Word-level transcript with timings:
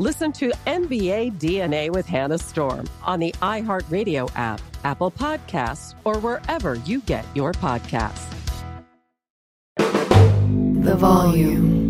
Listen 0.00 0.32
to 0.32 0.50
NBA 0.66 1.38
DNA 1.38 1.88
with 1.88 2.04
Hannah 2.04 2.38
Storm 2.38 2.88
on 3.04 3.20
the 3.20 3.30
iHeartRadio 3.40 4.28
app, 4.34 4.60
Apple 4.82 5.12
Podcasts, 5.12 5.94
or 6.02 6.18
wherever 6.18 6.74
you 6.74 7.00
get 7.02 7.24
your 7.36 7.52
podcasts. 7.52 8.26
The 9.76 10.96
volume. 10.96 11.84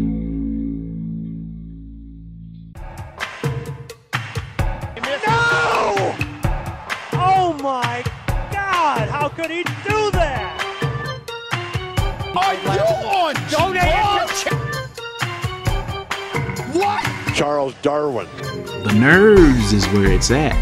No! 5.26 6.14
Oh 7.14 7.58
my 7.62 8.04
God! 8.52 9.08
How 9.08 9.30
could 9.30 9.50
he 9.50 9.62
do 9.64 10.10
that? 10.10 10.60
Are 12.36 12.54
you 12.54 12.68
on? 12.68 13.34
Don't 13.50 13.76
answer. 13.78 14.54
What? 16.78 17.13
Charles 17.34 17.74
Darwin. 17.82 18.28
The 18.36 18.90
nerds 18.90 19.72
is 19.72 19.84
where 19.86 20.12
it's 20.12 20.30
at. 20.30 20.54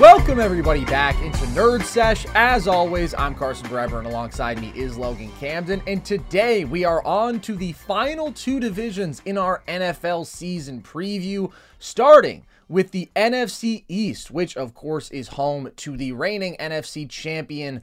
Welcome 0.00 0.40
everybody 0.40 0.84
back 0.84 1.22
into 1.22 1.38
Nerd 1.54 1.84
Sesh. 1.84 2.26
As 2.34 2.66
always, 2.66 3.14
I'm 3.14 3.36
Carson 3.36 3.68
Brever, 3.68 3.98
and 3.98 4.08
alongside 4.08 4.60
me 4.60 4.72
is 4.74 4.98
Logan 4.98 5.30
Camden. 5.38 5.80
And 5.86 6.04
today 6.04 6.64
we 6.64 6.84
are 6.84 7.04
on 7.04 7.38
to 7.40 7.54
the 7.54 7.70
final 7.74 8.32
two 8.32 8.58
divisions 8.58 9.22
in 9.24 9.38
our 9.38 9.62
NFL 9.68 10.26
season 10.26 10.82
preview, 10.82 11.52
starting 11.78 12.44
with 12.68 12.90
the 12.90 13.08
NFC 13.14 13.84
East, 13.86 14.32
which 14.32 14.56
of 14.56 14.74
course 14.74 15.12
is 15.12 15.28
home 15.28 15.70
to 15.76 15.96
the 15.96 16.10
reigning 16.10 16.56
NFC 16.58 17.08
champion 17.08 17.82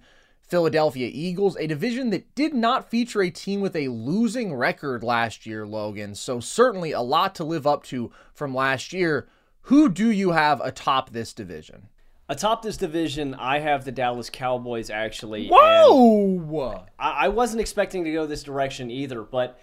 Philadelphia 0.49 1.09
Eagles, 1.13 1.55
a 1.57 1.67
division 1.67 2.09
that 2.09 2.33
did 2.35 2.53
not 2.53 2.89
feature 2.89 3.21
a 3.21 3.29
team 3.29 3.61
with 3.61 3.75
a 3.75 3.87
losing 3.87 4.53
record 4.53 5.03
last 5.03 5.45
year, 5.45 5.65
Logan. 5.65 6.15
So, 6.15 6.39
certainly 6.39 6.91
a 6.91 7.01
lot 7.01 7.35
to 7.35 7.43
live 7.43 7.67
up 7.67 7.83
to 7.85 8.11
from 8.33 8.53
last 8.55 8.91
year. 8.91 9.27
Who 9.63 9.89
do 9.89 10.09
you 10.09 10.31
have 10.31 10.59
atop 10.61 11.11
this 11.11 11.33
division? 11.33 11.89
Atop 12.27 12.61
this 12.61 12.77
division, 12.77 13.33
I 13.35 13.59
have 13.59 13.85
the 13.85 13.91
Dallas 13.91 14.29
Cowboys 14.29 14.89
actually. 14.89 15.47
Whoa! 15.47 16.85
I, 16.99 17.25
I 17.25 17.27
wasn't 17.29 17.61
expecting 17.61 18.03
to 18.03 18.11
go 18.11 18.25
this 18.25 18.43
direction 18.43 18.91
either, 18.91 19.21
but 19.21 19.59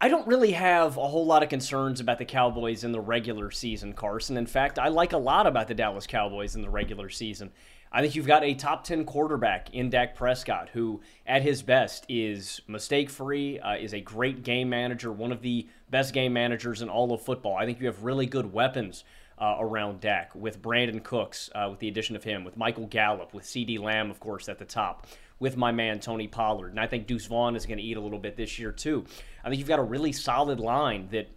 I 0.00 0.08
don't 0.08 0.26
really 0.26 0.50
have 0.50 0.96
a 0.96 1.06
whole 1.06 1.24
lot 1.24 1.44
of 1.44 1.48
concerns 1.48 2.00
about 2.00 2.18
the 2.18 2.24
Cowboys 2.24 2.82
in 2.82 2.90
the 2.90 3.00
regular 3.00 3.52
season, 3.52 3.92
Carson. 3.92 4.36
In 4.36 4.46
fact, 4.46 4.80
I 4.80 4.88
like 4.88 5.12
a 5.12 5.18
lot 5.18 5.46
about 5.46 5.68
the 5.68 5.74
Dallas 5.74 6.08
Cowboys 6.08 6.56
in 6.56 6.62
the 6.62 6.70
regular 6.70 7.08
season. 7.08 7.52
I 7.94 8.00
think 8.00 8.14
you've 8.14 8.26
got 8.26 8.42
a 8.42 8.54
top 8.54 8.84
10 8.84 9.04
quarterback 9.04 9.74
in 9.74 9.90
Dak 9.90 10.14
Prescott, 10.14 10.70
who 10.70 11.02
at 11.26 11.42
his 11.42 11.62
best 11.62 12.06
is 12.08 12.62
mistake 12.66 13.10
free, 13.10 13.58
uh, 13.58 13.74
is 13.74 13.92
a 13.92 14.00
great 14.00 14.42
game 14.44 14.70
manager, 14.70 15.12
one 15.12 15.30
of 15.30 15.42
the 15.42 15.68
best 15.90 16.14
game 16.14 16.32
managers 16.32 16.80
in 16.80 16.88
all 16.88 17.12
of 17.12 17.20
football. 17.20 17.54
I 17.54 17.66
think 17.66 17.80
you 17.80 17.86
have 17.86 18.02
really 18.02 18.24
good 18.24 18.50
weapons 18.50 19.04
uh, 19.38 19.56
around 19.60 20.00
Dak 20.00 20.34
with 20.34 20.62
Brandin 20.62 21.02
Cooks, 21.02 21.50
uh, 21.54 21.68
with 21.70 21.80
the 21.80 21.88
addition 21.88 22.16
of 22.16 22.24
him, 22.24 22.44
with 22.44 22.56
Michael 22.56 22.86
Gallup, 22.86 23.34
with 23.34 23.44
CeeDee 23.44 23.78
Lamb, 23.78 24.10
of 24.10 24.20
course, 24.20 24.48
at 24.48 24.58
the 24.58 24.64
top, 24.64 25.06
with 25.38 25.58
my 25.58 25.70
man 25.70 26.00
Tony 26.00 26.28
Pollard. 26.28 26.70
And 26.70 26.80
I 26.80 26.86
think 26.86 27.06
Deuce 27.06 27.26
Vaughn 27.26 27.56
is 27.56 27.66
going 27.66 27.78
to 27.78 27.84
eat 27.84 27.98
a 27.98 28.00
little 28.00 28.18
bit 28.18 28.36
this 28.36 28.58
year, 28.58 28.72
too. 28.72 29.04
I 29.44 29.50
think 29.50 29.58
you've 29.58 29.68
got 29.68 29.80
a 29.80 29.84
really 29.84 30.12
solid 30.12 30.60
line 30.60 31.08
that 31.10 31.28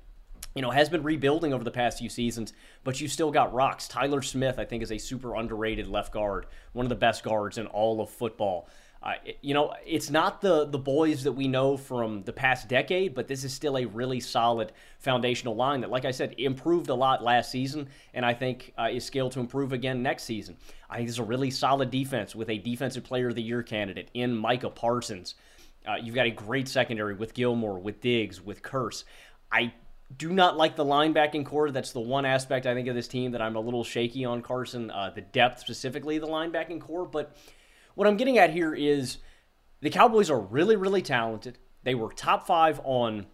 you 0.56 0.62
know, 0.62 0.72
has 0.72 0.90
been 0.90 1.04
rebuilding 1.04 1.54
over 1.54 1.64
the 1.64 1.72
past 1.72 2.00
few 2.00 2.10
seasons, 2.10 2.54
but 2.86 3.02
you 3.02 3.10
still 3.10 3.30
got 3.30 3.54
rocks. 3.54 3.88
Tyler 3.90 4.22
Smith, 4.22 4.58
I 4.58 4.64
think, 4.64 4.82
is 4.82 4.92
a 4.92 4.98
super 4.98 5.36
underrated 5.36 5.88
left 5.88 6.14
guard, 6.14 6.46
one 6.72 6.86
of 6.86 6.90
the 6.90 6.96
best 6.96 7.24
guards 7.24 7.58
in 7.58 7.68
all 7.68 8.02
of 8.02 8.10
football. 8.10 8.70
Uh, 9.04 9.14
you 9.42 9.54
know, 9.54 9.72
it's 9.86 10.10
not 10.10 10.42
the 10.42 10.66
the 10.66 10.80
boys 10.80 11.24
that 11.24 11.32
we 11.34 11.48
know 11.48 11.78
from 11.78 12.24
the 12.24 12.34
past 12.34 12.68
decade, 12.68 13.14
but 13.14 13.28
this 13.28 13.44
is 13.44 13.54
still 13.54 13.78
a 13.78 13.86
really 13.86 14.20
solid 14.20 14.72
foundational 14.98 15.56
line 15.56 15.82
that, 15.82 15.92
like 15.92 16.06
I 16.06 16.12
said, 16.12 16.34
improved 16.40 16.90
a 16.90 16.96
lot 16.96 17.22
last 17.22 17.52
season, 17.52 17.88
and 18.16 18.26
I 18.26 18.34
think 18.34 18.74
uh, 18.80 18.88
is 18.92 19.04
scaled 19.06 19.34
to 19.34 19.42
improve 19.42 19.74
again 19.74 20.02
next 20.02 20.24
season. 20.24 20.58
I 20.90 20.98
think 20.98 21.10
is 21.10 21.20
a 21.20 21.24
really 21.24 21.52
solid 21.52 21.92
defense 21.92 22.34
with 22.34 22.50
a 22.50 22.58
Defensive 22.58 23.04
Player 23.04 23.28
of 23.28 23.36
the 23.36 23.44
Year 23.44 23.62
candidate 23.62 24.10
in 24.16 24.36
Micah 24.36 24.72
Parsons. 24.72 25.36
Uh, 25.88 25.98
you've 26.02 26.16
got 26.16 26.26
a 26.26 26.32
great 26.32 26.68
secondary 26.68 27.14
with 27.14 27.36
Gilmore, 27.36 27.78
with 27.78 28.02
Diggs, 28.02 28.42
with 28.42 28.64
Kearse. 28.64 29.04
I 29.52 29.72
do 30.16 30.32
not 30.32 30.58
like 30.58 30.76
the 30.76 30.86
linebacking 30.86 31.46
core. 31.46 31.72
That's 31.72 31.92
the 31.92 32.00
one 32.00 32.26
aspect 32.26 32.66
I 32.66 32.74
think 32.74 32.88
of 32.88 32.96
this 32.96 33.08
team 33.08 33.32
that 33.32 33.42
I'm 33.42 33.56
a 33.56 33.60
little 33.60 33.84
shaky 33.84 34.26
on, 34.26 34.42
Carson. 34.42 34.92
Uh, 34.92 35.12
the 35.14 35.22
depth, 35.22 35.60
specifically 35.60 36.20
the 36.20 36.28
linebacking 36.28 36.82
core. 36.82 37.06
But 37.06 37.36
what 37.96 38.08
I'm 38.08 38.18
getting 38.18 38.38
at 38.38 38.52
here 38.52 38.74
is 38.74 39.18
the 39.82 39.90
Cowboys 39.90 40.30
are 40.30 40.40
really, 40.40 40.76
really 40.76 41.02
talented. 41.02 41.58
They 41.84 41.96
were 41.96 42.12
top 42.14 42.48
five 42.48 42.80
on 42.84 43.26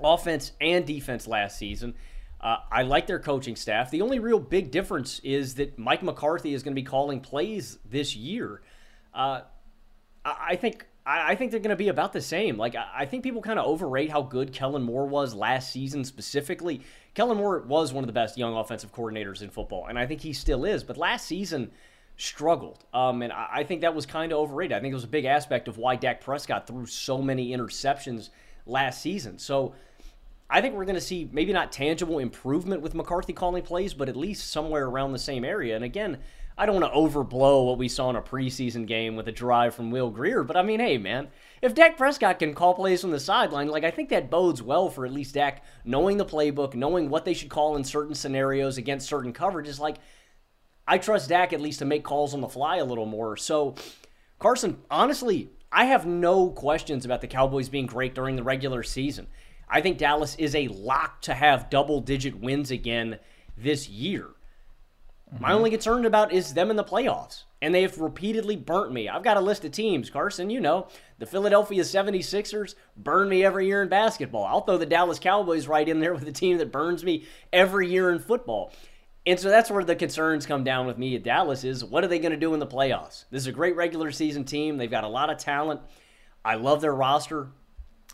offense 0.00 0.52
and 0.60 0.86
defense 0.86 1.26
last 1.26 1.58
season. 1.58 1.94
Uh, 2.40 2.58
I 2.70 2.82
like 2.82 3.06
their 3.06 3.18
coaching 3.18 3.56
staff. 3.56 3.90
The 3.90 4.02
only 4.02 4.18
real 4.18 4.38
big 4.38 4.70
difference 4.70 5.20
is 5.20 5.54
that 5.54 5.78
Mike 5.78 6.02
McCarthy 6.02 6.54
is 6.54 6.62
going 6.62 6.74
to 6.74 6.80
be 6.80 6.86
calling 6.86 7.20
plays 7.20 7.78
this 7.84 8.14
year. 8.14 8.62
Uh, 9.14 9.42
I 10.24 10.56
think 10.56 10.86
I 11.08 11.36
think 11.36 11.52
they're 11.52 11.60
going 11.60 11.70
to 11.70 11.76
be 11.76 11.88
about 11.88 12.12
the 12.12 12.20
same. 12.20 12.56
Like, 12.56 12.74
I 12.74 13.06
think 13.06 13.22
people 13.22 13.40
kind 13.40 13.60
of 13.60 13.66
overrate 13.66 14.10
how 14.10 14.22
good 14.22 14.52
Kellen 14.52 14.82
Moore 14.82 15.06
was 15.06 15.34
last 15.34 15.70
season 15.70 16.04
specifically. 16.04 16.80
Kellen 17.14 17.36
Moore 17.36 17.60
was 17.60 17.92
one 17.92 18.02
of 18.02 18.08
the 18.08 18.12
best 18.12 18.36
young 18.36 18.56
offensive 18.56 18.92
coordinators 18.92 19.40
in 19.40 19.50
football, 19.50 19.86
and 19.86 20.00
I 20.00 20.06
think 20.06 20.20
he 20.20 20.32
still 20.32 20.64
is. 20.64 20.82
But 20.82 20.96
last 20.96 21.26
season 21.26 21.70
struggled, 22.16 22.84
um, 22.92 23.22
and 23.22 23.32
I 23.32 23.62
think 23.62 23.82
that 23.82 23.94
was 23.94 24.04
kind 24.04 24.32
of 24.32 24.38
overrated. 24.38 24.76
I 24.76 24.80
think 24.80 24.90
it 24.90 24.96
was 24.96 25.04
a 25.04 25.08
big 25.08 25.26
aspect 25.26 25.68
of 25.68 25.78
why 25.78 25.94
Dak 25.94 26.20
Prescott 26.20 26.66
threw 26.66 26.86
so 26.86 27.22
many 27.22 27.50
interceptions 27.56 28.30
last 28.66 29.00
season. 29.00 29.38
So 29.38 29.74
I 30.50 30.60
think 30.60 30.74
we're 30.74 30.86
going 30.86 30.96
to 30.96 31.00
see 31.00 31.28
maybe 31.32 31.52
not 31.52 31.70
tangible 31.70 32.18
improvement 32.18 32.82
with 32.82 32.94
McCarthy 32.94 33.32
calling 33.32 33.62
plays, 33.62 33.94
but 33.94 34.08
at 34.08 34.16
least 34.16 34.50
somewhere 34.50 34.86
around 34.86 35.12
the 35.12 35.18
same 35.18 35.44
area. 35.44 35.76
And 35.76 35.84
again, 35.84 36.18
I 36.58 36.64
don't 36.64 36.80
want 36.80 36.90
to 36.90 36.98
overblow 36.98 37.66
what 37.66 37.76
we 37.76 37.86
saw 37.86 38.08
in 38.08 38.16
a 38.16 38.22
preseason 38.22 38.86
game 38.86 39.14
with 39.14 39.28
a 39.28 39.32
drive 39.32 39.74
from 39.74 39.90
Will 39.90 40.10
Grier, 40.10 40.42
but 40.42 40.56
I 40.56 40.62
mean, 40.62 40.80
hey, 40.80 40.96
man, 40.96 41.28
if 41.60 41.74
Dak 41.74 41.98
Prescott 41.98 42.38
can 42.38 42.54
call 42.54 42.72
plays 42.72 43.02
from 43.02 43.10
the 43.10 43.20
sideline, 43.20 43.68
like 43.68 43.84
I 43.84 43.90
think 43.90 44.08
that 44.08 44.30
bodes 44.30 44.62
well 44.62 44.88
for 44.88 45.04
at 45.04 45.12
least 45.12 45.34
Dak 45.34 45.62
knowing 45.84 46.16
the 46.16 46.24
playbook, 46.24 46.74
knowing 46.74 47.10
what 47.10 47.26
they 47.26 47.34
should 47.34 47.50
call 47.50 47.76
in 47.76 47.84
certain 47.84 48.14
scenarios 48.14 48.78
against 48.78 49.08
certain 49.08 49.34
coverages. 49.34 49.78
Like, 49.78 49.96
I 50.88 50.96
trust 50.96 51.28
Dak 51.28 51.52
at 51.52 51.60
least 51.60 51.80
to 51.80 51.84
make 51.84 52.04
calls 52.04 52.32
on 52.32 52.40
the 52.40 52.48
fly 52.48 52.76
a 52.76 52.84
little 52.84 53.06
more. 53.06 53.36
So, 53.36 53.74
Carson, 54.38 54.78
honestly, 54.90 55.50
I 55.70 55.84
have 55.86 56.06
no 56.06 56.48
questions 56.48 57.04
about 57.04 57.20
the 57.20 57.26
Cowboys 57.26 57.68
being 57.68 57.86
great 57.86 58.14
during 58.14 58.36
the 58.36 58.42
regular 58.42 58.82
season. 58.82 59.26
I 59.68 59.82
think 59.82 59.98
Dallas 59.98 60.36
is 60.36 60.54
a 60.54 60.68
lock 60.68 61.20
to 61.22 61.34
have 61.34 61.68
double 61.68 62.00
digit 62.00 62.36
wins 62.40 62.70
again 62.70 63.18
this 63.58 63.90
year. 63.90 64.35
Mm-hmm. 65.32 65.42
My 65.42 65.52
only 65.52 65.70
concern 65.70 66.04
about 66.04 66.32
is 66.32 66.54
them 66.54 66.70
in 66.70 66.76
the 66.76 66.84
playoffs. 66.84 67.44
And 67.62 67.74
they 67.74 67.82
have 67.82 67.98
repeatedly 67.98 68.54
burnt 68.54 68.92
me. 68.92 69.08
I've 69.08 69.24
got 69.24 69.38
a 69.38 69.40
list 69.40 69.64
of 69.64 69.72
teams, 69.72 70.10
Carson, 70.10 70.50
you 70.50 70.60
know, 70.60 70.88
The 71.18 71.26
Philadelphia 71.26 71.82
76ers 71.82 72.74
burn 72.96 73.28
me 73.28 73.44
every 73.44 73.66
year 73.66 73.82
in 73.82 73.88
basketball. 73.88 74.44
I'll 74.44 74.60
throw 74.60 74.76
the 74.76 74.86
Dallas 74.86 75.18
Cowboys 75.18 75.66
right 75.66 75.88
in 75.88 76.00
there 76.00 76.14
with 76.14 76.28
a 76.28 76.32
team 76.32 76.58
that 76.58 76.70
burns 76.70 77.02
me 77.02 77.24
every 77.52 77.88
year 77.90 78.10
in 78.10 78.18
football. 78.18 78.72
And 79.26 79.40
so 79.40 79.48
that's 79.48 79.70
where 79.70 79.82
the 79.82 79.96
concerns 79.96 80.46
come 80.46 80.62
down 80.62 80.86
with 80.86 80.98
me 80.98 81.16
at 81.16 81.24
Dallas 81.24 81.64
is 81.64 81.84
what 81.84 82.04
are 82.04 82.08
they 82.08 82.20
going 82.20 82.30
to 82.30 82.36
do 82.36 82.54
in 82.54 82.60
the 82.60 82.66
playoffs? 82.66 83.24
This 83.30 83.42
is 83.42 83.46
a 83.48 83.52
great 83.52 83.74
regular 83.74 84.12
season 84.12 84.44
team. 84.44 84.76
They've 84.76 84.90
got 84.90 85.02
a 85.02 85.08
lot 85.08 85.30
of 85.30 85.38
talent. 85.38 85.80
I 86.44 86.54
love 86.54 86.80
their 86.80 86.94
roster. 86.94 87.48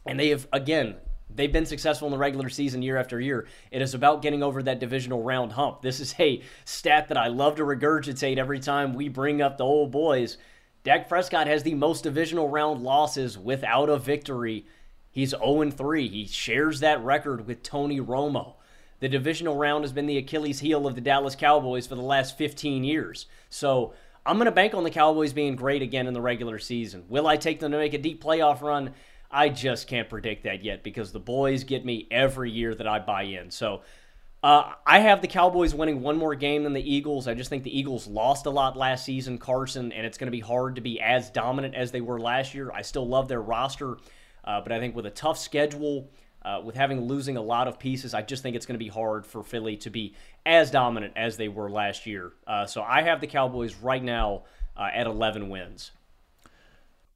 And 0.06 0.18
they 0.18 0.30
have, 0.30 0.48
again, 0.52 0.96
they've 1.34 1.52
been 1.52 1.66
successful 1.66 2.06
in 2.06 2.12
the 2.12 2.18
regular 2.18 2.48
season 2.48 2.82
year 2.82 2.96
after 2.96 3.20
year. 3.20 3.46
It 3.70 3.82
is 3.82 3.94
about 3.94 4.22
getting 4.22 4.42
over 4.42 4.62
that 4.62 4.80
divisional 4.80 5.22
round 5.22 5.52
hump. 5.52 5.82
This 5.82 6.00
is 6.00 6.14
a 6.18 6.42
stat 6.64 7.08
that 7.08 7.16
I 7.16 7.28
love 7.28 7.56
to 7.56 7.62
regurgitate 7.62 8.38
every 8.38 8.60
time 8.60 8.94
we 8.94 9.08
bring 9.08 9.42
up 9.42 9.58
the 9.58 9.64
old 9.64 9.90
boys. 9.90 10.38
Dak 10.84 11.08
Prescott 11.08 11.46
has 11.46 11.62
the 11.62 11.74
most 11.74 12.02
divisional 12.02 12.48
round 12.48 12.82
losses 12.82 13.38
without 13.38 13.88
a 13.88 13.98
victory. 13.98 14.66
He's 15.10 15.30
0 15.30 15.70
3. 15.70 16.08
He 16.08 16.26
shares 16.26 16.80
that 16.80 17.02
record 17.02 17.46
with 17.46 17.62
Tony 17.62 18.00
Romo. 18.00 18.54
The 19.00 19.08
divisional 19.08 19.56
round 19.56 19.84
has 19.84 19.92
been 19.92 20.06
the 20.06 20.18
Achilles 20.18 20.60
heel 20.60 20.86
of 20.86 20.94
the 20.94 21.00
Dallas 21.00 21.34
Cowboys 21.34 21.86
for 21.86 21.96
the 21.96 22.02
last 22.02 22.38
15 22.38 22.84
years. 22.84 23.26
So 23.50 23.94
I'm 24.24 24.36
going 24.36 24.46
to 24.46 24.52
bank 24.52 24.74
on 24.74 24.84
the 24.84 24.90
Cowboys 24.90 25.32
being 25.32 25.56
great 25.56 25.82
again 25.82 26.06
in 26.06 26.14
the 26.14 26.20
regular 26.20 26.60
season. 26.60 27.04
Will 27.08 27.26
I 27.26 27.36
take 27.36 27.58
them 27.58 27.72
to 27.72 27.78
make 27.78 27.94
a 27.94 27.98
deep 27.98 28.22
playoff 28.22 28.62
run? 28.62 28.94
I 29.32 29.48
just 29.48 29.86
can't 29.86 30.08
predict 30.08 30.44
that 30.44 30.62
yet 30.62 30.82
because 30.82 31.10
the 31.10 31.20
boys 31.20 31.64
get 31.64 31.84
me 31.84 32.06
every 32.10 32.50
year 32.50 32.74
that 32.74 32.86
I 32.86 32.98
buy 32.98 33.22
in. 33.22 33.50
So 33.50 33.82
uh, 34.42 34.72
I 34.86 34.98
have 34.98 35.22
the 35.22 35.28
Cowboys 35.28 35.74
winning 35.74 36.02
one 36.02 36.16
more 36.16 36.34
game 36.34 36.64
than 36.64 36.72
the 36.72 36.94
Eagles. 36.94 37.26
I 37.26 37.34
just 37.34 37.48
think 37.48 37.62
the 37.62 37.76
Eagles 37.76 38.06
lost 38.06 38.46
a 38.46 38.50
lot 38.50 38.76
last 38.76 39.04
season, 39.04 39.38
Carson, 39.38 39.92
and 39.92 40.04
it's 40.04 40.18
going 40.18 40.26
to 40.26 40.32
be 40.32 40.40
hard 40.40 40.74
to 40.74 40.80
be 40.80 41.00
as 41.00 41.30
dominant 41.30 41.74
as 41.74 41.92
they 41.92 42.00
were 42.00 42.20
last 42.20 42.52
year. 42.52 42.70
I 42.72 42.82
still 42.82 43.06
love 43.08 43.28
their 43.28 43.40
roster, 43.40 43.98
uh, 44.44 44.60
but 44.60 44.72
I 44.72 44.80
think 44.80 44.94
with 44.94 45.06
a 45.06 45.10
tough 45.10 45.38
schedule, 45.38 46.10
uh, 46.44 46.60
with 46.62 46.74
having 46.74 47.02
losing 47.02 47.36
a 47.36 47.42
lot 47.42 47.68
of 47.68 47.78
pieces, 47.78 48.14
I 48.14 48.22
just 48.22 48.42
think 48.42 48.56
it's 48.56 48.66
going 48.66 48.74
to 48.74 48.84
be 48.84 48.90
hard 48.90 49.24
for 49.24 49.44
Philly 49.44 49.76
to 49.78 49.90
be 49.90 50.16
as 50.44 50.72
dominant 50.72 51.12
as 51.16 51.36
they 51.36 51.48
were 51.48 51.70
last 51.70 52.04
year. 52.04 52.32
Uh, 52.46 52.66
so 52.66 52.82
I 52.82 53.02
have 53.02 53.20
the 53.20 53.28
Cowboys 53.28 53.76
right 53.76 54.02
now 54.02 54.42
uh, 54.76 54.88
at 54.92 55.06
11 55.06 55.48
wins. 55.48 55.92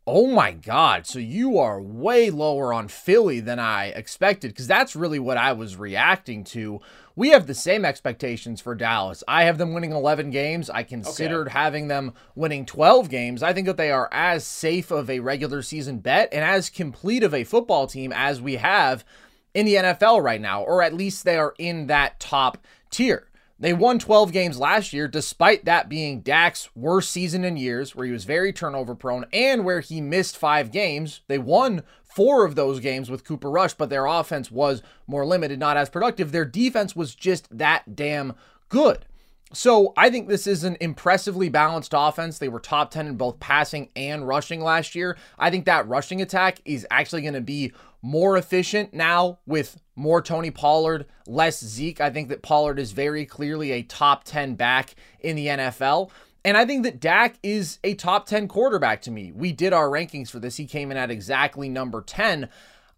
Oh 0.08 0.28
my 0.28 0.52
God. 0.52 1.04
So 1.04 1.18
you 1.18 1.58
are 1.58 1.80
way 1.80 2.30
lower 2.30 2.72
on 2.72 2.86
Philly 2.86 3.40
than 3.40 3.58
I 3.58 3.86
expected 3.86 4.52
because 4.52 4.68
that's 4.68 4.94
really 4.94 5.18
what 5.18 5.36
I 5.36 5.52
was 5.52 5.76
reacting 5.76 6.44
to. 6.44 6.80
We 7.16 7.30
have 7.30 7.48
the 7.48 7.54
same 7.54 7.84
expectations 7.84 8.60
for 8.60 8.76
Dallas. 8.76 9.24
I 9.26 9.44
have 9.44 9.58
them 9.58 9.74
winning 9.74 9.90
11 9.90 10.30
games. 10.30 10.70
I 10.70 10.84
considered 10.84 11.48
okay. 11.48 11.58
having 11.58 11.88
them 11.88 12.12
winning 12.36 12.66
12 12.66 13.08
games. 13.08 13.42
I 13.42 13.52
think 13.52 13.66
that 13.66 13.78
they 13.78 13.90
are 13.90 14.08
as 14.12 14.46
safe 14.46 14.92
of 14.92 15.10
a 15.10 15.18
regular 15.18 15.60
season 15.60 15.98
bet 15.98 16.28
and 16.30 16.44
as 16.44 16.70
complete 16.70 17.24
of 17.24 17.34
a 17.34 17.42
football 17.42 17.88
team 17.88 18.12
as 18.14 18.40
we 18.40 18.56
have 18.56 19.04
in 19.54 19.66
the 19.66 19.74
NFL 19.74 20.22
right 20.22 20.40
now, 20.40 20.62
or 20.62 20.82
at 20.82 20.94
least 20.94 21.24
they 21.24 21.36
are 21.36 21.54
in 21.58 21.88
that 21.88 22.20
top 22.20 22.58
tier. 22.90 23.26
They 23.58 23.72
won 23.72 23.98
12 23.98 24.32
games 24.32 24.58
last 24.58 24.92
year, 24.92 25.08
despite 25.08 25.64
that 25.64 25.88
being 25.88 26.20
Dak's 26.20 26.68
worst 26.74 27.10
season 27.10 27.42
in 27.42 27.56
years, 27.56 27.96
where 27.96 28.04
he 28.04 28.12
was 28.12 28.24
very 28.24 28.52
turnover 28.52 28.94
prone 28.94 29.24
and 29.32 29.64
where 29.64 29.80
he 29.80 30.02
missed 30.02 30.36
five 30.36 30.70
games. 30.70 31.22
They 31.26 31.38
won 31.38 31.82
four 32.04 32.44
of 32.44 32.54
those 32.54 32.80
games 32.80 33.10
with 33.10 33.24
Cooper 33.24 33.50
Rush, 33.50 33.72
but 33.72 33.88
their 33.88 34.04
offense 34.04 34.50
was 34.50 34.82
more 35.06 35.24
limited, 35.24 35.58
not 35.58 35.78
as 35.78 35.88
productive. 35.88 36.32
Their 36.32 36.44
defense 36.44 36.94
was 36.94 37.14
just 37.14 37.46
that 37.56 37.96
damn 37.96 38.34
good. 38.68 39.06
So 39.52 39.92
I 39.96 40.10
think 40.10 40.28
this 40.28 40.46
is 40.46 40.64
an 40.64 40.76
impressively 40.80 41.48
balanced 41.48 41.94
offense. 41.96 42.38
They 42.38 42.48
were 42.48 42.58
top 42.58 42.90
10 42.90 43.06
in 43.06 43.16
both 43.16 43.38
passing 43.38 43.90
and 43.94 44.26
rushing 44.26 44.60
last 44.60 44.94
year. 44.94 45.16
I 45.38 45.50
think 45.50 45.66
that 45.66 45.86
rushing 45.88 46.20
attack 46.20 46.60
is 46.64 46.86
actually 46.90 47.22
going 47.22 47.34
to 47.34 47.40
be 47.40 47.72
more 48.02 48.36
efficient 48.36 48.92
now 48.92 49.38
with 49.46 49.80
more 49.94 50.20
Tony 50.20 50.50
Pollard, 50.50 51.06
less 51.26 51.64
Zeke. 51.64 52.00
I 52.00 52.10
think 52.10 52.28
that 52.28 52.42
Pollard 52.42 52.78
is 52.78 52.92
very 52.92 53.24
clearly 53.24 53.72
a 53.72 53.82
top 53.82 54.24
10 54.24 54.56
back 54.56 54.94
in 55.20 55.36
the 55.36 55.46
NFL. 55.46 56.10
And 56.44 56.56
I 56.56 56.64
think 56.64 56.84
that 56.84 57.00
Dak 57.00 57.36
is 57.42 57.78
a 57.82 57.94
top 57.94 58.26
10 58.26 58.46
quarterback 58.48 59.02
to 59.02 59.10
me. 59.10 59.32
We 59.32 59.52
did 59.52 59.72
our 59.72 59.88
rankings 59.88 60.30
for 60.30 60.38
this. 60.38 60.56
He 60.56 60.66
came 60.66 60.90
in 60.90 60.96
at 60.96 61.10
exactly 61.10 61.68
number 61.68 62.02
10. 62.02 62.48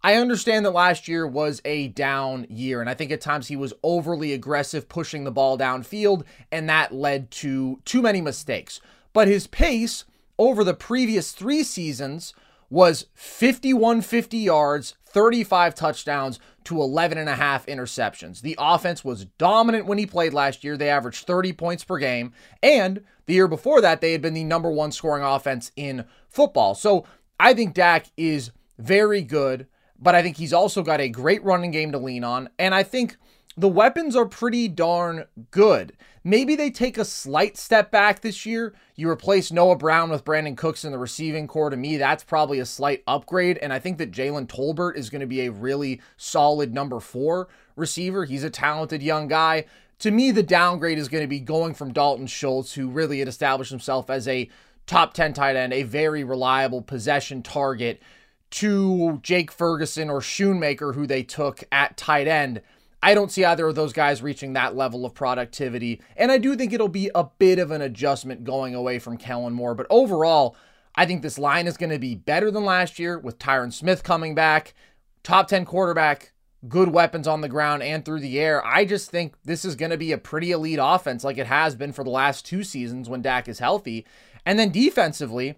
I 0.09 0.15
understand 0.15 0.65
that 0.65 0.71
last 0.71 1.07
year 1.07 1.27
was 1.27 1.61
a 1.67 1.89
down 1.89 2.47
year, 2.49 2.81
and 2.81 2.89
I 2.89 2.95
think 2.95 3.11
at 3.11 3.21
times 3.21 3.49
he 3.49 3.57
was 3.57 3.75
overly 3.83 4.33
aggressive 4.33 4.89
pushing 4.89 5.25
the 5.25 5.31
ball 5.31 5.59
downfield, 5.59 6.25
and 6.51 6.67
that 6.71 6.95
led 6.95 7.31
to 7.33 7.83
too 7.85 8.01
many 8.01 8.23
mistakes. 8.23 8.81
But 9.13 9.29
his 9.29 9.47
pace 9.47 10.07
over 10.39 10.65
the 10.65 10.73
previous 10.73 11.33
three 11.33 11.63
seasons 11.63 12.33
was 12.71 13.05
5150 13.17 14.39
yards, 14.39 14.95
35 15.05 15.75
touchdowns 15.75 16.41
to 16.65 16.81
11 16.81 17.19
and 17.19 17.29
a 17.29 17.35
half 17.35 17.67
interceptions. 17.67 18.41
The 18.41 18.57
offense 18.59 19.05
was 19.05 19.27
dominant 19.37 19.85
when 19.85 19.99
he 19.99 20.07
played 20.07 20.33
last 20.33 20.65
year. 20.65 20.79
They 20.79 20.89
averaged 20.89 21.27
30 21.27 21.53
points 21.53 21.85
per 21.85 21.99
game. 21.99 22.33
And 22.63 23.05
the 23.27 23.35
year 23.35 23.47
before 23.47 23.83
that, 23.83 24.01
they 24.01 24.13
had 24.13 24.23
been 24.23 24.33
the 24.33 24.45
number 24.45 24.71
one 24.71 24.91
scoring 24.91 25.23
offense 25.23 25.71
in 25.77 26.07
football. 26.31 26.75
So 26.75 27.05
I 27.39 27.53
think 27.53 27.75
Dak 27.75 28.07
is 28.17 28.53
very 28.79 29.21
good 29.21 29.67
but 29.99 30.15
I 30.15 30.23
think 30.23 30.37
he's 30.37 30.53
also 30.53 30.83
got 30.83 31.01
a 31.01 31.09
great 31.09 31.43
running 31.43 31.71
game 31.71 31.93
to 31.93 31.99
lean 31.99 32.25
on. 32.25 32.49
And 32.59 32.75
I 32.75 32.83
think 32.83 33.17
the 33.57 33.69
weapons 33.69 34.15
are 34.15 34.27
pretty 34.27 34.69
darn 34.69 35.25
good. 35.51 35.93
Maybe 36.23 36.55
they 36.55 36.71
take 36.71 36.99
a 36.99 37.05
slight 37.05 37.57
step 37.57 37.91
back 37.91 38.21
this 38.21 38.47
year. 38.47 38.75
You 38.95 39.09
replace 39.09 39.51
Noah 39.51 39.77
Brown 39.77 40.11
with 40.11 40.25
Brandin 40.25 40.57
Cooks 40.57 40.85
in 40.85 40.93
the 40.93 40.99
receiving 40.99 41.49
core. 41.49 41.71
To 41.71 41.77
me, 41.77 41.97
that's 41.97 42.23
probably 42.23 42.61
a 42.61 42.67
slight 42.67 43.03
upgrade. 43.07 43.59
And 43.59 43.73
I 43.73 43.79
think 43.79 43.99
that 43.99 44.13
Jalen 44.13 44.47
Tolbert 44.47 44.97
is 44.97 45.11
going 45.11 45.21
to 45.21 45.27
be 45.27 45.41
a 45.41 45.51
really 45.51 46.01
solid 46.17 46.73
number 46.73 47.01
four 47.01 47.49
receiver. 47.75 48.25
He's 48.25 48.45
a 48.45 48.51
talented 48.51 49.03
young 49.03 49.27
guy. 49.27 49.65
To 50.01 50.11
me, 50.13 50.31
the 50.31 50.45
downgrade 50.45 50.99
is 50.99 51.09
going 51.09 51.25
to 51.25 51.29
be 51.29 51.41
going 51.41 51.75
from 51.75 51.93
Dalton 51.93 52.29
Schultz, 52.29 52.75
who 52.75 52.89
really 52.89 53.19
had 53.19 53.27
established 53.27 53.71
himself 53.71 54.09
as 54.11 54.29
a 54.29 54.49
top 54.87 55.15
10 55.15 55.33
tight 55.33 55.57
end, 55.57 55.73
a 55.73 55.83
very 55.83 56.23
reliable 56.23 56.83
possession 56.83 57.43
target 57.43 58.01
to 58.51 59.21
Jake 59.23 59.51
Ferguson 59.51 60.11
or 60.11 60.21
Schoonmaker, 60.21 60.95
who 60.95 61.07
they 61.07 61.23
took 61.23 61.65
at 61.71 61.97
tight 61.97 62.27
end. 62.27 62.63
I 63.03 63.15
don't 63.15 63.31
see 63.31 63.45
either 63.45 63.69
of 63.69 63.75
those 63.75 63.93
guys 63.93 64.23
reaching 64.23 64.55
that 64.55 64.75
level 64.75 65.05
of 65.05 65.15
productivity. 65.15 66.01
And 66.17 66.33
I 66.33 66.39
do 66.39 66.57
think 66.57 66.73
it'll 66.73 66.89
be 66.89 67.11
a 67.15 67.25
bit 67.25 67.59
of 67.59 67.71
an 67.71 67.81
adjustment 67.81 68.45
going 68.45 68.75
away 68.75 68.99
from 68.99 69.19
Kellen 69.19 69.53
Moore. 69.53 69.75
But 69.75 69.87
overall, 69.89 70.57
I 70.97 71.07
think 71.07 71.23
this 71.23 71.39
line 71.39 71.67
is 71.67 71.77
going 71.77 71.91
to 71.91 71.99
be 71.99 72.17
better 72.17 72.51
than 72.51 72.65
last 72.65 72.99
year 72.99 73.19
with 73.19 73.39
Tyron 73.39 73.73
Smith 73.73 74.03
coming 74.03 74.35
back, 74.35 74.75
top 75.23 75.47
10 75.47 75.65
quarterback, 75.65 76.33
good 76.67 76.89
weapons 76.89 77.29
on 77.29 77.41
the 77.41 77.49
ground 77.49 77.85
and 77.85 78.05
through 78.05 78.19
the 78.19 78.41
air. 78.41 78.67
I 78.67 78.85
just 78.85 79.11
think 79.11 79.35
this 79.45 79.65
is 79.65 79.77
going 79.77 79.93
to 79.93 79.97
be 79.97 80.11
a 80.11 80.19
pretty 80.19 80.51
elite 80.51 80.81
offense 80.83 81.23
like 81.23 81.39
it 81.39 81.47
has 81.47 81.77
been 81.77 81.93
for 81.93 82.03
the 82.03 82.11
last 82.11 82.45
two 82.45 82.65
seasons 82.65 83.09
when 83.09 83.23
Dak 83.23 83.47
is 83.47 83.61
healthy. 83.61 84.07
And 84.45 84.59
then 84.59 84.71
defensively, 84.71 85.57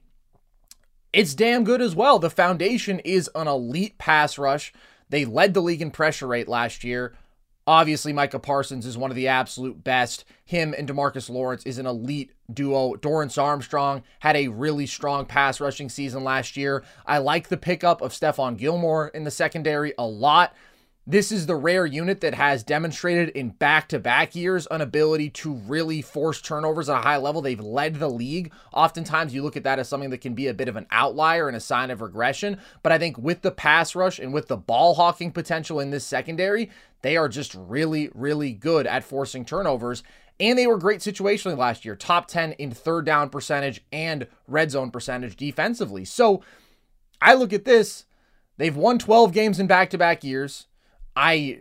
it's 1.12 1.34
damn 1.34 1.64
good 1.64 1.80
as 1.80 1.94
well. 1.94 2.18
The 2.18 2.30
foundation 2.30 3.00
is 3.00 3.30
an 3.34 3.48
elite 3.48 3.98
pass 3.98 4.38
rush. 4.38 4.72
They 5.08 5.24
led 5.24 5.54
the 5.54 5.62
league 5.62 5.82
in 5.82 5.90
pressure 5.90 6.26
rate 6.26 6.48
last 6.48 6.84
year. 6.84 7.14
Obviously, 7.66 8.12
Micah 8.12 8.38
Parsons 8.38 8.86
is 8.86 8.98
one 8.98 9.10
of 9.10 9.16
the 9.16 9.28
absolute 9.28 9.84
best. 9.84 10.24
Him 10.44 10.74
and 10.76 10.88
Demarcus 10.88 11.28
Lawrence 11.30 11.64
is 11.64 11.78
an 11.78 11.86
elite 11.86 12.32
duo. 12.52 12.94
Dorance 12.94 13.40
Armstrong 13.40 14.02
had 14.20 14.34
a 14.34 14.48
really 14.48 14.86
strong 14.86 15.26
pass 15.26 15.60
rushing 15.60 15.88
season 15.88 16.24
last 16.24 16.56
year. 16.56 16.82
I 17.06 17.18
like 17.18 17.48
the 17.48 17.56
pickup 17.56 18.00
of 18.02 18.12
Stephon 18.12 18.56
Gilmore 18.56 19.08
in 19.08 19.24
the 19.24 19.30
secondary 19.30 19.92
a 19.98 20.06
lot. 20.06 20.54
This 21.06 21.32
is 21.32 21.46
the 21.46 21.56
rare 21.56 21.86
unit 21.86 22.20
that 22.20 22.34
has 22.34 22.62
demonstrated 22.62 23.30
in 23.30 23.50
back 23.50 23.88
to 23.88 23.98
back 23.98 24.34
years 24.34 24.68
an 24.70 24.82
ability 24.82 25.30
to 25.30 25.54
really 25.54 26.02
force 26.02 26.42
turnovers 26.42 26.90
at 26.90 26.98
a 26.98 27.00
high 27.00 27.16
level. 27.16 27.40
They've 27.40 27.58
led 27.58 27.96
the 27.96 28.10
league. 28.10 28.52
Oftentimes, 28.72 29.32
you 29.32 29.42
look 29.42 29.56
at 29.56 29.64
that 29.64 29.78
as 29.78 29.88
something 29.88 30.10
that 30.10 30.20
can 30.20 30.34
be 30.34 30.46
a 30.46 30.54
bit 30.54 30.68
of 30.68 30.76
an 30.76 30.86
outlier 30.90 31.48
and 31.48 31.56
a 31.56 31.60
sign 31.60 31.90
of 31.90 32.02
regression. 32.02 32.60
But 32.82 32.92
I 32.92 32.98
think 32.98 33.16
with 33.16 33.40
the 33.40 33.50
pass 33.50 33.94
rush 33.94 34.18
and 34.18 34.32
with 34.32 34.48
the 34.48 34.58
ball 34.58 34.94
hawking 34.94 35.32
potential 35.32 35.80
in 35.80 35.90
this 35.90 36.04
secondary, 36.04 36.70
they 37.00 37.16
are 37.16 37.28
just 37.28 37.54
really, 37.54 38.10
really 38.14 38.52
good 38.52 38.86
at 38.86 39.02
forcing 39.02 39.46
turnovers. 39.46 40.02
And 40.38 40.58
they 40.58 40.66
were 40.66 40.78
great 40.78 41.00
situationally 41.00 41.56
last 41.56 41.84
year, 41.84 41.96
top 41.96 42.28
10 42.28 42.52
in 42.52 42.70
third 42.70 43.06
down 43.06 43.30
percentage 43.30 43.82
and 43.90 44.26
red 44.46 44.70
zone 44.70 44.90
percentage 44.90 45.36
defensively. 45.36 46.04
So 46.04 46.42
I 47.22 47.34
look 47.34 47.52
at 47.54 47.64
this. 47.64 48.04
They've 48.58 48.76
won 48.76 48.98
12 48.98 49.32
games 49.32 49.58
in 49.58 49.66
back 49.66 49.90
to 49.90 49.98
back 49.98 50.22
years. 50.22 50.66
I 51.22 51.60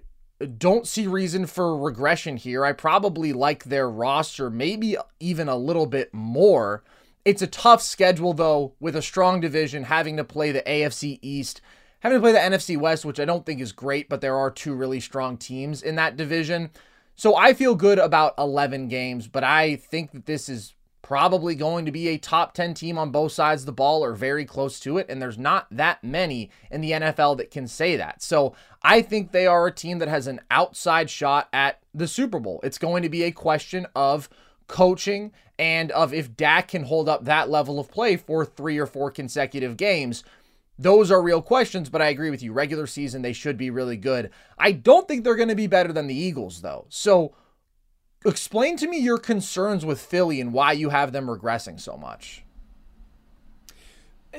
don't 0.57 0.87
see 0.87 1.05
reason 1.05 1.45
for 1.45 1.77
regression 1.77 2.37
here. 2.37 2.63
I 2.63 2.71
probably 2.71 3.33
like 3.33 3.65
their 3.65 3.89
roster, 3.89 4.49
maybe 4.49 4.95
even 5.19 5.49
a 5.49 5.57
little 5.57 5.85
bit 5.85 6.13
more. 6.13 6.81
It's 7.25 7.41
a 7.41 7.47
tough 7.47 7.81
schedule, 7.81 8.31
though, 8.31 8.73
with 8.79 8.95
a 8.95 9.01
strong 9.01 9.41
division, 9.41 9.83
having 9.83 10.15
to 10.15 10.23
play 10.23 10.53
the 10.53 10.61
AFC 10.61 11.19
East, 11.21 11.59
having 11.99 12.15
to 12.15 12.21
play 12.21 12.31
the 12.31 12.39
NFC 12.39 12.77
West, 12.77 13.03
which 13.03 13.19
I 13.19 13.25
don't 13.25 13.45
think 13.45 13.59
is 13.59 13.73
great, 13.73 14.07
but 14.07 14.21
there 14.21 14.37
are 14.37 14.49
two 14.49 14.73
really 14.73 15.01
strong 15.01 15.35
teams 15.35 15.81
in 15.81 15.95
that 15.95 16.15
division. 16.15 16.69
So 17.17 17.35
I 17.35 17.53
feel 17.53 17.75
good 17.75 17.99
about 17.99 18.35
11 18.37 18.87
games, 18.87 19.27
but 19.27 19.43
I 19.43 19.75
think 19.75 20.13
that 20.13 20.25
this 20.25 20.47
is 20.47 20.73
probably 21.09 21.55
going 21.55 21.87
to 21.87 21.91
be 21.91 22.07
a 22.07 22.19
top 22.19 22.53
10 22.53 22.75
team 22.75 22.95
on 22.95 23.09
both 23.09 23.31
sides 23.31 23.63
of 23.63 23.65
the 23.65 23.71
ball 23.71 24.05
or 24.05 24.13
very 24.13 24.45
close 24.45 24.79
to 24.79 24.99
it. 24.99 25.07
And 25.09 25.19
there's 25.19 25.39
not 25.39 25.65
that 25.71 26.03
many 26.03 26.51
in 26.69 26.81
the 26.81 26.91
NFL 26.91 27.37
that 27.37 27.49
can 27.49 27.67
say 27.67 27.95
that. 27.95 28.21
So 28.21 28.53
I 28.83 29.01
think 29.01 29.31
they 29.31 29.47
are 29.47 29.65
a 29.65 29.71
team 29.71 29.97
that 29.97 30.07
has 30.07 30.27
an 30.27 30.39
outside 30.51 31.09
shot 31.09 31.49
at 31.51 31.81
the 31.95 32.07
Super 32.07 32.39
Bowl. 32.39 32.59
It's 32.61 32.77
going 32.77 33.01
to 33.01 33.09
be 33.09 33.23
a 33.23 33.31
question 33.31 33.87
of 33.95 34.29
coaching 34.67 35.31
and 35.57 35.89
of 35.93 36.13
if 36.13 36.37
Dak 36.37 36.67
can 36.67 36.83
hold 36.83 37.09
up 37.09 37.25
that 37.25 37.49
level 37.49 37.79
of 37.79 37.89
play 37.89 38.15
for 38.15 38.45
three 38.45 38.77
or 38.77 38.85
four 38.85 39.09
consecutive 39.09 39.77
games. 39.77 40.23
Those 40.77 41.09
are 41.09 41.23
real 41.23 41.41
questions, 41.41 41.89
but 41.89 42.03
I 42.03 42.09
agree 42.09 42.29
with 42.29 42.43
you. 42.43 42.53
Regular 42.53 42.85
season, 42.85 43.23
they 43.23 43.33
should 43.33 43.57
be 43.57 43.71
really 43.71 43.97
good. 43.97 44.29
I 44.59 44.73
don't 44.73 45.07
think 45.07 45.23
they're 45.23 45.35
going 45.35 45.49
to 45.49 45.55
be 45.55 45.65
better 45.65 45.91
than 45.91 46.05
the 46.05 46.13
Eagles, 46.13 46.61
though. 46.61 46.85
So, 46.89 47.33
explain 48.25 48.77
to 48.77 48.87
me 48.87 48.99
your 48.99 49.17
concerns 49.17 49.85
with 49.85 49.99
Philly 49.99 50.41
and 50.41 50.53
why 50.53 50.73
you 50.73 50.89
have 50.89 51.11
them 51.11 51.27
regressing 51.27 51.79
so 51.79 51.97
much. 51.97 52.43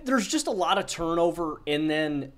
There's 0.05 0.29
just 0.29 0.47
a 0.47 0.53
lot 0.53 0.79
of 0.79 0.87
turnover, 0.87 1.63
and 1.67 1.91
then 1.91 2.33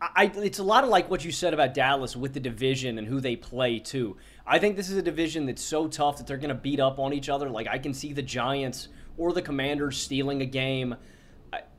I, 0.00 0.32
it's 0.36 0.58
a 0.58 0.64
lot 0.64 0.82
of 0.82 0.90
like 0.90 1.10
what 1.10 1.24
you 1.24 1.30
said 1.30 1.52
about 1.52 1.74
Dallas 1.74 2.16
with 2.16 2.32
the 2.32 2.40
division 2.40 2.98
and 2.98 3.06
who 3.06 3.20
they 3.20 3.36
play 3.36 3.78
too. 3.78 4.16
I 4.46 4.58
think 4.58 4.76
this 4.76 4.88
is 4.88 4.96
a 4.96 5.02
division 5.02 5.46
that's 5.46 5.62
so 5.62 5.88
tough 5.88 6.16
that 6.16 6.26
they're 6.26 6.38
going 6.38 6.48
to 6.48 6.54
beat 6.54 6.80
up 6.80 6.98
on 6.98 7.12
each 7.12 7.28
other. 7.28 7.50
Like 7.50 7.68
I 7.68 7.78
can 7.78 7.92
see 7.92 8.12
the 8.12 8.22
Giants 8.22 8.88
or 9.18 9.32
the 9.32 9.42
Commanders 9.42 9.98
stealing 9.98 10.40
a 10.40 10.46
game. 10.46 10.96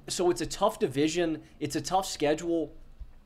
So 0.08 0.30
it's 0.30 0.42
a 0.42 0.46
tough 0.46 0.78
division. 0.78 1.42
It's 1.60 1.76
a 1.76 1.82
tough 1.82 2.06
schedule. 2.06 2.74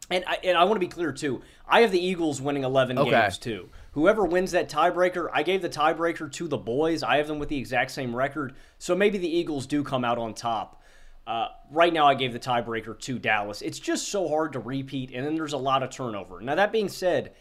And 0.10 0.24
I, 0.28 0.38
and 0.44 0.58
I 0.58 0.64
want 0.66 0.76
to 0.76 0.80
be 0.80 0.88
clear 0.88 1.12
too. 1.12 1.42
I 1.68 1.82
have 1.82 1.92
the 1.92 2.04
Eagles 2.04 2.42
winning 2.42 2.64
11 2.64 2.98
okay. 3.00 3.10
games 3.10 3.38
too. 3.38 3.70
Whoever 3.94 4.26
wins 4.26 4.52
that 4.52 4.70
tiebreaker, 4.70 5.30
I 5.34 5.42
gave 5.42 5.62
the 5.62 5.70
tiebreaker 5.70 6.32
to 6.32 6.48
the 6.48 6.58
boys. 6.58 7.02
I 7.02 7.18
have 7.18 7.28
them 7.28 7.40
with 7.40 7.50
the 7.50 7.58
exact 7.58 7.92
same 7.92 8.16
record. 8.16 8.54
So 8.78 8.96
maybe 8.96 9.18
the 9.18 9.28
Eagles 9.28 9.66
do 9.66 9.84
come 9.84 10.06
out 10.06 10.18
on 10.18 10.34
top. 10.34 10.82
Uh, 11.26 11.48
right 11.72 11.92
now, 11.92 12.06
I 12.06 12.14
gave 12.14 12.34
the 12.34 12.40
tiebreaker 12.40 13.00
to 13.00 13.18
Dallas. 13.18 13.64
It's 13.64 13.80
just 13.80 14.10
so 14.10 14.28
hard 14.28 14.54
to 14.54 14.60
repeat, 14.60 15.12
and 15.12 15.26
then 15.26 15.36
there's 15.36 15.54
a 15.54 15.58
lot 15.58 15.82
of 15.82 15.90
turnover. 15.90 16.40
Now, 16.40 16.54
that 16.54 16.72
being 16.72 16.88
said, 16.88 17.34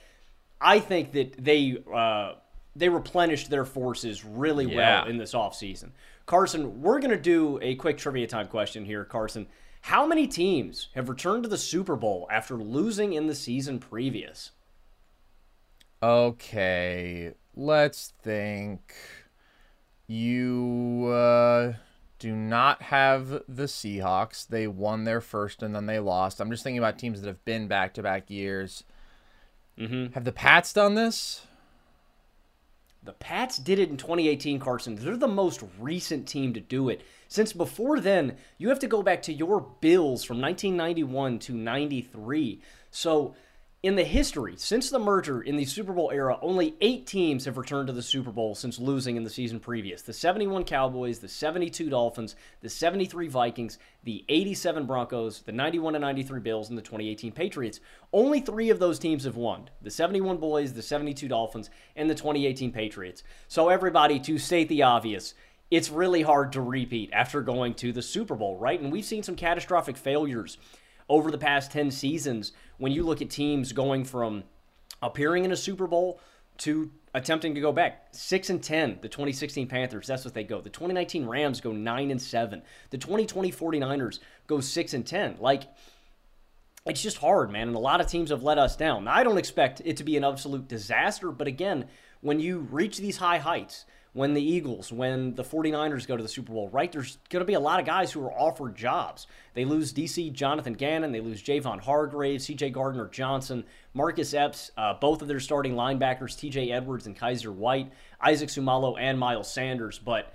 I 0.59 0.79
think 0.81 1.13
that 1.13 1.35
they 1.45 1.83
uh, 1.93 2.35
they 2.75 2.89
replenished 2.89 3.51
their 3.51 3.67
forces 3.67 4.25
really 4.25 4.65
yeah. 4.65 4.77
well 4.77 5.09
in 5.11 5.19
this 5.19 5.35
offseason. 5.35 5.91
Carson, 6.25 6.81
we're 6.81 6.99
going 6.99 7.11
to 7.11 7.21
do 7.21 7.59
a 7.61 7.75
quick 7.75 7.99
trivia 7.99 8.27
time 8.27 8.49
question 8.49 8.87
here, 8.87 9.05
Carson. 9.05 9.47
How 9.85 10.07
many 10.07 10.27
teams 10.27 10.89
have 10.95 11.11
returned 11.11 11.43
to 11.43 11.49
the 11.51 11.59
Super 11.59 11.95
Bowl 11.95 12.27
after 12.31 12.55
losing 12.57 13.13
in 13.13 13.27
the 13.27 13.35
season 13.35 13.79
previous? 13.79 14.53
Okay, 16.03 17.35
let's 17.55 18.15
think. 18.23 18.95
You 20.07 21.09
uh 21.13 21.75
do 22.19 22.35
not 22.35 22.81
have 22.81 23.43
the 23.47 23.65
Seahawks. 23.65 24.49
They 24.49 24.67
won 24.67 25.05
their 25.05 25.21
first 25.21 25.63
and 25.63 25.75
then 25.75 25.85
they 25.85 25.99
lost. 25.99 26.41
I'm 26.41 26.51
just 26.51 26.65
thinking 26.65 26.79
about 26.79 26.99
teams 26.99 27.21
that 27.21 27.29
have 27.29 27.45
been 27.45 27.69
back 27.69 27.93
to 27.95 28.03
back 28.03 28.31
years. 28.31 28.85
Mm-hmm. 29.79 30.15
Have 30.15 30.25
the 30.25 30.33
Pats 30.33 30.73
done 30.73 30.95
this? 30.95 31.47
The 33.05 33.13
Pats 33.13 33.59
did 33.59 33.79
it 33.79 33.91
in 33.91 33.99
2018, 33.99 34.59
Carson. 34.59 34.97
They're 34.97 35.17
the 35.17 35.29
most 35.29 35.63
recent 35.79 36.27
team 36.27 36.55
to 36.55 36.61
do 36.61 36.89
it. 36.89 37.03
Since 37.29 37.53
before 37.53 38.01
then, 38.01 38.39
you 38.57 38.71
have 38.71 38.79
to 38.79 38.87
go 38.87 39.03
back 39.03 39.21
to 39.23 39.33
your 39.33 39.61
Bills 39.61 40.25
from 40.25 40.41
1991 40.41 41.39
to 41.41 41.53
93. 41.53 42.63
So 42.91 43.35
in 43.85 43.97
the 43.97 44.03
history, 44.03 44.55
since 44.57 44.89
the 44.89 44.99
merger 44.99 45.43
in 45.43 45.57
the 45.57 45.65
Super 45.67 45.93
Bowl 45.93 46.11
era, 46.11 46.39
only 46.41 46.75
eight 46.81 47.07
teams 47.07 47.45
have 47.45 47.59
returned 47.59 47.89
to 47.89 47.93
the 47.93 48.01
Super 48.01 48.33
Bowl 48.33 48.55
since 48.55 48.79
losing 48.79 49.17
in 49.17 49.25
the 49.25 49.29
season 49.29 49.61
previous 49.61 50.01
the 50.01 50.13
71 50.15 50.65
Cowboys, 50.65 51.19
the 51.19 51.29
72 51.29 51.91
Dolphins, 51.91 52.35
the 52.63 52.71
73 52.71 53.29
Vikings, 53.29 53.79
the 54.03 54.25
87 54.31 54.87
Broncos, 54.87 55.43
the 55.43 55.53
91 55.53 55.97
and 55.97 56.01
93 56.01 56.41
Bills, 56.41 56.71
and 56.71 56.79
the 56.79 56.83
2018 56.83 57.33
Patriots. 57.33 57.81
Only 58.11 58.41
three 58.41 58.71
of 58.71 58.79
those 58.79 58.99
teams 58.99 59.25
have 59.25 59.37
won 59.37 59.69
the 59.83 59.91
71 59.91 60.39
Boys, 60.39 60.73
the 60.73 60.81
72 60.81 61.29
Dolphins, 61.29 61.69
and 61.95 62.09
the 62.09 62.15
2018 62.15 62.73
Patriots. 62.73 63.23
So, 63.49 63.69
everybody, 63.69 64.19
to 64.21 64.39
state 64.39 64.71
the 64.71 64.85
obvious, 64.85 65.35
it's 65.71 65.91
really 65.91 66.23
hard 66.23 66.53
to 66.53 66.63
repeat 66.63 67.11
after 67.13 67.43
going 67.43 67.75
to 67.75 67.93
the 67.93 68.01
Super 68.01 68.35
Bowl, 68.35 68.57
right? 68.57 68.81
And 68.81 68.91
we've 68.91 69.05
seen 69.05 69.23
some 69.23 69.37
catastrophic 69.37 69.99
failures 69.99 70.57
over 71.09 71.31
the 71.31 71.39
past 71.39 71.73
10 71.73 71.91
seasons 71.91 72.53
when 72.79 72.93
you 72.93 73.03
look 73.03 73.23
at 73.23 73.31
teams 73.31 73.73
going 73.73 74.05
from 74.05 74.45
appearing 75.03 75.45
in 75.45 75.53
a 75.53 75.57
Super 75.57 75.87
Bowl 75.87 76.21
to 76.59 76.91
attempting 77.15 77.55
to 77.55 77.61
go 77.61 77.73
back. 77.73 78.09
6 78.13 78.51
and 78.51 78.63
10, 78.63 78.99
the 79.03 79.09
2016 79.09 79.67
Panthers, 79.69 80.07
that's 80.07 80.25
what 80.25 80.35
they 80.35 80.45
go. 80.45 80.61
The 80.61 80.71
2019 80.71 81.27
Rams 81.27 81.61
go 81.61 81.73
9 81.73 82.11
and 82.11 82.21
7. 82.21 82.63
The 82.91 82.99
2020 82.99 83.53
49ers 83.53 84.19
go 84.47 84.61
6 84.61 84.95
and 84.95 85.07
10. 85.07 85.37
Like 85.41 85.65
it's 86.87 87.03
just 87.03 87.19
hard, 87.19 87.51
man, 87.51 87.69
and 87.69 87.77
a 87.77 87.81
lot 87.81 88.01
of 88.01 88.07
teams 88.07 88.31
have 88.31 88.43
let 88.43 88.59
us 88.59 88.77
down. 88.77 89.05
Now, 89.05 89.15
I 89.15 89.25
don't 89.25 89.39
expect 89.39 89.81
it 89.85 89.97
to 89.97 90.05
be 90.05 90.17
an 90.17 90.25
absolute 90.25 90.69
disaster, 90.69 91.31
but 91.31 91.47
again, 91.47 91.87
when 92.21 92.41
you 92.41 92.59
reach 92.59 92.99
these 92.99 93.17
high 93.17 93.39
heights, 93.39 93.87
when 94.15 94.33
the 94.33 94.43
Eagles, 94.43 94.93
when 94.93 95.35
the 95.35 95.43
49ers 95.43 96.07
go 96.07 96.17
to 96.17 96.23
the 96.23 96.29
Super 96.29 96.53
Bowl, 96.53 96.69
right? 96.69 96.91
There's 96.91 97.19
going 97.31 97.41
to 97.41 97.47
be 97.47 97.55
a 97.55 97.61
lot 97.61 97.81
of 97.81 97.85
guys 97.85 98.13
who 98.13 98.25
are 98.25 98.33
offered 98.33 98.77
jobs. 98.77 99.27
They 99.55 99.65
lose 99.65 99.93
DC 99.93 100.33
Jonathan 100.33 100.75
Gannon, 100.75 101.11
they 101.11 101.21
lose 101.21 101.43
Javon 101.43 101.81
Hargrave, 101.81 102.41
CJ 102.41 102.73
Gardner 102.73 103.09
Johnson, 103.09 103.65
Marcus 103.93 104.33
Epps, 104.33 104.71
uh, 104.77 104.95
both 104.95 105.21
of 105.21 105.27
their 105.27 105.41
starting 105.41 105.75
linebackers, 105.75 106.37
TJ 106.39 106.71
Edwards 106.71 107.07
and 107.07 107.19
Kyzir 107.19 107.53
White, 107.53 107.93
Isaac 108.21 108.49
Seumalo, 108.51 108.97
and 108.99 109.19
Miles 109.19 109.53
Sanders. 109.53 109.99
But 109.99 110.33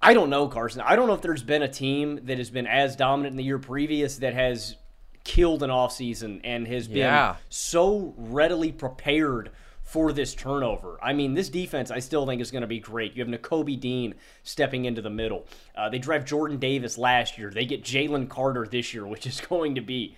I 0.00 0.14
don't 0.14 0.30
know, 0.30 0.46
Carson. 0.46 0.80
I 0.80 0.94
don't 0.94 1.08
know 1.08 1.14
if 1.14 1.22
there's 1.22 1.42
been 1.42 1.62
a 1.62 1.68
team 1.68 2.20
that 2.26 2.38
has 2.38 2.50
been 2.50 2.68
as 2.68 2.94
dominant 2.94 3.32
in 3.32 3.36
the 3.36 3.44
year 3.44 3.58
previous 3.58 4.18
that 4.18 4.34
has 4.34 4.76
killed 5.24 5.64
an 5.64 5.70
offseason 5.70 6.40
and 6.44 6.68
has 6.68 6.86
been 6.86 6.98
yeah. 6.98 7.34
so 7.48 8.14
readily 8.16 8.70
prepared 8.70 9.50
for 9.88 10.12
this 10.12 10.34
turnover. 10.34 10.98
I 11.02 11.14
mean, 11.14 11.32
this 11.32 11.48
defense 11.48 11.90
I 11.90 12.00
still 12.00 12.26
think 12.26 12.42
is 12.42 12.50
going 12.50 12.60
to 12.60 12.68
be 12.68 12.78
great. 12.78 13.16
You 13.16 13.24
have 13.24 13.32
Nakobe 13.32 13.80
Dean 13.80 14.14
stepping 14.42 14.84
into 14.84 15.00
the 15.00 15.08
middle. 15.08 15.46
Uh, 15.74 15.88
they 15.88 15.98
draft 15.98 16.28
Jordan 16.28 16.58
Davis 16.58 16.98
last 16.98 17.38
year. 17.38 17.48
They 17.48 17.64
get 17.64 17.84
Jalen 17.84 18.28
Carter 18.28 18.66
this 18.70 18.92
year, 18.92 19.06
which 19.06 19.26
is 19.26 19.40
going 19.48 19.76
to 19.76 19.80
be, 19.80 20.14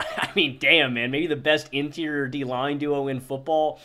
I 0.00 0.30
mean, 0.34 0.58
damn, 0.58 0.94
man, 0.94 1.12
maybe 1.12 1.28
the 1.28 1.36
best 1.36 1.68
interior 1.70 2.26
D 2.26 2.42
line 2.42 2.78
duo 2.78 3.06
in 3.06 3.20
football 3.20 3.78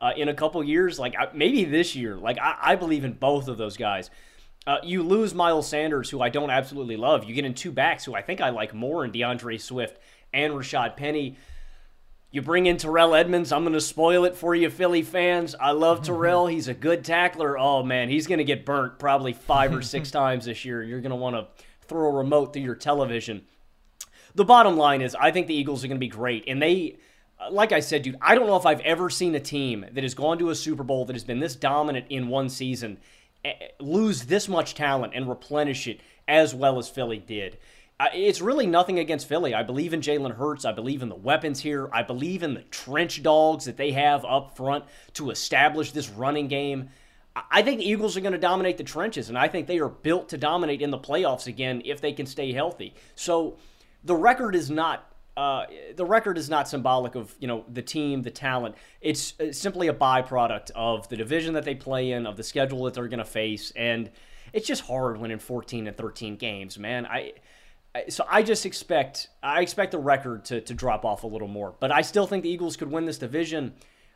uh, 0.00 0.12
in 0.16 0.28
a 0.28 0.34
couple 0.34 0.62
years. 0.62 1.00
Like, 1.00 1.34
maybe 1.34 1.64
this 1.64 1.96
year. 1.96 2.14
Like, 2.14 2.38
I, 2.38 2.56
I 2.60 2.76
believe 2.76 3.04
in 3.04 3.14
both 3.14 3.48
of 3.48 3.58
those 3.58 3.76
guys. 3.76 4.08
Uh, 4.68 4.76
you 4.84 5.02
lose 5.02 5.34
Miles 5.34 5.66
Sanders, 5.66 6.10
who 6.10 6.22
I 6.22 6.28
don't 6.28 6.50
absolutely 6.50 6.96
love. 6.96 7.24
You 7.24 7.34
get 7.34 7.44
in 7.44 7.54
two 7.54 7.72
backs 7.72 8.04
who 8.04 8.14
I 8.14 8.22
think 8.22 8.40
I 8.40 8.50
like 8.50 8.72
more 8.72 9.04
in 9.04 9.10
D'Andre 9.10 9.58
Swift 9.58 9.98
and 10.32 10.52
Rashad 10.52 10.96
Penny. 10.96 11.38
You 12.30 12.42
bring 12.42 12.66
in 12.66 12.76
Terrell 12.76 13.14
Edmunds. 13.14 13.52
I'm 13.52 13.62
going 13.62 13.72
to 13.72 13.80
spoil 13.80 14.24
it 14.24 14.36
for 14.36 14.54
you, 14.54 14.68
Philly 14.68 15.02
fans. 15.02 15.54
I 15.58 15.70
love. 15.70 16.02
Terrell. 16.02 16.46
He's 16.48 16.68
a 16.68 16.74
good 16.74 17.04
tackler. 17.04 17.58
Oh, 17.58 17.82
man, 17.82 18.08
he's 18.08 18.26
going 18.26 18.38
to 18.38 18.44
get 18.44 18.66
burnt 18.66 18.98
probably 18.98 19.32
five 19.32 19.74
or 19.74 19.82
six 19.82 20.10
times 20.12 20.44
this 20.44 20.64
year. 20.64 20.82
You're 20.82 21.00
going 21.00 21.10
to 21.10 21.16
want 21.16 21.36
to 21.36 21.46
throw 21.86 22.08
a 22.08 22.12
remote 22.12 22.52
through 22.52 22.62
your 22.62 22.74
television. 22.74 23.44
The 24.34 24.44
bottom 24.44 24.76
line 24.76 25.00
is, 25.00 25.14
I 25.14 25.30
think 25.30 25.46
the 25.46 25.54
Eagles 25.54 25.82
are 25.82 25.88
going 25.88 25.96
to 25.96 26.04
be 26.04 26.08
great. 26.08 26.44
And 26.46 26.60
they, 26.60 26.98
like 27.50 27.72
I 27.72 27.80
said, 27.80 28.02
dude, 28.02 28.18
I 28.20 28.34
don't 28.34 28.46
know 28.46 28.56
if 28.56 28.66
I've 28.66 28.80
ever 28.80 29.08
seen 29.08 29.34
a 29.34 29.40
team 29.40 29.86
that 29.92 30.04
has 30.04 30.14
gone 30.14 30.38
to 30.38 30.50
a 30.50 30.54
Super 30.54 30.82
Bowl 30.82 31.06
that 31.06 31.14
has 31.14 31.24
been 31.24 31.40
this 31.40 31.56
dominant 31.56 32.06
in 32.10 32.28
one 32.28 32.48
season 32.48 32.98
eh, 33.44 33.54
lose 33.80 34.26
this 34.26 34.48
much 34.48 34.74
talent 34.74 35.14
and 35.14 35.28
replenish 35.28 35.86
it 35.86 36.00
as 36.28 36.54
well 36.54 36.78
as 36.78 36.88
Philly 36.88 37.18
did 37.18 37.56
it's 38.00 38.40
really 38.40 38.66
nothing 38.66 38.98
against 38.98 39.26
Philly. 39.26 39.54
I 39.54 39.62
believe 39.62 39.94
in 39.94 40.00
Jalen 40.00 40.36
Hurts. 40.36 40.64
I 40.64 40.72
believe 40.72 41.02
in 41.02 41.08
the 41.08 41.14
weapons 41.14 41.60
here. 41.60 41.88
I 41.92 42.02
believe 42.02 42.42
in 42.42 42.54
the 42.54 42.62
trench 42.62 43.22
dogs 43.22 43.64
that 43.64 43.76
they 43.76 43.92
have 43.92 44.24
up 44.24 44.56
front 44.56 44.84
to 45.14 45.30
establish 45.30 45.92
this 45.92 46.10
running 46.10 46.48
game. 46.48 46.90
I 47.50 47.62
think 47.62 47.80
the 47.80 47.88
Eagles 47.88 48.16
are 48.16 48.20
going 48.20 48.32
to 48.32 48.38
dominate 48.38 48.78
the 48.78 48.84
trenches, 48.84 49.28
and 49.28 49.38
I 49.38 49.48
think 49.48 49.66
they 49.66 49.78
are 49.78 49.88
built 49.88 50.30
to 50.30 50.38
dominate 50.38 50.80
in 50.80 50.90
the 50.90 50.98
playoffs 50.98 51.46
again 51.46 51.82
if 51.84 52.00
they 52.00 52.12
can 52.12 52.26
stay 52.26 52.52
healthy. 52.52 52.94
So 53.14 53.56
the 54.04 54.14
record 54.14 54.54
is 54.54 54.70
not 54.70 55.12
uh, 55.36 55.66
the 55.94 56.04
record 56.04 56.38
is 56.38 56.48
not 56.48 56.66
symbolic 56.66 57.14
of 57.14 57.34
you 57.38 57.46
know 57.46 57.64
the 57.70 57.82
team, 57.82 58.22
the 58.22 58.30
talent. 58.30 58.74
It's, 59.02 59.34
it's 59.38 59.58
simply 59.58 59.88
a 59.88 59.92
byproduct 59.92 60.70
of 60.74 61.08
the 61.10 61.16
division 61.16 61.52
that 61.54 61.64
they 61.64 61.74
play 61.74 62.12
in, 62.12 62.26
of 62.26 62.36
the 62.36 62.42
schedule 62.42 62.84
that 62.84 62.94
they're 62.94 63.08
going 63.08 63.18
to 63.18 63.24
face, 63.24 63.70
and 63.76 64.10
it's 64.54 64.66
just 64.66 64.82
hard 64.82 65.18
winning 65.18 65.38
14 65.38 65.86
and 65.86 65.96
13 65.96 66.36
games, 66.36 66.78
man. 66.78 67.04
I 67.04 67.34
so 68.08 68.26
I 68.28 68.42
just 68.42 68.66
expect 68.66 69.28
I 69.42 69.62
expect 69.62 69.92
the 69.92 69.98
record 69.98 70.44
to, 70.46 70.60
to 70.60 70.74
drop 70.74 71.04
off 71.04 71.22
a 71.24 71.26
little 71.26 71.48
more. 71.48 71.74
But 71.78 71.92
I 71.92 72.02
still 72.02 72.26
think 72.26 72.42
the 72.42 72.50
Eagles 72.50 72.76
could 72.76 72.90
win 72.90 73.06
this 73.06 73.18
division. 73.18 73.74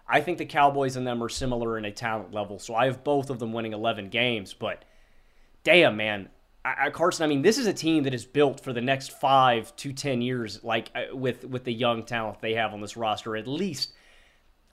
I 0.08 0.20
think 0.20 0.38
the 0.38 0.46
Cowboys 0.46 0.96
and 0.96 1.06
them 1.06 1.22
are 1.22 1.28
similar 1.28 1.78
in 1.78 1.84
a 1.84 1.92
talent 1.92 2.34
level. 2.34 2.58
So 2.58 2.74
I 2.74 2.86
have 2.86 3.04
both 3.04 3.30
of 3.30 3.38
them 3.38 3.52
winning 3.52 3.72
11 3.72 4.08
games. 4.08 4.54
But 4.54 4.84
damn, 5.62 5.96
man. 5.96 6.30
I, 6.64 6.86
I, 6.86 6.90
Carson, 6.90 7.24
I 7.24 7.28
mean, 7.28 7.42
this 7.42 7.58
is 7.58 7.66
a 7.66 7.72
team 7.72 8.02
that 8.02 8.14
is 8.14 8.24
built 8.24 8.60
for 8.60 8.72
the 8.72 8.80
next 8.80 9.12
five 9.12 9.74
to 9.76 9.92
10 9.92 10.20
years, 10.20 10.62
like 10.64 10.90
uh, 10.94 11.16
with, 11.16 11.44
with 11.44 11.64
the 11.64 11.72
young 11.72 12.02
talent 12.02 12.40
they 12.40 12.54
have 12.54 12.74
on 12.74 12.80
this 12.80 12.96
roster. 12.96 13.36
At 13.36 13.46
least, 13.46 13.92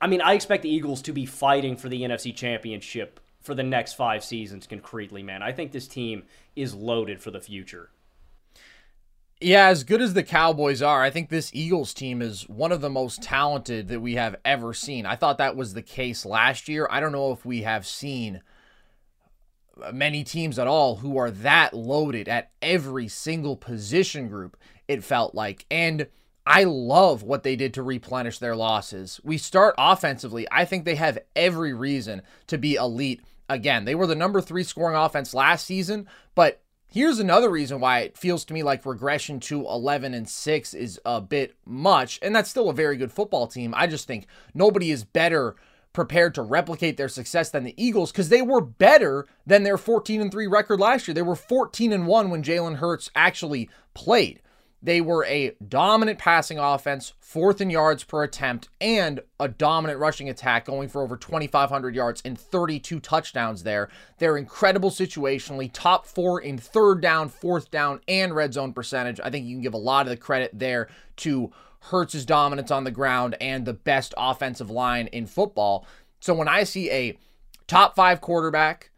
I 0.02 0.08
mean, 0.08 0.22
I 0.22 0.34
expect 0.34 0.64
the 0.64 0.70
Eagles 0.70 1.02
to 1.04 1.14
be 1.14 1.26
fighting 1.26 1.78
for 1.78 1.88
the 1.88 2.02
NFC 2.02 2.36
Championship 2.36 3.20
for 3.42 3.56
the 3.56 3.64
next 3.64 3.94
five 3.94 4.24
seasons 4.24 4.68
concretely, 4.68 5.24
man. 5.24 5.42
I 5.42 5.52
think 5.52 5.72
this 5.72 5.88
team 5.88 6.24
is 6.56 6.74
loaded 6.74 7.22
for 7.22 7.32
the 7.32 7.40
future. 7.40 7.90
Yeah, 9.40 9.68
as 9.68 9.84
good 9.84 10.02
as 10.02 10.16
the 10.16 10.24
Cowboys 10.24 10.82
are, 10.82 11.04
I 11.04 11.12
think 11.12 11.30
this 11.30 11.52
Eagles 11.54 11.94
team 11.94 12.24
is 12.24 12.50
one 12.50 12.72
of 12.72 12.82
the 12.82 12.90
most 12.90 13.22
talented 13.22 13.88
that 13.90 14.00
we 14.00 14.16
have 14.16 14.36
ever 14.44 14.74
seen. 14.74 15.06
I 15.06 15.16
thought 15.16 15.38
that 15.38 15.56
was 15.56 15.74
the 15.74 15.84
case 15.84 16.26
last 16.26 16.68
year. 16.68 16.88
I 16.90 17.00
don't 17.00 17.12
know 17.12 17.32
if 17.32 17.46
we 17.46 17.62
have 17.62 17.86
seen 17.86 18.42
many 19.94 20.24
teams 20.24 20.58
at 20.58 20.66
all 20.66 20.96
who 20.98 21.20
are 21.20 21.30
that 21.30 21.76
loaded 21.76 22.28
at 22.28 22.50
every 22.64 23.08
single 23.08 23.56
position 23.56 24.28
group, 24.28 24.58
it 24.88 25.04
felt 25.04 25.36
like. 25.36 25.68
And 25.70 26.08
I 26.48 26.64
love 26.64 27.22
what 27.22 27.44
they 27.44 27.56
did 27.56 27.76
to 27.76 27.84
replenish 27.84 28.40
their 28.40 28.56
losses. 28.56 29.22
We 29.24 29.38
start 29.38 29.76
offensively. 29.78 30.48
I 30.52 30.66
think 30.66 30.84
they 30.84 30.96
have 30.96 31.20
every 31.36 31.74
reason 31.74 32.24
to 32.48 32.58
be 32.58 32.74
elite. 32.74 33.22
Again, 33.50 33.86
they 33.86 33.94
were 33.94 34.08
the 34.08 34.16
number 34.16 34.42
three 34.42 34.64
scoring 34.64 34.98
offense 34.98 35.36
last 35.36 35.68
season, 35.68 36.08
but 36.34 36.64
Here's 36.98 37.20
another 37.20 37.52
reason 37.52 37.80
why 37.80 38.00
it 38.00 38.18
feels 38.18 38.44
to 38.46 38.56
me 38.56 38.64
like 38.64 38.84
regression 38.84 39.40
to 39.42 39.68
11 39.68 40.16
and 40.16 40.28
6 40.28 40.74
is 40.74 41.00
a 41.06 41.22
bit 41.22 41.54
much, 41.64 42.18
and 42.24 42.36
that's 42.36 42.50
still 42.50 42.72
a 42.72 42.74
very 42.74 42.98
good 42.98 43.12
football 43.12 43.46
team. 43.46 43.72
I 43.78 43.86
just 43.86 44.08
think 44.08 44.26
nobody 44.56 44.90
is 44.90 45.04
better 45.04 45.56
prepared 45.94 46.34
to 46.34 46.42
replicate 46.42 46.98
their 46.98 47.08
success 47.08 47.52
than 47.52 47.66
the 47.66 47.76
Eagles 47.78 48.12
because 48.12 48.30
they 48.30 48.42
were 48.42 48.62
better 48.62 49.28
than 49.46 49.62
their 49.62 49.78
14 49.78 50.22
and 50.22 50.32
3 50.32 50.48
record 50.48 50.80
last 50.80 51.08
year. 51.08 51.14
They 51.14 51.22
were 51.22 51.36
14 51.36 51.94
and 51.94 52.08
1 52.08 52.32
when 52.32 52.42
Jalen 52.42 52.78
Hurts 52.78 53.12
actually 53.16 53.70
played. 53.94 54.42
They 54.82 55.02
were 55.02 55.26
a 55.26 55.56
dominant 55.68 56.20
passing 56.20 56.60
offense, 56.60 57.14
fourth 57.20 57.60
in 57.60 57.70
yards 57.70 58.04
per 58.04 58.24
attempt, 58.24 58.70
and 58.80 59.22
a 59.40 59.48
dominant 59.48 60.00
rushing 60.00 60.30
attack, 60.30 60.66
going 60.66 60.88
for 60.88 61.02
over 61.02 61.18
2,500 61.18 61.96
yards 61.96 62.22
and 62.24 62.40
32 62.40 63.00
touchdowns 63.00 63.64
there. 63.64 63.90
They're 64.20 64.38
incredible 64.38 64.92
situationally, 64.92 65.72
top 65.74 66.06
four 66.06 66.40
in 66.40 66.60
third 66.60 67.02
down, 67.02 67.30
fourth 67.30 67.72
down, 67.72 68.02
and 68.08 68.36
red 68.36 68.54
zone 68.54 68.72
percentage. 68.72 69.20
I 69.24 69.32
think 69.32 69.48
you 69.48 69.56
can 69.56 69.64
give 69.64 69.74
a 69.74 69.78
lot 69.78 70.06
of 70.06 70.12
the 70.12 70.18
credit 70.18 70.52
there 70.54 70.90
to 71.18 71.52
Hurts's 71.80 72.26
dominance 72.26 72.70
on 72.70 72.84
the 72.84 72.92
ground 72.92 73.36
and 73.42 73.66
the 73.66 73.74
best 73.74 74.14
offensive 74.16 74.70
line 74.70 75.08
in 75.08 75.26
football. 75.26 75.88
So 76.20 76.34
when 76.34 76.48
I 76.48 76.64
see 76.64 76.92
a 76.92 77.18
top 77.66 77.96
five 77.96 78.22
quarterback, 78.22 78.92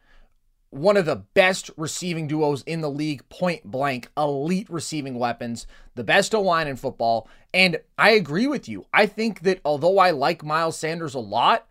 one 0.71 0.97
of 0.97 1.05
the 1.05 1.15
best 1.15 1.71
receiving 1.77 2.27
duos 2.27 2.61
in 2.63 2.81
the 2.81 2.89
league, 2.91 3.27
point 3.29 3.63
blank, 3.63 4.09
elite 4.15 4.69
receiving 4.69 5.17
weapons, 5.17 5.65
the 5.95 6.03
best 6.03 6.35
O 6.35 6.41
line 6.41 6.67
in 6.67 6.75
football. 6.75 7.27
And 7.53 7.79
I 7.97 8.11
agree 8.11 8.47
with 8.47 8.69
you. 8.69 8.85
I 8.93 9.05
think 9.05 9.41
that 9.41 9.61
although 9.65 9.97
I 9.97 10.11
like 10.11 10.43
Miles 10.43 10.77
Sanders 10.77 11.15
a 11.15 11.19
lot, 11.19 11.67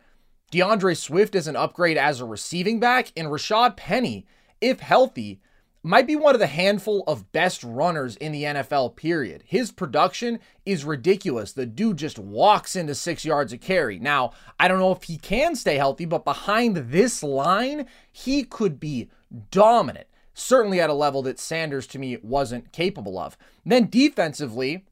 D'Andre 0.51 0.95
Swift 0.95 1.35
is 1.35 1.47
an 1.47 1.57
upgrade 1.57 1.99
as 1.99 2.21
a 2.21 2.25
receiving 2.25 2.81
back, 2.81 3.13
and 3.17 3.29
Rashad 3.29 3.77
Penny, 3.77 4.27
if 4.61 4.81
healthy, 4.81 5.41
might 5.83 6.07
be 6.07 6.17
one 6.17 6.35
of 6.35 6.41
the 6.41 6.47
handful 6.47 7.05
of 7.07 7.31
best 7.33 7.63
runners 7.63 8.17
in 8.17 8.33
the 8.33 8.43
NFL, 8.43 8.97
period. 8.97 9.45
His 9.47 9.71
production 9.71 10.41
is 10.67 10.85
ridiculous. 10.85 11.53
The 11.53 11.67
dude 11.67 11.99
just 11.99 12.19
walks 12.19 12.75
into 12.75 12.95
six 12.95 13.25
yards 13.25 13.53
of 13.53 13.61
carry. 13.61 13.99
Now, 13.99 14.33
I 14.59 14.69
don't 14.69 14.81
know 14.81 14.93
if 14.93 15.05
he 15.05 15.19
can 15.19 15.55
stay 15.55 15.77
healthy, 15.77 16.05
but 16.05 16.25
behind 16.25 16.77
this 16.77 17.23
line, 17.23 17.87
he 18.13 18.43
could 18.43 18.81
be 18.81 19.09
dominant. 19.51 20.09
Certainly 20.35 20.81
at 20.81 20.91
a 20.91 20.95
level 20.95 21.23
that 21.23 21.39
Sanders 21.39 21.87
to 21.89 21.99
me 21.99 22.17
wasn't 22.23 22.73
capable 22.73 23.19
of. 23.19 23.37
Then 23.65 23.89
defensively, 23.89 24.85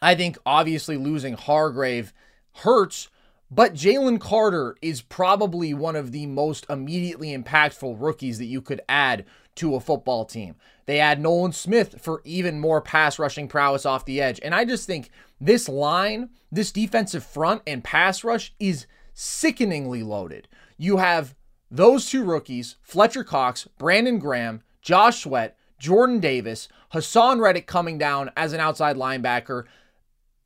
I 0.00 0.14
think 0.14 0.38
obviously 0.44 0.96
losing 0.96 1.34
Hargrave 1.34 2.12
hurts, 2.56 3.08
but 3.50 3.72
Jalen 3.72 4.20
Carter 4.20 4.76
is 4.82 5.00
probably 5.00 5.72
one 5.72 5.96
of 5.96 6.12
the 6.12 6.26
most 6.26 6.66
immediately 6.68 7.36
impactful 7.36 7.96
rookies 7.98 8.38
that 8.38 8.44
you 8.44 8.60
could 8.60 8.82
add 8.88 9.24
to 9.58 9.74
a 9.74 9.80
football 9.80 10.24
team. 10.24 10.54
They 10.86 11.00
add 11.00 11.20
Nolan 11.20 11.52
Smith 11.52 12.00
for 12.00 12.22
even 12.24 12.60
more 12.60 12.80
pass 12.80 13.18
rushing 13.18 13.48
prowess 13.48 13.84
off 13.84 14.04
the 14.04 14.20
edge. 14.20 14.40
And 14.42 14.54
I 14.54 14.64
just 14.64 14.86
think 14.86 15.10
this 15.40 15.68
line, 15.68 16.30
this 16.50 16.72
defensive 16.72 17.24
front 17.24 17.62
and 17.66 17.84
pass 17.84 18.24
rush 18.24 18.54
is 18.58 18.86
sickeningly 19.12 20.02
loaded. 20.02 20.48
You 20.76 20.96
have 20.96 21.34
those 21.70 22.08
two 22.08 22.24
rookies, 22.24 22.76
Fletcher 22.82 23.24
Cox, 23.24 23.68
Brandon 23.76 24.18
Graham, 24.18 24.62
Josh 24.80 25.22
Sweat, 25.22 25.56
Jordan 25.78 26.20
Davis, 26.20 26.68
Haason 26.92 27.40
Reddick 27.40 27.66
coming 27.66 27.98
down 27.98 28.30
as 28.36 28.52
an 28.52 28.60
outside 28.60 28.96
linebacker. 28.96 29.64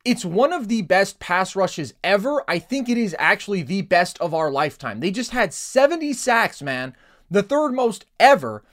It's 0.03 0.25
one 0.25 0.51
of 0.51 0.67
the 0.67 0.81
best 0.81 1.19
pass 1.19 1.55
rushes 1.55 1.93
ever. 2.03 2.43
I 2.47 2.59
think 2.59 2.89
it 2.89 2.97
is 2.97 3.15
actually 3.17 3.61
the 3.61 3.83
best 3.83 4.19
of 4.19 4.33
our 4.33 4.51
lifetime. 4.51 4.99
They 4.99 5.11
just 5.11 5.31
had 5.31 5.53
70 5.53 6.11
sacks, 6.13 6.61
man, 6.61 6.95
the 7.31 7.43
third 7.43 7.71
most 7.71 8.05
ever 8.19 8.63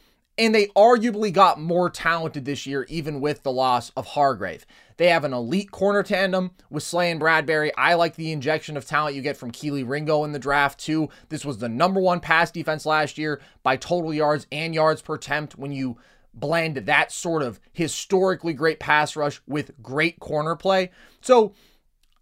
and 0.40 0.54
they 0.54 0.68
arguably 0.68 1.30
got 1.30 1.60
more 1.60 1.90
talented 1.90 2.46
this 2.46 2.66
year, 2.66 2.86
even 2.88 3.20
with 3.20 3.42
the 3.42 3.52
loss 3.52 3.90
of 3.90 4.06
Hargrave. 4.06 4.64
They 4.96 5.08
have 5.08 5.24
an 5.24 5.34
elite 5.34 5.70
corner 5.70 6.02
tandem 6.02 6.52
with 6.70 6.82
Slay 6.82 7.10
and 7.10 7.20
Bradberry. 7.20 7.70
I 7.76 7.92
like 7.92 8.16
the 8.16 8.32
injection 8.32 8.78
of 8.78 8.86
talent 8.86 9.14
you 9.14 9.20
get 9.20 9.36
from 9.36 9.50
Kelee 9.50 9.86
Ringo 9.86 10.24
in 10.24 10.32
the 10.32 10.38
draft, 10.38 10.80
too. 10.80 11.10
This 11.28 11.44
was 11.44 11.58
the 11.58 11.68
number 11.68 12.00
one 12.00 12.20
pass 12.20 12.50
defense 12.50 12.86
last 12.86 13.18
year 13.18 13.42
by 13.62 13.76
total 13.76 14.14
yards 14.14 14.46
and 14.50 14.74
yards 14.74 15.02
per 15.02 15.16
attempt 15.16 15.58
when 15.58 15.72
you 15.72 15.98
blend 16.32 16.76
that 16.76 17.12
sort 17.12 17.42
of 17.42 17.60
historically 17.72 18.54
great 18.54 18.80
pass 18.80 19.16
rush 19.16 19.42
with 19.46 19.72
great 19.82 20.20
corner 20.20 20.56
play. 20.56 20.90
So 21.20 21.52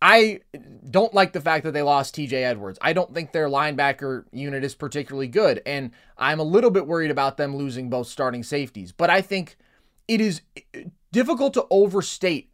I 0.01 0.41
don't 0.89 1.13
like 1.13 1.33
the 1.33 1.41
fact 1.41 1.65
that 1.65 1.73
they 1.73 1.83
lost 1.83 2.15
TJ 2.15 2.33
Edwards. 2.33 2.79
I 2.81 2.93
don't 2.93 3.13
think 3.13 3.33
their 3.33 3.49
linebacker 3.49 4.25
unit 4.33 4.63
is 4.63 4.75
particularly 4.75 5.27
good. 5.27 5.61
And 5.67 5.91
I'm 6.17 6.39
a 6.39 6.45
little 6.45 6.71
bit 6.71 6.87
worried 6.87 7.11
about 7.11 7.37
them 7.37 7.57
losing 7.57 7.91
both 7.91 8.07
starting 8.07 8.43
safeties. 8.45 8.93
But 8.93 9.11
I 9.11 9.21
think 9.21 9.57
it 10.07 10.21
is 10.21 10.43
eh, 10.57 10.85
difficult 11.11 11.55
to 11.55 11.67
overstate 11.71 12.51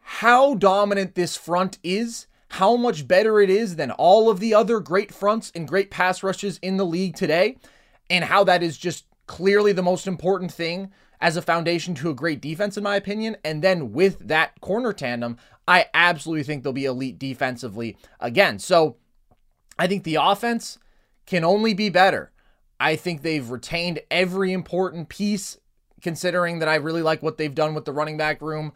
how 0.00 0.54
dominant 0.54 1.16
this 1.16 1.36
front 1.36 1.78
is, 1.82 2.26
how 2.50 2.76
much 2.76 3.06
better 3.06 3.40
it 3.40 3.50
is 3.50 3.76
than 3.76 3.90
all 3.90 4.30
of 4.30 4.40
the 4.40 4.54
other 4.54 4.80
great 4.80 5.12
fronts 5.12 5.52
and 5.54 5.68
great 5.68 5.90
pass 5.90 6.22
rushes 6.22 6.58
in 6.62 6.76
the 6.76 6.86
league 6.86 7.16
today, 7.16 7.56
and 8.08 8.24
how 8.24 8.44
that 8.44 8.62
is 8.62 8.78
just 8.78 9.04
clearly 9.26 9.72
the 9.72 9.82
most 9.82 10.06
important 10.06 10.52
thing 10.52 10.92
as 11.20 11.36
a 11.36 11.42
foundation 11.42 11.94
to 11.96 12.10
a 12.10 12.14
great 12.14 12.40
defense, 12.40 12.76
in 12.76 12.82
my 12.82 12.96
opinion. 12.96 13.36
And 13.44 13.62
then 13.62 13.92
with 13.92 14.18
that 14.28 14.60
corner 14.60 14.92
tandem, 14.92 15.38
I 15.66 15.86
absolutely 15.94 16.44
think 16.44 16.62
they'll 16.62 16.72
be 16.72 16.84
elite 16.84 17.18
defensively 17.18 17.96
again. 18.20 18.58
So 18.58 18.96
I 19.78 19.86
think 19.86 20.04
the 20.04 20.16
offense 20.16 20.78
can 21.26 21.44
only 21.44 21.74
be 21.74 21.88
better. 21.88 22.32
I 22.78 22.96
think 22.96 23.22
they've 23.22 23.48
retained 23.48 24.00
every 24.10 24.52
important 24.52 25.08
piece, 25.08 25.58
considering 26.02 26.58
that 26.58 26.68
I 26.68 26.76
really 26.76 27.02
like 27.02 27.22
what 27.22 27.38
they've 27.38 27.54
done 27.54 27.74
with 27.74 27.84
the 27.84 27.92
running 27.92 28.16
back 28.16 28.40
room. 28.40 28.72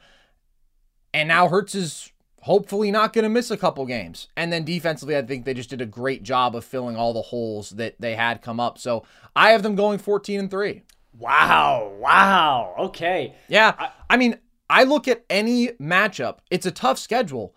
And 1.12 1.28
now 1.28 1.48
Hurts 1.48 1.74
is 1.74 2.12
hopefully 2.42 2.90
not 2.90 3.12
going 3.12 3.24
to 3.24 3.28
miss 3.28 3.50
a 3.50 3.56
couple 3.56 3.84
games. 3.84 4.28
And 4.36 4.52
then 4.52 4.64
defensively, 4.64 5.16
I 5.16 5.22
think 5.22 5.44
they 5.44 5.54
just 5.54 5.70
did 5.70 5.82
a 5.82 5.86
great 5.86 6.22
job 6.22 6.56
of 6.56 6.64
filling 6.64 6.96
all 6.96 7.12
the 7.12 7.20
holes 7.20 7.70
that 7.70 7.96
they 8.00 8.14
had 8.14 8.42
come 8.42 8.58
up. 8.58 8.78
So 8.78 9.04
I 9.36 9.50
have 9.50 9.62
them 9.62 9.74
going 9.74 9.98
14 9.98 10.40
and 10.40 10.50
3. 10.50 10.82
Wow. 11.18 11.96
Wow. 11.98 12.74
Okay. 12.78 13.34
Yeah. 13.48 13.74
I, 13.78 13.90
I 14.10 14.16
mean, 14.16 14.38
I 14.68 14.84
look 14.84 15.08
at 15.08 15.24
any 15.28 15.68
matchup, 15.80 16.38
it's 16.50 16.66
a 16.66 16.70
tough 16.70 16.98
schedule. 16.98 17.54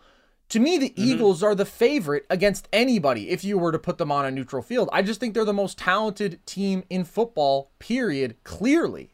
To 0.49 0.59
me, 0.59 0.77
the 0.77 0.89
mm-hmm. 0.89 1.03
Eagles 1.03 1.41
are 1.41 1.55
the 1.55 1.65
favorite 1.65 2.25
against 2.29 2.67
anybody 2.73 3.29
if 3.29 3.43
you 3.43 3.57
were 3.57 3.71
to 3.71 3.79
put 3.79 3.97
them 3.97 4.11
on 4.11 4.25
a 4.25 4.31
neutral 4.31 4.61
field. 4.61 4.89
I 4.91 5.01
just 5.01 5.19
think 5.19 5.33
they're 5.33 5.45
the 5.45 5.53
most 5.53 5.77
talented 5.77 6.45
team 6.45 6.83
in 6.89 7.05
football, 7.05 7.71
period, 7.79 8.35
clearly. 8.43 9.13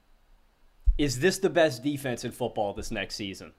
Is 0.98 1.20
this 1.20 1.38
the 1.40 1.50
best 1.50 1.84
defense 1.84 2.26
in 2.26 2.32
football 2.32 2.74
this 2.74 2.92
next 2.92 3.16
season? 3.16 3.54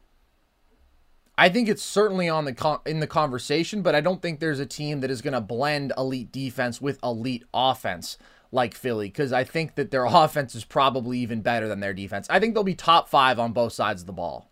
I 1.39 1.49
think 1.49 1.71
it's 1.71 1.83
certainly 1.83 2.29
on 2.29 2.45
the 2.45 2.53
con- 2.53 2.81
in 2.85 3.01
the 3.01 3.07
conversation, 3.07 3.81
but 3.81 3.95
I 3.95 4.03
don't 4.03 4.21
think 4.21 4.41
there's 4.41 4.61
a 4.61 4.67
team 4.67 5.01
that 5.01 5.11
is 5.11 5.23
going 5.23 5.33
to 5.33 5.41
blend 5.41 5.93
elite 5.97 6.33
defense 6.33 6.83
with 6.83 6.99
elite 7.03 7.45
offense 7.55 8.19
like 8.53 8.75
Philly 8.75 9.09
because 9.09 9.33
I 9.33 9.45
think 9.45 9.75
that 9.77 9.91
their 9.91 10.05
offense 10.09 10.55
is 10.55 10.65
probably 10.65 11.19
even 11.19 11.43
better 11.43 11.69
than 11.69 11.81
their 11.81 11.95
defense. 11.95 12.27
I 12.31 12.41
think 12.41 12.55
they'll 12.55 12.65
be 12.65 12.75
top 12.75 13.09
five 13.09 13.39
on 13.39 13.53
both 13.53 13.73
sides 13.73 14.03
of 14.03 14.07
the 14.07 14.13
ball. 14.13 14.51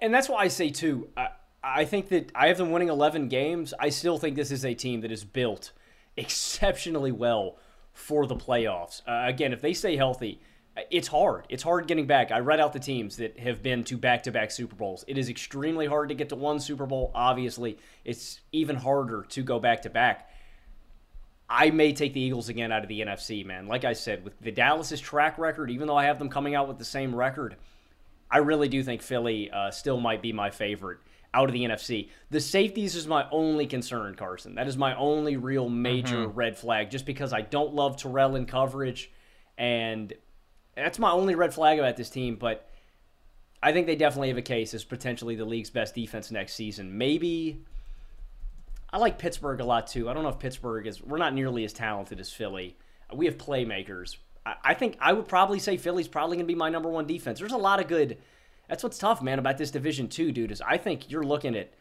And 0.00 0.12
that's 0.12 0.28
why 0.28 0.42
I 0.42 0.48
say, 0.48 0.70
too, 0.70 1.10
I, 1.16 1.28
I 1.62 1.84
think 1.84 2.08
that 2.08 2.32
I 2.34 2.48
have 2.48 2.56
them 2.56 2.70
winning 2.70 2.88
11 2.88 3.28
games. 3.28 3.74
I 3.78 3.90
still 3.90 4.18
think 4.18 4.36
this 4.36 4.50
is 4.50 4.64
a 4.64 4.74
team 4.74 5.02
that 5.02 5.12
is 5.12 5.24
built 5.24 5.72
exceptionally 6.16 7.12
well 7.12 7.58
for 7.92 8.26
the 8.26 8.36
playoffs. 8.36 9.02
Uh, 9.06 9.28
again, 9.28 9.52
if 9.52 9.60
they 9.60 9.74
stay 9.74 9.96
healthy, 9.96 10.40
it's 10.90 11.08
hard. 11.08 11.46
It's 11.48 11.62
hard 11.62 11.86
getting 11.86 12.06
back. 12.06 12.30
I 12.30 12.38
read 12.38 12.60
out 12.60 12.72
the 12.72 12.78
teams 12.78 13.16
that 13.16 13.38
have 13.38 13.62
been 13.62 13.84
to 13.84 13.96
back 13.96 14.22
to 14.24 14.32
back 14.32 14.50
Super 14.50 14.76
Bowls. 14.76 15.04
It 15.08 15.18
is 15.18 15.28
extremely 15.28 15.86
hard 15.86 16.08
to 16.10 16.14
get 16.14 16.28
to 16.30 16.36
one 16.36 16.60
Super 16.60 16.86
Bowl, 16.86 17.10
obviously. 17.14 17.78
It's 18.04 18.40
even 18.52 18.76
harder 18.76 19.26
to 19.30 19.42
go 19.42 19.58
back 19.58 19.82
to 19.82 19.90
back. 19.90 20.30
I 21.48 21.70
may 21.70 21.92
take 21.92 22.12
the 22.12 22.20
Eagles 22.20 22.48
again 22.48 22.72
out 22.72 22.82
of 22.82 22.88
the 22.88 23.00
NFC, 23.00 23.44
man. 23.46 23.66
Like 23.66 23.84
I 23.84 23.92
said, 23.92 24.24
with 24.24 24.38
the 24.40 24.50
Dallas's 24.50 25.00
track 25.00 25.38
record, 25.38 25.70
even 25.70 25.86
though 25.86 25.96
I 25.96 26.04
have 26.04 26.18
them 26.18 26.28
coming 26.28 26.54
out 26.54 26.66
with 26.66 26.78
the 26.78 26.84
same 26.84 27.14
record, 27.14 27.56
I 28.30 28.38
really 28.38 28.68
do 28.68 28.82
think 28.82 29.02
Philly 29.02 29.50
uh, 29.50 29.70
still 29.70 30.00
might 30.00 30.22
be 30.22 30.32
my 30.32 30.50
favorite 30.50 30.98
out 31.32 31.48
of 31.48 31.52
the 31.52 31.64
NFC. 31.64 32.08
The 32.30 32.40
safeties 32.40 32.96
is 32.96 33.06
my 33.06 33.28
only 33.30 33.66
concern, 33.66 34.14
Carson. 34.16 34.56
That 34.56 34.66
is 34.66 34.76
my 34.76 34.96
only 34.96 35.36
real 35.36 35.68
major 35.68 36.26
mm-hmm. 36.26 36.36
red 36.36 36.58
flag, 36.58 36.90
just 36.90 37.06
because 37.06 37.32
I 37.32 37.42
don't 37.42 37.74
love 37.74 37.96
Terrell 37.96 38.34
in 38.34 38.46
coverage, 38.46 39.12
and 39.56 40.12
that's 40.74 40.98
my 40.98 41.10
only 41.12 41.34
red 41.34 41.54
flag 41.54 41.78
about 41.78 41.96
this 41.96 42.10
team. 42.10 42.36
But 42.36 42.68
I 43.62 43.72
think 43.72 43.86
they 43.86 43.96
definitely 43.96 44.28
have 44.28 44.38
a 44.38 44.42
case 44.42 44.74
as 44.74 44.82
potentially 44.82 45.36
the 45.36 45.44
league's 45.44 45.70
best 45.70 45.94
defense 45.94 46.30
next 46.30 46.54
season. 46.54 46.98
Maybe 46.98 47.64
I 48.96 48.98
like 48.98 49.18
Pittsburgh 49.18 49.60
a 49.60 49.64
lot 49.64 49.88
too. 49.88 50.08
I 50.08 50.14
don't 50.14 50.22
know 50.22 50.30
if 50.30 50.38
Pittsburgh 50.38 50.86
is. 50.86 51.02
We're 51.02 51.18
not 51.18 51.34
nearly 51.34 51.66
as 51.66 51.74
talented 51.74 52.18
as 52.18 52.32
Philly. 52.32 52.78
We 53.12 53.26
have 53.26 53.36
playmakers. 53.36 54.16
I, 54.46 54.54
I 54.64 54.72
think 54.72 54.96
I 54.98 55.12
would 55.12 55.28
probably 55.28 55.58
say 55.58 55.76
Philly's 55.76 56.08
probably 56.08 56.38
going 56.38 56.46
to 56.46 56.50
be 56.50 56.54
my 56.54 56.70
number 56.70 56.88
one 56.88 57.06
defense. 57.06 57.38
There's 57.38 57.52
a 57.52 57.58
lot 57.58 57.78
of 57.78 57.88
good. 57.88 58.16
That's 58.70 58.82
what's 58.82 58.96
tough, 58.96 59.20
man, 59.20 59.38
about 59.38 59.58
this 59.58 59.70
division 59.70 60.08
too, 60.08 60.32
dude. 60.32 60.50
Is 60.50 60.62
I 60.62 60.78
think 60.78 61.10
you're 61.10 61.24
looking 61.24 61.54
at 61.54 61.74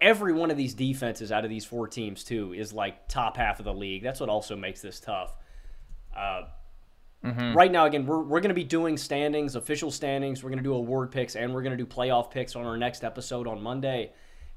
every 0.00 0.32
one 0.32 0.50
of 0.50 0.56
these 0.56 0.72
defenses 0.72 1.30
out 1.30 1.44
of 1.44 1.50
these 1.50 1.66
four 1.66 1.88
teams 1.88 2.24
too 2.24 2.54
is 2.54 2.72
like 2.72 3.06
top 3.06 3.36
half 3.36 3.58
of 3.58 3.66
the 3.66 3.74
league. 3.74 4.02
That's 4.02 4.18
what 4.18 4.30
also 4.30 4.56
makes 4.56 4.80
this 4.80 4.98
tough. 4.98 5.36
Uh, 6.16 6.44
mm-hmm. 7.22 7.54
Right 7.54 7.70
now, 7.70 7.84
again, 7.84 8.06
we're, 8.06 8.22
we're 8.22 8.40
going 8.40 8.48
to 8.48 8.54
be 8.54 8.64
doing 8.64 8.96
standings, 8.96 9.56
official 9.56 9.90
standings. 9.90 10.42
We're 10.42 10.48
going 10.48 10.56
to 10.56 10.64
do 10.64 10.72
award 10.72 11.10
picks, 11.10 11.36
and 11.36 11.52
we're 11.52 11.62
going 11.62 11.76
to 11.76 11.84
do 11.84 11.86
playoff 11.86 12.30
picks 12.30 12.56
on 12.56 12.64
our 12.64 12.78
next 12.78 13.04
episode 13.04 13.46
on 13.46 13.62
Monday. 13.62 14.12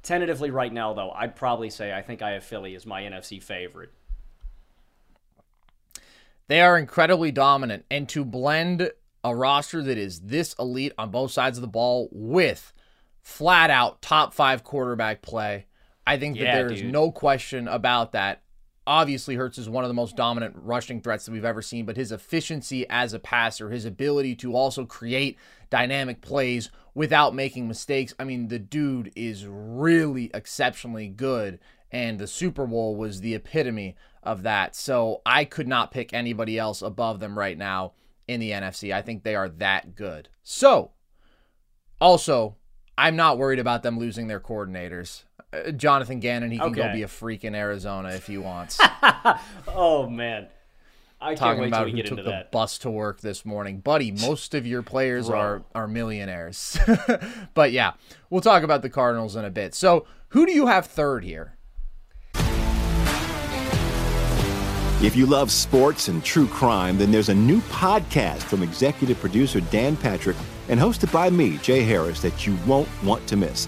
Tentatively, 0.05 0.51
right 0.51 0.71
now, 0.71 0.93
though, 0.93 1.09
I'd 1.09 1.35
probably 1.35 1.71
say 1.71 1.91
I 1.91 2.03
think 2.03 2.21
I 2.21 2.33
have 2.33 2.43
Philly 2.43 2.75
as 2.75 2.85
my 2.85 3.01
NFC 3.01 3.41
favorite. 3.41 3.91
They 6.47 6.61
are 6.61 6.77
incredibly 6.77 7.31
dominant, 7.31 7.85
and 7.89 8.07
to 8.09 8.23
blend 8.23 8.91
a 9.23 9.35
roster 9.35 9.81
that 9.81 9.97
is 9.97 10.19
this 10.19 10.53
elite 10.59 10.93
on 10.99 11.09
both 11.09 11.31
sides 11.31 11.57
of 11.57 11.63
the 11.63 11.67
ball 11.67 12.07
with 12.11 12.71
flat 13.23 13.71
out 13.71 14.03
top 14.03 14.35
five 14.35 14.63
quarterback 14.63 15.23
play, 15.23 15.65
I 16.05 16.17
think 16.17 16.37
yeah, 16.37 16.43
that 16.43 16.67
there 16.67 16.71
is 16.71 16.83
no 16.83 17.11
question 17.11 17.67
about 17.67 18.11
that. 18.11 18.43
Obviously, 18.87 19.35
Hurts 19.35 19.57
is 19.57 19.67
one 19.67 19.83
of 19.83 19.87
the 19.87 19.95
most 19.95 20.15
dominant 20.15 20.55
rushing 20.57 21.01
threats 21.01 21.25
that 21.25 21.31
we've 21.31 21.43
ever 21.43 21.61
seen, 21.61 21.85
but 21.85 21.97
his 21.97 22.11
efficiency 22.11 22.85
as 22.89 23.13
a 23.13 23.19
passer, 23.19 23.71
his 23.71 23.85
ability 23.85 24.35
to 24.35 24.55
also 24.55 24.85
create 24.85 25.37
dynamic 25.71 26.21
plays 26.21 26.69
without 26.93 27.33
making 27.33 27.67
mistakes. 27.67 28.13
I 28.19 28.25
mean, 28.25 28.47
the 28.47 28.59
dude 28.59 29.11
is 29.15 29.47
really 29.47 30.29
exceptionally 30.33 31.07
good, 31.07 31.59
and 31.91 32.19
the 32.19 32.27
Super 32.27 32.67
Bowl 32.67 32.95
was 32.95 33.21
the 33.21 33.33
epitome 33.33 33.95
of 34.21 34.43
that. 34.43 34.75
So 34.75 35.21
I 35.25 35.45
could 35.45 35.67
not 35.67 35.91
pick 35.91 36.13
anybody 36.13 36.59
else 36.59 36.81
above 36.81 37.19
them 37.19 37.37
right 37.37 37.57
now 37.57 37.93
in 38.27 38.39
the 38.39 38.51
NFC. 38.51 38.93
I 38.93 39.01
think 39.01 39.23
they 39.23 39.35
are 39.35 39.49
that 39.49 39.95
good. 39.95 40.29
So, 40.43 40.91
also, 41.99 42.55
I'm 42.97 43.15
not 43.15 43.37
worried 43.37 43.59
about 43.59 43.83
them 43.83 43.99
losing 43.99 44.27
their 44.27 44.39
coordinators. 44.39 45.23
Uh, 45.55 45.71
Jonathan 45.71 46.19
Gannon, 46.19 46.51
he 46.51 46.57
can 46.57 46.67
okay. 46.67 46.81
go 46.81 46.93
be 46.93 47.03
a 47.03 47.07
freak 47.07 47.43
in 47.43 47.55
Arizona 47.55 48.09
if 48.09 48.27
he 48.27 48.37
wants. 48.37 48.79
oh 49.67 50.09
man. 50.09 50.47
I 51.21 51.33
Talking 51.33 51.65
about 51.65 51.89
who 51.89 52.03
took 52.03 52.17
the 52.17 52.23
that. 52.23 52.51
bus 52.51 52.77
to 52.79 52.89
work 52.89 53.21
this 53.21 53.45
morning, 53.45 53.79
buddy. 53.79 54.11
Most 54.21 54.53
of 54.53 54.67
your 54.67 54.83
players 54.83 55.29
are 55.29 55.63
are 55.73 55.87
millionaires, 55.87 56.77
but 57.53 57.71
yeah, 57.71 57.93
we'll 58.29 58.41
talk 58.41 58.63
about 58.63 58.81
the 58.81 58.89
Cardinals 58.89 59.35
in 59.35 59.45
a 59.45 59.49
bit. 59.49 59.73
So, 59.73 60.05
who 60.29 60.45
do 60.45 60.51
you 60.51 60.67
have 60.67 60.85
third 60.85 61.23
here? 61.23 61.53
If 65.01 65.15
you 65.15 65.25
love 65.25 65.51
sports 65.51 66.07
and 66.07 66.23
true 66.23 66.47
crime, 66.47 66.97
then 66.97 67.11
there's 67.11 67.29
a 67.29 67.35
new 67.35 67.59
podcast 67.61 68.43
from 68.43 68.63
executive 68.63 69.19
producer 69.19 69.61
Dan 69.61 69.97
Patrick 69.97 70.37
and 70.69 70.79
hosted 70.79 71.11
by 71.11 71.29
me, 71.29 71.57
Jay 71.57 71.83
Harris, 71.83 72.21
that 72.21 72.45
you 72.45 72.57
won't 72.65 72.89
want 73.03 73.25
to 73.27 73.35
miss. 73.35 73.67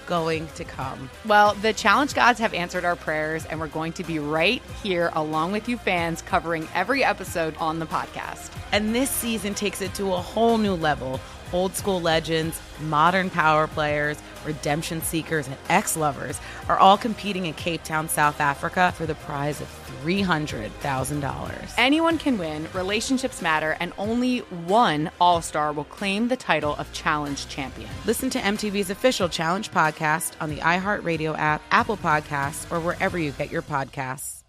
going 0.11 0.45
to 0.55 0.65
come. 0.65 1.09
Well, 1.25 1.53
the 1.53 1.71
challenge 1.71 2.13
gods 2.13 2.37
have 2.41 2.53
answered 2.53 2.83
our 2.83 2.97
prayers, 2.97 3.45
and 3.45 3.61
we're 3.61 3.67
going 3.67 3.93
to 3.93 4.03
be 4.03 4.19
right 4.19 4.61
here 4.83 5.09
along 5.13 5.53
with 5.53 5.69
you 5.69 5.77
fans 5.77 6.21
covering 6.21 6.67
every 6.75 7.01
episode 7.01 7.55
on 7.55 7.79
the 7.79 7.85
podcast. 7.85 8.51
And 8.73 8.93
this 8.93 9.09
season 9.09 9.53
takes 9.53 9.81
it 9.81 9.93
to 9.95 10.11
a 10.11 10.17
whole 10.17 10.57
new 10.57 10.73
level 10.73 11.21
old 11.53 11.75
school 11.75 12.01
legends, 12.01 12.61
modern 12.81 13.29
power 13.29 13.67
players, 13.67 14.17
redemption 14.45 15.01
seekers, 15.01 15.47
and 15.47 15.55
ex 15.69 15.95
lovers 15.95 16.39
are 16.67 16.77
all 16.77 16.97
competing 16.97 17.45
in 17.45 17.53
Cape 17.53 17.83
Town, 17.83 18.09
South 18.09 18.41
Africa 18.41 18.93
for 18.97 19.05
the 19.05 19.15
prize 19.15 19.61
of 19.61 19.80
$300,000. 20.01 21.73
Anyone 21.77 22.17
can 22.17 22.37
win, 22.37 22.67
relationships 22.73 23.41
matter, 23.41 23.77
and 23.79 23.93
only 23.97 24.39
one 24.39 25.11
All 25.19 25.41
Star 25.41 25.71
will 25.73 25.83
claim 25.83 26.27
the 26.27 26.35
title 26.35 26.75
of 26.75 26.91
Challenge 26.93 27.47
Champion. 27.47 27.89
Listen 28.05 28.29
to 28.31 28.39
MTV's 28.39 28.89
official 28.89 29.29
Challenge 29.29 29.71
podcast 29.71 30.33
on 30.41 30.49
the 30.49 30.57
iHeartRadio 30.57 31.37
app, 31.37 31.61
Apple 31.71 31.97
Podcasts, 31.97 32.71
or 32.71 32.79
wherever 32.79 33.17
you 33.17 33.31
get 33.31 33.51
your 33.51 33.61
podcasts. 33.61 34.43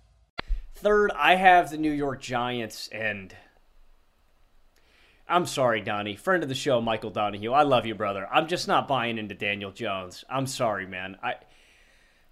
Third, 0.75 1.12
I 1.17 1.37
have 1.37 1.71
the 1.71 1.79
New 1.79 1.93
York 1.93 2.21
Giants, 2.21 2.88
and 2.88 3.35
I'm 5.29 5.47
sorry, 5.47 5.81
Donnie. 5.81 6.17
Friend 6.17 6.43
of 6.43 6.49
the 6.49 6.55
show, 6.55 6.81
Michael 6.81 7.11
Donahue. 7.11 7.53
I 7.53 7.62
love 7.62 7.87
you, 7.87 7.95
brother. 7.95 8.29
I'm 8.33 8.49
just 8.49 8.67
not 8.67 8.88
buying 8.88 9.17
into 9.17 9.35
Daniel 9.35 9.71
Jones. 9.71 10.25
I'm 10.29 10.47
sorry, 10.47 10.87
man. 10.87 11.17
I 11.23 11.35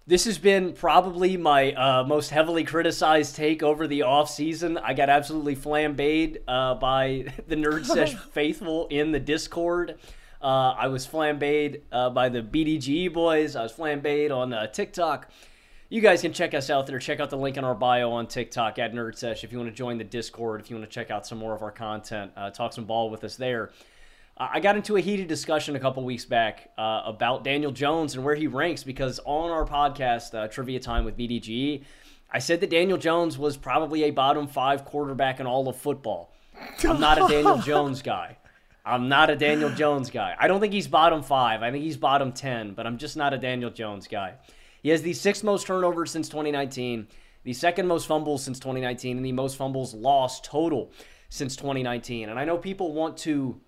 this 0.07 0.25
has 0.25 0.37
been 0.37 0.73
probably 0.73 1.37
my 1.37 1.73
uh, 1.73 2.03
most 2.03 2.31
heavily 2.31 2.63
criticized 2.63 3.35
take 3.35 3.61
over 3.61 3.87
the 3.87 3.99
offseason. 4.01 4.81
I 4.83 4.93
got 4.93 5.09
absolutely 5.09 5.55
flambéed 5.55 6.39
uh, 6.47 6.75
by 6.75 7.25
the 7.47 7.55
Nerd 7.55 7.85
Sesh 7.93 8.15
faithful 8.15 8.87
in 8.87 9.11
the 9.11 9.19
Discord. 9.19 9.97
Uh, 10.41 10.73
I 10.77 10.87
was 10.87 11.05
flambéed 11.05 11.81
uh, 11.91 12.09
by 12.09 12.29
the 12.29 12.41
BDGE 12.41 13.13
boys. 13.13 13.55
I 13.55 13.63
was 13.63 13.73
flambéed 13.73 14.31
on 14.35 14.53
uh, 14.53 14.67
TikTok. 14.67 15.29
You 15.89 16.01
guys 16.01 16.21
can 16.21 16.33
check 16.33 16.53
us 16.53 16.69
out 16.69 16.87
there. 16.87 16.97
Check 16.99 17.19
out 17.19 17.29
the 17.29 17.37
link 17.37 17.57
in 17.57 17.63
our 17.63 17.75
bio 17.75 18.11
on 18.11 18.25
TikTok 18.25 18.79
at 18.79 18.93
Nerd 18.93 19.17
Sesh 19.17 19.43
if 19.43 19.51
you 19.51 19.59
want 19.59 19.69
to 19.69 19.75
join 19.75 19.97
the 19.97 20.03
Discord, 20.03 20.61
if 20.61 20.69
you 20.69 20.77
want 20.77 20.89
to 20.89 20.93
check 20.93 21.11
out 21.11 21.27
some 21.27 21.37
more 21.37 21.53
of 21.53 21.61
our 21.61 21.71
content, 21.71 22.31
uh, 22.35 22.49
talk 22.49 22.73
some 22.73 22.85
ball 22.85 23.09
with 23.09 23.23
us 23.23 23.35
there. 23.35 23.71
I 24.49 24.59
got 24.59 24.75
into 24.75 24.95
a 24.95 25.01
heated 25.01 25.27
discussion 25.27 25.75
a 25.75 25.79
couple 25.79 26.03
weeks 26.03 26.25
back 26.25 26.71
uh, 26.75 27.03
about 27.05 27.43
Daniel 27.43 27.71
Jones 27.71 28.15
and 28.15 28.25
where 28.25 28.33
he 28.33 28.47
ranks 28.47 28.83
because 28.83 29.19
on 29.23 29.51
our 29.51 29.67
podcast, 29.67 30.33
uh, 30.33 30.47
Trivia 30.47 30.79
Time 30.79 31.05
with 31.05 31.15
BDGE, 31.15 31.83
I 32.31 32.39
said 32.39 32.59
that 32.61 32.71
Daniel 32.71 32.97
Jones 32.97 33.37
was 33.37 33.55
probably 33.55 34.05
a 34.05 34.09
bottom 34.09 34.47
five 34.47 34.83
quarterback 34.83 35.39
in 35.39 35.45
all 35.45 35.67
of 35.69 35.75
football. 35.75 36.33
I'm 36.83 36.99
not 36.99 37.19
a 37.19 37.31
Daniel 37.31 37.57
Jones 37.61 38.01
guy. 38.01 38.37
I'm 38.83 39.09
not 39.09 39.29
a 39.29 39.35
Daniel 39.35 39.69
Jones 39.69 40.09
guy. 40.09 40.35
I 40.39 40.47
don't 40.47 40.59
think 40.59 40.73
he's 40.73 40.87
bottom 40.87 41.21
five. 41.21 41.61
I 41.61 41.69
think 41.69 41.83
he's 41.83 41.97
bottom 41.97 42.31
10, 42.31 42.73
but 42.73 42.87
I'm 42.87 42.97
just 42.97 43.15
not 43.15 43.35
a 43.35 43.37
Daniel 43.37 43.69
Jones 43.69 44.07
guy. 44.07 44.33
He 44.81 44.89
has 44.89 45.03
the 45.03 45.13
sixth 45.13 45.43
most 45.43 45.67
turnovers 45.67 46.09
since 46.09 46.29
2019, 46.29 47.07
the 47.43 47.53
second 47.53 47.85
most 47.85 48.07
fumbles 48.07 48.43
since 48.43 48.59
2019, 48.59 49.17
and 49.17 49.25
the 49.25 49.33
most 49.33 49.55
fumbles 49.55 49.93
lost 49.93 50.45
total 50.45 50.91
since 51.29 51.55
2019. 51.55 52.29
And 52.29 52.39
I 52.39 52.45
know 52.45 52.57
people 52.57 52.91
want 52.91 53.17
to 53.17 53.61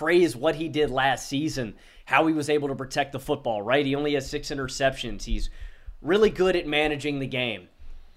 praise 0.00 0.34
what 0.34 0.54
he 0.54 0.66
did 0.66 0.90
last 0.90 1.28
season, 1.28 1.74
how 2.06 2.26
he 2.26 2.32
was 2.32 2.48
able 2.48 2.68
to 2.68 2.74
protect 2.74 3.12
the 3.12 3.20
football, 3.20 3.60
right? 3.60 3.84
He 3.84 3.94
only 3.94 4.14
has 4.14 4.26
six 4.26 4.48
interceptions. 4.48 5.24
He's 5.24 5.50
really 6.00 6.30
good 6.30 6.56
at 6.56 6.66
managing 6.66 7.18
the 7.18 7.26
game. 7.26 7.68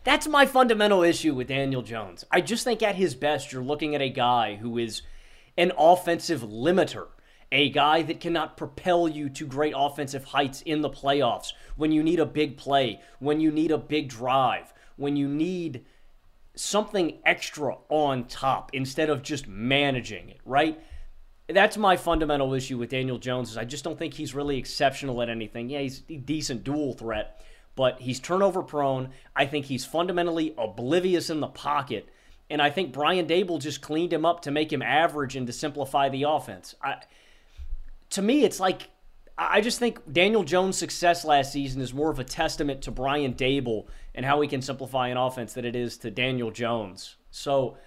That's 0.05 0.25
my 0.25 0.45
fundamental 0.45 1.03
issue 1.03 1.33
with 1.33 1.49
Daniel 1.49 1.81
Jones. 1.81 2.23
I 2.31 2.39
just 2.39 2.63
think 2.63 2.81
at 2.81 2.95
his 2.95 3.15
best, 3.15 3.51
you're 3.51 3.61
looking 3.61 3.95
at 3.95 4.01
a 4.01 4.09
guy 4.09 4.55
who 4.55 4.77
is 4.77 5.01
an 5.57 5.73
offensive 5.77 6.39
limiter, 6.39 7.07
a 7.51 7.69
guy 7.69 8.01
that 8.03 8.21
cannot 8.21 8.55
propel 8.55 9.09
you 9.09 9.27
to 9.31 9.45
great 9.45 9.73
offensive 9.75 10.23
heights 10.23 10.61
in 10.61 10.79
the 10.79 10.89
playoffs 10.89 11.51
when 11.75 11.91
you 11.91 12.01
need 12.01 12.21
a 12.21 12.25
big 12.25 12.55
play, 12.55 13.01
when 13.19 13.41
you 13.41 13.51
need 13.51 13.71
a 13.71 13.77
big 13.77 14.07
drive, 14.07 14.73
when 14.95 15.17
you 15.17 15.27
need 15.27 15.83
something 16.55 17.19
extra 17.25 17.75
on 17.89 18.23
top 18.23 18.69
instead 18.73 19.09
of 19.09 19.21
just 19.21 19.49
managing 19.49 20.29
it, 20.29 20.39
right? 20.45 20.79
That's 21.47 21.77
my 21.77 21.97
fundamental 21.97 22.53
issue 22.53 22.77
with 22.77 22.89
Daniel 22.89 23.17
Jones 23.17 23.51
is 23.51 23.57
I 23.57 23.65
just 23.65 23.83
don't 23.83 23.99
think 23.99 24.13
he's 24.13 24.33
really 24.33 24.57
exceptional 24.57 25.21
at 25.21 25.29
anything. 25.29 25.69
Yeah, 25.69 25.79
he's 25.79 26.03
a 26.09 26.17
decent 26.17 26.63
dual 26.63 26.93
threat, 26.93 27.43
but 27.75 27.99
he's 27.99 28.19
turnover 28.19 28.63
prone. 28.63 29.09
I 29.35 29.45
think 29.45 29.65
he's 29.65 29.85
fundamentally 29.85 30.53
oblivious 30.57 31.29
in 31.29 31.41
the 31.41 31.47
pocket 31.47 32.07
and 32.49 32.61
I 32.61 32.69
think 32.69 32.93
Brian 32.93 33.27
Daboll 33.27 33.59
just 33.59 33.81
cleaned 33.81 34.13
him 34.13 34.25
up 34.25 34.41
to 34.41 34.51
make 34.51 34.71
him 34.71 34.81
average 34.81 35.35
and 35.35 35.47
to 35.47 35.53
simplify 35.53 36.09
the 36.09 36.23
offense. 36.23 36.75
I, 36.83 36.97
to 38.11 38.21
me, 38.21 38.43
it's 38.43 38.59
like 38.59 38.89
I 39.37 39.61
just 39.61 39.79
think 39.79 39.99
Daniel 40.11 40.43
Jones' 40.43 40.77
success 40.77 41.25
last 41.25 41.51
season 41.51 41.81
is 41.81 41.93
more 41.93 42.11
of 42.11 42.19
a 42.19 42.23
testament 42.23 42.83
to 42.83 42.91
Brian 42.91 43.33
Daboll 43.33 43.87
and 44.13 44.25
how 44.25 44.39
he 44.41 44.47
can 44.47 44.61
simplify 44.61 45.07
an 45.07 45.17
offense 45.17 45.53
than 45.53 45.65
it 45.65 45.75
is 45.75 45.97
to 45.97 46.11
Daniel 46.11 46.51
Jones. 46.51 47.15
So 47.31 47.77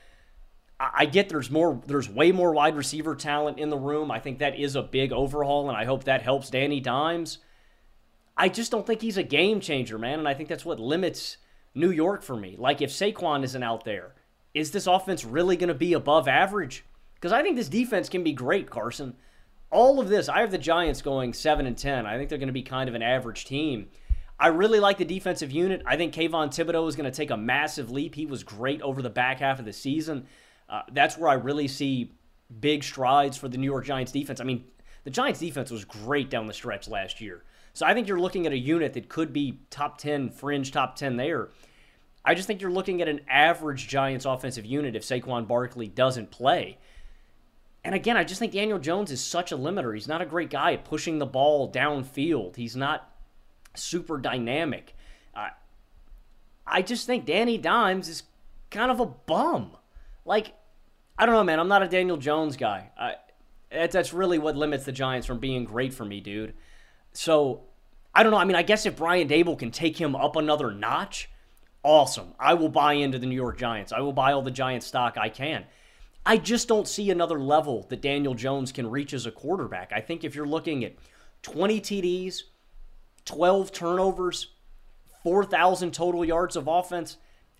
I 0.78 1.06
get 1.06 1.28
there's 1.28 1.50
more, 1.50 1.80
there's 1.86 2.08
way 2.08 2.32
more 2.32 2.52
wide 2.52 2.76
receiver 2.76 3.14
talent 3.14 3.58
in 3.58 3.70
the 3.70 3.78
room. 3.78 4.10
I 4.10 4.20
think 4.20 4.38
that 4.38 4.58
is 4.58 4.76
a 4.76 4.82
big 4.82 5.12
overhaul, 5.12 5.68
and 5.68 5.76
I 5.76 5.84
hope 5.86 6.04
that 6.04 6.22
helps 6.22 6.50
Danny 6.50 6.80
Dimes. 6.80 7.38
I 8.36 8.50
just 8.50 8.70
don't 8.70 8.86
think 8.86 9.00
he's 9.00 9.16
a 9.16 9.22
game 9.22 9.60
changer, 9.60 9.98
man, 9.98 10.18
and 10.18 10.28
I 10.28 10.34
think 10.34 10.50
that's 10.50 10.66
what 10.66 10.78
limits 10.78 11.38
New 11.74 11.90
York 11.90 12.22
for 12.22 12.36
me. 12.36 12.56
Like 12.58 12.82
if 12.82 12.90
Saquon 12.90 13.42
isn't 13.44 13.62
out 13.62 13.84
there, 13.84 14.14
is 14.52 14.70
this 14.70 14.86
offense 14.86 15.24
really 15.24 15.56
going 15.56 15.68
to 15.68 15.74
be 15.74 15.94
above 15.94 16.28
average? 16.28 16.84
Because 17.14 17.32
I 17.32 17.42
think 17.42 17.56
this 17.56 17.68
defense 17.68 18.10
can 18.10 18.22
be 18.22 18.32
great, 18.32 18.68
Carson. 18.68 19.14
All 19.70 19.98
of 19.98 20.08
this, 20.08 20.28
I 20.28 20.40
have 20.40 20.50
the 20.50 20.58
Giants 20.58 21.00
going 21.00 21.32
7 21.32 21.66
and 21.66 21.76
10. 21.76 22.06
I 22.06 22.18
think 22.18 22.28
they're 22.28 22.38
going 22.38 22.48
to 22.48 22.52
be 22.52 22.62
kind 22.62 22.88
of 22.88 22.94
an 22.94 23.02
average 23.02 23.46
team. 23.46 23.88
I 24.38 24.48
really 24.48 24.80
like 24.80 24.98
the 24.98 25.04
defensive 25.06 25.50
unit. 25.50 25.82
I 25.86 25.96
think 25.96 26.14
Kayvon 26.14 26.48
Thibodeaux 26.48 26.88
is 26.88 26.96
going 26.96 27.10
to 27.10 27.16
take 27.16 27.30
a 27.30 27.36
massive 27.38 27.90
leap. 27.90 28.14
He 28.14 28.26
was 28.26 28.44
great 28.44 28.82
over 28.82 29.00
the 29.00 29.10
back 29.10 29.40
half 29.40 29.58
of 29.58 29.64
the 29.64 29.72
season. 29.72 30.26
Uh, 30.68 30.82
that's 30.92 31.16
where 31.16 31.28
I 31.28 31.34
really 31.34 31.68
see 31.68 32.12
big 32.60 32.84
strides 32.84 33.36
for 33.36 33.48
the 33.48 33.58
New 33.58 33.66
York 33.66 33.84
Giants 33.84 34.12
defense. 34.12 34.40
I 34.40 34.44
mean, 34.44 34.64
the 35.04 35.10
Giants 35.10 35.40
defense 35.40 35.70
was 35.70 35.84
great 35.84 36.30
down 36.30 36.46
the 36.46 36.52
stretch 36.52 36.88
last 36.88 37.20
year. 37.20 37.44
So 37.72 37.86
I 37.86 37.94
think 37.94 38.08
you're 38.08 38.20
looking 38.20 38.46
at 38.46 38.52
a 38.52 38.58
unit 38.58 38.94
that 38.94 39.08
could 39.08 39.32
be 39.32 39.60
top 39.70 39.98
10, 39.98 40.30
fringe 40.30 40.72
top 40.72 40.96
10 40.96 41.16
there. 41.16 41.50
I 42.24 42.34
just 42.34 42.48
think 42.48 42.60
you're 42.60 42.70
looking 42.70 43.02
at 43.02 43.08
an 43.08 43.20
average 43.28 43.86
Giants 43.86 44.24
offensive 44.24 44.64
unit 44.64 44.96
if 44.96 45.04
Saquon 45.04 45.46
Barkley 45.46 45.86
doesn't 45.86 46.30
play. 46.30 46.78
And 47.84 47.94
again, 47.94 48.16
I 48.16 48.24
just 48.24 48.40
think 48.40 48.52
Daniel 48.52 48.80
Jones 48.80 49.12
is 49.12 49.22
such 49.22 49.52
a 49.52 49.56
limiter. 49.56 49.94
He's 49.94 50.08
not 50.08 50.20
a 50.20 50.26
great 50.26 50.50
guy 50.50 50.72
at 50.72 50.84
pushing 50.84 51.20
the 51.20 51.26
ball 51.26 51.70
downfield. 51.70 52.56
He's 52.56 52.74
not 52.74 53.12
super 53.74 54.18
dynamic. 54.18 54.96
Uh, 55.32 55.50
I 56.66 56.82
just 56.82 57.06
think 57.06 57.26
Danny 57.26 57.58
Dimes 57.58 58.08
is 58.08 58.24
kind 58.72 58.90
of 58.90 58.98
a 58.98 59.06
bum. 59.06 59.76
Like, 60.26 60.54
I 61.16 61.24
don't 61.24 61.34
know, 61.34 61.44
man. 61.44 61.58
I'm 61.58 61.68
not 61.68 61.82
a 61.82 61.88
Daniel 61.88 62.18
Jones 62.18 62.56
guy. 62.56 62.90
I, 62.98 63.14
that's 63.70 64.12
really 64.12 64.38
what 64.38 64.56
limits 64.56 64.84
the 64.84 64.92
Giants 64.92 65.26
from 65.26 65.38
being 65.38 65.64
great 65.64 65.94
for 65.94 66.04
me, 66.04 66.20
dude. 66.20 66.52
So, 67.12 67.62
I 68.14 68.22
don't 68.22 68.32
know. 68.32 68.38
I 68.38 68.44
mean, 68.44 68.56
I 68.56 68.62
guess 68.62 68.84
if 68.84 68.96
Brian 68.96 69.28
Daboll 69.28 69.58
can 69.58 69.70
take 69.70 69.96
him 69.96 70.14
up 70.16 70.36
another 70.36 70.72
notch, 70.72 71.30
awesome. 71.82 72.34
I 72.38 72.54
will 72.54 72.68
buy 72.68 72.94
into 72.94 73.18
the 73.18 73.26
New 73.26 73.36
York 73.36 73.56
Giants. 73.56 73.92
I 73.92 74.00
will 74.00 74.12
buy 74.12 74.32
all 74.32 74.42
the 74.42 74.50
Giants 74.50 74.86
stock 74.86 75.16
I 75.16 75.28
can. 75.28 75.64
I 76.26 76.38
just 76.38 76.66
don't 76.66 76.88
see 76.88 77.10
another 77.10 77.38
level 77.38 77.86
that 77.88 78.02
Daniel 78.02 78.34
Jones 78.34 78.72
can 78.72 78.90
reach 78.90 79.14
as 79.14 79.26
a 79.26 79.30
quarterback. 79.30 79.92
I 79.92 80.00
think 80.00 80.24
if 80.24 80.34
you're 80.34 80.46
looking 80.46 80.84
at 80.84 80.96
20 81.42 81.80
TDs, 81.80 82.42
12 83.26 83.70
turnovers, 83.70 84.48
4,000 85.22 85.94
total 85.94 86.24
yards 86.24 86.56
of 86.56 86.66
offense, 86.66 87.16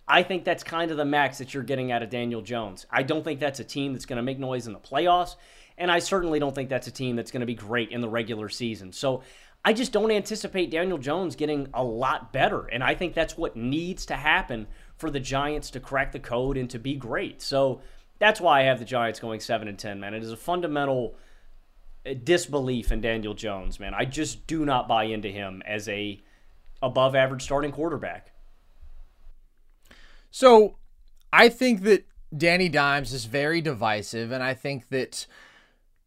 I 0.09 0.23
think 0.23 0.45
that's 0.45 0.63
kind 0.63 0.91
of 0.91 0.97
the 0.97 1.05
max 1.05 1.39
that 1.39 1.53
you're 1.53 1.63
getting 1.63 1.91
out 1.91 2.03
of 2.03 2.11
Daniel 2.11 2.43
Jones. 2.43 2.87
I 2.91 3.03
don't 3.03 3.25
think 3.25 3.41
that's 3.41 3.59
a 3.59 3.65
team 3.65 3.93
that's 3.93 4.07
going 4.07 4.19
to 4.19 4.23
make 4.23 4.39
noise 4.39 4.67
in 4.67 4.73
the 4.73 4.79
playoffs, 4.79 5.37
and 5.77 5.91
I 5.91 5.99
certainly 5.99 6.39
don't 6.39 6.55
think 6.55 6.69
that's 6.69 6.87
a 6.87 6.93
team 6.93 7.17
that's 7.17 7.31
going 7.31 7.41
to 7.41 7.47
be 7.47 7.55
great 7.55 7.91
in 7.91 8.01
the 8.01 8.09
regular 8.09 8.49
season. 8.49 8.93
So 8.93 9.23
I 9.67 9.73
just 9.73 9.91
don't 9.91 10.13
anticipate 10.13 10.71
Daniel 10.71 10.97
Jones 10.97 11.35
getting 11.35 11.69
a 11.75 11.83
lot 11.83 12.33
better. 12.33 12.67
And 12.67 12.85
I 12.85 12.95
think 12.95 13.15
that's 13.15 13.37
what 13.37 13.57
needs 13.57 14.07
to 14.07 14.15
happen 14.15 14.69
for 14.97 15.11
the 15.11 15.19
Giants 15.19 15.71
to 15.71 15.81
crack 15.81 16.13
the 16.13 16.21
code 16.21 16.57
and 16.57 16.71
to 16.71 16.79
be 16.79 16.95
great. 16.95 17.43
So 17.43 17.81
that's 18.21 18.41
why 18.41 18.61
I 18.61 18.63
have 18.67 18.79
the 18.79 18.85
Giants 18.85 19.19
going 19.19 19.41
7 19.41 19.67
and 19.67 19.77
10, 19.77 19.99
man. 19.99 20.15
It 20.15 20.23
is 20.23 20.31
a 20.31 20.37
fundamental 20.37 21.17
uh, 22.07 22.15
disbelief 22.23 22.93
in 22.93 23.01
Daniel 23.01 23.35
Jones, 23.35 23.81
man. 23.81 23.93
I 23.93 24.05
just 24.05 24.47
do 24.47 24.65
not 24.65 24.87
buy 24.87 25.05
into 25.05 25.29
him 25.29 25.65
as 25.67 25.89
a 25.89 26.23
above 26.81 27.17
average 27.17 27.43
starting 27.43 27.73
quarterback. 27.73 28.31
So, 30.39 30.77
I 31.33 31.49
think 31.49 31.81
that 31.85 32.05
Danny 32.37 32.69
Dimes 32.69 33.15
is 33.15 33.25
very 33.25 33.63
divisive 33.63 34.33
and 34.33 34.43
I 34.43 34.53
think 34.53 34.91
that 34.91 35.27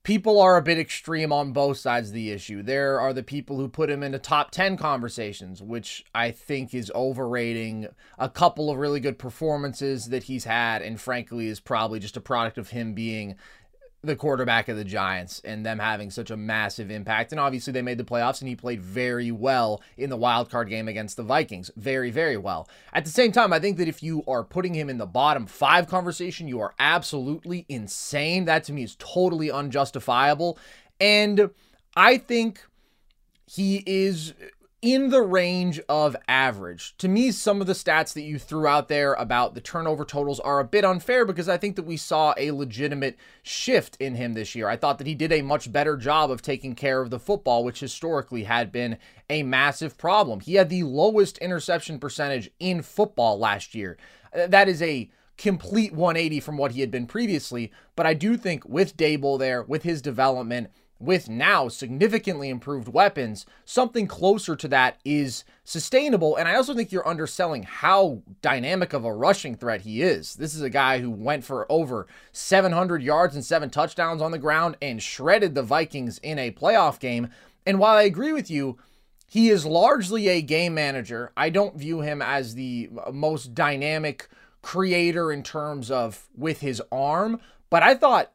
people 0.04 0.40
are 0.40 0.56
a 0.56 0.62
bit 0.62 0.78
extreme 0.78 1.34
on 1.34 1.52
both 1.52 1.80
sides 1.80 2.10
of 2.10 2.14
the 2.14 2.30
issue. 2.30 2.62
There 2.62 3.00
are 3.00 3.12
the 3.12 3.24
people 3.24 3.58
who 3.58 3.68
put 3.68 3.90
him 3.90 4.04
into 4.04 4.20
top 4.20 4.52
10 4.52 4.78
conversations, 4.78 5.64
which 5.64 6.06
I 6.14 6.30
think 6.30 6.76
is 6.76 6.92
overrating 6.94 7.88
a 8.20 8.30
couple 8.30 8.70
of 8.70 8.78
really 8.78 9.00
good 9.00 9.18
performances 9.18 10.10
that 10.10 10.26
he's 10.26 10.44
had, 10.44 10.84
and 10.84 11.02
frankly, 11.02 11.48
is 11.48 11.60
probably 11.60 11.98
just 11.98 12.16
a 12.16 12.22
product 12.22 12.60
of 12.60 12.70
him 12.70 12.94
being 12.94 13.36
the 14.02 14.16
quarterback 14.16 14.70
of 14.70 14.78
the 14.78 14.86
Giants 14.86 15.42
and 15.44 15.66
them 15.66 15.80
having 15.80 16.10
such 16.10 16.32
a 16.32 16.38
massive 16.38 16.90
impact. 16.90 17.32
And 17.32 17.40
obviously, 17.40 17.74
they 17.74 17.82
made 17.82 17.98
the 17.98 18.06
playoffs 18.06 18.40
and 18.42 18.48
he 18.48 18.56
played 18.56 18.82
very 18.82 19.32
well 19.32 19.82
in 19.98 20.10
the 20.10 20.16
wild 20.16 20.50
card 20.50 20.70
game 20.70 20.88
against 20.88 21.18
the 21.18 21.24
Vikings. 21.24 21.70
Very, 21.76 22.10
very 22.10 22.38
well. 22.38 22.70
At 22.94 23.04
the 23.04 23.12
same 23.12 23.32
time, 23.32 23.52
I 23.52 23.60
think 23.60 23.78
that 23.78 23.90
if 23.90 24.02
you 24.02 24.24
are 24.28 24.44
putting 24.44 24.74
him 24.74 24.90
in 24.90 24.98
the 24.98 25.06
bottom 25.06 25.46
five 25.48 25.88
conversation, 25.88 26.48
you 26.48 26.62
are 26.62 26.74
absolutely 26.80 27.66
insane. 27.68 28.46
That 28.46 28.64
to 28.66 28.74
me 28.74 28.84
is 28.84 28.96
totally 29.00 29.52
unjustifiable. 29.52 30.58
And 31.02 31.50
I 31.96 32.18
think 32.18 32.66
he 33.46 33.84
is 33.86 34.34
in 34.82 35.10
the 35.10 35.22
range 35.22 35.80
of 35.90 36.16
average. 36.28 36.96
To 37.00 37.10
me, 37.10 37.32
some 37.32 37.60
of 37.60 37.68
the 37.68 37.74
stats 37.74 38.14
that 38.14 38.22
you 38.22 38.40
threw 38.40 38.66
out 38.66 38.88
there 38.88 39.14
about 39.14 39.54
the 39.54 39.62
turnover 39.62 40.06
totals 40.06 40.40
are 40.40 40.60
a 40.60 40.66
bit 40.66 40.86
unfair 40.86 41.26
because 41.26 41.50
I 41.50 41.58
think 41.58 41.76
that 41.76 41.86
we 41.86 41.98
saw 41.98 42.34
a 42.38 42.52
legitimate 42.52 43.18
shift 43.44 43.98
in 44.00 44.16
him 44.16 44.34
this 44.34 44.56
year. 44.56 44.70
I 44.70 44.78
thought 44.78 44.98
that 45.00 45.08
he 45.08 45.16
did 45.16 45.34
a 45.34 45.42
much 45.42 45.72
better 45.72 45.98
job 45.98 46.32
of 46.32 46.42
taking 46.42 46.76
care 46.76 47.02
of 47.02 47.10
the 47.10 47.20
football, 47.20 47.66
which 47.66 47.82
historically 47.82 48.44
had 48.44 48.72
been 48.72 48.98
a 49.30 49.44
massive 49.44 49.98
problem. 49.98 50.40
He 50.40 50.56
had 50.56 50.70
the 50.70 50.84
lowest 50.84 51.38
interception 51.40 52.00
percentage 52.00 52.50
in 52.60 52.82
football 52.82 53.38
last 53.38 53.76
year. 53.76 53.98
Uh, 54.34 54.48
that 54.48 54.70
is 54.70 54.82
a 54.82 55.10
complete 55.38 55.94
180 55.94 56.40
from 56.40 56.58
what 56.58 56.72
he 56.72 56.82
had 56.82 56.92
been 56.92 57.06
previously, 57.06 57.72
but 57.96 58.06
I 58.06 58.14
do 58.14 58.38
think 58.38 58.68
with 58.68 58.98
Daboll 58.98 59.40
there, 59.40 59.64
with 59.64 59.84
his 59.84 60.02
development, 60.02 60.70
with 61.00 61.30
now 61.30 61.70
significantly 61.70 62.50
improved 62.50 62.90
weapons, 62.90 63.46
something 63.64 64.06
closer 64.06 64.56
to 64.56 64.68
that 64.68 65.00
is 65.06 65.46
sustainable. 65.64 66.36
And 66.36 66.48
I 66.48 66.56
also 66.56 66.74
think 66.74 66.92
you're 66.92 67.08
underselling 67.08 67.64
how 67.64 68.22
dynamic 68.42 68.92
of 68.92 69.06
a 69.06 69.14
rushing 69.14 69.56
threat 69.56 69.82
he 69.82 70.02
is. 70.02 70.36
This 70.36 70.54
is 70.54 70.62
a 70.62 70.70
guy 70.70 71.00
who 71.00 71.10
went 71.10 71.46
for 71.46 71.72
over 71.72 72.08
700 72.34 73.02
yards 73.02 73.34
and 73.34 73.46
seven 73.46 73.70
touchdowns 73.70 74.22
on 74.22 74.32
the 74.32 74.38
ground 74.38 74.76
and 74.82 75.02
shredded 75.02 75.56
the 75.56 75.64
Vikings 75.64 76.18
in 76.20 76.38
a 76.38 76.52
playoff 76.52 77.00
game. 77.00 77.30
And 77.66 77.80
while 77.80 77.96
I 77.96 78.04
agree 78.04 78.34
with 78.34 78.52
you, 78.52 78.78
he 79.26 79.50
is 79.50 79.66
largely 79.66 80.28
a 80.28 80.42
game 80.42 80.74
manager. 80.74 81.32
I 81.38 81.50
don't 81.50 81.78
view 81.78 82.02
him 82.02 82.22
as 82.22 82.56
the 82.56 82.90
most 83.14 83.54
dynamic 83.54 84.28
creator 84.62 85.32
in 85.32 85.44
terms 85.44 85.90
of 85.92 86.28
with 86.36 86.60
his 86.60 86.82
arm, 86.92 87.40
but 87.70 87.84
I 87.84 87.96
thought 87.96 88.34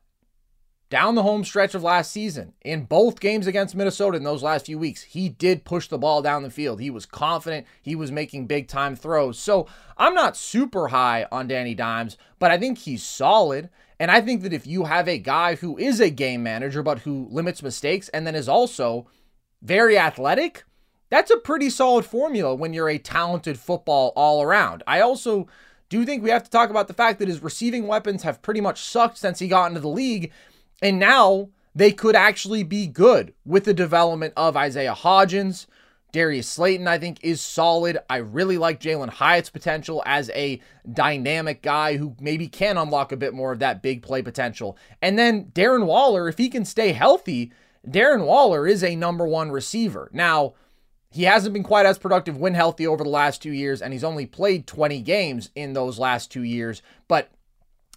down 0.91 1.15
the 1.15 1.23
home 1.23 1.45
stretch 1.45 1.75
of 1.75 1.83
last 1.83 2.13
season, 2.13 2.53
in 2.63 2.85
both 2.85 3.21
games 3.21 3.47
against 3.47 3.75
Minnesota 3.75 4.17
in 4.17 4.23
those 4.23 4.43
last 4.43 4.67
few 4.67 4.79
weeks, 4.79 5.03
he 5.03 5.29
did 5.29 5.65
push 5.65 5.89
the 5.89 5.99
ball 5.99 6.23
down 6.23 6.43
the 6.43 6.51
field. 6.51 6.81
He 6.81 6.91
was 6.91 7.07
confident, 7.07 7.67
he 7.83 7.97
was 7.97 8.13
making 8.13 8.47
big 8.47 8.69
time 8.69 8.95
throws. 8.95 9.39
So 9.39 9.67
I'm 9.97 10.15
not 10.15 10.37
super 10.37 10.89
high 10.89 11.27
on 11.33 11.49
Danny 11.49 11.75
Dimes, 11.75 12.17
but 12.39 12.51
I 12.51 12.59
think 12.59 12.79
he's 12.79 13.03
solid. 13.03 13.71
And 13.99 14.11
I 14.11 14.21
think 14.21 14.43
that 14.43 14.53
if 14.53 14.67
you 14.67 14.85
have 14.85 15.09
a 15.09 15.19
guy 15.19 15.55
who 15.55 15.79
is 15.79 16.01
a 16.01 16.11
game 16.11 16.43
manager, 16.43 16.83
but 16.83 17.01
who 17.01 17.29
limits 17.31 17.63
mistakes 17.63 18.09
and 18.11 18.27
then 18.27 18.35
is 18.35 18.49
also 18.49 19.07
very 19.63 19.99
athletic, 19.99 20.65
that's 21.11 21.31
a 21.31 21.37
pretty 21.39 21.71
solid 21.71 22.05
formula 22.05 22.55
when 22.55 22.75
you're 22.75 22.89
a 22.89 22.99
talented 22.99 23.59
football 23.59 24.13
all 24.17 24.43
around. 24.43 24.83
I 24.87 25.01
also 25.01 25.47
do 25.89 26.05
think 26.05 26.23
we 26.23 26.31
have 26.31 26.43
to 26.45 26.51
talk 26.51 26.71
about 26.71 26.89
the 26.89 26.95
fact 26.95 27.19
that 27.19 27.29
his 27.29 27.43
receiving 27.43 27.87
weapons 27.87 28.23
have 28.25 28.43
pretty 28.43 28.61
much 28.61 28.83
sucked 28.83 29.19
since 29.19 29.39
he 29.39 29.49
got 29.49 29.67
into 29.67 29.81
the 29.81 29.89
league. 29.89 30.33
And 30.83 30.99
now 30.99 31.51
they 31.75 31.93
could 31.93 32.17
actually 32.17 32.63
be 32.63 32.87
good 32.87 33.35
with 33.45 33.65
the 33.65 33.75
development 33.75 34.33
of 34.37 34.57
Isaiah 34.57 34.95
Hodgins. 34.95 35.67
Darius 36.13 36.49
Slayton, 36.49 36.87
I 36.87 36.99
think, 36.99 37.19
is 37.23 37.41
solid. 37.41 37.99
I 38.09 38.19
really 38.19 38.57
like 38.57 38.81
Jalin 38.81 39.09
Hyatt's 39.09 39.51
potential 39.51 40.01
as 40.07 40.31
a 40.31 40.61
dynamic 40.93 41.61
guy 41.61 41.97
who 41.97 42.15
maybe 42.21 42.47
can 42.47 42.79
unlock 42.79 43.11
a 43.11 43.17
bit 43.17 43.35
more 43.35 43.51
of 43.51 43.59
that 43.59 43.83
big 43.83 44.03
play 44.03 44.23
potential. 44.23 44.79
And 45.03 45.19
then 45.19 45.47
Darren 45.47 45.87
Waller, 45.87 46.29
if 46.29 46.39
he 46.39 46.49
can 46.49 46.65
stay 46.65 46.93
healthy, 46.93 47.51
Darren 47.85 48.25
Waller 48.25 48.69
is 48.69 48.85
a 48.85 48.95
number 48.95 49.27
one 49.27 49.51
receiver. 49.51 50.09
Now, 50.13 50.55
he 51.11 51.25
hasn't 51.25 51.53
been 51.53 51.65
quite 51.65 51.87
as 51.87 51.99
productive 51.99 52.37
when 52.37 52.55
healthy 52.55 52.87
over 52.87 53.03
the 53.03 53.11
last 53.11 53.43
two 53.43 53.53
years, 53.53 53.83
and 53.83 53.93
he's 53.93 54.05
only 54.05 54.27
played 54.27 54.69
20 54.69 55.01
games 55.03 55.51
in 55.57 55.73
those 55.73 55.99
last 55.99 56.31
two 56.31 56.43
years. 56.43 56.81
But 57.09 57.31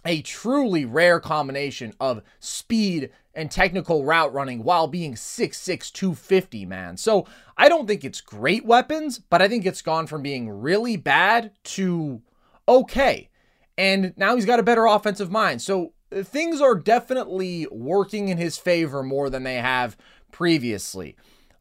a 0.04 0.22
truly 0.22 0.84
rare 0.84 1.20
combination 1.20 1.92
of 2.00 2.22
speed 2.38 3.10
and 3.34 3.50
technical 3.50 4.04
route 4.04 4.32
running 4.32 4.64
while 4.64 4.88
being 4.88 5.14
6'6, 5.14 5.92
250, 5.92 6.66
man. 6.66 6.96
So 6.96 7.26
I 7.56 7.68
don't 7.68 7.86
think 7.86 8.04
it's 8.04 8.20
great 8.20 8.64
weapons, 8.64 9.18
but 9.18 9.42
I 9.42 9.48
think 9.48 9.64
it's 9.64 9.82
gone 9.82 10.06
from 10.06 10.22
being 10.22 10.48
really 10.48 10.96
bad 10.96 11.52
to 11.64 12.22
okay. 12.68 13.28
And 13.76 14.12
now 14.16 14.34
he's 14.34 14.46
got 14.46 14.58
a 14.58 14.64
better 14.64 14.86
offensive 14.86 15.30
mind. 15.30 15.62
So 15.62 15.92
things 16.12 16.60
are 16.60 16.74
definitely 16.74 17.66
working 17.70 18.28
in 18.28 18.38
his 18.38 18.58
favor 18.58 19.02
more 19.02 19.30
than 19.30 19.44
they 19.44 19.56
have 19.56 19.96
previously. 20.32 21.16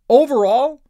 Overall, 0.10 0.82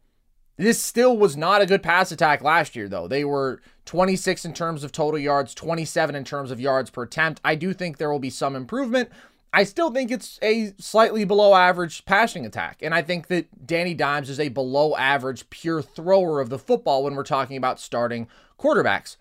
this 0.56 0.82
still 0.82 1.16
was 1.16 1.36
not 1.36 1.60
a 1.60 1.66
good 1.66 1.82
pass 1.82 2.10
attack 2.10 2.42
last 2.42 2.74
year, 2.74 2.88
though. 2.88 3.08
They 3.08 3.24
were 3.24 3.60
26 3.88 4.44
in 4.44 4.52
terms 4.52 4.84
of 4.84 4.92
total 4.92 5.18
yards, 5.18 5.54
27 5.54 6.14
in 6.14 6.22
terms 6.22 6.50
of 6.50 6.60
yards 6.60 6.90
per 6.90 7.04
attempt. 7.04 7.40
I 7.42 7.54
do 7.54 7.72
think 7.72 7.96
there 7.96 8.12
will 8.12 8.18
be 8.18 8.28
some 8.28 8.54
improvement. 8.54 9.08
I 9.50 9.64
still 9.64 9.90
think 9.90 10.10
it's 10.10 10.38
a 10.42 10.74
slightly 10.78 11.24
below 11.24 11.54
average 11.54 12.04
passing 12.04 12.44
attack. 12.44 12.80
And 12.82 12.94
I 12.94 13.00
think 13.00 13.28
that 13.28 13.66
Danny 13.66 13.94
Dimes 13.94 14.28
is 14.28 14.38
a 14.38 14.48
below 14.48 14.94
average 14.94 15.48
pure 15.48 15.80
thrower 15.80 16.38
of 16.38 16.50
the 16.50 16.58
football 16.58 17.02
when 17.02 17.14
we're 17.14 17.22
talking 17.22 17.56
about 17.56 17.80
starting 17.80 18.28
quarterbacks. 18.58 19.16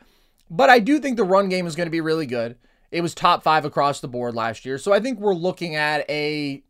But 0.49 0.69
I 0.69 0.79
do 0.79 0.99
think 0.99 1.15
the 1.15 1.23
run 1.23 1.47
game 1.47 1.65
is 1.65 1.77
going 1.77 1.87
to 1.87 1.91
be 1.91 2.01
really 2.01 2.25
good. 2.25 2.57
It 2.91 2.99
was 2.99 3.15
top 3.15 3.43
five 3.43 3.63
across 3.63 4.01
the 4.01 4.09
board 4.09 4.35
last 4.35 4.65
year. 4.65 4.77
So 4.77 4.91
I 4.91 4.99
think 4.99 5.17
we're 5.17 5.33
looking 5.33 5.75
at 5.75 6.09
a 6.09 6.61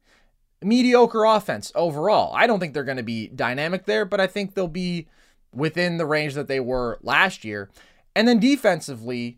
mediocre 0.62 1.25
offense 1.25 1.71
overall. 1.73 2.31
I 2.36 2.45
don't 2.45 2.60
think 2.60 2.75
they're 2.75 2.83
going 2.83 2.97
to 2.97 3.03
be 3.03 3.29
dynamic 3.29 3.86
there, 3.86 4.05
but 4.05 4.21
I 4.21 4.27
think 4.27 4.53
they'll 4.53 4.67
be 4.67 5.07
within 5.53 5.97
the 5.97 6.05
range 6.05 6.36
that 6.36 6.47
they 6.47 6.60
were 6.60 6.99
last 7.01 7.43
year. 7.43 7.69
And 8.17 8.27
then 8.27 8.39
defensively, 8.39 9.38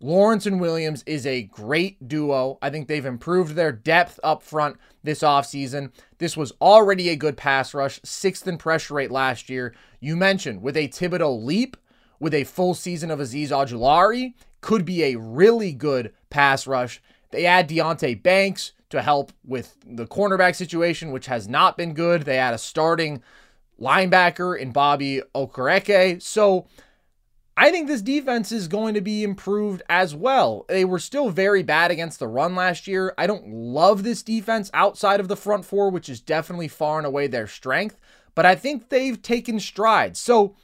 Lawrence 0.00 0.46
and 0.46 0.60
Williams 0.60 1.02
is 1.04 1.26
a 1.26 1.42
great 1.42 2.06
duo. 2.06 2.58
I 2.62 2.70
think 2.70 2.86
they've 2.86 3.04
improved 3.04 3.56
their 3.56 3.72
depth 3.72 4.20
up 4.22 4.40
front 4.40 4.76
this 5.02 5.22
offseason. 5.22 5.90
This 6.18 6.36
was 6.36 6.52
already 6.60 7.08
a 7.08 7.16
good 7.16 7.36
pass 7.36 7.74
rush, 7.74 7.98
sixth 8.04 8.46
in 8.46 8.56
pressure 8.56 8.94
rate 8.94 9.10
last 9.10 9.50
year. 9.50 9.74
You 9.98 10.14
mentioned 10.14 10.62
with 10.62 10.76
a 10.76 10.86
Thibodeaux 10.86 11.44
leap, 11.44 11.76
with 12.20 12.34
a 12.34 12.44
full 12.44 12.74
season 12.74 13.10
of 13.10 13.18
Azeez 13.18 13.48
Ojulari, 13.48 14.34
could 14.60 14.84
be 14.84 15.02
a 15.02 15.16
really 15.16 15.72
good 15.72 16.14
pass 16.30 16.68
rush. 16.68 17.02
They 17.32 17.46
add 17.46 17.68
Deonte 17.68 18.22
Banks, 18.22 18.74
to 18.90 19.02
help 19.02 19.32
with 19.44 19.76
the 19.84 20.06
cornerback 20.06 20.54
situation, 20.54 21.10
which 21.10 21.26
has 21.26 21.48
not 21.48 21.76
been 21.76 21.94
good. 21.94 22.22
They 22.22 22.38
add 22.38 22.54
a 22.54 22.58
starting 22.58 23.24
linebacker 23.80 24.56
in 24.56 24.70
Bobby 24.70 25.20
Okereke. 25.34 26.22
So 26.22 26.68
I 27.56 27.70
think 27.70 27.86
this 27.86 28.02
defense 28.02 28.50
is 28.50 28.66
going 28.66 28.94
to 28.94 29.00
be 29.00 29.22
improved 29.22 29.82
as 29.88 30.14
well. 30.14 30.64
They 30.68 30.84
were 30.84 30.98
still 30.98 31.30
very 31.30 31.62
bad 31.62 31.90
against 31.90 32.18
the 32.18 32.26
run 32.26 32.56
last 32.56 32.88
year. 32.88 33.14
I 33.16 33.28
don't 33.28 33.48
love 33.48 34.02
this 34.02 34.22
defense 34.24 34.70
outside 34.74 35.20
of 35.20 35.28
the 35.28 35.36
front 35.36 35.64
four, 35.64 35.90
which 35.90 36.08
is 36.08 36.20
definitely 36.20 36.68
far 36.68 36.98
and 36.98 37.06
away 37.06 37.28
their 37.28 37.46
strength, 37.46 38.00
but 38.34 38.44
I 38.44 38.56
think 38.56 38.88
they've 38.88 39.20
taken 39.22 39.60
strides. 39.60 40.18
So 40.18 40.56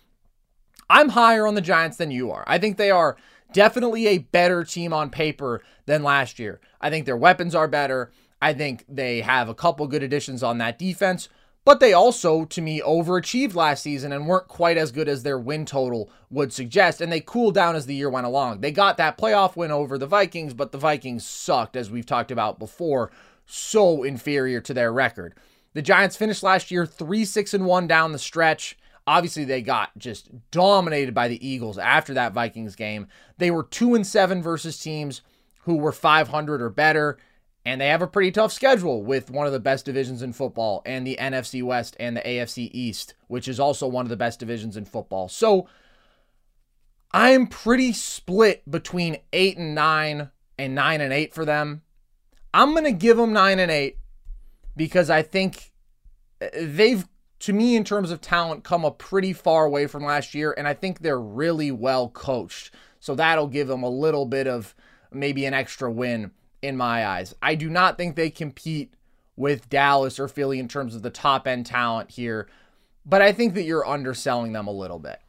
I'm 0.89 1.11
higher 1.11 1.47
on 1.47 1.55
the 1.55 1.61
Giants 1.61 1.97
than 1.97 2.11
you 2.11 2.33
are. 2.33 2.43
I 2.49 2.59
think 2.59 2.77
they 2.77 2.91
are 2.91 3.17
definitely 3.53 4.09
a 4.09 4.19
better 4.19 4.65
team 4.65 4.93
on 4.93 5.11
paper 5.11 5.63
than 5.87 6.03
last 6.03 6.41
year. 6.41 6.61
I 6.81 6.91
think 6.91 7.07
their 7.07 7.17
weapons 7.17 7.55
are 7.55 7.69
better. 7.69 8.11
I 8.43 8.53
think 8.53 8.85
they 8.89 9.21
have 9.21 9.49
a 9.49 9.55
couple 9.55 9.87
good 9.87 10.03
additions 10.03 10.43
on 10.43 10.59
that 10.59 10.79
defense, 10.79 11.29
but 11.71 11.79
they 11.79 11.93
also, 11.93 12.45
to 12.47 12.61
me, 12.61 12.81
overachieved 12.81 13.55
last 13.55 13.85
season 13.85 14.11
and 14.11 14.27
weren't 14.27 14.49
quite 14.49 14.77
as 14.77 14.91
good 14.91 15.09
as 15.09 15.23
their 15.23 15.39
win 15.39 15.65
total 15.65 16.11
would 16.29 16.53
suggest. 16.53 17.01
And 17.01 17.13
they 17.13 17.21
cooled 17.21 17.55
down 17.55 17.77
as 17.77 17.87
the 17.87 17.95
year 17.95 18.11
went 18.11 18.27
along. 18.27 18.61
They 18.61 18.73
got 18.73 18.97
that 18.97 19.17
playoff 19.17 19.55
win 19.55 19.71
over 19.71 19.97
the 19.97 20.05
Vikings, 20.05 20.53
but 20.53 20.73
the 20.73 20.79
Vikings 20.79 21.25
sucked, 21.25 21.77
as 21.77 21.89
we've 21.89 22.05
talked 22.05 22.33
about 22.33 22.59
before, 22.59 23.13
so 23.47 24.03
inferior 24.03 24.61
to 24.61 24.75
their 24.75 24.93
record. 24.93 25.35
The 25.75 25.81
Giants 25.81 26.17
finished 26.17 26.43
last 26.43 26.73
year 26.73 26.87
3 26.87 27.25
6 27.25 27.55
and 27.55 27.65
1 27.65 27.87
down 27.87 28.11
the 28.11 28.19
stretch. 28.19 28.77
Obviously, 29.07 29.45
they 29.45 29.63
got 29.63 29.97
just 29.97 30.29
dominated 30.51 31.15
by 31.15 31.29
the 31.29 31.47
Eagles 31.47 31.79
after 31.79 32.13
that 32.15 32.33
Vikings 32.33 32.75
game. 32.75 33.07
They 33.39 33.53
were 33.53 33.63
2 33.63 33.95
and 33.95 34.05
7 34.05 34.43
versus 34.43 34.77
teams 34.81 35.23
who 35.61 35.77
were 35.77 35.93
500 35.93 36.63
or 36.63 36.69
better, 36.69 37.17
and 37.65 37.81
they 37.81 37.89
have 37.89 38.03
a 38.03 38.07
pretty 38.07 38.31
tough 38.31 38.53
schedule 38.53 39.03
with 39.03 39.31
one 39.31 39.47
of 39.47 39.53
the 39.53 39.61
best 39.61 39.85
divisions 39.85 40.23
in 40.23 40.33
football 40.33 40.83
and 40.87 41.07
the 41.07 41.19
NFC 41.21 41.63
West 41.63 41.97
and 42.01 42.17
the 42.17 42.23
AFC 42.23 42.71
East, 42.73 43.15
which 43.29 43.49
is 43.49 43.61
also 43.61 43.87
one 43.87 44.07
of 44.07 44.11
the 44.11 44.17
best 44.17 44.41
divisions 44.41 44.77
in 44.77 44.85
football. 44.85 45.29
So, 45.29 45.69
I'm 47.13 47.49
pretty 47.49 47.93
split 47.93 48.69
between 48.71 49.19
8 49.33 49.59
and 49.59 49.75
9 49.75 50.31
and 50.59 50.75
9 50.75 51.01
and 51.01 51.13
8 51.13 51.35
for 51.35 51.45
them. 51.45 51.83
I'm 52.55 52.73
going 52.73 52.85
to 52.85 52.93
give 52.93 53.17
them 53.17 53.33
9 53.33 53.59
and 53.59 53.71
8 53.71 53.99
because 54.77 55.11
I 55.11 55.23
think 55.23 55.73
uh, 56.41 56.47
they've 56.55 57.07
to 57.41 57.53
me, 57.55 57.75
in 57.75 57.85
terms 57.85 58.11
of 58.11 58.21
talent, 58.21 58.65
come 58.65 58.85
a 58.85 58.91
pretty 58.91 59.33
far 59.33 59.65
away 59.65 59.87
from 59.87 60.05
last 60.05 60.35
year, 60.35 60.55
and 60.57 60.69
I 60.69 60.75
think 60.75 60.99
they're 60.99 61.19
really 61.19 61.71
well 61.71 62.11
coached. 62.11 62.71
So 63.01 63.15
that'll 63.15 63.47
give 63.47 63.67
them 63.67 63.83
a 63.83 63.89
little 63.89 64.27
bit 64.27 64.47
of 64.47 64.75
maybe 65.11 65.47
an 65.47 65.55
extra 65.55 65.91
win 65.91 66.33
in 66.63 66.77
my 66.77 67.07
eyes. 67.07 67.35
I 67.43 67.55
do 67.55 67.71
not 67.71 67.97
think 67.97 68.17
they 68.17 68.31
compete 68.31 68.95
with 69.37 69.69
Dallas 69.71 70.21
or 70.21 70.29
Philly 70.29 70.59
in 70.59 70.69
terms 70.69 70.95
of 70.95 71.03
the 71.03 71.11
top 71.11 71.47
end 71.47 71.67
talent 71.67 72.11
here, 72.11 72.49
but 73.07 73.23
I 73.23 73.33
think 73.33 73.55
that 73.55 73.63
you're 73.63 73.87
underselling 73.87 74.53
them 74.53 74.67
a 74.67 74.73
little 74.73 74.99
bit. 74.99 75.21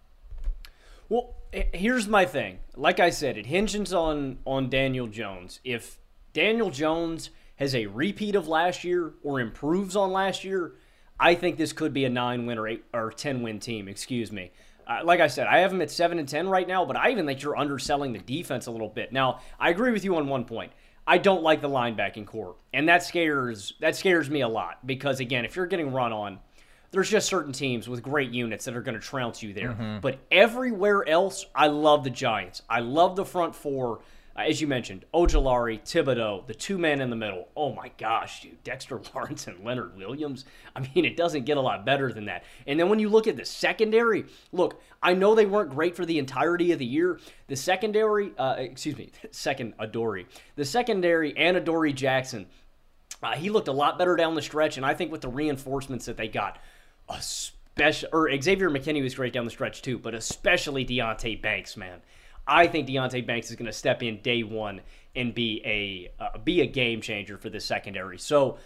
Well, 1.07 1.35
here's 1.51 2.07
my 2.07 2.25
thing. 2.25 2.59
Like 2.75 2.99
I 2.99 3.09
said, 3.09 3.37
it 3.37 3.45
hinges 3.45 3.93
on 3.93 4.39
on 4.45 4.69
Daniel 4.69 5.07
Jones. 5.07 5.59
If 5.63 5.99
Daniel 6.33 6.69
Jones 6.69 7.29
has 7.57 7.75
a 7.75 7.85
repeat 7.87 8.35
of 8.35 8.47
last 8.47 8.83
year 8.83 9.13
or 9.23 9.39
improves 9.39 9.95
on 9.95 10.11
last 10.11 10.43
year, 10.43 10.73
I 11.19 11.35
think 11.35 11.57
this 11.57 11.73
could 11.73 11.93
be 11.93 12.05
a 12.05 12.09
nine 12.09 12.45
win 12.45 12.57
or 12.57 12.67
eight 12.67 12.83
or 12.93 13.11
ten 13.11 13.41
win 13.41 13.59
team. 13.59 13.87
Excuse 13.87 14.31
me. 14.31 14.51
Uh, 14.87 15.01
like 15.03 15.19
I 15.19 15.27
said, 15.27 15.47
I 15.47 15.59
have 15.59 15.71
them 15.71 15.81
at 15.81 15.91
seven 15.91 16.19
and 16.19 16.27
ten 16.27 16.49
right 16.49 16.67
now, 16.67 16.83
but 16.85 16.97
I 16.97 17.11
even 17.11 17.25
think 17.25 17.43
you're 17.43 17.57
underselling 17.57 18.13
the 18.13 18.19
defense 18.19 18.65
a 18.65 18.71
little 18.71 18.89
bit. 18.89 19.13
Now, 19.13 19.39
I 19.59 19.69
agree 19.69 19.91
with 19.91 20.03
you 20.03 20.15
on 20.15 20.27
one 20.27 20.45
point. 20.45 20.71
I 21.11 21.17
don't 21.17 21.43
like 21.43 21.59
the 21.59 21.67
linebacking 21.67 22.25
core, 22.25 22.55
and 22.73 22.87
that 22.87 23.03
scares 23.03 23.73
that 23.81 23.97
scares 23.97 24.29
me 24.29 24.39
a 24.39 24.47
lot 24.47 24.87
because 24.87 25.19
again, 25.19 25.43
if 25.43 25.57
you're 25.57 25.65
getting 25.65 25.91
run 25.91 26.13
on, 26.13 26.39
there's 26.91 27.09
just 27.09 27.27
certain 27.27 27.51
teams 27.51 27.89
with 27.89 28.01
great 28.01 28.31
units 28.31 28.63
that 28.63 28.77
are 28.77 28.81
going 28.81 28.97
to 28.97 29.05
trounce 29.05 29.43
you 29.43 29.51
there. 29.51 29.71
Mm-hmm. 29.71 29.99
But 29.99 30.19
everywhere 30.31 31.05
else, 31.05 31.45
I 31.53 31.67
love 31.67 32.05
the 32.05 32.09
Giants. 32.11 32.61
I 32.69 32.79
love 32.79 33.17
the 33.17 33.25
front 33.25 33.53
four. 33.53 33.99
Uh, 34.37 34.41
as 34.41 34.61
you 34.61 34.67
mentioned, 34.67 35.05
Ojulari, 35.13 35.81
Thibodeaux, 35.81 36.45
the 36.47 36.53
two 36.53 36.77
men 36.77 37.01
in 37.01 37.09
the 37.09 37.15
middle. 37.15 37.49
Oh 37.55 37.73
my 37.73 37.91
gosh, 37.97 38.41
dude. 38.41 38.63
Dexter 38.63 39.01
Lawrence 39.13 39.47
and 39.47 39.63
Leonard 39.63 39.95
Williams. 39.97 40.45
I 40.75 40.79
mean, 40.79 41.05
it 41.05 41.17
doesn't 41.17 41.45
get 41.45 41.57
a 41.57 41.61
lot 41.61 41.85
better 41.85 42.11
than 42.13 42.25
that. 42.25 42.43
And 42.67 42.79
then 42.79 42.89
when 42.89 42.99
you 42.99 43.09
look 43.09 43.27
at 43.27 43.35
the 43.35 43.45
secondary, 43.45 44.25
look, 44.51 44.81
I 45.03 45.13
know 45.13 45.35
they 45.35 45.45
weren't 45.45 45.71
great 45.71 45.95
for 45.95 46.05
the 46.05 46.19
entirety 46.19 46.71
of 46.71 46.79
the 46.79 46.85
year. 46.85 47.19
The 47.47 47.55
secondary, 47.55 48.31
uh, 48.37 48.55
excuse 48.55 48.97
me, 48.97 49.11
second 49.31 49.73
Adoree. 49.79 50.27
The 50.55 50.65
secondary 50.65 51.35
and 51.37 51.57
Adoree 51.57 51.93
Jackson, 51.93 52.47
uh, 53.21 53.33
he 53.33 53.49
looked 53.49 53.67
a 53.67 53.73
lot 53.73 53.97
better 53.97 54.15
down 54.15 54.35
the 54.35 54.41
stretch. 54.41 54.77
And 54.77 54.85
I 54.85 54.93
think 54.93 55.11
with 55.11 55.21
the 55.21 55.29
reinforcements 55.29 56.05
that 56.05 56.17
they 56.17 56.27
got, 56.27 56.59
especially, 57.09 58.09
or 58.13 58.41
Xavier 58.41 58.69
McKinney 58.69 59.01
was 59.01 59.15
great 59.15 59.33
down 59.33 59.45
the 59.45 59.51
stretch 59.51 59.81
too, 59.81 59.97
but 59.97 60.13
especially 60.13 60.85
Deonte 60.85 61.41
Banks, 61.41 61.75
man. 61.75 62.01
I 62.47 62.67
think 62.67 62.87
Deonte 62.87 63.25
Banks 63.25 63.49
is 63.49 63.55
going 63.55 63.67
to 63.67 63.73
step 63.73 64.03
in 64.03 64.21
day 64.21 64.43
one 64.43 64.81
and 65.15 65.33
be 65.33 65.61
a 65.65 66.11
uh, 66.23 66.37
be 66.39 66.61
a 66.61 66.65
game 66.65 67.01
changer 67.01 67.37
for 67.37 67.49
this 67.49 67.65
secondary. 67.65 68.17
So, 68.17 68.57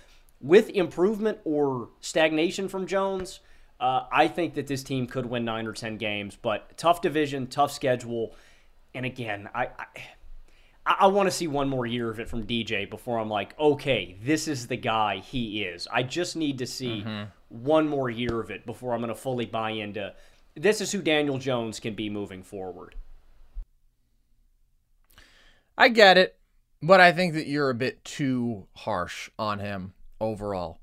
with 0.41 0.69
improvement 0.69 1.39
or 1.43 1.89
stagnation 2.01 2.67
from 2.67 2.87
Jones, 2.87 3.39
uh, 3.79 4.01
I 4.11 4.27
think 4.27 4.53
that 4.55 4.67
this 4.67 4.83
team 4.83 5.07
could 5.07 5.25
win 5.25 5.45
nine 5.45 5.67
or 5.67 5.73
ten 5.73 5.97
games. 5.97 6.37
But 6.41 6.77
tough 6.77 7.01
division, 7.01 7.47
tough 7.47 7.71
schedule, 7.71 8.35
and 8.93 9.05
again, 9.05 9.49
I. 9.53 9.69
I, 10.85 10.95
I 10.99 11.07
want 11.07 11.25
to 11.25 11.31
see 11.31 11.47
one 11.47 11.67
more 11.67 11.87
year 11.87 12.11
of 12.11 12.19
it 12.19 12.29
from 12.29 12.45
DJ 12.45 12.87
before 12.87 13.17
I'm 13.17 13.27
like, 13.27 13.59
okay, 13.59 14.17
this 14.23 14.47
is 14.47 14.67
the 14.67 14.77
guy 14.77 15.17
he 15.17 15.63
is. 15.63 15.87
I 15.91 16.03
just 16.03 16.35
need 16.35 16.59
to 16.59 16.67
see 16.67 17.01
mm-hmm. 17.01 17.23
one 17.49 17.87
more 17.87 18.07
year 18.07 18.39
of 18.39 18.51
it 18.51 18.67
before 18.67 18.93
I'm 18.93 18.99
going 18.99 19.09
to 19.09 19.15
fully 19.15 19.47
buy 19.47 19.71
into 19.71 20.13
this 20.55 20.81
is 20.81 20.91
who 20.91 21.01
Daniel 21.01 21.37
Jones 21.37 21.79
can 21.79 21.95
be 21.95 22.09
moving 22.09 22.43
forward. 22.43 22.95
I 25.77 25.89
get 25.89 26.17
it, 26.17 26.37
but 26.81 26.99
I 27.01 27.11
think 27.11 27.33
that 27.33 27.47
you're 27.47 27.69
a 27.69 27.75
bit 27.75 28.03
too 28.03 28.67
harsh 28.75 29.29
on 29.37 29.59
him 29.59 29.93
overall. 30.19 30.79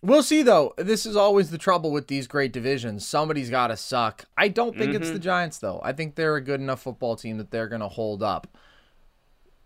We'll 0.00 0.22
see 0.22 0.42
though. 0.42 0.74
This 0.76 1.04
is 1.06 1.16
always 1.16 1.50
the 1.50 1.58
trouble 1.58 1.90
with 1.90 2.06
these 2.06 2.28
great 2.28 2.52
divisions. 2.52 3.06
Somebody's 3.06 3.50
got 3.50 3.68
to 3.68 3.76
suck. 3.76 4.26
I 4.36 4.48
don't 4.48 4.76
think 4.76 4.92
mm-hmm. 4.92 5.02
it's 5.02 5.10
the 5.10 5.16
mm-hmm. 5.16 5.24
Giants 5.24 5.58
though. 5.58 5.80
I 5.82 5.92
think 5.92 6.14
they're 6.14 6.36
a 6.36 6.40
good 6.40 6.60
enough 6.60 6.82
football 6.82 7.16
team 7.16 7.38
that 7.38 7.50
they're 7.50 7.68
going 7.68 7.80
to 7.80 7.88
hold 7.88 8.22
up. 8.22 8.56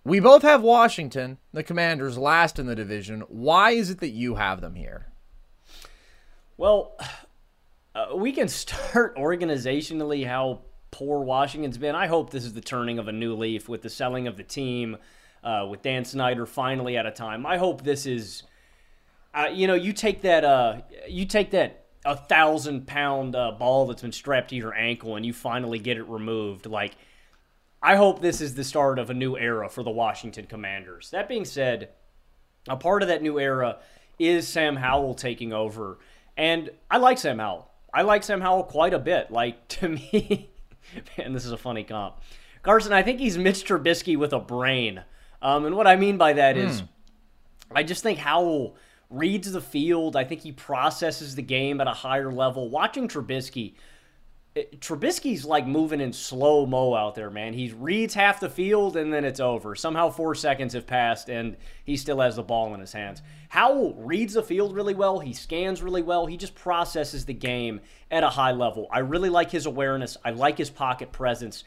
We 0.05 0.21
both 0.21 0.43
have 0.43 0.63
Washington, 0.63 1.39
the 1.53 1.63
Commanders, 1.63 2.19
last 2.19 2.59
in 2.59 2.67
the 2.67 2.75
division. 2.75 3.21
Why 3.29 3.71
is 3.73 3.91
it 3.91 4.01
that 4.01 4.09
you 4.09 4.35
have 4.35 4.61
them 4.61 4.75
here? 4.75 5.13
Well, 6.57 6.97
uh, 7.95 8.17
we 8.17 8.33
can 8.33 8.49
start 8.49 9.17
organizationally 9.17 10.27
how 10.27 10.63
poor 10.93 11.21
Washington's 11.21 11.79
been. 11.79 11.97
I 11.97 12.07
hope 12.07 12.31
this 12.31 12.45
is 12.45 12.53
the 12.53 12.61
turning 12.61 13.01
of 13.01 13.09
a 13.09 13.13
new 13.13 13.35
leaf 13.35 13.69
with 13.69 13.83
the 13.83 13.91
selling 13.91 14.29
of 14.29 14.37
the 14.37 14.45
team, 14.45 14.97
uh, 15.43 15.67
with 15.69 15.83
Dan 15.83 16.05
Snyder 16.05 16.47
finally 16.47 16.97
at 16.97 17.07
a 17.07 17.11
time. 17.11 17.45
I 17.45 17.57
hope 17.57 17.83
this 17.83 18.07
is, 18.07 18.45
uh, 19.35 19.49
you 19.53 19.67
know, 19.67 19.75
you 19.75 19.93
take 19.93 20.23
that, 20.23 20.45
uh, 20.45 20.83
you 21.09 21.27
take 21.27 21.51
that 21.51 21.87
a 22.05 22.15
thousand 22.15 22.87
pound 22.87 23.35
uh, 23.35 23.53
ball 23.53 23.87
that's 23.87 24.03
been 24.03 24.13
strapped 24.13 24.51
to 24.51 24.57
your 24.57 24.75
ankle 24.75 25.17
and 25.17 25.25
you 25.25 25.33
finally 25.33 25.79
get 25.79 25.97
it 25.97 26.05
removed. 26.05 26.67
Like, 26.67 26.95
I 27.83 27.97
hope 27.97 28.21
this 28.21 28.41
is 28.41 28.55
the 28.55 28.63
start 28.63 28.99
of 28.99 29.11
a 29.11 29.15
new 29.15 29.37
era 29.37 29.69
for 29.69 29.83
the 29.83 29.91
Washington 29.91 30.47
Commanders. 30.47 31.11
That 31.11 31.29
being 31.29 31.45
said, 31.45 31.89
a 32.69 32.77
part 32.77 33.03
of 33.03 33.09
that 33.09 33.23
new 33.23 33.41
era 33.41 33.79
is 34.19 34.47
Sam 34.47 34.77
Howell 34.77 35.15
taking 35.15 35.53
over. 35.53 35.99
And 36.37 36.71
I 36.91 36.99
like 36.99 37.19
Sam 37.19 37.39
Howell. 37.39 37.69
I 37.93 38.03
like 38.03 38.23
Sam 38.23 38.41
Howell 38.41 38.65
quite 38.65 38.95
a 38.95 38.99
bit. 38.99 39.31
Like, 39.31 39.67
to 39.81 39.89
me, 39.89 40.52
Man, 41.19 41.33
this 41.33 41.45
is 41.45 41.53
a 41.53 41.57
funny 41.57 41.85
comp. 41.85 42.17
Carson, 42.63 42.93
I 42.93 43.03
think 43.03 43.19
he's 43.19 43.37
Mitch 43.37 43.65
Trubisky 43.65 44.17
with 44.17 44.33
a 44.33 44.39
brain. 44.39 45.03
Um, 45.41 45.65
and 45.65 45.77
what 45.77 45.87
I 45.87 45.97
mean 45.97 46.17
by 46.17 46.35
that 46.35 46.57
mm. 46.57 46.65
is, 46.65 46.81
hmm. 46.81 46.87
I 47.75 47.83
just 47.83 48.03
think 48.03 48.19
Howell 48.19 48.77
reads 49.11 49.51
the 49.51 49.61
field. 49.61 50.17
I 50.17 50.25
think 50.25 50.43
he 50.43 50.53
processes 50.53 51.35
the 51.35 51.43
game 51.43 51.81
at 51.81 51.87
a 51.87 51.93
higher 51.93 52.31
level. 52.31 52.71
Watching 52.71 53.09
Trubisky, 53.09 53.75
it, 54.55 54.81
Trubisky's 54.81 55.45
like 55.45 55.67
moving 55.67 56.01
in 56.01 56.13
slow 56.13 56.67
mo 56.67 56.95
out 56.95 57.15
there, 57.15 57.31
man. 57.31 57.55
He 57.55 57.73
reads 57.73 58.13
half 58.13 58.39
the 58.39 58.51
field 58.51 58.97
and 58.97 59.13
then 59.13 59.25
it's 59.25 59.41
over. 59.41 59.75
Somehow 59.75 60.11
four 60.11 60.35
seconds 60.35 60.75
have 60.75 60.87
passed 60.87 61.31
and 61.31 61.57
he 61.85 61.97
still 61.97 62.21
has 62.21 62.37
the 62.37 62.43
ball 62.43 62.75
in 62.75 62.81
his 62.81 62.93
hands. 62.93 63.23
Howell 63.49 63.95
reads 63.95 64.35
the 64.35 64.43
field 64.43 64.75
really 64.75 64.95
well. 64.95 65.21
He 65.21 65.33
scans 65.33 65.83
really 65.83 66.03
well. 66.03 66.27
He 66.27 66.37
just 66.37 66.55
processes 66.55 67.25
the 67.25 67.35
game 67.35 67.81
at 68.11 68.25
a 68.25 68.29
high 68.29 68.53
level. 68.53 68.89
I 68.91 68.99
really 68.99 69.31
like 69.31 69.51
his 69.51 69.67
awareness. 69.67 70.19
I 70.25 70.31
like 70.31 70.59
his 70.59 70.71
pocket 70.71 71.13
presence. 71.13 71.65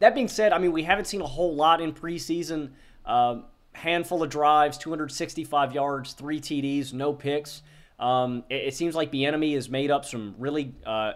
That 0.00 0.14
being 0.14 0.28
said, 0.28 0.52
I 0.52 0.58
mean, 0.58 0.72
we 0.72 0.82
haven't 0.82 1.06
seen 1.06 1.22
a 1.22 1.26
whole 1.26 1.54
lot 1.54 1.80
in 1.80 1.92
preseason. 1.94 2.72
Uh, 3.06 3.42
handful 3.72 4.22
of 4.22 4.30
drives, 4.30 4.76
265 4.78 5.72
yards, 5.72 6.12
three 6.12 6.40
TDs, 6.40 6.92
no 6.92 7.12
picks. 7.12 7.62
Um, 7.98 8.44
it, 8.50 8.68
it, 8.68 8.74
seems 8.74 8.94
like 8.94 9.12
Bieniemy 9.12 9.54
has 9.54 9.68
made 9.68 9.90
up 9.90 10.04
some 10.04 10.34
really 10.38 10.74
uh, 10.84 11.12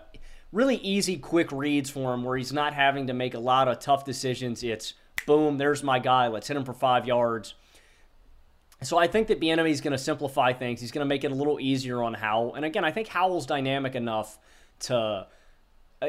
really 0.53 0.77
easy, 0.77 1.17
quick 1.17 1.53
reads 1.53 1.91
for 1.91 2.15
him 2.15 2.25
where 2.25 2.37
he's 2.37 2.53
not 2.53 2.75
having 2.75 3.07
to 3.09 3.13
make 3.13 3.35
a 3.35 3.39
lot 3.39 3.69
of 3.69 3.79
tough 3.79 4.05
decisions. 4.05 4.63
It's 4.63 4.95
boom, 5.27 5.59
there's 5.59 5.83
my 5.83 5.99
guy. 5.99 6.29
Let's 6.29 6.49
hit 6.49 6.57
him 6.57 6.65
for 6.65 6.73
five 6.73 7.07
yards. 7.07 7.55
So 8.83 8.97
I 8.97 9.09
think 9.09 9.27
that 9.29 9.41
Bieniemy 9.41 9.71
is 9.71 9.81
going 9.81 9.93
to 9.93 9.99
simplify 9.99 10.53
things. 10.53 10.81
He's 10.81 10.93
going 10.93 11.05
to 11.05 11.09
make 11.09 11.25
it 11.25 11.33
a 11.33 11.35
little 11.35 11.59
easier 11.59 12.03
on 12.03 12.15
Howell. 12.15 12.55
And 12.55 12.65
again, 12.65 12.85
I 12.85 12.93
think 12.93 13.09
Howell's 13.09 13.47
dynamic 13.47 13.95
enough 13.95 14.39
to 14.81 15.27
uh, 16.01 16.07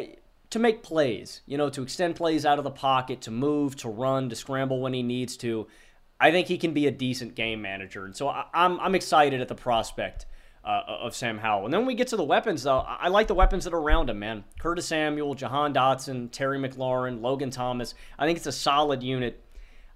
to 0.51 0.59
make 0.59 0.83
plays. 0.83 1.41
You 1.47 1.57
know, 1.57 1.69
to 1.71 1.81
extend 1.81 2.15
plays 2.15 2.45
out 2.45 2.59
of 2.59 2.63
the 2.63 2.71
pocket, 2.71 3.21
to 3.21 3.31
move, 3.31 3.75
to 3.77 3.89
run, 3.89 4.29
to 4.29 4.35
scramble 4.35 4.81
when 4.81 4.93
he 4.93 5.01
needs 5.01 5.35
to. 5.37 5.67
I 6.19 6.31
think 6.31 6.47
he 6.47 6.59
can 6.59 6.73
be 6.73 6.85
a 6.85 6.91
decent 6.91 7.33
game 7.33 7.61
manager. 7.61 8.05
And 8.05 8.15
so 8.15 8.27
I, 8.27 8.45
I'm 8.53 8.79
I'm 8.79 8.93
excited 8.93 9.41
at 9.41 9.47
the 9.47 9.55
prospect 9.55 10.27
uh, 10.63 10.81
of 10.87 11.15
Sam 11.15 11.37
Howell. 11.37 11.65
And 11.65 11.73
then 11.73 11.81
when 11.81 11.87
we 11.87 11.95
get 11.95 12.07
to 12.09 12.17
the 12.17 12.23
weapons, 12.23 12.63
though, 12.63 12.79
I 12.79 13.07
like 13.07 13.27
the 13.27 13.33
weapons 13.33 13.63
that 13.63 13.73
are 13.73 13.79
around 13.79 14.09
him, 14.09 14.19
man. 14.19 14.43
Curtis 14.59 14.87
Samuel, 14.87 15.33
Jahan 15.33 15.73
Dotson, 15.73 16.31
Terry 16.31 16.59
McLaurin, 16.59 17.21
Logan 17.21 17.49
Thomas. 17.49 17.93
I 18.17 18.25
think 18.25 18.37
it's 18.37 18.47
a 18.47 18.51
solid 18.51 19.01
unit. 19.01 19.43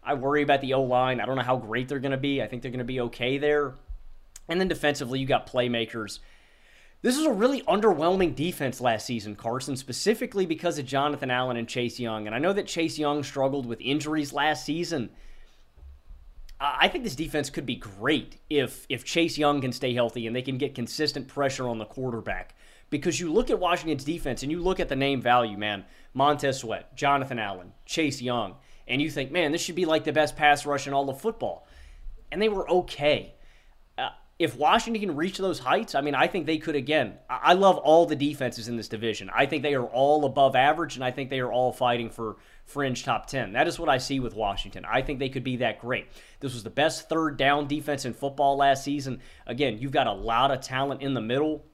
I 0.04 0.16
worry 0.16 0.42
about 0.42 0.62
the 0.62 0.74
O 0.74 0.84
line. 0.84 1.20
I 1.20 1.26
don't 1.26 1.36
know 1.36 1.44
how 1.44 1.58
great 1.58 1.88
they're 1.88 2.00
going 2.00 2.12
to 2.12 2.18
be. 2.18 2.42
I 2.42 2.48
think 2.48 2.62
they're 2.62 2.72
going 2.72 2.80
to 2.80 2.86
be 2.86 3.02
okay 3.02 3.38
there. 3.38 3.76
And 4.50 4.60
then 4.60 4.68
defensively, 4.68 5.20
you 5.20 5.26
got 5.26 5.48
playmakers. 5.48 6.20
This 7.02 7.18
is 7.18 7.26
a 7.26 7.32
really 7.34 7.62
underwhelming 7.64 8.34
defense 8.34 8.80
last 8.80 9.06
season, 9.06 9.36
Carson, 9.36 9.76
specifically 9.76 10.46
because 10.46 10.80
of 10.80 10.86
Jonathan 10.86 11.30
Allen 11.30 11.58
and 11.58 11.68
Chase 11.68 12.00
Young. 12.00 12.28
And 12.28 12.36
I 12.36 12.40
know 12.40 12.54
that 12.54 12.68
Chase 12.68 12.98
Young 12.98 13.24
struggled 13.24 13.66
with 13.66 13.82
injuries 13.82 14.32
last 14.32 14.66
season. 14.66 15.10
I 16.66 16.88
think 16.88 17.04
this 17.04 17.16
defense 17.16 17.50
could 17.50 17.66
be 17.66 17.76
great 17.76 18.38
if 18.50 18.86
if 18.88 19.04
Chase 19.04 19.38
Young 19.38 19.60
can 19.60 19.74
stay 19.74 19.94
healthy 19.94 20.28
and 20.28 20.36
they 20.36 20.42
can 20.42 20.58
get 20.58 20.76
consistent 20.76 21.28
pressure 21.28 21.68
on 21.68 21.78
the 21.78 21.86
quarterback. 21.86 22.56
Because 22.90 23.20
you 23.20 23.34
look 23.34 23.50
at 23.50 23.60
Washington's 23.60 24.04
defense 24.04 24.44
and 24.44 24.52
you 24.52 24.62
look 24.62 24.80
at 24.80 24.88
the 24.88 24.96
name 24.96 25.22
value, 25.22 25.58
man, 25.58 25.84
Montez 26.14 26.60
Sweat, 26.60 26.96
Jonathan 26.96 27.40
Allen, 27.40 27.74
Chase 27.86 28.22
Young, 28.22 28.56
and 28.88 29.02
you 29.02 29.10
think, 29.10 29.32
man, 29.32 29.52
this 29.52 29.62
should 29.62 29.76
be 29.76 29.86
like 29.86 30.04
the 30.04 30.14
best 30.14 30.36
pass 30.36 30.66
rush 30.66 30.88
in 30.88 30.94
all 30.94 31.10
of 31.10 31.20
football. 31.20 31.68
And 32.32 32.42
they 32.42 32.50
were 32.50 32.70
okay 32.70 33.34
uh, 33.98 34.10
if 34.40 34.56
Washington 34.58 35.02
can 35.02 35.16
reach 35.16 35.38
those 35.38 35.60
heights, 35.60 35.96
I 35.96 36.02
mean, 36.02 36.16
I 36.16 36.28
think 36.28 36.46
they 36.46 36.58
could 36.58 36.76
again. 36.76 37.18
I 37.30 37.54
love 37.54 37.78
all 37.78 38.06
the 38.06 38.16
defenses 38.16 38.68
in 38.68 38.78
this 38.78 38.88
division. 38.88 39.30
I 39.34 39.46
think 39.46 39.64
they 39.64 39.76
are 39.76 39.86
all 39.86 40.26
above 40.26 40.56
average, 40.56 40.96
and 40.96 41.04
I 41.04 41.12
think 41.12 41.30
they 41.30 41.40
are 41.40 41.52
all 41.52 41.72
fighting 41.72 42.10
for 42.10 42.38
fringe 42.66 43.04
top 43.04 43.28
10. 43.28 43.54
That 43.54 43.68
is 43.68 43.80
what 43.80 43.90
I 43.90 43.98
see 43.98 44.20
with 44.20 44.36
Washington. 44.36 44.86
I 44.86 45.02
think 45.02 45.20
they 45.20 45.30
could 45.30 45.44
be 45.44 45.58
that 45.58 45.80
great. 45.80 46.08
This 46.40 46.54
was 46.54 46.64
the 46.64 46.70
best 46.70 47.10
third 47.10 47.38
down 47.38 47.68
defense 47.68 48.06
in 48.06 48.14
football 48.14 48.58
last 48.58 48.84
season. 48.84 49.22
Again, 49.46 49.78
you've 49.80 49.92
got 49.92 50.08
a 50.08 50.14
lot 50.14 50.52
of 50.52 50.62
talent 50.62 51.02
in 51.02 51.14
the 51.14 51.22
middle. 51.22 51.66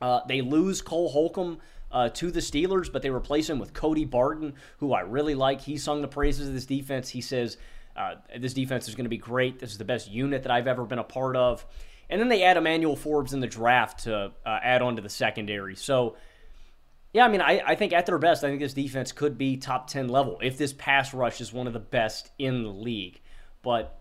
Uh, 0.00 0.20
they 0.26 0.40
lose 0.40 0.82
Cole 0.82 1.08
Holcomb. 1.08 1.58
Uh, 1.90 2.08
to 2.08 2.30
the 2.30 2.40
Steelers, 2.40 2.90
but 2.90 3.02
they 3.02 3.10
replace 3.10 3.50
him 3.50 3.58
with 3.58 3.74
Cody 3.74 4.06
Barton, 4.06 4.54
who 4.78 4.94
I 4.94 5.00
really 5.00 5.34
like. 5.34 5.60
He 5.60 5.76
sung 5.76 6.00
the 6.00 6.08
praises 6.08 6.48
of 6.48 6.54
this 6.54 6.64
defense. 6.64 7.10
He 7.10 7.20
says, 7.20 7.58
uh, 7.94 8.14
This 8.38 8.54
defense 8.54 8.88
is 8.88 8.94
going 8.94 9.04
to 9.04 9.10
be 9.10 9.18
great. 9.18 9.58
This 9.58 9.72
is 9.72 9.76
the 9.76 9.84
best 9.84 10.10
unit 10.10 10.44
that 10.44 10.50
I've 10.50 10.66
ever 10.66 10.86
been 10.86 10.98
a 10.98 11.04
part 11.04 11.36
of. 11.36 11.66
And 12.08 12.18
then 12.18 12.28
they 12.28 12.44
add 12.44 12.56
Emmanuel 12.56 12.96
Forbes 12.96 13.34
in 13.34 13.40
the 13.40 13.46
draft 13.46 14.04
to 14.04 14.32
uh, 14.46 14.58
add 14.62 14.80
on 14.80 14.96
to 14.96 15.02
the 15.02 15.10
secondary. 15.10 15.76
So, 15.76 16.16
yeah, 17.12 17.24
I 17.24 17.28
mean, 17.28 17.40
I, 17.40 17.60
I 17.66 17.74
think 17.74 17.92
at 17.92 18.06
their 18.06 18.18
best, 18.18 18.42
I 18.42 18.48
think 18.48 18.60
this 18.60 18.72
defense 18.74 19.12
could 19.12 19.36
be 19.36 19.56
top 19.56 19.86
10 19.88 20.08
level 20.08 20.38
if 20.42 20.56
this 20.56 20.72
pass 20.72 21.12
rush 21.12 21.40
is 21.40 21.52
one 21.52 21.66
of 21.66 21.72
the 21.72 21.78
best 21.78 22.30
in 22.38 22.62
the 22.62 22.70
league. 22.70 23.20
But 23.62 24.00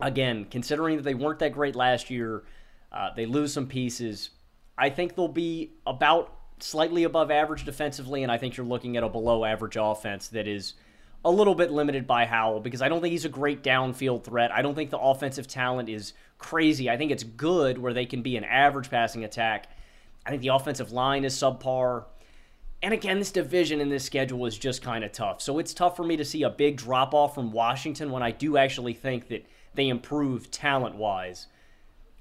again, 0.00 0.46
considering 0.50 0.96
that 0.96 1.02
they 1.02 1.14
weren't 1.14 1.40
that 1.40 1.52
great 1.52 1.74
last 1.74 2.10
year, 2.10 2.44
uh, 2.92 3.10
they 3.14 3.26
lose 3.26 3.52
some 3.52 3.66
pieces. 3.66 4.30
I 4.76 4.90
think 4.90 5.16
they'll 5.16 5.28
be 5.28 5.72
about 5.86 6.32
slightly 6.60 7.04
above 7.04 7.30
average 7.30 7.64
defensively, 7.64 8.22
and 8.22 8.30
I 8.30 8.38
think 8.38 8.56
you're 8.56 8.66
looking 8.66 8.96
at 8.96 9.02
a 9.02 9.08
below 9.08 9.44
average 9.44 9.76
offense 9.78 10.28
that 10.28 10.46
is 10.46 10.74
a 11.24 11.30
little 11.30 11.54
bit 11.54 11.72
limited 11.72 12.06
by 12.06 12.24
Howell 12.24 12.60
because 12.60 12.80
I 12.80 12.88
don't 12.88 13.00
think 13.00 13.12
he's 13.12 13.24
a 13.24 13.30
great 13.30 13.64
downfield 13.64 14.24
threat. 14.24 14.52
I 14.52 14.62
don't 14.62 14.76
think 14.76 14.90
the 14.90 14.98
offensive 14.98 15.48
talent 15.48 15.88
is 15.88 16.12
crazy. 16.38 16.88
I 16.88 16.96
think 16.96 17.10
it's 17.10 17.24
good 17.24 17.78
where 17.78 17.92
they 17.92 18.06
can 18.06 18.22
be 18.22 18.36
an 18.36 18.44
average 18.44 18.90
passing 18.90 19.24
attack. 19.24 19.66
I 20.24 20.30
think 20.30 20.42
the 20.42 20.48
offensive 20.48 20.92
line 20.92 21.24
is 21.24 21.34
subpar. 21.34 22.04
And 22.82 22.94
again, 22.94 23.18
this 23.18 23.32
division 23.32 23.80
in 23.80 23.88
this 23.88 24.04
schedule 24.04 24.46
is 24.46 24.56
just 24.56 24.82
kind 24.82 25.02
of 25.04 25.10
tough. 25.12 25.42
So 25.42 25.58
it's 25.58 25.74
tough 25.74 25.96
for 25.96 26.04
me 26.04 26.16
to 26.16 26.24
see 26.24 26.44
a 26.44 26.50
big 26.50 26.76
drop 26.76 27.12
off 27.12 27.34
from 27.34 27.50
Washington 27.50 28.12
when 28.12 28.22
I 28.22 28.30
do 28.30 28.56
actually 28.56 28.94
think 28.94 29.28
that 29.28 29.44
they 29.74 29.88
improve 29.88 30.50
talent 30.50 30.94
wise. 30.94 31.48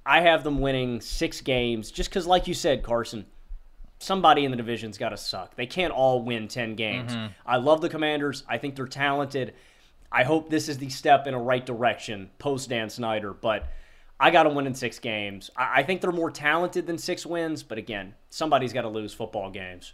I 0.05 0.21
have 0.21 0.43
them 0.43 0.59
winning 0.59 0.99
six 1.01 1.41
games 1.41 1.91
just 1.91 2.09
because, 2.09 2.25
like 2.25 2.47
you 2.47 2.53
said, 2.55 2.81
Carson, 2.81 3.25
somebody 3.99 4.45
in 4.45 4.51
the 4.51 4.57
division's 4.57 4.97
got 4.97 5.09
to 5.09 5.17
suck. 5.17 5.55
They 5.55 5.65
can't 5.67 5.93
all 5.93 6.23
win 6.23 6.47
10 6.47 6.75
games. 6.75 7.15
Mhm. 7.15 7.29
I 7.45 7.57
love 7.57 7.81
the 7.81 7.89
Commanders. 7.89 8.43
I 8.47 8.57
think 8.57 8.75
they're 8.75 8.87
talented. 8.87 9.53
I 10.11 10.23
hope 10.23 10.49
this 10.49 10.69
is 10.69 10.77
the 10.77 10.89
step 10.89 11.27
in 11.27 11.33
a 11.33 11.39
right 11.39 11.65
direction 11.65 12.31
post 12.39 12.69
Dan 12.69 12.89
Snyder, 12.89 13.33
but 13.33 13.67
I 14.19 14.31
got 14.31 14.45
them 14.45 14.55
winning 14.55 14.73
six 14.73 14.97
games. 14.97 15.51
I, 15.55 15.81
I 15.81 15.83
think 15.83 16.01
they're 16.01 16.11
more 16.11 16.31
talented 16.31 16.87
than 16.87 16.97
six 16.97 17.25
wins, 17.25 17.61
but 17.61 17.77
again, 17.77 18.15
somebody's 18.29 18.73
got 18.73 18.83
to 18.83 18.89
lose 18.89 19.13
football 19.13 19.51
games. 19.51 19.93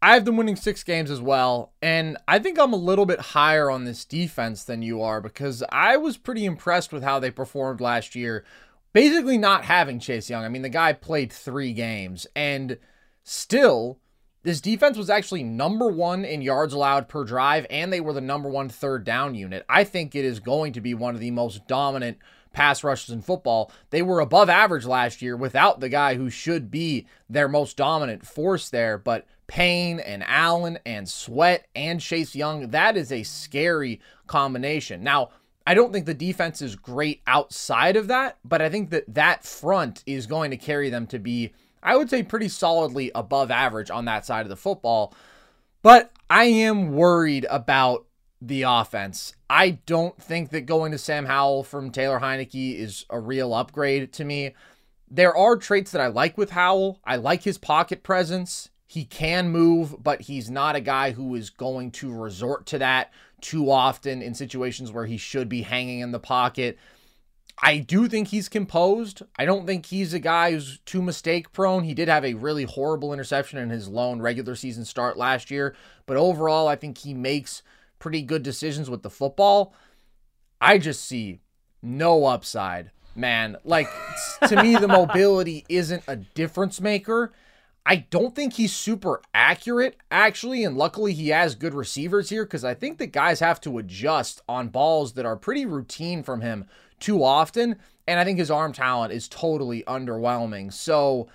I 0.00 0.14
have 0.14 0.24
them 0.24 0.36
winning 0.36 0.56
six 0.56 0.84
games 0.84 1.10
as 1.10 1.20
well, 1.20 1.72
and 1.82 2.16
I 2.28 2.38
think 2.38 2.58
I'm 2.58 2.72
a 2.72 2.76
little 2.76 3.06
bit 3.06 3.18
higher 3.18 3.68
on 3.68 3.84
this 3.84 4.04
defense 4.04 4.62
than 4.62 4.80
you 4.80 5.02
are 5.02 5.20
because 5.20 5.64
I 5.70 5.96
was 5.96 6.16
pretty 6.16 6.44
impressed 6.44 6.92
with 6.92 7.02
how 7.02 7.18
they 7.18 7.32
performed 7.32 7.80
last 7.80 8.14
year. 8.14 8.44
Basically, 8.92 9.36
not 9.38 9.64
having 9.64 9.98
Chase 9.98 10.30
Young. 10.30 10.44
I 10.44 10.48
mean, 10.48 10.62
the 10.62 10.68
guy 10.68 10.92
played 10.92 11.32
three 11.32 11.72
games, 11.72 12.28
and 12.36 12.78
still, 13.24 13.98
this 14.44 14.60
defense 14.60 14.96
was 14.96 15.10
actually 15.10 15.42
number 15.42 15.88
one 15.88 16.24
in 16.24 16.42
yards 16.42 16.72
allowed 16.72 17.08
per 17.08 17.24
drive, 17.24 17.66
and 17.68 17.92
they 17.92 18.00
were 18.00 18.12
the 18.12 18.20
number 18.20 18.48
one 18.48 18.68
third 18.68 19.04
down 19.04 19.34
unit. 19.34 19.64
I 19.68 19.82
think 19.82 20.14
it 20.14 20.24
is 20.24 20.38
going 20.38 20.72
to 20.74 20.80
be 20.80 20.94
one 20.94 21.16
of 21.16 21.20
the 21.20 21.32
most 21.32 21.66
dominant 21.66 22.18
pass 22.52 22.84
rushes 22.84 23.10
in 23.10 23.22
football. 23.22 23.70
They 23.90 24.02
were 24.02 24.20
above 24.20 24.48
average 24.48 24.86
last 24.86 25.22
year 25.22 25.36
without 25.36 25.80
the 25.80 25.88
guy 25.88 26.14
who 26.14 26.30
should 26.30 26.70
be 26.70 27.06
their 27.28 27.48
most 27.48 27.76
dominant 27.76 28.26
force 28.26 28.70
there, 28.70 28.98
but 28.98 29.26
Payne 29.46 29.98
and 30.00 30.22
Allen 30.26 30.78
and 30.84 31.08
Sweat 31.08 31.66
and 31.74 32.00
Chase 32.00 32.34
Young, 32.34 32.68
that 32.68 32.96
is 32.96 33.10
a 33.10 33.22
scary 33.22 34.00
combination. 34.26 35.02
Now, 35.02 35.30
I 35.66 35.74
don't 35.74 35.92
think 35.92 36.06
the 36.06 36.14
defense 36.14 36.62
is 36.62 36.76
great 36.76 37.22
outside 37.26 37.96
of 37.96 38.08
that, 38.08 38.38
but 38.44 38.62
I 38.62 38.68
think 38.70 38.90
that 38.90 39.04
that 39.14 39.44
front 39.44 40.02
is 40.06 40.26
going 40.26 40.50
to 40.50 40.56
carry 40.56 40.88
them 40.90 41.06
to 41.08 41.18
be, 41.18 41.52
I 41.82 41.96
would 41.96 42.08
say, 42.08 42.22
pretty 42.22 42.48
solidly 42.48 43.10
above 43.14 43.50
average 43.50 43.90
on 43.90 44.06
that 44.06 44.24
side 44.24 44.46
of 44.46 44.48
the 44.48 44.56
football. 44.56 45.14
But 45.82 46.10
I 46.30 46.44
am 46.44 46.92
worried 46.92 47.46
about 47.50 48.06
the 48.40 48.62
offense. 48.62 49.34
I 49.50 49.70
don't 49.86 50.20
think 50.20 50.50
that 50.50 50.62
going 50.62 50.92
to 50.92 50.98
Sam 50.98 51.26
Howell 51.26 51.64
from 51.64 51.90
Taylor 51.90 52.20
Heinicke 52.20 52.78
is 52.78 53.04
a 53.10 53.18
real 53.18 53.52
upgrade 53.54 54.12
to 54.14 54.24
me. 54.24 54.54
There 55.10 55.36
are 55.36 55.56
traits 55.56 55.90
that 55.92 56.00
I 56.00 56.06
like 56.08 56.36
with 56.38 56.50
Howell. 56.50 57.00
I 57.04 57.16
like 57.16 57.42
his 57.42 57.58
pocket 57.58 58.02
presence. 58.02 58.68
He 58.86 59.04
can 59.04 59.50
move, 59.50 60.02
but 60.02 60.22
he's 60.22 60.50
not 60.50 60.76
a 60.76 60.80
guy 60.80 61.10
who 61.12 61.34
is 61.34 61.50
going 61.50 61.90
to 61.92 62.12
resort 62.12 62.66
to 62.66 62.78
that 62.78 63.12
too 63.40 63.70
often 63.70 64.22
in 64.22 64.34
situations 64.34 64.92
where 64.92 65.06
he 65.06 65.16
should 65.16 65.48
be 65.48 65.62
hanging 65.62 66.00
in 66.00 66.12
the 66.12 66.18
pocket. 66.18 66.78
I 67.60 67.78
do 67.78 68.08
think 68.08 68.28
he's 68.28 68.48
composed. 68.48 69.22
I 69.36 69.44
don't 69.44 69.66
think 69.66 69.86
he's 69.86 70.14
a 70.14 70.20
guy 70.20 70.52
who's 70.52 70.78
too 70.86 71.02
mistake 71.02 71.52
prone. 71.52 71.84
He 71.84 71.94
did 71.94 72.08
have 72.08 72.24
a 72.24 72.34
really 72.34 72.64
horrible 72.64 73.12
interception 73.12 73.58
in 73.58 73.70
his 73.70 73.88
lone 73.88 74.20
regular 74.20 74.54
season 74.54 74.84
start 74.84 75.16
last 75.16 75.50
year, 75.50 75.74
but 76.06 76.16
overall, 76.16 76.68
I 76.68 76.76
think 76.76 76.98
he 76.98 77.14
makes 77.14 77.62
pretty 77.98 78.22
good 78.22 78.42
decisions 78.42 78.88
with 78.88 79.02
the 79.02 79.10
football. 79.10 79.74
I 80.60 80.78
just 80.78 81.04
see 81.04 81.40
no 81.82 82.26
upside, 82.26 82.90
man. 83.14 83.56
Like, 83.64 83.88
to 84.48 84.62
me, 84.62 84.76
the 84.76 84.88
mobility 84.88 85.64
isn't 85.68 86.02
a 86.06 86.16
difference 86.16 86.80
maker. 86.80 87.32
I 87.86 87.96
don't 88.10 88.34
think 88.34 88.52
he's 88.52 88.74
super 88.74 89.22
accurate, 89.32 89.96
actually, 90.10 90.62
and 90.62 90.76
luckily 90.76 91.14
he 91.14 91.28
has 91.28 91.54
good 91.54 91.72
receivers 91.72 92.28
here 92.28 92.44
because 92.44 92.64
I 92.64 92.74
think 92.74 92.98
the 92.98 93.06
guys 93.06 93.40
have 93.40 93.62
to 93.62 93.78
adjust 93.78 94.42
on 94.46 94.68
balls 94.68 95.14
that 95.14 95.24
are 95.24 95.36
pretty 95.36 95.64
routine 95.64 96.22
from 96.22 96.42
him 96.42 96.66
too 97.00 97.24
often, 97.24 97.76
and 98.06 98.20
I 98.20 98.24
think 98.24 98.38
his 98.38 98.50
arm 98.50 98.74
talent 98.74 99.12
is 99.12 99.26
totally 99.26 99.84
underwhelming. 99.84 100.70
So 100.72 101.28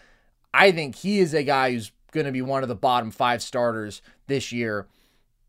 I 0.54 0.72
think 0.72 0.96
he 0.96 1.20
is 1.20 1.34
a 1.34 1.44
guy 1.44 1.72
who's 1.72 1.92
going 2.12 2.28
to 2.28 2.32
be 2.32 2.44
one 2.44 2.62
of 2.62 2.70
the 2.70 2.76
bottom 2.76 3.10
five 3.10 3.42
starters 3.42 4.02
this 4.28 4.52
year. 4.52 4.88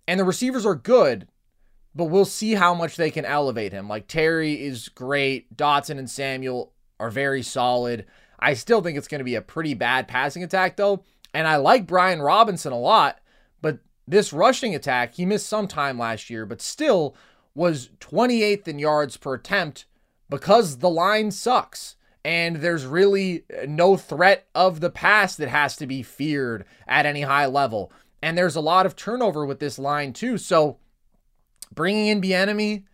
And 0.06 0.20
the 0.20 0.24
receivers 0.24 0.66
are 0.66 0.74
good, 0.74 1.28
but 1.94 2.06
we'll 2.06 2.24
see 2.24 2.54
how 2.54 2.74
much 2.74 2.96
they 2.96 3.10
can 3.10 3.24
elevate 3.24 3.72
him. 3.72 3.88
Like 3.88 4.06
Terry 4.06 4.62
is 4.62 4.88
great, 4.88 5.56
Dotson 5.56 5.98
and 5.98 6.10
Samuel 6.10 6.72
are 7.00 7.10
very 7.10 7.42
solid. 7.42 8.06
I 8.38 8.54
still 8.54 8.82
think 8.82 8.98
it's 8.98 9.08
going 9.08 9.20
to 9.20 9.24
be 9.24 9.36
a 9.36 9.42
pretty 9.42 9.74
bad 9.74 10.08
passing 10.08 10.42
attack, 10.42 10.76
though. 10.76 11.02
And 11.32 11.48
I 11.48 11.56
like 11.56 11.86
Brian 11.86 12.20
Robinson 12.22 12.72
a 12.72 12.78
lot, 12.78 13.18
but 13.60 13.78
this 14.06 14.32
rushing 14.32 14.74
attack, 14.74 15.14
he 15.14 15.26
missed 15.26 15.48
some 15.48 15.66
time 15.66 15.98
last 15.98 16.30
year, 16.30 16.46
but 16.46 16.60
still 16.60 17.16
was 17.54 17.90
28th 18.00 18.68
in 18.68 18.78
yards 18.78 19.16
per 19.16 19.34
attempt 19.34 19.86
because 20.28 20.78
the 20.78 20.90
line 20.90 21.30
sucks. 21.30 21.96
And 22.26 22.56
there's 22.56 22.86
really 22.86 23.44
no 23.68 23.98
threat 23.98 24.46
of 24.54 24.80
the 24.80 24.88
pass 24.88 25.36
that 25.36 25.48
has 25.48 25.76
to 25.76 25.86
be 25.86 26.02
feared 26.02 26.64
at 26.88 27.04
any 27.04 27.20
high 27.22 27.46
level. 27.46 27.92
And 28.24 28.38
there's 28.38 28.56
a 28.56 28.60
lot 28.62 28.86
of 28.86 28.96
turnover 28.96 29.44
with 29.44 29.60
this 29.60 29.78
line, 29.78 30.14
too. 30.14 30.38
So 30.38 30.78
bringing 31.74 32.06
in 32.06 32.22
Bieniemy, 32.22 32.84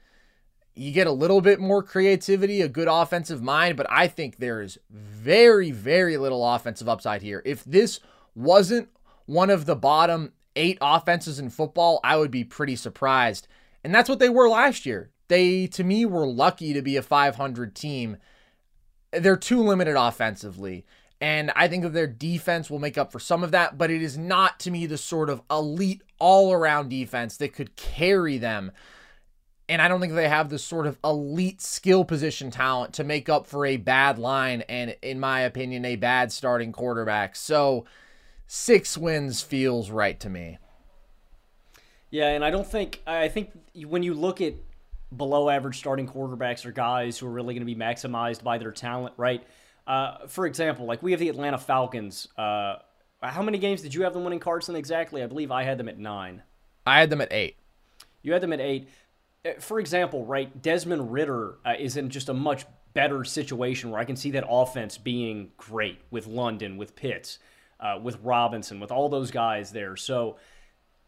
you 0.74 0.91
get 0.91 1.07
a 1.07 1.12
little 1.12 1.41
bit 1.41 1.61
more 1.61 1.85
creativity, 1.85 2.61
a 2.61 2.68
good 2.68 2.89
offensive 2.91 3.41
mind, 3.41 3.76
but 3.76 3.87
I 3.89 4.09
think 4.09 4.39
there 4.39 4.61
is 4.61 4.76
very, 4.91 5.70
very 5.70 6.16
little 6.16 6.45
offensive 6.45 6.89
upside 6.89 7.22
here. 7.22 7.43
If 7.45 7.62
this 7.62 8.01
wasn't 8.35 8.89
one 9.26 9.51
of 9.51 9.66
the 9.66 9.76
bottom 9.76 10.33
eight 10.57 10.78
offenses 10.81 11.39
in 11.39 11.51
football, 11.51 12.01
I 12.03 12.16
would 12.16 12.33
be 12.33 12.43
pretty 12.43 12.74
surprised. 12.74 13.47
And 13.85 13.95
that's 13.95 14.09
what 14.09 14.18
they 14.18 14.31
were 14.31 14.49
last 14.49 14.85
year. 14.85 15.12
They, 15.28 15.68
to 15.68 15.85
me, 15.85 16.05
were 16.07 16.26
lucky 16.26 16.72
to 16.72 16.83
be 16.83 16.97
a 16.97 17.03
500 17.03 17.76
team. 17.76 18.16
They're 19.12 19.37
too 19.37 19.62
limited 19.62 19.95
offensively. 19.95 20.85
And 21.21 21.51
I 21.55 21.68
think 21.68 21.83
that 21.83 21.93
their 21.93 22.07
defense 22.07 22.71
will 22.71 22.79
make 22.79 22.97
up 22.97 23.12
for 23.12 23.18
some 23.18 23.45
of 23.45 23.51
that, 23.51 23.77
but 23.77 23.91
it 23.91 24.01
is 24.01 24.16
not, 24.16 24.59
to 24.61 24.71
me, 24.71 24.87
the 24.87 24.97
sort 24.97 25.29
of 25.29 25.43
elite 25.51 26.03
all 26.18 26.53
around 26.53 26.89
defense 26.89 27.37
that 27.39 27.53
could 27.53 27.77
carry 27.77 28.39
them 28.39 28.73
and 29.71 29.81
I 29.81 29.87
don't 29.87 30.01
think 30.01 30.14
they 30.14 30.29
have 30.29 30.49
the 30.49 30.59
sort 30.59 30.89
of 30.89 30.99
elite 31.05 31.61
skill 31.61 32.05
position 32.05 32.51
talent 32.51 32.93
to 32.95 33.05
make 33.05 33.29
up 33.29 33.47
for 33.47 33.64
a 33.64 33.77
bad 33.77 34.18
line 34.18 34.62
and, 34.62 34.97
in 35.01 35.21
my 35.21 35.43
opinion, 35.43 35.85
a 35.85 35.95
bad 35.95 36.33
starting 36.33 36.73
quarterback. 36.73 37.37
So 37.37 37.85
six 38.49 38.99
wins 38.99 39.43
feels 39.43 39.89
right 39.89 40.18
to 40.18 40.29
me. 40.29 40.59
Yeah, 42.11 42.31
and 42.31 42.45
I 42.45 42.51
don't 42.51 42.66
think 42.66 43.01
I 43.07 43.29
think 43.29 43.53
when 43.87 44.03
you 44.03 44.12
look 44.12 44.41
at 44.41 44.55
below 45.16 45.49
average 45.49 45.79
starting 45.79 46.09
quarterbacks 46.09 46.66
or 46.66 46.73
guys 46.73 47.16
who 47.16 47.29
are 47.29 47.31
really 47.31 47.55
going 47.55 47.64
to 47.64 47.73
be 47.73 47.77
maximized 47.77 48.43
by 48.43 48.59
their 48.59 48.73
talent, 48.73 49.14
right? 49.16 49.45
Uh, 49.87 50.26
for 50.28 50.47
example, 50.47 50.87
like 50.87 51.03
we 51.03 51.11
have 51.11 51.20
the 51.20 51.28
Atlanta 51.28 51.59
Falcons. 51.59 52.28
Uh, 52.37 52.76
how 53.22 53.43
many 53.43 53.59
games 53.59 53.83
did 53.83 53.95
you 53.95 54.03
have 54.03 54.14
them 54.14 54.24
winning 54.24 54.41
Carson 54.41 54.76
exactly? 54.76 55.22
I 55.22 55.26
believe 55.26 55.51
I 55.51 55.64
had 55.64 55.78
them 55.78 55.89
at 55.89 55.99
nine. 55.99 56.43
I 56.87 57.01
had 57.01 57.11
them 57.11 57.20
at 57.20 57.33
eight. 57.33 57.57
You 58.22 58.33
had 58.33 58.43
them 58.43 58.53
at 58.53 58.61
eight. 58.61 58.89
Uh, 59.45 59.53
For 59.59 59.81
example, 59.81 60.24
right, 60.24 60.62
Desmond 60.62 61.12
Ridder 61.12 61.59
uh, 61.64 61.74
is 61.78 61.97
in 61.97 62.11
just 62.11 62.28
a 62.28 62.35
much 62.35 62.64
better 62.93 63.24
situation 63.24 63.91
where 63.91 64.01
I 64.01 64.05
can 64.05 64.16
see 64.16 64.33
that 64.33 64.45
offense 64.49 64.99
being 64.99 65.53
great 65.57 66.01
with 66.11 66.26
London, 66.26 66.76
with 66.76 66.97
Pitts, 66.97 67.39
uh, 67.78 67.99
with 68.03 68.18
Robinson, 68.22 68.81
with 68.81 68.91
all 68.91 69.09
those 69.09 69.31
guys 69.31 69.70
there. 69.70 69.97
So 69.97 70.37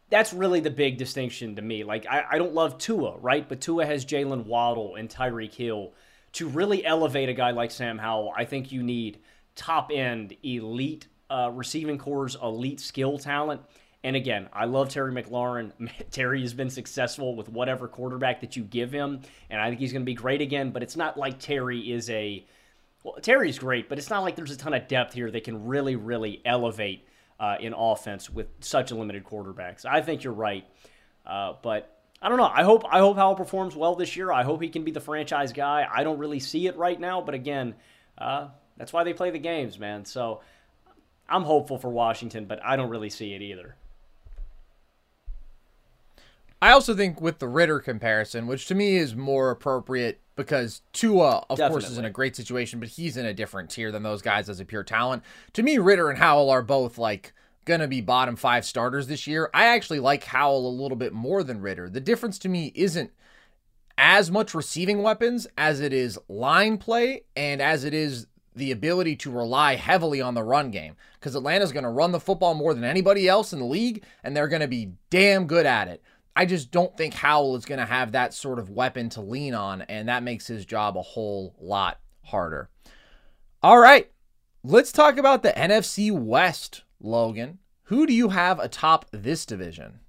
that's 0.09 0.33
really 0.33 0.59
the 0.59 0.69
big 0.69 0.97
distinction 0.97 1.55
to 1.55 1.61
me. 1.61 1.83
Like, 1.83 2.05
I, 2.05 2.25
I 2.31 2.37
don't 2.37 2.53
love 2.53 2.77
Tua, 2.77 3.17
right? 3.17 3.47
But 3.47 3.61
Tua 3.61 3.85
has 3.85 4.05
Jaylen 4.05 4.45
Waddle 4.45 4.95
and 4.95 5.09
Tyreek 5.09 5.53
Hill. 5.53 5.93
To 6.33 6.47
really 6.47 6.85
elevate 6.85 7.29
a 7.29 7.33
guy 7.33 7.51
like 7.51 7.71
Sam 7.71 7.97
Howell, 7.97 8.33
I 8.35 8.45
think 8.45 8.71
you 8.71 8.81
need 8.83 9.19
top 9.55 9.91
end, 9.93 10.35
elite 10.43 11.07
uh, 11.29 11.51
receiving 11.53 11.97
cores, 11.97 12.35
elite 12.41 12.79
skill 12.79 13.17
talent. 13.17 13.61
And 14.03 14.15
again, 14.15 14.49
I 14.51 14.65
love 14.65 14.89
Terry 14.89 15.13
McLaurin. 15.13 15.71
Terry 16.11 16.41
has 16.41 16.53
been 16.53 16.69
successful 16.69 17.35
with 17.35 17.49
whatever 17.49 17.87
quarterback 17.87 18.41
that 18.41 18.55
you 18.55 18.63
give 18.63 18.91
him, 18.91 19.21
and 19.49 19.61
I 19.61 19.69
think 19.69 19.79
he's 19.79 19.93
going 19.93 20.01
to 20.01 20.05
be 20.05 20.13
great 20.13 20.41
again. 20.41 20.71
But 20.71 20.83
it's 20.83 20.97
not 20.97 21.17
like 21.17 21.39
Terry 21.39 21.91
is 21.91 22.09
a 22.09 22.45
well, 23.03 23.15
Terry's 23.21 23.59
great, 23.59 23.89
but 23.89 23.97
it's 23.97 24.09
not 24.09 24.23
like 24.23 24.35
there's 24.35 24.51
a 24.51 24.57
ton 24.57 24.73
of 24.73 24.87
depth 24.87 25.13
here 25.13 25.29
that 25.31 25.43
can 25.43 25.65
really, 25.65 25.95
really 25.95 26.41
elevate 26.45 27.07
uh, 27.39 27.57
in 27.59 27.73
offense 27.73 28.29
with 28.29 28.47
such 28.61 28.91
a 28.91 28.95
limited 28.95 29.23
quarterbacks. 29.23 29.85
I 29.85 30.01
think 30.01 30.23
you're 30.23 30.33
right, 30.33 30.65
uh, 31.25 31.53
but 31.61 32.02
I 32.23 32.29
don't 32.29 32.37
know. 32.37 32.49
I 32.51 32.63
hope 32.63 32.85
I 32.89 32.99
hope 32.99 33.17
Howell 33.17 33.35
performs 33.35 33.75
well 33.75 33.95
this 33.95 34.15
year. 34.15 34.31
I 34.31 34.43
hope 34.43 34.61
he 34.61 34.69
can 34.69 34.85
be 34.85 34.91
the 34.91 35.01
franchise 35.01 35.51
guy. 35.51 35.85
I 35.93 36.05
don't 36.05 36.17
really 36.17 36.39
see 36.39 36.67
it 36.67 36.77
right 36.77 36.97
now, 36.97 37.19
but 37.19 37.35
again, 37.35 37.75
uh, 38.17 38.47
that's 38.77 38.93
why 38.93 39.03
they 39.03 39.13
play 39.13 39.29
the 39.29 39.39
games, 39.39 39.77
man. 39.77 40.05
So 40.05 40.39
I'm 41.27 41.43
hopeful 41.43 41.77
for 41.77 41.89
Washington, 41.89 42.45
but 42.45 42.63
I 42.63 42.77
don't 42.77 42.89
really 42.89 43.09
see 43.09 43.33
it 43.33 43.41
either. 43.41 43.75
I 46.61 46.71
also 46.71 46.95
think 46.95 47.19
with 47.19 47.39
the 47.39 47.47
Ridder 47.49 47.81
comparison, 47.81 48.47
which 48.47 48.67
to 48.67 48.75
me 48.75 48.95
is 48.95 49.17
more 49.17 49.51
appropriate 49.51 50.21
because 50.37 50.81
Tua, 50.93 51.45
of 51.49 51.59
course, 51.59 51.89
is 51.89 51.97
in 51.97 52.05
a 52.05 52.09
great 52.09 52.37
situation, 52.37 52.79
but 52.79 52.87
he's 52.87 53.17
in 53.17 53.25
a 53.25 53.33
different 53.33 53.69
tier 53.69 53.91
than 53.91 54.01
those 54.01 54.21
guys 54.21 54.47
as 54.47 54.61
a 54.61 54.65
pure 54.65 54.83
talent. 54.83 55.23
To 55.53 55.61
me, 55.61 55.77
Ridder 55.77 56.09
and 56.09 56.17
Howell 56.17 56.49
are 56.49 56.61
both 56.61 56.97
like 56.97 57.33
going 57.65 57.79
to 57.79 57.87
be 57.87 58.01
bottom 58.01 58.35
five 58.35 58.65
starters 58.65 59.07
this 59.07 59.27
year. 59.27 59.49
I 59.53 59.65
actually 59.65 59.99
like 59.99 60.23
Howell 60.23 60.67
a 60.67 60.79
little 60.81 60.97
bit 60.97 61.13
more 61.13 61.43
than 61.43 61.61
Ridder. 61.61 61.89
The 61.89 62.01
difference 62.01 62.37
to 62.39 62.49
me 62.49 62.71
isn't 62.75 63.11
as 63.97 64.31
much 64.31 64.53
receiving 64.53 65.01
weapons 65.01 65.47
as 65.57 65.79
it 65.79 65.93
is 65.93 66.19
line 66.27 66.77
play 66.77 67.23
and 67.35 67.61
as 67.61 67.83
it 67.83 67.93
is 67.93 68.27
the 68.55 68.71
ability 68.71 69.15
to 69.15 69.31
rely 69.31 69.75
heavily 69.75 70.21
on 70.21 70.33
the 70.33 70.43
run 70.43 70.69
game 70.71 70.95
because 71.19 71.35
Atlanta's 71.35 71.71
going 71.71 71.83
to 71.83 71.89
run 71.89 72.11
the 72.11 72.19
football 72.19 72.53
more 72.53 72.73
than 72.73 72.83
anybody 72.83 73.27
else 73.27 73.53
in 73.53 73.59
the 73.59 73.65
league 73.65 74.03
and 74.23 74.35
they're 74.35 74.47
going 74.47 74.61
to 74.61 74.67
be 74.67 74.91
damn 75.09 75.47
good 75.47 75.65
at 75.65 75.87
it. 75.87 76.03
I 76.35 76.45
just 76.45 76.71
don't 76.71 76.95
think 76.97 77.13
Howell 77.13 77.55
is 77.55 77.65
going 77.65 77.79
to 77.79 77.85
have 77.85 78.11
that 78.11 78.33
sort 78.33 78.57
of 78.59 78.69
weapon 78.69 79.09
to 79.09 79.21
lean 79.21 79.53
on, 79.53 79.83
and 79.83 80.09
that 80.09 80.23
makes 80.23 80.47
his 80.47 80.65
job 80.65 80.97
a 80.97 81.01
whole 81.01 81.53
lot 81.59 81.99
harder. 82.23 82.69
All 83.61 83.77
right, 83.77 84.11
let's 84.63 84.91
talk 84.91 85.17
about 85.17 85.43
the 85.43 85.51
NFC 85.51 86.11
West, 86.11 86.83
Logan. 87.03 87.59
Who 87.83 88.07
do 88.07 88.13
you 88.13 88.29
have 88.29 88.59
atop 88.59 89.05
this 89.11 89.45
division? 89.45 89.99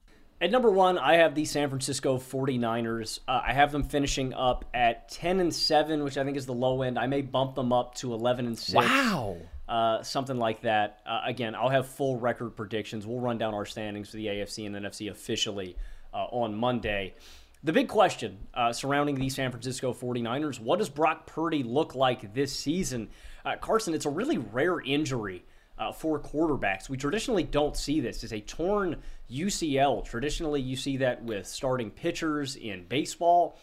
At 0.41 0.51
number 0.51 0.71
one, 0.71 0.99
I 0.99 1.15
have 1.17 1.35
the 1.35 1.45
San 1.45 1.69
Francisco 1.69 2.19
49ers. 2.19 3.21
Uh, 3.27 3.41
I 3.47 3.53
have 3.53 3.73
them 3.73 3.83
finishing 3.83 4.35
up 4.35 4.65
at 4.75 5.09
10 5.09 5.41
and 5.41 5.55
7, 5.55 6.05
which 6.05 6.19
I 6.19 6.25
think 6.25 6.37
is 6.37 6.47
the 6.47 6.53
low 6.53 6.83
end. 6.83 6.99
I 6.99 7.07
may 7.07 7.23
bump 7.23 7.55
them 7.55 7.73
up 7.73 7.95
to 7.97 8.13
11 8.13 8.47
and 8.47 8.59
6. 8.59 8.75
Wow. 8.75 9.37
Uh, 9.69 10.03
something 10.03 10.37
like 10.37 10.61
that. 10.63 11.01
Uh, 11.07 11.23
again, 11.25 11.55
I'll 11.55 11.71
have 11.71 11.87
full 11.87 12.19
record 12.19 12.57
predictions. 12.57 13.07
We'll 13.07 13.21
run 13.21 13.39
down 13.39 13.55
our 13.55 13.65
standings 13.65 14.11
for 14.11 14.17
the 14.17 14.27
AFC 14.27 14.67
and 14.67 14.77
NFC 14.77 15.11
officially 15.11 15.77
uh, 16.13 16.27
on 16.27 16.55
Monday. 16.55 17.15
The 17.63 17.73
big 17.73 17.89
question 17.89 18.37
uh, 18.53 18.75
surrounding 18.75 19.15
the 19.15 19.31
San 19.31 19.51
Francisco 19.51 19.95
49ers 19.95 20.61
what 20.61 20.79
does 20.79 20.91
Brock 20.91 21.27
Purdy 21.27 21.63
look 21.63 21.95
like 21.95 22.35
this 22.35 22.55
season? 22.55 23.09
Uh, 23.43 23.57
Carson, 23.57 23.95
it's 23.95 24.05
a 24.05 24.11
really 24.11 24.37
rare 24.37 24.81
injury 24.81 25.45
uh, 25.79 25.93
for 25.93 26.21
quarterbacks. 26.21 26.89
We 26.89 26.97
traditionally 26.97 27.43
don't 27.43 27.77
see 27.77 28.01
this. 28.01 28.23
It's 28.23 28.33
a 28.33 28.41
torn 28.41 29.03
UCL. 29.31 30.05
Traditionally, 30.05 30.61
you 30.61 30.77
see 30.77 30.99
that 30.99 31.23
with 31.25 31.47
starting 31.47 31.91
pitchers 31.91 32.57
in 32.57 32.87
baseball. 32.89 33.59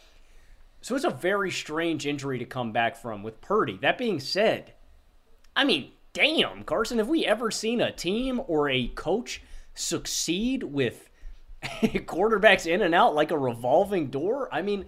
So 0.81 0.95
it's 0.95 1.05
a 1.05 1.11
very 1.11 1.51
strange 1.51 2.07
injury 2.07 2.39
to 2.39 2.45
come 2.45 2.71
back 2.71 2.95
from 2.95 3.23
with 3.23 3.39
Purdy. 3.41 3.77
That 3.81 3.97
being 3.97 4.19
said, 4.19 4.73
I 5.55 5.63
mean, 5.63 5.91
damn, 6.13 6.63
Carson, 6.63 6.97
have 6.97 7.07
we 7.07 7.25
ever 7.25 7.51
seen 7.51 7.81
a 7.81 7.91
team 7.91 8.41
or 8.47 8.69
a 8.69 8.87
coach 8.87 9.41
succeed 9.73 10.63
with 10.63 11.09
quarterbacks 11.63 12.65
in 12.65 12.81
and 12.81 12.95
out 12.95 13.15
like 13.15 13.31
a 13.31 13.37
revolving 13.37 14.07
door. 14.07 14.49
I 14.51 14.61
mean, 14.61 14.85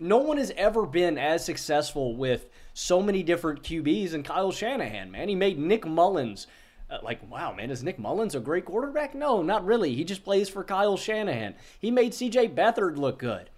no 0.00 0.18
one 0.18 0.38
has 0.38 0.52
ever 0.56 0.86
been 0.86 1.18
as 1.18 1.44
successful 1.44 2.16
with 2.16 2.46
so 2.72 3.02
many 3.02 3.22
different 3.22 3.62
QBs 3.62 4.14
and 4.14 4.24
Kyle 4.24 4.52
Shanahan, 4.52 5.10
man. 5.10 5.28
He 5.28 5.34
made 5.34 5.58
Nick 5.58 5.86
Mullens 5.86 6.46
uh, 6.90 6.98
like, 7.02 7.28
wow, 7.30 7.52
man, 7.52 7.70
is 7.70 7.82
Nick 7.82 7.98
Mullens 7.98 8.34
a 8.34 8.40
great 8.40 8.64
quarterback? 8.64 9.14
No, 9.14 9.42
not 9.42 9.64
really. 9.64 9.94
He 9.94 10.02
just 10.02 10.24
plays 10.24 10.48
for 10.48 10.64
Kyle 10.64 10.96
Shanahan. 10.96 11.54
He 11.78 11.90
made 11.90 12.12
CJ 12.12 12.54
Beathard 12.54 12.96
look 12.96 13.18
good. 13.18 13.48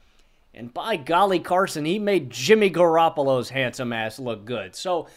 And 0.55 0.73
by 0.73 0.97
golly, 0.97 1.39
Carson, 1.39 1.87
he 1.87 1.99
made 1.99 2.29
Jimmy 2.29 2.71
Garoppolo's 2.71 3.49
handsome 3.49 3.93
ass 3.93 4.19
look 4.19 4.45
good. 4.45 4.77
So, 4.77 5.09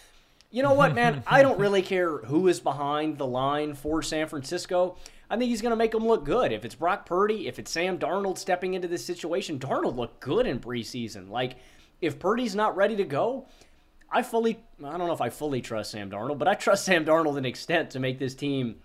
you 0.50 0.64
know 0.64 0.74
what, 0.74 0.96
man? 0.96 1.24
I 1.28 1.42
don't 1.42 1.60
really 1.60 1.82
care 1.82 2.20
who 2.20 2.48
is 2.48 2.62
behind 2.62 3.18
the 3.18 3.28
line 3.28 3.74
for 3.74 4.02
San 4.02 4.28
Francisco. 4.28 4.96
I 5.30 5.38
think 5.38 5.50
he's 5.50 5.62
going 5.62 5.72
to 5.72 5.78
make 5.78 5.92
them 5.92 6.06
look 6.06 6.24
good. 6.24 6.52
If 6.52 6.66
it's 6.66 6.76
Brock 6.76 7.06
Purdy, 7.06 7.48
if 7.48 7.60
it's 7.60 7.72
Sam 7.72 7.98
Darnold 7.98 8.38
stepping 8.38 8.74
into 8.74 8.88
this 8.88 9.06
situation, 9.06 9.60
Darnold 9.60 9.96
looked 9.96 10.20
good 10.20 10.46
in 10.46 10.60
preseason. 10.60 11.30
Like, 11.30 11.56
if 12.02 12.20
Purdy's 12.20 12.56
not 12.56 12.76
ready 12.76 12.96
to 12.98 13.04
go, 13.04 13.48
I 14.12 14.22
fully, 14.22 14.60
I 14.84 14.98
don't 14.98 15.08
know 15.08 15.14
if 15.14 15.22
I 15.22 15.30
fully 15.30 15.62
trust 15.62 15.92
Sam 15.92 16.10
Darnold, 16.10 16.38
but 16.38 16.48
I 16.48 16.54
trust 16.54 16.86
Sam 16.86 17.06
Darnold 17.06 17.38
an 17.38 17.46
extent 17.46 17.90
to 17.92 18.00
make 18.00 18.20
this 18.20 18.36
team 18.36 18.76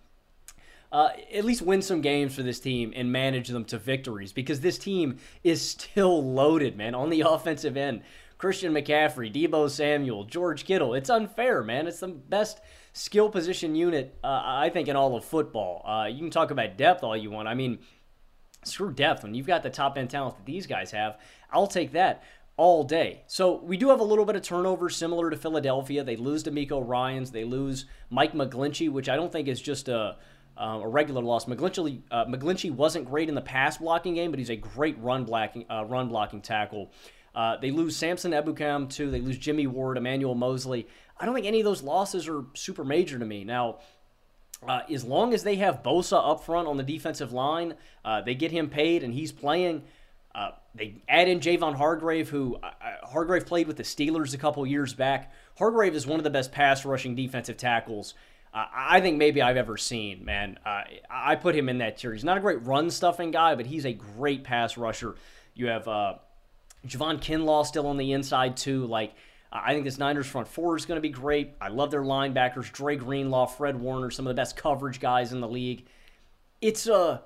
uh, 0.92 1.10
at 1.32 1.44
least 1.44 1.62
win 1.62 1.82
some 1.82 2.00
games 2.00 2.34
for 2.34 2.42
this 2.42 2.58
team 2.58 2.92
and 2.96 3.12
manage 3.12 3.48
them 3.48 3.64
to 3.66 3.78
victories 3.78 4.32
because 4.32 4.60
this 4.60 4.78
team 4.78 5.18
is 5.44 5.62
still 5.62 6.32
loaded, 6.32 6.76
man, 6.76 6.94
on 6.94 7.10
the 7.10 7.20
offensive 7.26 7.76
end. 7.76 8.02
Christian 8.38 8.72
McCaffrey, 8.72 9.32
Deebo 9.32 9.68
Samuel, 9.68 10.24
George 10.24 10.64
Kittle. 10.64 10.94
It's 10.94 11.10
unfair, 11.10 11.62
man. 11.62 11.86
It's 11.86 12.00
the 12.00 12.08
best 12.08 12.60
skill 12.92 13.30
position 13.30 13.74
unit, 13.74 14.18
uh, 14.24 14.42
I 14.44 14.70
think, 14.70 14.88
in 14.88 14.96
all 14.96 15.16
of 15.16 15.24
football. 15.24 15.84
Uh, 15.86 16.06
you 16.06 16.18
can 16.18 16.30
talk 16.30 16.50
about 16.50 16.76
depth 16.76 17.02
all 17.02 17.16
you 17.16 17.30
want. 17.30 17.48
I 17.48 17.54
mean, 17.54 17.78
screw 18.64 18.92
depth. 18.92 19.22
When 19.22 19.34
you've 19.34 19.46
got 19.46 19.62
the 19.62 19.70
top 19.70 19.96
end 19.96 20.10
talent 20.10 20.36
that 20.36 20.46
these 20.46 20.66
guys 20.66 20.90
have, 20.90 21.18
I'll 21.50 21.66
take 21.66 21.92
that 21.92 22.22
all 22.56 22.84
day. 22.84 23.22
So 23.26 23.62
we 23.62 23.76
do 23.76 23.88
have 23.88 24.00
a 24.00 24.04
little 24.04 24.24
bit 24.24 24.36
of 24.36 24.42
turnover 24.42 24.90
similar 24.90 25.30
to 25.30 25.36
Philadelphia. 25.36 26.04
They 26.04 26.16
lose 26.16 26.44
DeMeco 26.44 26.86
Ryans. 26.86 27.30
They 27.30 27.44
lose 27.44 27.86
Mike 28.10 28.34
McGlinchey, 28.34 28.90
which 28.90 29.08
I 29.08 29.16
don't 29.16 29.32
think 29.32 29.48
is 29.48 29.62
just 29.62 29.88
a, 29.88 30.16
uh, 30.58 30.80
a 30.82 30.86
regular 30.86 31.22
loss. 31.22 31.46
McGlinchey, 31.46 32.02
uh, 32.10 32.26
McGlinchey 32.26 32.70
wasn't 32.70 33.06
great 33.06 33.30
in 33.30 33.34
the 33.34 33.40
pass 33.40 33.78
blocking 33.78 34.14
game, 34.14 34.30
but 34.30 34.38
he's 34.38 34.50
a 34.50 34.56
great 34.56 34.98
run 34.98 35.24
blocking, 35.24 35.64
uh, 35.70 35.84
run 35.86 36.08
blocking 36.08 36.42
tackle. 36.42 36.90
Uh, 37.34 37.56
they 37.56 37.70
lose 37.70 37.96
Samson 37.96 38.32
Ebukam 38.32 38.88
too. 38.88 39.10
They 39.10 39.20
lose 39.20 39.38
Jimmy 39.38 39.66
Ward, 39.66 39.96
Emmanuel 39.96 40.34
Moseley. 40.34 40.86
I 41.18 41.26
don't 41.26 41.34
think 41.34 41.46
any 41.46 41.60
of 41.60 41.64
those 41.64 41.82
losses 41.82 42.28
are 42.28 42.44
super 42.54 42.84
major 42.84 43.18
to 43.18 43.24
me. 43.24 43.44
Now, 43.44 43.78
uh, 44.66 44.80
as 44.92 45.04
long 45.04 45.32
as 45.32 45.42
they 45.42 45.56
have 45.56 45.82
Bosa 45.82 46.30
up 46.30 46.44
front 46.44 46.68
on 46.68 46.76
the 46.76 46.82
defensive 46.82 47.32
line, 47.32 47.74
uh, 48.04 48.22
they 48.22 48.34
get 48.34 48.50
him 48.50 48.68
paid 48.68 49.02
and 49.02 49.14
he's 49.14 49.32
playing. 49.32 49.82
Uh, 50.34 50.50
they 50.74 51.02
add 51.08 51.28
in 51.28 51.40
Javon 51.40 51.74
Hargrave, 51.74 52.28
who 52.28 52.56
uh, 52.56 52.66
uh, 52.66 53.06
Hargrave 53.06 53.46
played 53.46 53.66
with 53.66 53.76
the 53.76 53.82
Steelers 53.82 54.34
a 54.34 54.38
couple 54.38 54.66
years 54.66 54.94
back. 54.94 55.32
Hargrave 55.58 55.94
is 55.94 56.06
one 56.06 56.20
of 56.20 56.24
the 56.24 56.30
best 56.30 56.52
pass 56.52 56.84
rushing 56.84 57.14
defensive 57.14 57.56
tackles 57.56 58.14
uh, 58.52 58.64
I 58.74 59.00
think 59.00 59.16
maybe 59.16 59.42
I've 59.42 59.56
ever 59.56 59.76
seen. 59.76 60.24
Man, 60.24 60.58
I 61.08 61.36
put 61.36 61.54
him 61.54 61.68
in 61.68 61.78
that 61.78 61.98
tier. 61.98 62.12
He's 62.12 62.24
not 62.24 62.36
a 62.36 62.40
great 62.40 62.64
run 62.64 62.90
stuffing 62.90 63.30
guy, 63.30 63.54
but 63.54 63.66
he's 63.66 63.86
a 63.86 63.92
great 63.92 64.42
pass 64.42 64.76
rusher. 64.76 65.14
You 65.54 65.68
have 65.68 65.86
Javon 66.86 67.20
Kinlaw 67.20 67.66
still 67.66 67.86
on 67.86 67.96
the 67.96 68.12
inside 68.12 68.56
too. 68.56 68.86
Like 68.86 69.14
I 69.52 69.72
think 69.72 69.84
this 69.84 69.98
Niners 69.98 70.26
front 70.26 70.48
four 70.48 70.76
is 70.76 70.86
going 70.86 70.96
to 70.96 71.02
be 71.02 71.08
great. 71.08 71.54
I 71.60 71.68
love 71.68 71.90
their 71.90 72.02
linebackers, 72.02 72.72
Dre 72.72 72.96
Greenlaw, 72.96 73.46
Fred 73.46 73.80
Warner, 73.80 74.10
some 74.10 74.26
of 74.26 74.30
the 74.30 74.40
best 74.40 74.56
coverage 74.56 75.00
guys 75.00 75.32
in 75.32 75.40
the 75.40 75.48
league. 75.48 75.86
It's 76.60 76.86
a 76.86 77.22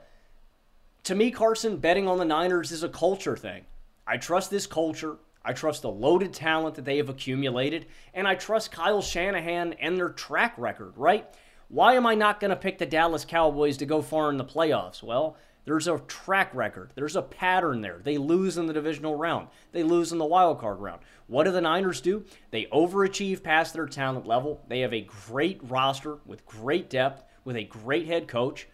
to 1.04 1.14
me, 1.14 1.30
Carson, 1.30 1.76
betting 1.76 2.08
on 2.08 2.16
the 2.18 2.24
Niners 2.24 2.72
is 2.72 2.82
a 2.82 2.88
culture 2.88 3.36
thing. 3.36 3.64
I 4.06 4.16
trust 4.16 4.50
this 4.50 4.66
culture. 4.66 5.16
I 5.44 5.52
trust 5.52 5.82
the 5.82 5.90
loaded 5.90 6.32
talent 6.32 6.76
that 6.76 6.86
they 6.86 6.96
have 6.96 7.10
accumulated, 7.10 7.84
and 8.14 8.26
I 8.26 8.34
trust 8.34 8.72
Kyle 8.72 9.02
Shanahan 9.02 9.74
and 9.74 9.98
their 9.98 10.08
track 10.08 10.54
record, 10.56 10.94
right? 10.96 11.28
Why 11.68 11.94
am 11.94 12.06
I 12.06 12.14
not 12.14 12.40
going 12.40 12.50
to 12.50 12.56
pick 12.56 12.78
the 12.78 12.86
Dallas 12.86 13.26
Cowboys 13.26 13.76
to 13.78 13.86
go 13.86 14.00
far 14.00 14.30
in 14.30 14.38
the 14.38 14.44
playoffs? 14.44 15.02
Well, 15.02 15.36
there's 15.64 15.88
a 15.88 15.98
track 16.00 16.54
record. 16.54 16.92
There's 16.94 17.16
a 17.16 17.22
pattern 17.22 17.80
there. 17.80 18.00
They 18.02 18.18
lose 18.18 18.58
in 18.58 18.66
the 18.66 18.72
divisional 18.72 19.14
round. 19.14 19.48
They 19.72 19.82
lose 19.82 20.12
in 20.12 20.18
the 20.18 20.24
wild 20.24 20.60
card 20.60 20.78
round. 20.78 21.00
What 21.26 21.44
do 21.44 21.52
the 21.52 21.60
Niners 21.60 22.00
do? 22.00 22.24
They 22.50 22.66
overachieve 22.66 23.42
past 23.42 23.72
their 23.72 23.86
talent 23.86 24.26
level. 24.26 24.62
They 24.68 24.80
have 24.80 24.92
a 24.92 25.00
great 25.00 25.60
roster 25.62 26.18
with 26.26 26.44
great 26.44 26.90
depth, 26.90 27.24
with 27.44 27.56
a 27.56 27.64
great 27.64 28.06
head 28.06 28.28
coach. 28.28 28.68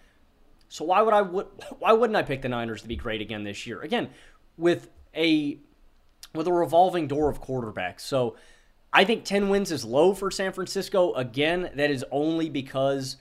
So 0.68 0.84
why 0.84 1.02
would 1.02 1.14
I 1.14 1.22
why 1.22 1.92
wouldn't 1.92 2.16
I 2.16 2.22
pick 2.22 2.42
the 2.42 2.48
Niners 2.48 2.82
to 2.82 2.88
be 2.88 2.96
great 2.96 3.20
again 3.20 3.44
this 3.44 3.66
year? 3.66 3.80
Again, 3.80 4.10
with 4.56 4.88
a 5.14 5.58
with 6.34 6.46
a 6.46 6.52
revolving 6.52 7.06
door 7.06 7.28
of 7.28 7.42
quarterbacks. 7.42 8.00
So 8.00 8.36
I 8.92 9.04
think 9.04 9.24
10 9.24 9.48
wins 9.48 9.70
is 9.70 9.84
low 9.84 10.14
for 10.14 10.30
San 10.30 10.52
Francisco. 10.52 11.12
Again, 11.14 11.70
that 11.74 11.90
is 11.90 12.04
only 12.10 12.48
because 12.48 13.16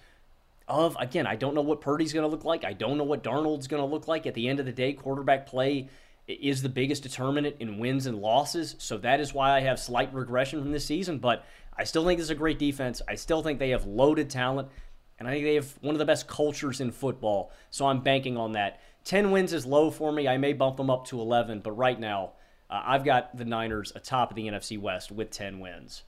of, 0.70 0.96
again, 1.00 1.28
I 1.28 1.36
don't 1.36 1.56
know 1.56 1.62
what 1.62 1.82
Purdy's 1.82 2.14
going 2.14 2.24
to 2.24 2.30
look 2.30 2.46
like. 2.46 2.64
I 2.64 2.74
don't 2.74 2.98
know 2.98 3.04
what 3.04 3.24
Darnold's 3.24 3.68
going 3.68 3.82
to 3.82 3.88
look 3.88 4.08
like. 4.08 4.26
At 4.26 4.34
the 4.34 4.48
end 4.48 4.60
of 4.60 4.66
the 4.66 4.72
day, 4.72 4.94
quarterback 4.94 5.46
play 5.48 5.90
is 6.28 6.62
the 6.62 6.70
biggest 6.70 7.04
determinant 7.04 7.56
in 7.60 7.80
wins 7.80 8.06
and 8.06 8.20
losses. 8.20 8.76
So 8.78 8.98
that 9.00 9.20
is 9.20 9.34
why 9.34 9.52
I 9.52 9.62
have 9.62 9.80
slight 9.80 10.14
regression 10.14 10.62
from 10.62 10.72
this 10.72 10.86
season. 10.86 11.18
But 11.18 11.44
I 11.76 11.84
still 11.84 12.06
think 12.06 12.20
this 12.20 12.26
is 12.26 12.32
a 12.32 12.36
great 12.36 12.60
defense. 12.60 13.02
I 13.08 13.16
still 13.16 13.42
think 13.42 13.58
they 13.58 13.70
have 13.70 13.86
loaded 13.86 14.30
talent. 14.30 14.70
And 15.18 15.28
I 15.28 15.32
think 15.32 15.44
they 15.44 15.56
have 15.56 15.74
one 15.82 15.96
of 15.96 16.00
the 16.00 16.06
best 16.06 16.28
cultures 16.28 16.80
in 16.80 16.92
football. 16.92 17.52
So 17.72 17.88
I'm 17.88 18.02
banking 18.02 18.38
on 18.38 18.54
that. 18.54 18.80
10 19.06 19.32
wins 19.32 19.54
is 19.54 19.66
low 19.66 19.92
for 19.92 20.12
me. 20.12 20.28
I 20.28 20.38
may 20.38 20.54
bump 20.54 20.78
them 20.78 20.90
up 20.90 21.08
to 21.08 21.20
11. 21.20 21.60
But 21.62 21.72
right 21.72 22.00
now, 22.00 22.34
uh, 22.70 22.82
I've 22.86 23.04
got 23.04 23.36
the 23.36 23.46
Niners 23.46 23.92
atop 23.96 24.32
of 24.32 24.36
the 24.36 24.48
NFC 24.48 24.80
West 24.80 25.12
with 25.12 25.32
10 25.32 25.60
wins. 25.60 26.04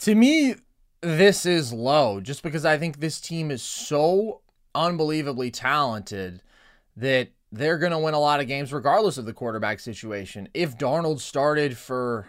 To 0.00 0.14
me, 0.14 0.54
this 1.02 1.46
is 1.46 1.72
low 1.72 2.20
just 2.20 2.42
because 2.42 2.64
I 2.64 2.78
think 2.78 3.00
this 3.00 3.20
team 3.20 3.50
is 3.50 3.62
so 3.62 4.40
unbelievably 4.74 5.50
talented 5.50 6.42
that 6.96 7.28
they're 7.52 7.78
going 7.78 7.92
to 7.92 7.98
win 7.98 8.14
a 8.14 8.20
lot 8.20 8.40
of 8.40 8.46
games 8.46 8.72
regardless 8.72 9.18
of 9.18 9.24
the 9.24 9.32
quarterback 9.32 9.80
situation. 9.80 10.48
If 10.54 10.78
Darnold 10.78 11.20
started 11.20 11.76
for 11.76 12.28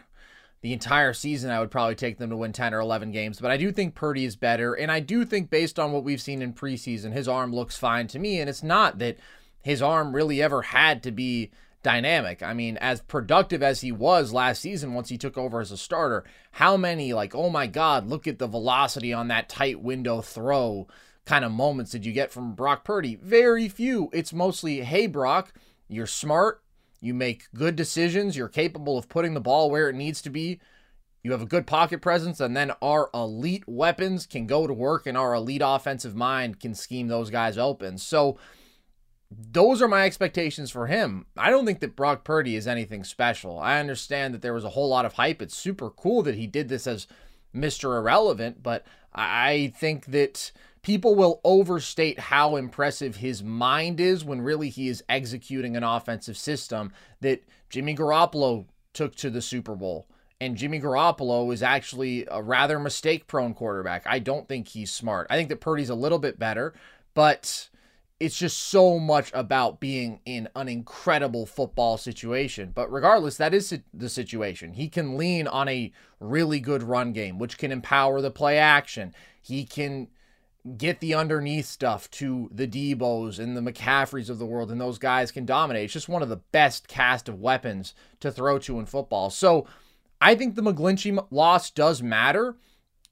the 0.62 0.74
entire 0.74 1.14
season, 1.14 1.52
I 1.52 1.60
would 1.60 1.72
probably 1.72 1.96
take 1.96 2.18
them 2.18 2.30
to 2.30 2.38
win 2.38 2.54
10 2.54 2.74
or 2.74 2.80
11 2.80 3.12
games. 3.12 3.40
But 3.40 3.52
I 3.52 3.58
do 3.58 3.72
think 3.72 3.96
Purdy 3.96 4.26
is 4.26 4.36
better. 4.36 4.74
And 4.74 4.92
I 4.92 5.00
do 5.00 5.26
think, 5.26 5.50
based 5.50 5.80
on 5.80 5.92
what 5.92 6.04
we've 6.04 6.22
seen 6.22 6.42
in 6.42 6.54
preseason, 6.54 7.14
his 7.14 7.28
arm 7.28 7.54
looks 7.54 7.78
fine 7.78 8.08
to 8.08 8.20
me. 8.20 8.40
And 8.40 8.50
it's 8.50 8.64
not 8.64 9.00
that 9.00 9.18
his 9.64 9.82
arm 9.82 10.16
really 10.16 10.42
ever 10.42 10.62
had 10.62 11.04
to 11.04 11.12
be 11.12 11.52
dynamic. 11.84 12.44
I 12.44 12.54
mean, 12.54 12.78
as 12.78 13.02
productive 13.02 13.64
as 13.64 13.82
he 13.82 13.92
was 13.92 14.34
last 14.34 14.62
season 14.62 14.94
once 14.94 15.10
he 15.10 15.18
took 15.18 15.38
over 15.38 15.60
as 15.60 15.72
a 15.72 15.78
starter, 15.78 16.24
how 16.52 16.78
many, 16.78 17.14
like, 17.14 17.34
oh 17.36 17.50
my 17.50 17.68
God, 17.68 18.08
look 18.08 18.28
at 18.28 18.40
the 18.40 18.48
velocity 18.48 19.14
on 19.14 19.28
that 19.30 19.50
tight 19.50 19.82
window 19.82 20.22
throw 20.22 20.88
kind 21.26 21.46
of 21.46 21.52
moments 21.52 21.92
did 21.92 22.06
you 22.06 22.12
get 22.12 22.32
from 22.32 22.56
Brock 22.56 22.84
Purdy? 22.84 23.16
Very 23.16 23.70
few. 23.70 24.10
It's 24.12 24.34
mostly, 24.34 24.82
hey, 24.82 25.08
Brock, 25.08 25.54
you're 25.88 26.08
smart. 26.08 26.62
You 27.00 27.14
make 27.14 27.52
good 27.56 27.76
decisions. 27.76 28.36
You're 28.36 28.48
capable 28.48 28.98
of 28.98 29.10
putting 29.10 29.34
the 29.34 29.42
ball 29.42 29.72
where 29.72 29.90
it 29.90 29.96
needs 29.96 30.22
to 30.24 30.30
be. 30.30 30.60
You 31.24 31.32
have 31.32 31.42
a 31.42 31.48
good 31.48 31.68
pocket 31.68 32.02
presence, 32.02 32.40
and 32.40 32.58
then 32.58 32.72
our 32.82 33.10
elite 33.14 33.64
weapons 33.68 34.26
can 34.26 34.48
go 34.48 34.66
to 34.66 34.74
work, 34.74 35.06
and 35.06 35.16
our 35.16 35.36
elite 35.36 35.62
offensive 35.64 36.16
mind 36.16 36.60
can 36.60 36.74
scheme 36.74 37.08
those 37.08 37.30
guys 37.30 37.60
open. 37.60 38.00
So, 38.00 38.38
those 39.32 39.82
are 39.82 39.88
my 39.88 40.06
expectations 40.06 40.72
for 40.72 40.88
him. 40.88 41.26
I 41.38 41.50
don't 41.50 41.66
think 41.66 41.80
that 41.80 41.96
Brock 41.96 42.26
Purdy 42.26 42.56
is 42.58 42.68
anything 42.68 43.04
special. 43.06 43.58
I 43.60 43.80
understand 43.80 44.34
that 44.34 44.42
there 44.42 44.54
was 44.54 44.66
a 44.66 44.70
whole 44.70 44.90
lot 44.90 45.06
of 45.06 45.14
hype. 45.14 45.42
It's 45.42 45.56
super 45.56 45.90
cool 45.90 46.22
that 46.24 46.36
he 46.36 46.48
did 46.48 46.68
this 46.68 46.86
as 46.86 47.08
Mr. 47.56 47.98
Irrelevant, 47.98 48.62
but 48.62 48.86
I 49.14 49.74
think 49.78 50.08
that 50.08 50.52
people 50.82 51.16
will 51.16 51.40
overstate 51.44 52.20
how 52.20 52.58
impressive 52.58 53.18
his 53.18 53.42
mind 53.42 54.02
is 54.02 54.26
when 54.26 54.42
really 54.42 54.70
he 54.70 54.90
is 54.90 55.04
executing 55.08 55.78
an 55.78 55.84
offensive 55.84 56.38
system 56.38 56.92
that 57.22 57.44
Jimmy 57.70 57.96
Garoppolo 57.96 58.66
took 58.94 59.16
to 59.16 59.30
the 59.30 59.42
Super 59.42 59.76
Bowl. 59.76 60.08
And 60.42 60.58
Jimmy 60.58 60.82
Garoppolo 60.82 61.54
is 61.54 61.62
actually 61.62 62.26
a 62.30 62.42
rather 62.42 62.80
mistake 62.80 63.28
prone 63.28 63.54
quarterback. 63.54 64.04
I 64.08 64.20
don't 64.20 64.48
think 64.48 64.70
he's 64.70 64.92
smart. 64.92 65.28
I 65.30 65.38
think 65.38 65.50
that 65.50 65.62
Purdy's 65.62 65.92
a 65.92 65.96
little 65.96 66.20
bit 66.20 66.40
better, 66.40 66.74
but 67.14 67.70
it's 68.22 68.38
just 68.38 68.60
so 68.60 69.00
much 69.00 69.32
about 69.34 69.80
being 69.80 70.20
in 70.26 70.48
an 70.56 70.70
incredible 70.70 71.48
football 71.48 71.98
situation. 71.98 72.72
But 72.72 72.92
regardless, 72.92 73.36
that 73.38 73.52
is 73.52 73.76
the 73.92 74.10
situation. 74.10 74.74
He 74.74 74.90
can 74.90 75.18
lean 75.18 75.48
on 75.48 75.68
a 75.68 75.92
really 76.20 76.60
good 76.60 76.84
run 76.84 77.14
game, 77.14 77.40
which 77.40 77.58
can 77.58 77.72
empower 77.72 78.22
the 78.22 78.30
play 78.30 78.60
action. 78.60 79.16
He 79.42 79.66
can 79.66 80.08
get 80.78 81.00
the 81.00 81.16
underneath 81.16 81.66
stuff 81.66 82.12
to 82.12 82.48
the 82.54 82.68
Deebos 82.68 83.40
and 83.40 83.58
the 83.58 83.72
McCaffreys 83.72 84.30
of 84.30 84.38
the 84.38 84.46
world, 84.46 84.70
and 84.70 84.80
those 84.80 85.00
guys 85.00 85.32
can 85.32 85.48
dominate. 85.48 85.86
It's 85.86 85.94
just 85.94 86.08
one 86.08 86.22
of 86.22 86.30
the 86.30 86.44
best 86.52 86.88
cast 86.88 87.28
of 87.28 87.42
weapons 87.42 87.96
to 88.20 88.32
throw 88.32 88.60
to 88.60 88.78
in 88.78 88.86
football. 88.86 89.32
So 89.32 89.66
I 90.22 90.36
think 90.36 90.54
the 90.54 90.62
McGlinchey 90.62 91.26
loss 91.32 91.72
does 91.72 92.04
matter 92.04 92.56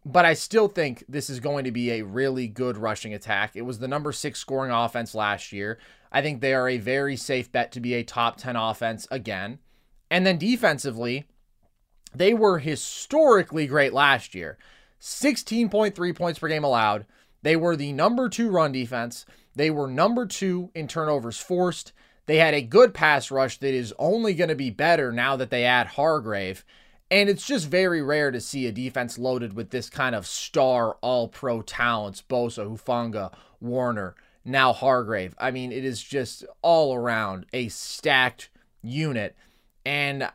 but 0.06 0.26
I 0.26 0.34
still 0.34 0.68
think 0.68 1.04
this 1.10 1.30
is 1.30 1.40
going 1.40 1.66
to 1.66 1.72
be 1.72 1.92
a 1.92 2.04
really 2.04 2.48
good 2.48 2.78
rushing 2.78 3.14
attack. 3.14 3.56
It 3.56 3.64
was 3.64 3.80
the 3.80 3.88
number 3.88 4.12
six 4.12 4.40
scoring 4.40 4.72
offense 4.72 5.14
last 5.14 5.52
year. 5.52 5.78
I 6.12 6.22
think 6.22 6.42
they 6.42 6.54
are 6.54 6.70
a 6.70 6.78
very 6.78 7.16
safe 7.16 7.52
bet 7.52 7.72
to 7.74 7.80
be 7.80 7.94
a 7.94 8.04
top 8.04 8.38
10 8.38 8.56
offense 8.56 9.08
again. 9.12 9.60
And 10.10 10.26
then 10.26 10.38
defensively, 10.38 11.26
they 12.14 12.34
were 12.34 12.60
historically 12.60 13.68
great 13.68 13.94
last 13.94 14.34
year 14.34 14.58
16.3 15.00 16.16
points 16.16 16.40
per 16.40 16.48
game 16.48 16.64
allowed. 16.64 17.06
They 17.42 17.56
were 17.56 17.76
the 17.76 17.94
number 17.94 18.28
two 18.28 18.50
run 18.50 18.72
defense. 18.72 19.26
They 19.56 19.70
were 19.70 19.88
number 19.88 20.26
two 20.26 20.72
in 20.74 20.88
turnovers 20.88 21.38
forced. 21.38 21.94
They 22.26 22.38
had 22.38 22.54
a 22.54 22.62
good 22.62 22.94
pass 22.94 23.32
rush 23.32 23.58
that 23.60 23.74
is 23.74 23.94
only 23.98 24.34
going 24.34 24.50
to 24.50 24.56
be 24.56 24.70
better 24.70 25.12
now 25.12 25.36
that 25.38 25.50
they 25.50 25.64
add 25.64 25.88
Hargrave. 25.88 26.66
And 27.12 27.28
it's 27.28 27.46
just 27.46 27.68
very 27.68 28.02
rare 28.02 28.30
to 28.32 28.40
see 28.40 28.68
a 28.68 28.72
defense 28.72 29.18
loaded 29.18 29.54
with 29.54 29.72
this 29.72 29.90
kind 29.90 30.14
of 30.14 30.28
star 30.28 30.98
all 31.02 31.28
pro 31.28 31.62
talents 31.62 32.24
Bosa, 32.28 32.70
Hufanga, 32.70 33.34
Warner, 33.60 34.16
now 34.46 34.74
Hargrave. 34.74 35.34
I 35.40 35.52
mean, 35.52 35.72
it 35.72 35.84
is 35.84 36.04
just 36.04 36.46
all 36.62 36.94
around 36.94 37.48
a 37.52 37.70
stacked 37.70 38.50
unit. 38.84 39.36
And 39.86 40.30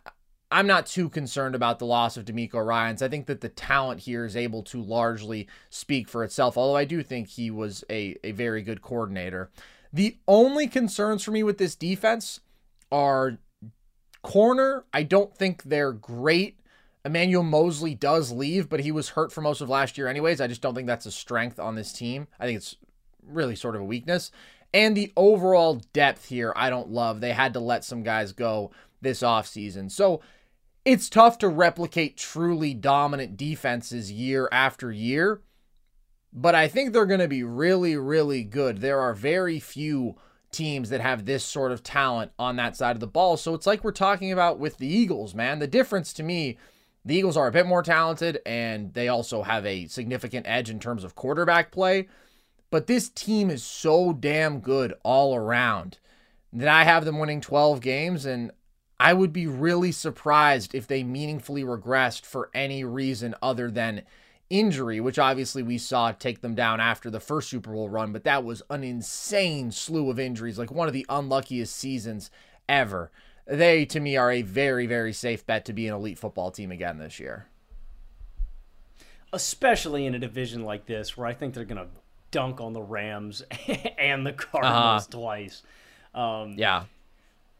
I'm 0.50 0.66
not 0.66 0.86
too 0.86 1.08
concerned 1.08 1.54
about 1.54 1.78
the 1.78 1.86
loss 1.86 2.16
of 2.16 2.24
DeMeco 2.24 2.64
Ryans. 2.64 3.02
I 3.02 3.08
think 3.08 3.26
that 3.26 3.40
the 3.40 3.48
talent 3.48 4.00
here 4.00 4.24
is 4.24 4.36
able 4.36 4.62
to 4.64 4.82
largely 4.82 5.48
speak 5.70 6.08
for 6.08 6.24
itself, 6.24 6.56
although 6.56 6.76
I 6.76 6.84
do 6.84 7.02
think 7.02 7.28
he 7.28 7.50
was 7.50 7.84
a, 7.88 8.16
a 8.24 8.32
very 8.32 8.62
good 8.62 8.82
coordinator. 8.82 9.50
The 9.92 10.16
only 10.26 10.66
concerns 10.66 11.22
for 11.22 11.30
me 11.30 11.44
with 11.44 11.58
this 11.58 11.76
defense 11.76 12.40
are 12.90 13.38
corner. 14.22 14.84
I 14.92 15.04
don't 15.04 15.36
think 15.36 15.62
they're 15.64 15.92
great 15.92 16.58
Emmanuel 17.04 17.42
Moseley 17.42 17.94
does 17.94 18.32
leave, 18.32 18.68
but 18.68 18.80
he 18.80 18.90
was 18.90 19.10
hurt 19.10 19.32
for 19.32 19.42
most 19.42 19.60
of 19.60 19.68
last 19.68 19.98
year, 19.98 20.08
anyways. 20.08 20.40
I 20.40 20.46
just 20.46 20.62
don't 20.62 20.74
think 20.74 20.86
that's 20.86 21.06
a 21.06 21.12
strength 21.12 21.58
on 21.58 21.74
this 21.74 21.92
team. 21.92 22.28
I 22.40 22.46
think 22.46 22.56
it's 22.56 22.76
really 23.22 23.56
sort 23.56 23.76
of 23.76 23.82
a 23.82 23.84
weakness. 23.84 24.30
And 24.72 24.96
the 24.96 25.12
overall 25.16 25.82
depth 25.92 26.26
here, 26.26 26.52
I 26.56 26.70
don't 26.70 26.90
love. 26.90 27.20
They 27.20 27.32
had 27.32 27.52
to 27.52 27.60
let 27.60 27.84
some 27.84 28.02
guys 28.02 28.32
go 28.32 28.70
this 29.00 29.20
offseason. 29.20 29.90
So 29.90 30.20
it's 30.84 31.08
tough 31.08 31.38
to 31.38 31.48
replicate 31.48 32.16
truly 32.16 32.74
dominant 32.74 33.36
defenses 33.36 34.10
year 34.10 34.48
after 34.50 34.90
year. 34.90 35.42
But 36.32 36.54
I 36.54 36.66
think 36.68 36.92
they're 36.92 37.06
going 37.06 37.20
to 37.20 37.28
be 37.28 37.44
really, 37.44 37.96
really 37.96 38.42
good. 38.42 38.80
There 38.80 39.00
are 39.00 39.14
very 39.14 39.60
few 39.60 40.16
teams 40.50 40.88
that 40.88 41.00
have 41.00 41.24
this 41.24 41.44
sort 41.44 41.70
of 41.70 41.82
talent 41.82 42.32
on 42.38 42.56
that 42.56 42.76
side 42.76 42.96
of 42.96 43.00
the 43.00 43.06
ball. 43.06 43.36
So 43.36 43.54
it's 43.54 43.66
like 43.66 43.84
we're 43.84 43.92
talking 43.92 44.32
about 44.32 44.58
with 44.58 44.78
the 44.78 44.86
Eagles, 44.86 45.34
man. 45.34 45.58
The 45.58 45.66
difference 45.66 46.12
to 46.14 46.22
me 46.22 46.58
the 47.04 47.14
Eagles 47.14 47.36
are 47.36 47.46
a 47.46 47.52
bit 47.52 47.66
more 47.66 47.82
talented 47.82 48.40
and 48.46 48.94
they 48.94 49.08
also 49.08 49.42
have 49.42 49.66
a 49.66 49.86
significant 49.86 50.46
edge 50.46 50.70
in 50.70 50.80
terms 50.80 51.04
of 51.04 51.14
quarterback 51.14 51.70
play. 51.70 52.08
But 52.70 52.86
this 52.86 53.08
team 53.08 53.50
is 53.50 53.62
so 53.62 54.12
damn 54.12 54.60
good 54.60 54.94
all 55.04 55.36
around 55.36 55.98
that 56.52 56.68
I 56.68 56.84
have 56.84 57.04
them 57.04 57.18
winning 57.18 57.40
12 57.40 57.80
games. 57.80 58.24
And 58.24 58.50
I 58.98 59.12
would 59.12 59.32
be 59.32 59.46
really 59.46 59.92
surprised 59.92 60.74
if 60.74 60.86
they 60.86 61.02
meaningfully 61.02 61.62
regressed 61.62 62.24
for 62.24 62.50
any 62.54 62.84
reason 62.84 63.34
other 63.42 63.70
than 63.70 64.02
injury, 64.48 65.00
which 65.00 65.18
obviously 65.18 65.62
we 65.62 65.78
saw 65.78 66.12
take 66.12 66.40
them 66.40 66.54
down 66.54 66.80
after 66.80 67.10
the 67.10 67.20
first 67.20 67.50
Super 67.50 67.72
Bowl 67.72 67.88
run. 67.88 68.12
But 68.12 68.24
that 68.24 68.44
was 68.44 68.62
an 68.70 68.82
insane 68.82 69.70
slew 69.70 70.10
of 70.10 70.18
injuries, 70.18 70.58
like 70.58 70.70
one 70.70 70.88
of 70.88 70.94
the 70.94 71.06
unluckiest 71.08 71.74
seasons 71.76 72.30
ever 72.68 73.10
they 73.46 73.84
to 73.86 74.00
me 74.00 74.16
are 74.16 74.32
a 74.32 74.42
very 74.42 74.86
very 74.86 75.12
safe 75.12 75.46
bet 75.46 75.64
to 75.66 75.72
be 75.72 75.86
an 75.86 75.94
elite 75.94 76.18
football 76.18 76.50
team 76.50 76.70
again 76.70 76.98
this 76.98 77.20
year. 77.20 77.46
Especially 79.32 80.06
in 80.06 80.14
a 80.14 80.18
division 80.18 80.64
like 80.64 80.86
this, 80.86 81.16
where 81.16 81.26
I 81.26 81.34
think 81.34 81.54
they're 81.54 81.64
going 81.64 81.84
to 81.84 81.88
dunk 82.30 82.60
on 82.60 82.72
the 82.72 82.82
Rams 82.82 83.42
and 83.98 84.24
the 84.24 84.32
Cardinals 84.32 85.02
uh-huh. 85.02 85.06
twice. 85.10 85.62
Um, 86.14 86.54
yeah, 86.56 86.84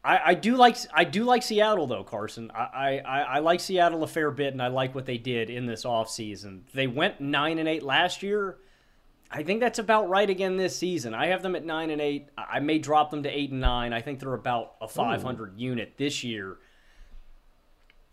I, 0.05 0.21
I, 0.23 0.33
do 0.35 0.55
like 0.55 0.77
I 0.93 1.03
do 1.03 1.23
like 1.23 1.41
Seattle 1.41 1.87
though, 1.87 2.03
Carson. 2.03 2.51
I, 2.53 2.99
I, 2.99 3.21
I 3.21 3.39
like 3.39 3.59
Seattle 3.59 4.03
a 4.03 4.07
fair 4.07 4.29
bit, 4.29 4.53
and 4.53 4.61
I 4.61 4.67
like 4.67 4.93
what 4.93 5.05
they 5.05 5.17
did 5.17 5.49
in 5.49 5.65
this 5.65 5.83
offseason. 5.83 6.61
They 6.73 6.85
went 6.85 7.19
nine 7.19 7.57
and 7.57 7.67
eight 7.67 7.83
last 7.83 8.21
year. 8.21 8.57
I 9.31 9.43
think 9.43 9.59
that's 9.59 9.79
about 9.79 10.09
right 10.09 10.29
again 10.29 10.55
this 10.57 10.75
season. 10.75 11.13
I 11.13 11.27
have 11.27 11.41
them 11.41 11.55
at 11.55 11.65
nine 11.65 11.89
and 11.89 12.01
eight. 12.01 12.29
I 12.37 12.59
may 12.59 12.79
drop 12.79 13.11
them 13.11 13.23
to 13.23 13.29
eight 13.29 13.51
and 13.51 13.59
nine. 13.59 13.91
I 13.91 14.01
think 14.01 14.19
they're 14.19 14.33
about 14.33 14.75
a 14.81 14.87
500 14.87 15.53
Ooh. 15.53 15.61
unit 15.61 15.93
this 15.97 16.23
year. 16.23 16.57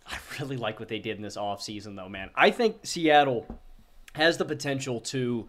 I 0.06 0.18
really 0.40 0.56
like 0.56 0.80
what 0.80 0.88
they 0.88 0.98
did 0.98 1.16
in 1.16 1.22
this 1.22 1.36
offseason, 1.36 1.96
though, 1.96 2.08
man. 2.08 2.30
I 2.34 2.50
think 2.50 2.78
Seattle 2.84 3.46
has 4.14 4.36
the 4.36 4.44
potential 4.44 5.00
to 5.00 5.48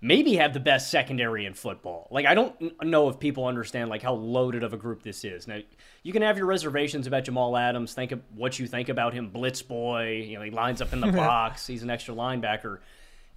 maybe 0.00 0.36
have 0.36 0.52
the 0.52 0.60
best 0.60 0.90
secondary 0.90 1.44
in 1.44 1.54
football. 1.54 2.06
Like 2.10 2.26
I 2.26 2.34
don't 2.34 2.82
know 2.82 3.08
if 3.08 3.18
people 3.18 3.46
understand 3.46 3.90
like 3.90 4.02
how 4.02 4.14
loaded 4.14 4.62
of 4.62 4.72
a 4.72 4.76
group 4.76 5.02
this 5.02 5.24
is. 5.24 5.48
Now 5.48 5.58
you 6.02 6.12
can 6.12 6.22
have 6.22 6.36
your 6.36 6.46
reservations 6.46 7.06
about 7.06 7.24
Jamal 7.24 7.56
Adams. 7.56 7.94
Think 7.94 8.12
of 8.12 8.22
what 8.34 8.58
you 8.58 8.66
think 8.66 8.88
about 8.88 9.12
him, 9.12 9.30
blitz 9.30 9.62
boy. 9.62 10.24
You 10.26 10.38
know 10.38 10.44
he 10.44 10.50
lines 10.50 10.80
up 10.80 10.92
in 10.92 11.00
the 11.00 11.12
box. 11.12 11.66
He's 11.66 11.82
an 11.82 11.90
extra 11.90 12.14
linebacker 12.14 12.78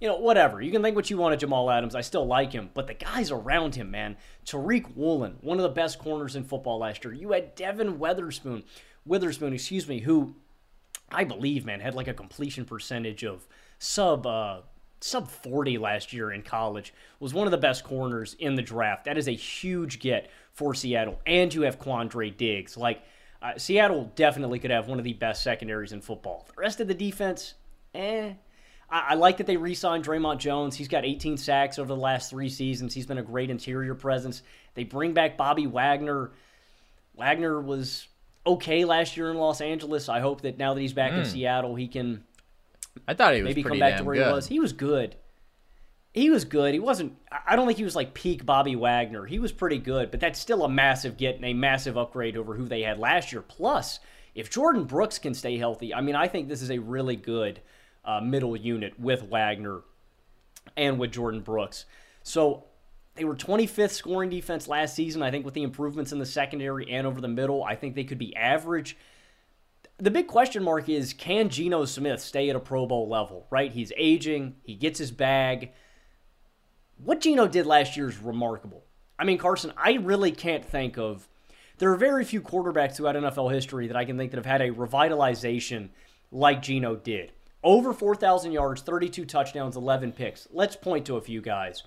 you 0.02 0.08
know, 0.08 0.16
whatever. 0.16 0.60
You 0.60 0.72
can 0.72 0.82
think 0.82 0.96
what 0.96 1.10
you 1.10 1.16
want 1.16 1.32
of 1.32 1.38
Jamal 1.38 1.70
Adams. 1.70 1.94
I 1.94 2.00
still 2.00 2.26
like 2.26 2.52
him. 2.52 2.70
But 2.74 2.88
the 2.88 2.94
guys 2.94 3.30
around 3.30 3.76
him, 3.76 3.92
man. 3.92 4.16
Tariq 4.44 4.96
Woolen, 4.96 5.36
one 5.42 5.58
of 5.58 5.62
the 5.62 5.68
best 5.68 6.00
corners 6.00 6.34
in 6.34 6.42
football 6.42 6.78
last 6.78 7.04
year. 7.04 7.14
You 7.14 7.30
had 7.30 7.54
Devon 7.54 8.00
Witherspoon, 8.00 8.64
Witherspoon, 9.06 9.52
excuse 9.52 9.86
me, 9.86 10.00
who 10.00 10.34
I 11.12 11.22
believe, 11.22 11.64
man, 11.64 11.78
had 11.78 11.94
like 11.94 12.08
a 12.08 12.14
completion 12.14 12.64
percentage 12.64 13.22
of 13.22 13.46
sub 13.78 14.26
uh, 14.26 14.62
sub 15.00 15.28
40 15.28 15.78
last 15.78 16.12
year 16.12 16.32
in 16.32 16.42
college. 16.42 16.92
Was 17.20 17.32
one 17.32 17.46
of 17.46 17.52
the 17.52 17.56
best 17.56 17.84
corners 17.84 18.34
in 18.40 18.56
the 18.56 18.62
draft. 18.62 19.04
That 19.04 19.16
is 19.16 19.28
a 19.28 19.32
huge 19.32 20.00
get 20.00 20.32
for 20.52 20.74
Seattle. 20.74 21.20
And 21.26 21.54
you 21.54 21.62
have 21.62 21.78
Quandre 21.78 22.36
Diggs. 22.36 22.76
Like 22.76 23.04
uh, 23.40 23.56
Seattle 23.56 24.10
definitely 24.16 24.58
could 24.58 24.72
have 24.72 24.88
one 24.88 24.98
of 24.98 25.04
the 25.04 25.12
best 25.12 25.44
secondaries 25.44 25.92
in 25.92 26.00
football. 26.00 26.44
The 26.48 26.60
rest 26.60 26.80
of 26.80 26.88
the 26.88 26.94
defense, 26.94 27.54
eh 27.94 28.32
I, 28.90 29.08
I 29.10 29.14
like 29.14 29.38
that 29.38 29.46
they 29.46 29.56
re-signed 29.56 30.04
Dre'Mont 30.04 30.38
Jones. 30.38 30.76
He's 30.76 30.88
got 30.88 31.04
18 31.04 31.36
sacks 31.36 31.78
over 31.78 31.88
the 31.88 32.00
last 32.00 32.30
three 32.30 32.48
seasons. 32.48 32.94
He's 32.94 33.06
been 33.06 33.18
a 33.18 33.22
great 33.22 33.50
interior 33.50 33.94
presence. 33.94 34.42
They 34.74 34.84
bring 34.84 35.12
back 35.12 35.36
Bobby 35.36 35.66
Wagner. 35.66 36.30
Wagner 37.14 37.60
was 37.60 38.08
okay 38.46 38.84
last 38.84 39.16
year 39.16 39.30
in 39.30 39.36
Los 39.36 39.60
Angeles. 39.60 40.08
I 40.08 40.20
hope 40.20 40.42
that 40.42 40.58
now 40.58 40.74
that 40.74 40.80
he's 40.80 40.92
back 40.92 41.12
mm. 41.12 41.18
in 41.18 41.24
hmm. 41.24 41.30
Seattle, 41.30 41.74
he 41.74 41.88
can. 41.88 42.24
I 43.08 43.14
thought 43.14 43.34
he 43.34 43.42
was 43.42 43.50
maybe 43.50 43.62
come 43.62 43.78
back 43.78 43.98
to 43.98 44.04
where 44.04 44.16
good. 44.16 44.26
he 44.26 44.32
was. 44.32 44.46
He 44.46 44.60
was 44.60 44.72
good. 44.72 45.16
He 46.12 46.28
was 46.28 46.44
good. 46.44 46.74
He 46.74 46.80
wasn't. 46.80 47.16
I 47.46 47.56
don't 47.56 47.66
think 47.66 47.78
he 47.78 47.84
was 47.84 47.96
like 47.96 48.12
peak 48.12 48.44
Bobby 48.44 48.76
Wagner. 48.76 49.24
He 49.24 49.38
was 49.38 49.50
pretty 49.50 49.78
good, 49.78 50.10
but 50.10 50.20
that's 50.20 50.38
still 50.38 50.64
a 50.64 50.68
massive 50.68 51.16
get 51.16 51.36
and 51.36 51.44
a 51.44 51.54
massive 51.54 51.96
upgrade 51.96 52.36
over 52.36 52.54
who 52.54 52.66
they 52.66 52.82
had 52.82 52.98
last 52.98 53.32
year. 53.32 53.40
Plus, 53.40 53.98
if 54.34 54.50
Jordyn 54.50 54.86
Brooks 54.86 55.18
can 55.18 55.32
stay 55.32 55.56
healthy, 55.56 55.94
I 55.94 56.02
mean, 56.02 56.14
I 56.14 56.28
think 56.28 56.48
this 56.48 56.60
is 56.60 56.70
a 56.70 56.78
really 56.78 57.16
good 57.16 57.60
uh, 58.04 58.20
middle 58.20 58.56
unit 58.56 58.98
with 58.98 59.22
Wagner 59.22 59.80
and 60.76 60.98
with 60.98 61.12
Jordyn 61.12 61.44
Brooks. 61.44 61.84
So 62.22 62.64
they 63.14 63.24
were 63.24 63.34
25th 63.34 63.90
scoring 63.90 64.30
defense 64.30 64.68
last 64.68 64.94
season. 64.94 65.22
I 65.22 65.30
think 65.30 65.44
with 65.44 65.54
the 65.54 65.62
improvements 65.62 66.12
in 66.12 66.18
the 66.18 66.26
secondary 66.26 66.90
and 66.90 67.06
over 67.06 67.20
the 67.20 67.28
middle, 67.28 67.62
I 67.62 67.74
think 67.74 67.94
they 67.94 68.04
could 68.04 68.18
be 68.18 68.34
average. 68.34 68.96
The 69.98 70.10
big 70.10 70.26
question 70.26 70.62
mark 70.62 70.88
is 70.88 71.12
can 71.12 71.48
Geno 71.48 71.84
Smith 71.84 72.20
stay 72.20 72.48
at 72.50 72.56
a 72.56 72.60
Pro 72.60 72.86
Bowl 72.86 73.08
level, 73.08 73.46
right? 73.50 73.70
He's 73.70 73.92
aging, 73.96 74.56
he 74.64 74.74
gets 74.74 74.98
his 74.98 75.10
bag. 75.10 75.72
What 76.96 77.20
Geno 77.20 77.46
did 77.46 77.66
last 77.66 77.96
year 77.96 78.08
is 78.08 78.18
remarkable. 78.18 78.84
I 79.18 79.24
mean, 79.24 79.38
Carson, 79.38 79.72
I 79.76 79.94
really 79.94 80.32
can't 80.32 80.64
think 80.64 80.98
of. 80.98 81.28
There 81.78 81.92
are 81.92 81.96
very 81.96 82.24
few 82.24 82.40
quarterbacks 82.40 82.96
throughout 82.96 83.16
NFL 83.16 83.52
history 83.52 83.88
that 83.88 83.96
I 83.96 84.04
can 84.04 84.16
think 84.16 84.30
that 84.30 84.38
have 84.38 84.46
had 84.46 84.60
a 84.60 84.70
revitalization 84.70 85.88
like 86.30 86.62
Geno 86.62 86.96
did. 86.96 87.32
Over 87.64 87.92
4,000 87.92 88.52
yards, 88.52 88.82
32 88.82 89.24
touchdowns, 89.24 89.76
11 89.76 90.12
picks. 90.12 90.48
Let's 90.52 90.74
point 90.74 91.06
to 91.06 91.16
a 91.16 91.20
few 91.20 91.40
guys. 91.40 91.84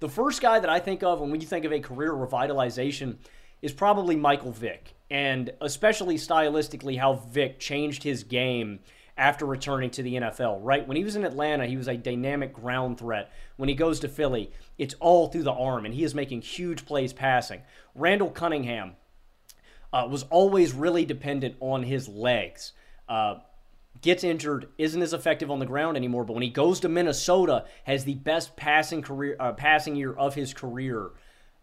The 0.00 0.08
first 0.08 0.42
guy 0.42 0.58
that 0.58 0.68
I 0.68 0.80
think 0.80 1.02
of 1.02 1.20
when 1.20 1.40
you 1.40 1.46
think 1.46 1.64
of 1.64 1.72
a 1.72 1.80
career 1.80 2.12
revitalization 2.12 3.16
is 3.62 3.72
probably 3.72 4.16
Michael 4.16 4.52
Vick, 4.52 4.94
and 5.10 5.50
especially 5.62 6.16
stylistically, 6.16 6.98
how 6.98 7.14
Vick 7.14 7.58
changed 7.58 8.02
his 8.02 8.22
game 8.22 8.80
after 9.16 9.46
returning 9.46 9.88
to 9.90 10.02
the 10.02 10.16
NFL, 10.16 10.58
right? 10.60 10.86
When 10.86 10.96
he 10.96 11.04
was 11.04 11.16
in 11.16 11.24
Atlanta, 11.24 11.66
he 11.66 11.76
was 11.76 11.88
a 11.88 11.96
dynamic 11.96 12.52
ground 12.52 12.98
threat. 12.98 13.32
When 13.56 13.68
he 13.68 13.74
goes 13.74 14.00
to 14.00 14.08
Philly, 14.08 14.50
it's 14.76 14.94
all 15.00 15.28
through 15.28 15.44
the 15.44 15.52
arm, 15.52 15.86
and 15.86 15.94
he 15.94 16.04
is 16.04 16.14
making 16.14 16.42
huge 16.42 16.84
plays 16.84 17.14
passing. 17.14 17.62
Randall 17.94 18.30
Cunningham 18.30 18.96
uh, 19.92 20.06
was 20.10 20.24
always 20.24 20.74
really 20.74 21.04
dependent 21.04 21.54
on 21.60 21.84
his 21.84 22.08
legs. 22.08 22.72
Uh, 23.08 23.36
gets 24.00 24.24
injured, 24.24 24.68
isn't 24.78 25.00
as 25.00 25.12
effective 25.12 25.50
on 25.50 25.58
the 25.58 25.66
ground 25.66 25.96
anymore. 25.96 26.24
But 26.24 26.34
when 26.34 26.42
he 26.42 26.50
goes 26.50 26.80
to 26.80 26.88
Minnesota, 26.88 27.64
has 27.84 28.04
the 28.04 28.14
best 28.14 28.56
passing 28.56 29.02
career, 29.02 29.36
uh, 29.40 29.52
passing 29.52 29.96
year 29.96 30.12
of 30.12 30.34
his 30.34 30.52
career. 30.52 31.10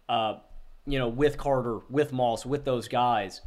Uh, 0.09 0.39
you 0.86 0.97
know, 0.97 1.07
with 1.07 1.38
Carter, 1.38 1.79
with 1.89 2.11
Moss, 2.11 2.45
with 2.45 2.65
those 2.65 2.88
guys. 2.88 3.41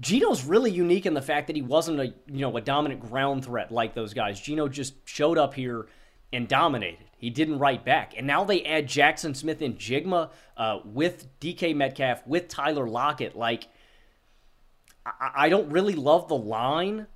Geno's 0.00 0.44
really 0.44 0.70
unique 0.70 1.06
in 1.06 1.14
the 1.14 1.22
fact 1.22 1.48
that 1.48 1.56
he 1.56 1.62
wasn't 1.62 1.98
a 1.98 2.06
you 2.26 2.40
know 2.40 2.56
a 2.56 2.60
dominant 2.60 3.00
ground 3.00 3.44
threat 3.44 3.72
like 3.72 3.94
those 3.94 4.14
guys. 4.14 4.40
Geno 4.40 4.68
just 4.68 4.94
showed 5.08 5.38
up 5.38 5.54
here 5.54 5.88
and 6.32 6.46
dominated. 6.46 7.06
He 7.16 7.30
didn't 7.30 7.58
write 7.58 7.84
back, 7.84 8.14
and 8.16 8.26
now 8.26 8.44
they 8.44 8.62
add 8.64 8.86
Jaxon 8.86 9.34
Smith-Njigba 9.34 10.30
uh, 10.56 10.78
with 10.84 11.26
DK 11.40 11.74
Metcalf 11.74 12.24
with 12.26 12.46
Tyler 12.46 12.86
Lockett. 12.88 13.34
Like, 13.34 13.66
I, 15.04 15.30
I 15.34 15.48
don't 15.48 15.70
really 15.70 15.94
love 15.94 16.28
the 16.28 16.36
line 16.36 17.08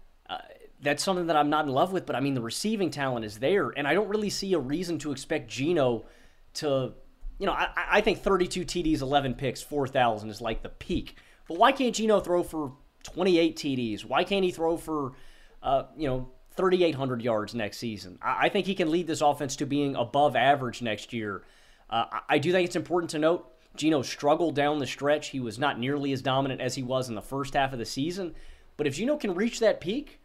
that's 0.83 1.03
something 1.03 1.29
that 1.29 1.37
I'm 1.37 1.49
not 1.49 1.65
in 1.65 1.71
love 1.71 1.93
with. 1.93 2.07
But 2.07 2.17
I 2.17 2.21
mean, 2.21 2.35
the 2.35 2.43
receiving 2.43 2.91
talent 2.91 3.25
is 3.25 3.39
there, 3.39 3.71
and 3.71 3.87
I 3.87 3.95
don't 3.95 4.09
really 4.09 4.31
see 4.31 4.53
a 4.55 4.59
reason 4.59 4.99
to 5.01 5.13
expect 5.13 5.49
Geno 5.49 6.05
to, 6.55 6.93
you 7.39 7.47
know, 7.47 7.53
I, 7.53 7.69
I 7.77 8.01
think 8.01 8.19
32 8.19 8.65
TDs, 8.65 9.01
11 9.01 9.35
picks, 9.35 9.63
4,000 9.63 10.29
is 10.29 10.41
like 10.41 10.63
the 10.63 10.69
peak. 10.69 11.17
But 11.49 11.59
why 11.59 11.73
can't 11.73 11.95
Geno 11.95 12.21
throw 12.21 12.43
for 12.43 12.73
28 13.05 13.57
TDs? 13.57 14.05
Why 14.05 14.25
can't 14.25 14.45
he 14.45 14.51
throw 14.51 14.77
for, 14.77 15.13
uh, 15.63 15.85
you 15.97 16.09
know, 16.09 16.29
3,800 16.57 17.23
yards 17.23 17.55
next 17.55 17.79
season? 17.79 18.19
I, 18.21 18.47
I, 18.47 18.49
think 18.49 18.67
he 18.67 18.75
can 18.75 18.91
lead 18.91 19.07
this 19.07 19.21
offense 19.21 19.57
to 19.57 19.67
being 19.67 19.97
above 19.97 20.37
average 20.37 20.83
next 20.83 21.13
year. 21.13 21.43
Uh, 21.89 22.05
I, 22.11 22.21
I 22.31 22.39
do 22.39 22.53
think 22.53 22.67
it's 22.67 22.77
important 22.77 23.11
to 23.11 23.19
note 23.19 23.49
Geno 23.77 24.03
struggled 24.03 24.55
down 24.55 24.79
the 24.79 24.87
stretch. 24.87 25.29
He 25.29 25.41
was 25.41 25.59
not 25.59 25.79
nearly 25.79 26.13
as 26.13 26.23
dominant 26.23 26.61
as 26.61 26.75
he 26.75 26.83
was 26.83 27.09
in 27.09 27.15
the 27.15 27.23
first 27.23 27.55
half 27.55 27.73
of 27.73 27.79
the 27.79 27.87
season. 27.87 28.35
But 28.77 28.87
if 28.87 28.97
Geno 28.97 29.17
can 29.17 29.35
reach 29.35 29.61
that 29.61 29.81
peak, 29.81 30.21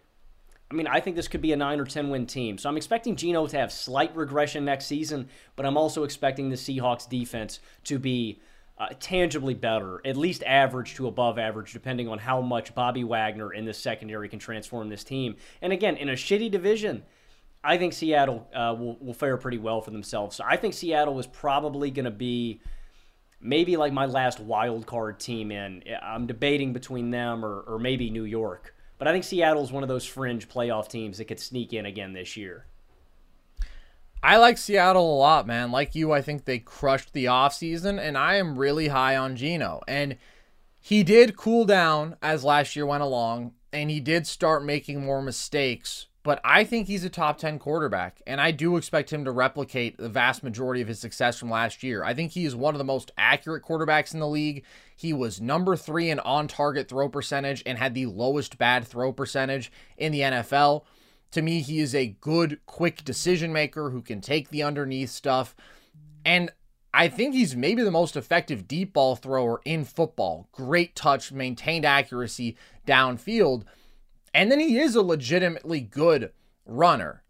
I 0.69 0.73
mean, 0.73 0.87
I 0.87 0.99
think 0.99 1.15
this 1.15 1.27
could 1.27 1.41
be 1.41 1.53
a 1.53 1.55
9 1.55 1.79
or 1.79 1.85
10 1.85 2.09
win 2.09 2.25
team. 2.25 2.57
So 2.57 2.67
I'm 2.67 2.77
expecting 2.77 3.15
Geno 3.15 3.47
to 3.47 3.57
have 3.57 3.71
slight 3.71 4.15
regression 4.15 4.65
next 4.65 4.85
season, 4.85 5.29
but 5.55 5.65
I'm 5.65 5.77
also 5.77 6.03
expecting 6.03 6.49
the 6.49 6.55
Seahawks 6.55 7.07
defense 7.07 7.59
to 7.85 7.97
be 7.97 8.41
uh, 8.77 8.89
tangibly 8.99 9.53
better, 9.53 10.01
at 10.05 10.17
least 10.17 10.43
average 10.43 10.95
to 10.95 11.07
above 11.07 11.39
average, 11.39 11.73
depending 11.73 12.07
on 12.09 12.19
how 12.19 12.41
much 12.41 12.75
Bobby 12.75 13.03
Wagner 13.03 13.53
in 13.53 13.65
the 13.65 13.73
secondary 13.73 14.27
can 14.29 14.39
transform 14.39 14.89
this 14.89 15.03
team. 15.03 15.37
And 15.61 15.71
again, 15.71 15.95
in 15.95 16.09
a 16.09 16.13
shitty 16.13 16.51
division, 16.51 17.03
I 17.63 17.77
think 17.77 17.93
Seattle 17.93 18.47
uh, 18.53 18.75
will, 18.77 18.97
will 18.99 19.13
fare 19.13 19.37
pretty 19.37 19.57
well 19.57 19.81
for 19.81 19.91
themselves. 19.91 20.35
So 20.35 20.43
I 20.45 20.57
think 20.57 20.73
Seattle 20.73 21.17
is 21.19 21.27
probably 21.27 21.91
going 21.91 22.05
to 22.05 22.11
be 22.11 22.61
maybe 23.39 23.77
like 23.77 23.93
my 23.93 24.05
last 24.05 24.39
wild 24.39 24.85
card 24.85 25.19
team 25.19 25.51
in. 25.51 25.83
I'm 26.01 26.27
debating 26.27 26.73
between 26.73 27.09
them 27.09 27.43
or, 27.43 27.61
or 27.61 27.79
maybe 27.79 28.09
New 28.09 28.25
York. 28.25 28.75
But 28.97 29.07
I 29.07 29.11
think 29.11 29.23
Seattle's 29.23 29.71
one 29.71 29.83
of 29.83 29.89
those 29.89 30.05
fringe 30.05 30.49
playoff 30.49 30.89
teams 30.89 31.17
that 31.17 31.25
could 31.25 31.39
sneak 31.39 31.73
in 31.73 31.85
again 31.85 32.13
this 32.13 32.35
year. 32.35 32.65
I 34.23 34.37
like 34.37 34.57
Seattle 34.57 35.15
a 35.15 35.19
lot, 35.19 35.45
man. 35.45 35.71
Like 35.71 35.93
you, 35.93 36.11
I 36.11 36.21
think 36.21 36.45
they 36.45 36.59
crushed 36.59 37.13
the 37.13 37.25
offseason, 37.25 37.99
and 37.99 38.17
I 38.17 38.35
am 38.35 38.57
really 38.57 38.87
high 38.87 39.15
on 39.15 39.35
Geno. 39.35 39.81
And 39.87 40.17
he 40.79 41.03
did 41.03 41.37
cool 41.37 41.65
down 41.65 42.15
as 42.21 42.43
last 42.43 42.75
year 42.75 42.85
went 42.85 43.03
along, 43.03 43.53
and 43.71 43.91
he 43.91 43.99
did 43.99 44.25
start 44.25 44.65
making 44.65 45.05
more 45.05 45.21
mistakes 45.21 46.07
but 46.27 46.41
I 46.43 46.65
think 46.65 46.87
he's 46.87 47.05
a 47.05 47.09
top 47.09 47.37
10 47.37 47.57
quarterback, 47.57 48.21
and 48.27 48.41
I 48.41 48.51
do 48.51 48.75
expect 48.75 49.13
him 49.13 49.23
to 49.23 49.31
replicate 49.31 49.95
the 49.95 50.09
vast 50.09 50.43
majority 50.43 50.81
of 50.81 50.89
his 50.89 50.99
success 50.99 51.39
from 51.39 51.49
last 51.49 51.83
year. 51.83 52.03
I 52.03 52.13
think 52.13 52.33
he 52.33 52.43
is 52.43 52.53
one 52.53 52.73
of 52.75 52.79
the 52.79 52.83
most 52.83 53.13
accurate 53.17 53.63
quarterbacks 53.63 54.13
in 54.13 54.19
the 54.19 54.27
league. 54.27 54.65
He 54.93 55.13
was 55.13 55.39
number 55.39 55.77
three 55.77 56.09
in 56.09 56.19
on 56.19 56.49
target 56.49 56.89
throw 56.89 57.07
percentage 57.07 57.63
and 57.65 57.77
had 57.77 57.93
the 57.93 58.07
lowest 58.07 58.57
bad 58.57 58.85
throw 58.85 59.13
percentage 59.13 59.71
in 59.97 60.11
the 60.11 60.19
NFL. 60.19 60.83
To 61.31 61.41
me, 61.41 61.61
he 61.61 61.79
is 61.79 61.95
a 61.95 62.17
good, 62.19 62.59
quick 62.65 63.05
decision 63.05 63.53
maker 63.53 63.91
who 63.91 64.01
can 64.01 64.19
take 64.19 64.49
the 64.49 64.63
underneath 64.63 65.11
stuff. 65.11 65.55
And 66.25 66.51
I 66.93 67.07
think 67.07 67.35
he's 67.35 67.55
maybe 67.55 67.83
the 67.83 67.89
most 67.89 68.17
effective 68.17 68.67
deep 68.67 68.91
ball 68.91 69.15
thrower 69.15 69.61
in 69.63 69.85
football. 69.85 70.49
Great 70.51 70.93
touch, 70.93 71.31
maintained 71.31 71.85
accuracy 71.85 72.57
downfield. 72.85 73.63
And 74.33 74.51
then 74.51 74.59
he 74.59 74.77
is 74.77 74.95
a 74.95 75.01
legitimately 75.01 75.81
good 75.81 76.31
runner. 76.65 77.23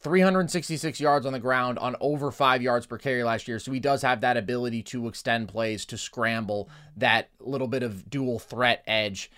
366 0.00 1.00
yards 1.00 1.26
on 1.26 1.32
the 1.32 1.40
ground 1.40 1.78
on 1.78 1.96
over 2.00 2.30
five 2.30 2.62
yards 2.62 2.86
per 2.86 2.98
carry 2.98 3.24
last 3.24 3.48
year. 3.48 3.58
So 3.58 3.72
he 3.72 3.80
does 3.80 4.02
have 4.02 4.20
that 4.20 4.36
ability 4.36 4.82
to 4.84 5.08
extend 5.08 5.48
plays, 5.48 5.84
to 5.86 5.98
scramble, 5.98 6.68
that 6.96 7.30
little 7.40 7.66
bit 7.66 7.82
of 7.82 8.08
dual 8.08 8.38
threat 8.38 8.84
edge. 8.86 9.30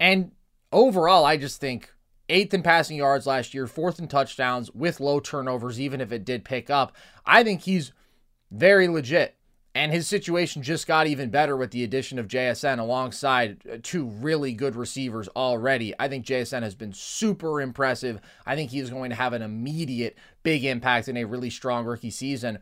And 0.00 0.32
overall, 0.72 1.24
I 1.24 1.36
just 1.36 1.60
think 1.60 1.92
eighth 2.28 2.54
in 2.54 2.62
passing 2.62 2.96
yards 2.96 3.26
last 3.26 3.52
year, 3.52 3.66
fourth 3.66 3.98
in 3.98 4.08
touchdowns 4.08 4.70
with 4.72 5.00
low 5.00 5.20
turnovers, 5.20 5.80
even 5.80 6.00
if 6.00 6.12
it 6.12 6.24
did 6.24 6.44
pick 6.44 6.70
up. 6.70 6.96
I 7.26 7.44
think 7.44 7.62
he's 7.62 7.92
very 8.50 8.88
legit. 8.88 9.34
And 9.76 9.92
his 9.92 10.08
situation 10.08 10.62
just 10.62 10.86
got 10.86 11.06
even 11.06 11.28
better 11.28 11.54
with 11.54 11.70
the 11.70 11.84
addition 11.84 12.18
of 12.18 12.28
JSN 12.28 12.78
alongside 12.78 13.58
uh, 13.70 13.76
two 13.82 14.06
really 14.06 14.54
good 14.54 14.74
receivers 14.74 15.28
already. 15.36 15.92
I 15.98 16.08
think 16.08 16.24
JSN 16.24 16.62
has 16.62 16.74
been 16.74 16.94
super 16.94 17.60
impressive. 17.60 18.22
I 18.46 18.56
think 18.56 18.70
he 18.70 18.78
is 18.78 18.88
going 18.88 19.10
to 19.10 19.16
have 19.16 19.34
an 19.34 19.42
immediate 19.42 20.16
big 20.42 20.64
impact 20.64 21.08
in 21.08 21.18
a 21.18 21.24
really 21.24 21.50
strong 21.50 21.84
rookie 21.84 22.08
season. 22.08 22.60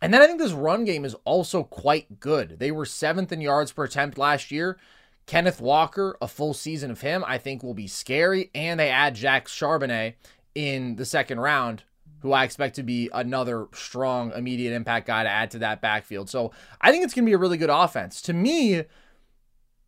And 0.00 0.14
then 0.14 0.22
I 0.22 0.26
think 0.26 0.38
this 0.38 0.52
run 0.52 0.86
game 0.86 1.04
is 1.04 1.14
also 1.26 1.62
quite 1.62 2.20
good. 2.20 2.58
They 2.58 2.70
were 2.70 2.86
seventh 2.86 3.32
in 3.32 3.42
yards 3.42 3.72
per 3.72 3.84
attempt 3.84 4.16
last 4.16 4.50
year. 4.50 4.78
Kenneth 5.26 5.60
Walker, 5.60 6.16
a 6.22 6.26
full 6.26 6.54
season 6.54 6.90
of 6.90 7.02
him, 7.02 7.22
I 7.26 7.36
think 7.36 7.62
will 7.62 7.74
be 7.74 7.86
scary. 7.86 8.50
And 8.54 8.80
they 8.80 8.88
add 8.88 9.18
Zach 9.18 9.46
Charbonnet 9.46 10.14
in 10.54 10.96
the 10.96 11.04
second 11.04 11.38
round 11.38 11.82
who 12.26 12.32
I 12.32 12.42
expect 12.42 12.74
to 12.74 12.82
be 12.82 13.08
another 13.12 13.68
strong 13.72 14.32
immediate 14.32 14.74
impact 14.74 15.06
guy 15.06 15.22
to 15.22 15.28
add 15.28 15.52
to 15.52 15.60
that 15.60 15.80
backfield. 15.80 16.28
So 16.28 16.50
I 16.80 16.90
think 16.90 17.04
it's 17.04 17.14
going 17.14 17.24
to 17.24 17.30
be 17.30 17.34
a 17.34 17.38
really 17.38 17.56
good 17.56 17.70
offense. 17.70 18.20
To 18.22 18.32
me, 18.32 18.82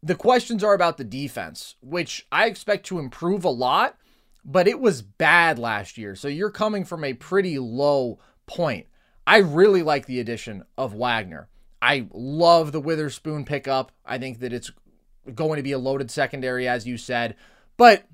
the 0.05 0.15
questions 0.15 0.63
are 0.63 0.73
about 0.73 0.99
the 0.99 1.05
defense, 1.05 1.75
which 1.81 2.29
I 2.31 2.47
expect 2.47 2.87
to 2.87 3.01
improve 3.01 3.45
a 3.45 3.51
lot, 3.51 3.99
but 4.45 4.69
it 4.69 4.79
was 4.79 5.03
bad 5.03 5.59
last 5.59 5.99
year. 5.99 6.15
So 6.15 6.29
you're 6.29 6.53
coming 6.53 6.85
from 6.85 7.03
a 7.03 7.15
pretty 7.15 7.59
low 7.59 8.21
point. 8.47 8.87
I 9.27 9.39
really 9.39 9.83
like 9.83 10.07
the 10.07 10.21
addition 10.21 10.63
of 10.77 10.95
Wagner. 10.95 11.49
I 11.83 12.07
love 12.13 12.71
the 12.71 12.81
Witherspoon 12.81 13.47
pickup. 13.47 13.91
I 14.07 14.19
think 14.19 14.39
that 14.39 14.53
it's 14.53 14.71
going 15.35 15.57
to 15.57 15.65
be 15.65 15.73
a 15.73 15.79
loaded 15.79 16.13
secondary, 16.13 16.69
as 16.69 16.87
you 16.87 16.99
said. 16.99 17.35
But 17.77 18.05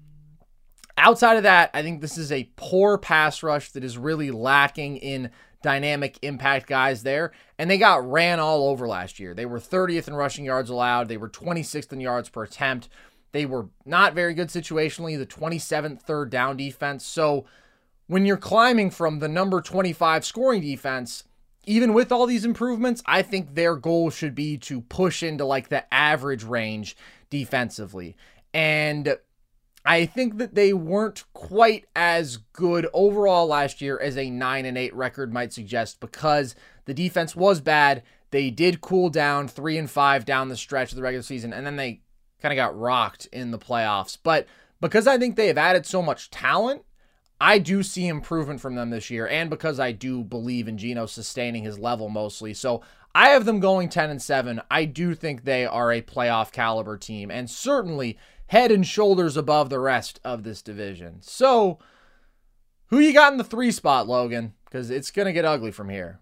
Outside 0.97 1.37
of 1.37 1.43
that, 1.43 1.71
I 1.75 1.83
think 1.83 2.01
this 2.01 2.17
is 2.17 2.31
a 2.31 2.51
poor 2.57 2.99
pass 2.99 3.43
rush 3.43 3.73
that 3.73 3.85
is 3.85 3.99
really 3.99 4.31
lacking 4.31 4.97
in 4.99 5.31
dynamic 5.63 6.19
impact 6.23 6.67
guys 6.67 7.03
there. 7.03 7.33
And 7.59 7.71
they 7.71 7.79
got 7.79 8.09
ran 8.09 8.39
all 8.39 8.69
over 8.69 8.87
last 8.87 9.19
year. 9.19 9.35
They 9.35 9.47
were 9.47 9.59
30th 9.59 10.07
in 10.07 10.15
rushing 10.15 10.45
yards 10.45 10.71
allowed, 10.71 11.09
they 11.09 11.17
were 11.17 11.29
26th 11.29 11.93
in 11.93 12.01
yards 12.01 12.29
per 12.29 12.45
attempt. 12.45 12.89
They 13.33 13.47
were 13.47 13.69
not 13.85 14.15
very 14.15 14.33
good 14.33 14.49
situationally, 14.49 15.19
the 15.19 15.27
27th 15.27 16.03
third 16.03 16.31
down 16.31 16.57
defense. 16.57 17.05
So 17.05 17.47
when 18.07 18.27
you're 18.27 18.37
climbing 18.37 18.93
from 18.93 19.19
the 19.19 19.27
number 19.27 19.61
25 19.61 20.25
scoring 20.25 20.61
defense, 20.61 21.25
even 21.67 21.95
with 21.95 22.13
all 22.13 22.27
these 22.27 22.45
improvements, 22.45 23.03
I 23.07 23.23
think 23.23 23.55
their 23.55 23.75
goal 23.75 24.11
should 24.11 24.35
be 24.35 24.59
to 24.59 24.83
push 24.83 25.23
into 25.23 25.45
like 25.45 25.69
the 25.69 25.93
average 25.93 26.45
range 26.45 26.97
defensively. 27.31 28.17
And 28.53 29.17
I 29.85 30.07
think 30.07 30.39
that 30.39 30.55
they 30.55 30.73
weren't 30.73 31.25
quite 31.35 31.85
as 31.95 32.39
good 32.39 32.87
overall 32.95 33.47
last 33.47 33.83
year 33.83 33.99
as 34.01 34.17
a 34.17 34.31
9 34.31 34.65
and 34.65 34.79
8 34.79 34.95
record 34.95 35.33
might 35.33 35.53
suggest 35.53 36.01
because 36.01 36.55
the 36.87 36.95
defense 36.95 37.37
was 37.37 37.61
bad. 37.61 38.03
They 38.31 38.51
did 38.51 38.81
cool 38.81 39.11
down 39.11 39.47
3 39.47 39.77
and 39.77 39.91
5 39.91 40.25
down 40.25 40.49
the 40.49 40.57
stretch 40.57 40.91
of 40.91 40.97
the 40.97 41.03
regular 41.03 41.23
season 41.23 41.53
and 41.53 41.67
then 41.67 41.77
they 41.77 42.01
kind 42.41 42.53
of 42.53 42.57
got 42.57 42.79
rocked 42.79 43.27
in 43.27 43.51
the 43.51 43.59
playoffs. 43.59 44.17
But 44.23 44.47
because 44.81 45.07
I 45.07 45.19
think 45.19 45.37
they 45.37 45.49
have 45.49 45.59
added 45.59 45.85
so 45.85 46.01
much 46.01 46.31
talent, 46.31 46.83
I 47.41 47.59
do 47.59 47.83
see 47.83 48.09
improvement 48.09 48.61
from 48.61 48.77
them 48.77 48.89
this 48.89 49.11
year 49.11 49.29
and 49.29 49.51
because 49.51 49.79
I 49.79 49.93
do 49.93 50.25
believe 50.25 50.67
in 50.67 50.79
Geno 50.79 51.05
sustaining 51.05 51.63
his 51.63 51.79
level 51.79 52.09
mostly. 52.09 52.55
So 52.55 52.81
I 53.15 53.29
have 53.29 53.45
them 53.45 53.61
going 53.61 53.91
10 53.91 54.11
and 54.11 54.23
7. 54.23 54.63
I 54.71 54.87
do 54.87 55.15
think 55.15 55.45
they 55.45 55.67
are 55.67 55.93
a 55.93 56.01
playoff 56.03 56.53
caliber 56.53 56.97
team 56.97 57.31
and 57.31 57.51
certainly 57.51 58.17
head 58.49 58.71
and 58.71 58.87
shoulders 58.87 59.37
above 59.37 59.71
the 59.71 59.81
rest 59.81 60.21
of 60.25 60.43
this 60.43 60.63
division. 60.63 61.23
So, 61.23 61.79
who 62.87 62.99
you 62.99 63.13
got 63.13 63.33
in 63.33 63.39
the 63.39 63.45
3 63.45 63.71
spot, 63.71 64.07
Logan? 64.07 64.55
Cuz 64.71 64.91
it's 64.91 65.11
going 65.11 65.27
to 65.27 65.33
get 65.33 65.45
ugly 65.45 65.71
from 65.71 65.89
here. 65.89 66.21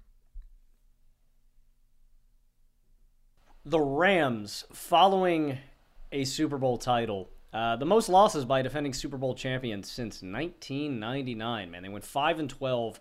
The 3.65 3.81
Rams 3.81 4.65
following 4.73 5.59
a 6.11 6.25
Super 6.25 6.59
Bowl 6.59 6.79
title. 6.79 7.31
Uh, 7.53 7.77
the 7.77 7.87
most 7.87 8.09
losses 8.09 8.45
by 8.45 8.63
defending 8.63 8.93
Super 8.93 9.17
Bowl 9.17 9.35
champions 9.35 9.91
since 9.91 10.23
1999. 10.23 11.71
Man, 11.71 11.83
they 11.83 11.89
went 11.89 12.05
five 12.05 12.39
and 12.39 12.49
12 12.49 13.01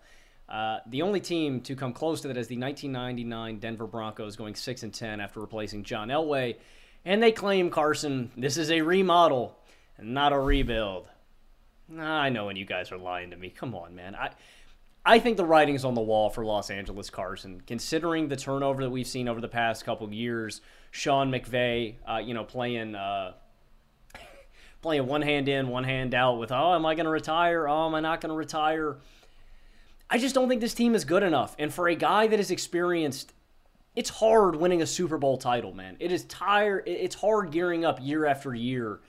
uh, 0.52 0.80
the 0.88 1.02
only 1.02 1.22
team 1.22 1.62
to 1.62 1.76
come 1.78 1.94
close 1.94 2.20
to 2.20 2.28
that 2.28 2.36
is 2.36 2.48
the 2.48 2.58
1999 2.58 3.60
Denver 3.60 3.88
Broncos, 3.88 4.36
going 4.36 4.54
six 4.54 4.84
and 4.84 4.94
ten 4.94 5.22
after 5.22 5.40
replacing 5.40 5.84
John 5.84 6.10
Elway, 6.10 6.58
and 7.06 7.22
they 7.22 7.32
claim 7.32 7.70
Carson 7.70 8.32
this 8.38 8.58
is 8.58 8.72
a 8.72 8.82
remodel 8.82 9.58
not 10.02 10.34
a 10.34 10.40
rebuild. 10.40 11.08
I 11.98 12.30
know 12.30 12.46
when 12.46 12.56
you 12.56 12.66
guys 12.66 12.92
are 12.92 12.98
lying 12.98 13.32
to 13.32 13.38
me. 13.38 13.50
Come 13.50 13.76
on, 13.76 13.96
man. 13.96 14.16
I 14.16 14.32
I 15.04 15.18
think 15.18 15.38
the 15.38 15.46
writing's 15.46 15.84
on 15.84 15.96
the 15.96 16.02
wall 16.02 16.30
for 16.30 16.46
Los 16.46 16.70
Angeles 16.70 17.10
Carson, 17.10 17.62
considering 17.66 18.28
the 18.28 18.36
turnover 18.36 18.84
that 18.84 18.90
we've 18.90 19.08
seen 19.08 19.28
over 19.28 19.42
the 19.42 19.48
past 19.48 19.84
couple 19.84 20.12
years. 20.14 20.62
Sean 20.92 21.32
McVay, 21.32 21.96
uh, 22.08 22.18
you 22.18 22.34
know, 22.34 22.44
playing. 22.44 22.96
Uh, 22.96 23.34
playing 24.82 25.08
one 25.08 25.22
hand 25.22 25.48
in, 25.48 25.70
one 25.70 25.84
hand 25.84 26.14
out 26.14 26.38
with, 26.38 26.52
oh, 26.52 26.74
am 26.74 26.86
I 26.86 26.96
going 26.96 27.06
to 27.06 27.12
retire? 27.12 27.68
Oh, 27.68 27.86
am 27.86 27.96
I 27.96 28.00
not 28.00 28.20
going 28.22 28.30
to 28.30 28.36
retire? 28.36 28.98
I 30.10 30.18
just 30.18 30.36
don't 30.36 30.50
think 30.50 30.60
this 30.60 30.74
team 30.74 30.96
is 30.96 31.06
good 31.06 31.24
enough. 31.24 31.56
And 31.60 31.74
for 31.74 31.88
a 31.88 31.96
guy 31.96 32.28
that 32.28 32.40
is 32.40 32.52
experienced, 32.52 33.32
it's 33.96 34.10
hard 34.10 34.56
winning 34.56 34.82
a 34.82 34.88
Super 34.88 35.18
Bowl 35.18 35.38
title, 35.38 35.74
man. 35.74 35.98
It 36.00 36.12
is 36.12 36.24
tire 36.26 36.82
It's 36.86 37.16
hard 37.16 37.52
gearing 37.52 37.84
up 37.84 38.00
year 38.02 38.26
after 38.26 38.54
year, 38.54 39.02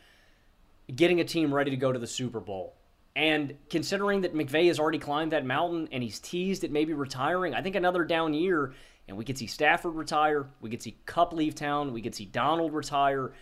getting 0.95 1.21
a 1.21 1.25
team 1.25 1.55
ready 1.55 1.71
to 1.71 1.77
go 1.77 1.93
to 1.93 1.99
the 1.99 2.07
Super 2.07 2.41
Bowl. 2.41 2.75
And 3.15 3.57
considering 3.69 4.23
that 4.23 4.35
McVay 4.35 4.69
has 4.69 4.81
already 4.81 4.99
climbed 4.99 5.33
that 5.33 5.45
mountain 5.45 5.89
and 5.93 6.03
he's 6.03 6.19
teased 6.19 6.65
at 6.65 6.71
maybe 6.71 6.95
retiring, 6.95 7.55
I 7.55 7.63
think 7.63 7.77
another 7.77 8.05
down 8.05 8.33
year, 8.35 8.73
and 9.07 9.17
we 9.17 9.25
could 9.25 9.37
see 9.37 9.47
Stafford 9.47 9.95
retire, 9.95 10.49
we 10.61 10.71
could 10.71 10.83
see 10.83 10.97
Kupp 11.05 11.33
leave 11.33 11.55
town, 11.55 11.93
we 11.93 12.01
could 12.01 12.15
see 12.15 12.25
Donald 12.25 12.73
retire, 12.73 13.33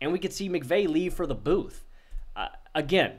and 0.00 0.12
we 0.12 0.18
could 0.18 0.32
see 0.32 0.48
McVay 0.48 0.86
leave 0.86 1.14
for 1.14 1.26
the 1.26 1.34
booth. 1.34 1.84
Uh, 2.36 2.48
again, 2.74 3.14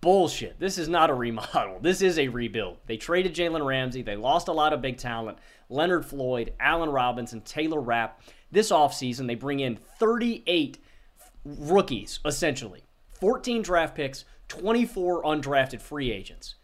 bullshit. 0.00 0.58
This 0.58 0.78
is 0.78 0.88
not 0.88 1.10
a 1.10 1.14
remodel. 1.14 1.78
This 1.82 2.02
is 2.02 2.18
a 2.18 2.28
rebuild. 2.28 2.78
They 2.86 2.96
traded 2.96 3.34
Jalen 3.34 3.64
Ramsey. 3.64 4.02
They 4.02 4.16
lost 4.16 4.48
a 4.48 4.52
lot 4.52 4.72
of 4.72 4.80
big 4.80 4.96
talent. 4.96 5.38
Leonard 5.68 6.04
Floyd, 6.04 6.52
Allen 6.60 6.90
Robinson, 6.90 7.40
Taylor 7.42 7.80
Rapp. 7.80 8.20
This 8.50 8.70
offseason, 8.70 9.26
they 9.26 9.34
bring 9.34 9.60
in 9.60 9.78
38 9.98 10.78
rookies, 11.44 12.20
essentially. 12.24 12.82
14 13.20 13.62
draft 13.62 13.94
picks, 13.94 14.24
24 14.48 15.24
undrafted 15.24 15.80
free 15.80 16.10
agents. 16.10 16.54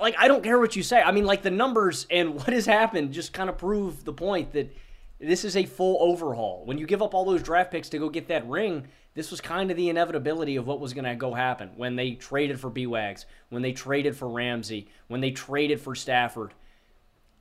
Like, 0.00 0.16
I 0.18 0.28
don't 0.28 0.42
care 0.42 0.58
what 0.58 0.76
you 0.76 0.82
say. 0.82 1.00
I 1.00 1.12
mean, 1.12 1.24
like, 1.24 1.42
the 1.42 1.50
numbers 1.50 2.06
and 2.10 2.34
what 2.34 2.48
has 2.48 2.66
happened 2.66 3.12
just 3.12 3.32
kind 3.32 3.48
of 3.48 3.56
prove 3.56 4.04
the 4.04 4.12
point 4.12 4.52
that 4.52 4.74
this 5.20 5.44
is 5.44 5.56
a 5.56 5.64
full 5.64 5.96
overhaul. 6.00 6.62
When 6.64 6.78
you 6.78 6.86
give 6.86 7.02
up 7.02 7.14
all 7.14 7.24
those 7.24 7.42
draft 7.42 7.70
picks 7.70 7.88
to 7.90 7.98
go 7.98 8.08
get 8.08 8.28
that 8.28 8.48
ring, 8.48 8.86
this 9.14 9.30
was 9.30 9.40
kind 9.40 9.70
of 9.70 9.76
the 9.76 9.88
inevitability 9.88 10.56
of 10.56 10.66
what 10.66 10.78
was 10.78 10.94
going 10.94 11.04
to 11.04 11.16
go 11.16 11.34
happen 11.34 11.70
when 11.76 11.96
they 11.96 12.12
traded 12.12 12.60
for 12.60 12.70
B-Wags, 12.70 13.26
when 13.48 13.62
they 13.62 13.72
traded 13.72 14.16
for 14.16 14.28
Ramsey, 14.28 14.88
when 15.08 15.20
they 15.20 15.32
traded 15.32 15.80
for 15.80 15.94
Stafford. 15.94 16.54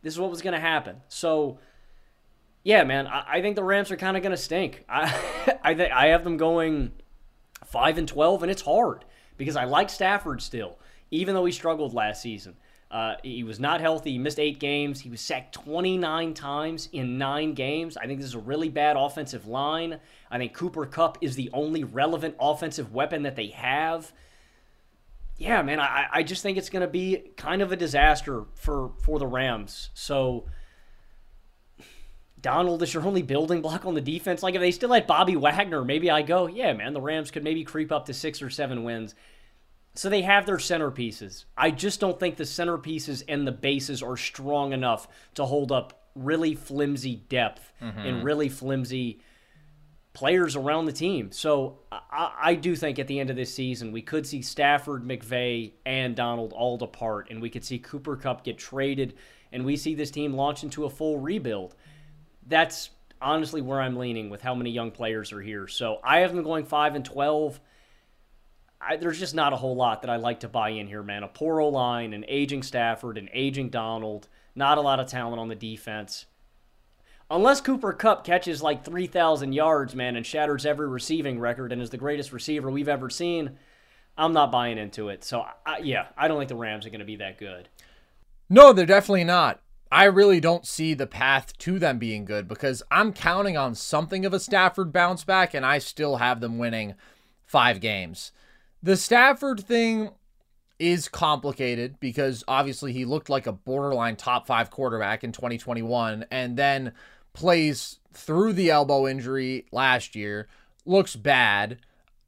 This 0.01 0.13
is 0.13 0.19
what 0.19 0.29
was 0.29 0.41
going 0.41 0.53
to 0.53 0.59
happen. 0.59 0.97
So, 1.07 1.59
yeah, 2.63 2.83
man, 2.83 3.07
I, 3.07 3.25
I 3.27 3.41
think 3.41 3.55
the 3.55 3.63
Rams 3.63 3.91
are 3.91 3.97
kind 3.97 4.15
of 4.17 4.23
going 4.23 4.35
to 4.35 4.41
stink. 4.41 4.85
I 4.87 5.57
I, 5.63 5.73
th- 5.73 5.91
I 5.91 6.07
have 6.07 6.23
them 6.23 6.37
going 6.37 6.91
five 7.65 7.97
and 7.97 8.07
twelve, 8.07 8.43
and 8.43 8.51
it's 8.51 8.61
hard 8.61 9.05
because 9.37 9.55
I 9.55 9.65
like 9.65 9.89
Stafford 9.89 10.41
still, 10.41 10.77
even 11.11 11.35
though 11.35 11.45
he 11.45 11.51
struggled 11.51 11.93
last 11.93 12.21
season. 12.21 12.55
Uh, 12.89 13.15
he 13.21 13.43
was 13.43 13.59
not 13.59 13.81
healthy. 13.81 14.13
He 14.13 14.17
missed 14.17 14.39
eight 14.39 14.59
games. 14.59 15.01
He 15.01 15.09
was 15.09 15.19
sacked 15.19 15.53
29 15.53 16.33
times 16.33 16.87
in 16.93 17.17
nine 17.17 17.53
games. 17.53 17.97
I 17.97 18.05
think 18.05 18.19
this 18.19 18.29
is 18.29 18.33
a 18.33 18.39
really 18.39 18.69
bad 18.69 18.95
offensive 18.95 19.45
line. 19.45 19.99
I 20.31 20.37
think 20.37 20.53
Cooper 20.53 20.85
Kupp 20.85 21.17
is 21.19 21.35
the 21.35 21.49
only 21.51 21.83
relevant 21.83 22.35
offensive 22.39 22.93
weapon 22.93 23.23
that 23.23 23.35
they 23.35 23.47
have. 23.47 24.13
Yeah, 25.37 25.61
man, 25.61 25.79
I, 25.79 26.07
I 26.11 26.23
just 26.23 26.41
think 26.41 26.57
it's 26.57 26.69
going 26.69 26.81
to 26.81 26.87
be 26.87 27.31
kind 27.37 27.61
of 27.61 27.71
a 27.71 27.75
disaster 27.75 28.45
for, 28.55 28.91
for 29.03 29.19
the 29.19 29.27
Rams. 29.27 29.91
So, 29.93 30.47
Donald 32.41 32.81
is 32.81 32.93
your 32.93 33.05
only 33.05 33.21
building 33.21 33.61
block 33.61 33.85
on 33.85 33.93
the 33.93 34.01
defense. 34.01 34.41
Like, 34.41 34.55
if 34.55 34.61
they 34.61 34.71
still 34.71 34.91
had 34.91 35.05
Bobby 35.05 35.35
Wagner, 35.35 35.85
maybe 35.85 36.09
I 36.09 36.23
go, 36.23 36.47
yeah, 36.47 36.73
man, 36.73 36.93
the 36.93 37.01
Rams 37.01 37.29
could 37.29 37.43
maybe 37.43 37.63
creep 37.63 37.91
up 37.91 38.07
to 38.07 38.13
six 38.13 38.41
or 38.41 38.49
seven 38.49 38.83
wins. 38.83 39.13
So 39.93 40.09
they 40.09 40.21
have 40.21 40.45
their 40.45 40.57
centerpieces. 40.57 41.45
I 41.57 41.71
just 41.71 41.99
don't 41.99 42.19
think 42.19 42.35
the 42.35 42.43
centerpieces 42.43 43.23
and 43.27 43.47
the 43.47 43.51
bases 43.51 44.03
are 44.03 44.15
strong 44.15 44.71
enough 44.71 45.07
to 45.33 45.45
hold 45.45 45.71
up 45.71 46.07
really 46.13 46.53
flimsy 46.53 47.15
depth 47.29 47.71
mm-hmm. 47.81 47.99
and 47.99 48.23
really 48.23 48.49
flimsy 48.49 49.21
players 50.17 50.55
around 50.55 50.85
the 50.85 50.91
team. 50.91 51.31
So 51.31 51.77
I, 51.91 52.31
I, 52.41 52.55
do 52.55 52.75
think 52.75 52.97
at 52.97 53.05
the 53.05 53.19
end 53.19 53.29
of 53.29 53.35
this 53.35 53.53
season, 53.53 53.91
we 53.91 54.01
could 54.01 54.25
see 54.25 54.41
Stafford, 54.41 55.03
McVay, 55.03 55.73
and 55.85 56.15
Donald 56.15 56.53
all 56.53 56.75
depart, 56.75 57.27
and 57.29 57.39
we 57.39 57.51
could 57.51 57.63
see 57.63 57.77
Cooper 57.77 58.15
Kupp 58.15 58.43
get 58.43 58.57
traded, 58.57 59.13
and 59.51 59.63
we 59.63 59.77
see 59.77 59.93
this 59.93 60.09
team 60.09 60.33
launch 60.33 60.63
into 60.63 60.85
a 60.85 60.89
full 60.89 61.19
rebuild. 61.19 61.75
That's 62.47 62.89
honestly 63.21 63.61
where 63.61 63.79
I'm 63.79 63.95
leaning 63.95 64.31
with 64.31 64.41
how 64.41 64.55
many 64.55 64.71
young 64.71 64.89
players 64.89 65.31
are 65.31 65.41
here. 65.41 65.67
So 65.67 65.99
I 66.03 66.21
have 66.21 66.33
them 66.33 66.43
going 66.43 66.65
5 66.65 66.95
and 66.95 67.05
12. 67.05 67.59
I, 68.81 68.97
there's 68.97 69.19
just 69.19 69.35
not 69.35 69.53
a 69.53 69.57
whole 69.57 69.75
lot 69.75 70.01
that 70.01 70.09
I 70.09 70.15
like 70.15 70.39
to 70.39 70.49
buy 70.49 70.69
in 70.69 70.87
here, 70.87 71.03
man. 71.03 71.21
A 71.21 71.27
poor 71.27 71.61
O 71.61 71.69
line, 71.69 72.13
an 72.13 72.25
aging 72.27 72.63
Stafford, 72.63 73.19
an 73.19 73.29
aging 73.33 73.69
Donald, 73.69 74.29
not 74.55 74.79
a 74.79 74.81
lot 74.81 74.99
of 74.99 75.05
talent 75.05 75.39
on 75.39 75.47
the 75.47 75.55
defense. 75.55 76.25
Unless 77.29 77.61
Cooper 77.61 77.91
Kupp 77.91 78.23
catches 78.23 78.63
like 78.63 78.85
3,000 78.85 79.51
yards, 79.51 79.93
man, 79.93 80.15
and 80.15 80.25
shatters 80.25 80.65
every 80.65 80.87
receiving 80.87 81.39
record 81.39 81.71
and 81.71 81.81
is 81.81 81.89
the 81.89 81.97
greatest 81.97 82.31
receiver 82.31 82.71
we've 82.71 82.87
ever 82.87 83.09
seen, 83.09 83.57
I'm 84.17 84.31
not 84.31 84.51
buying 84.51 84.77
into 84.77 85.09
it. 85.09 85.23
So, 85.23 85.45
I, 85.65 85.79
yeah, 85.79 86.07
I 86.17 86.27
don't 86.27 86.37
think 86.37 86.49
the 86.49 86.55
Rams 86.55 86.85
are 86.85 86.89
going 86.89 86.99
to 86.99 87.05
be 87.05 87.17
that 87.17 87.37
good. 87.37 87.67
No, 88.49 88.71
they're 88.71 88.85
definitely 88.85 89.25
not. 89.25 89.59
I 89.91 90.05
really 90.05 90.39
don't 90.39 90.65
see 90.65 90.93
the 90.93 91.07
path 91.07 91.57
to 91.59 91.79
them 91.79 91.99
being 91.99 92.25
good 92.25 92.47
because 92.47 92.81
I'm 92.91 93.13
counting 93.13 93.57
on 93.57 93.75
something 93.75 94.25
of 94.25 94.33
a 94.33 94.39
Stafford 94.39 94.91
bounce 94.91 95.23
back, 95.23 95.53
and 95.53 95.65
I 95.65 95.79
still 95.79 96.17
have 96.17 96.39
them 96.39 96.57
winning 96.57 96.95
five 97.45 97.79
games. 97.79 98.31
The 98.81 98.97
Stafford 98.97 99.61
thing 99.61 100.11
is 100.79 101.07
complicated 101.07 101.99
because 101.99 102.43
obviously 102.47 102.93
he 102.93 103.05
looked 103.05 103.29
like 103.29 103.47
a 103.47 103.51
borderline 103.51 104.15
top 104.15 104.45
five 104.45 104.69
quarterback 104.69 105.23
in 105.23 105.31
2021 105.31 106.25
and 106.29 106.55
then 106.55 106.93
plays 107.37 107.99
through 108.13 108.51
the 108.51 108.71
elbow 108.71 109.07
injury 109.07 109.67
last 109.71 110.15
year, 110.15 110.47
looks 110.87 111.15
bad. 111.15 111.77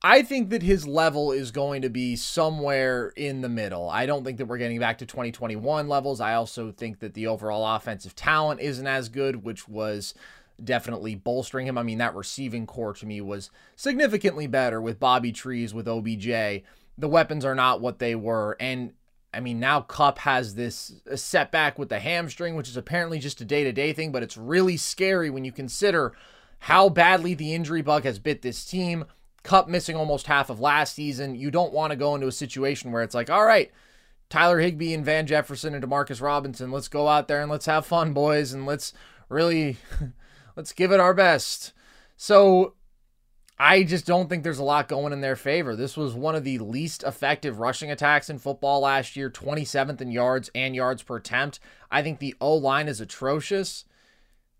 I 0.03 0.22
think 0.22 0.51
that 0.51 0.62
his 0.62 0.86
level 0.86 1.32
is 1.32 1.49
going 1.49 1.82
to 1.82 1.89
be 1.89 2.16
somewhere 2.16 3.12
in 3.16 3.41
the 3.41 3.49
middle. 3.49 3.89
I 3.89 4.05
don't 4.05 4.24
think 4.24 4.38
that 4.38 4.45
we're 4.45 4.60
getting 4.60 4.78
back 4.78 4.99
to 4.99 5.07
2021 5.07 5.89
levels. 5.89 6.22
I 6.22 6.36
also 6.36 6.72
think 6.72 6.99
that 6.99 7.16
the 7.16 7.26
overall 7.26 7.76
offensive 7.76 8.16
talent 8.16 8.62
isn't 8.62 8.86
as 8.86 9.10
good, 9.10 9.43
which 9.43 9.68
was 9.68 10.14
definitely 10.64 11.16
bolstering 11.16 11.66
him. 11.66 11.80
I 11.80 11.84
mean, 11.84 11.97
that 11.97 12.16
receiving 12.16 12.68
core 12.68 12.93
to 12.93 13.05
me 13.07 13.20
was 13.20 13.49
significantly 13.76 14.45
better 14.45 14.80
with 14.80 14.99
Bobby 14.99 15.32
Trees, 15.32 15.74
with 15.74 15.88
OBJ. 15.88 16.64
The 16.99 17.10
weapons 17.10 17.43
are 17.45 17.55
not 17.55 17.82
what 17.82 17.97
they 17.97 18.14
were. 18.14 18.55
And 18.60 18.93
I 19.34 19.39
mean, 19.39 19.59
now 19.59 19.82
Kupp 19.82 20.19
has 20.19 20.55
this 20.55 20.93
setback 21.15 21.77
with 21.77 21.89
the 21.89 21.99
hamstring, 21.99 22.55
which 22.55 22.69
is 22.69 22.77
apparently 22.77 23.19
just 23.19 23.41
a 23.41 23.45
day 23.45 23.63
to 23.63 23.71
day 23.71 23.93
thing, 23.93 24.11
but 24.11 24.23
it's 24.23 24.38
really 24.38 24.77
scary 24.77 25.30
when 25.30 25.45
you 25.45 25.51
consider 25.51 26.13
how 26.59 26.89
badly 26.89 27.34
the 27.34 27.53
injury 27.53 27.82
bug 27.82 28.03
has 28.03 28.19
bit 28.19 28.41
this 28.41 28.65
team. 28.65 29.05
Kupp 29.43 29.67
missing 29.67 29.95
almost 29.95 30.27
half 30.27 30.49
of 30.49 30.59
last 30.59 30.95
season. 30.95 31.36
You 31.36 31.51
don't 31.51 31.73
want 31.73 31.91
to 31.91 31.95
go 31.97 32.15
into 32.15 32.27
a 32.27 32.32
situation 32.32 32.91
where 32.91 33.03
it's 33.03 33.15
like, 33.15 33.30
all 33.30 33.45
right, 33.45 33.71
Tyler 34.30 34.59
Higbee 34.59 34.93
and 34.93 35.05
Van 35.05 35.25
Jefferson 35.25 35.73
and 35.73 35.84
Demarcus 35.84 36.21
Robinson, 36.21 36.71
let's 36.71 36.88
go 36.88 37.07
out 37.07 37.27
there 37.27 37.41
and 37.41 37.49
let's 37.49 37.65
have 37.65 37.86
fun, 37.86 38.13
boys, 38.13 38.51
and 38.51 38.65
let's 38.65 38.93
really 39.27 39.77
let's 40.55 40.73
give 40.73 40.91
it 40.91 40.99
our 40.99 41.13
best. 41.13 41.73
So 42.17 42.73
I 43.62 43.84
just 43.84 44.05
don't 44.05 44.30
think 44.30 44.43
there's 44.43 44.60
a 44.60 44.64
lot 44.64 44.88
going 44.88 45.12
in 45.12 45.20
their 45.20 45.36
favor. 45.36 45.76
This 45.76 45.97
was 45.97 46.14
one 46.14 46.34
of 46.34 46.45
the 46.45 46.60
least 46.60 47.03
effective 47.03 47.60
rushing 47.60 47.91
attacks 47.91 48.30
in 48.30 48.39
football 48.39 48.82
last 48.82 49.18
year, 49.18 49.30
27th 49.30 49.99
in 49.99 50.12
yards 50.12 50.49
and 50.55 50.74
yards 50.74 51.03
per 51.03 51.18
attempt. 51.18 51.60
I 51.91 52.01
think 52.01 52.20
the 52.20 52.36
O 52.39 52.55
line 52.55 52.88
is 52.88 53.01
atrocious. 53.01 53.84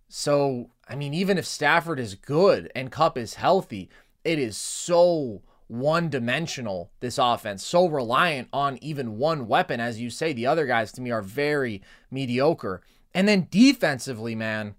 So, 0.10 0.72
I 0.88 0.96
mean, 0.96 1.14
even 1.14 1.38
if 1.38 1.46
Stafford 1.46 1.98
is 1.98 2.16
good 2.16 2.70
and 2.76 2.92
Kupp 2.92 3.18
is 3.18 3.36
healthy, 3.36 3.90
it 4.26 4.38
is 4.38 4.58
so 4.58 5.44
one 5.68 6.10
dimensional, 6.10 6.92
this 7.00 7.18
offense, 7.18 7.66
so 7.66 7.88
reliant 7.88 8.50
on 8.52 8.78
even 8.82 9.18
one 9.18 9.48
weapon. 9.48 9.80
As 9.80 10.02
you 10.02 10.10
say, 10.10 10.34
the 10.34 10.48
other 10.48 10.66
guys 10.66 10.92
to 10.94 11.02
me 11.02 11.10
are 11.10 11.22
very 11.22 11.82
mediocre. 12.12 12.82
And 13.14 13.30
then 13.30 13.48
defensively, 13.50 14.36
man, 14.36 14.76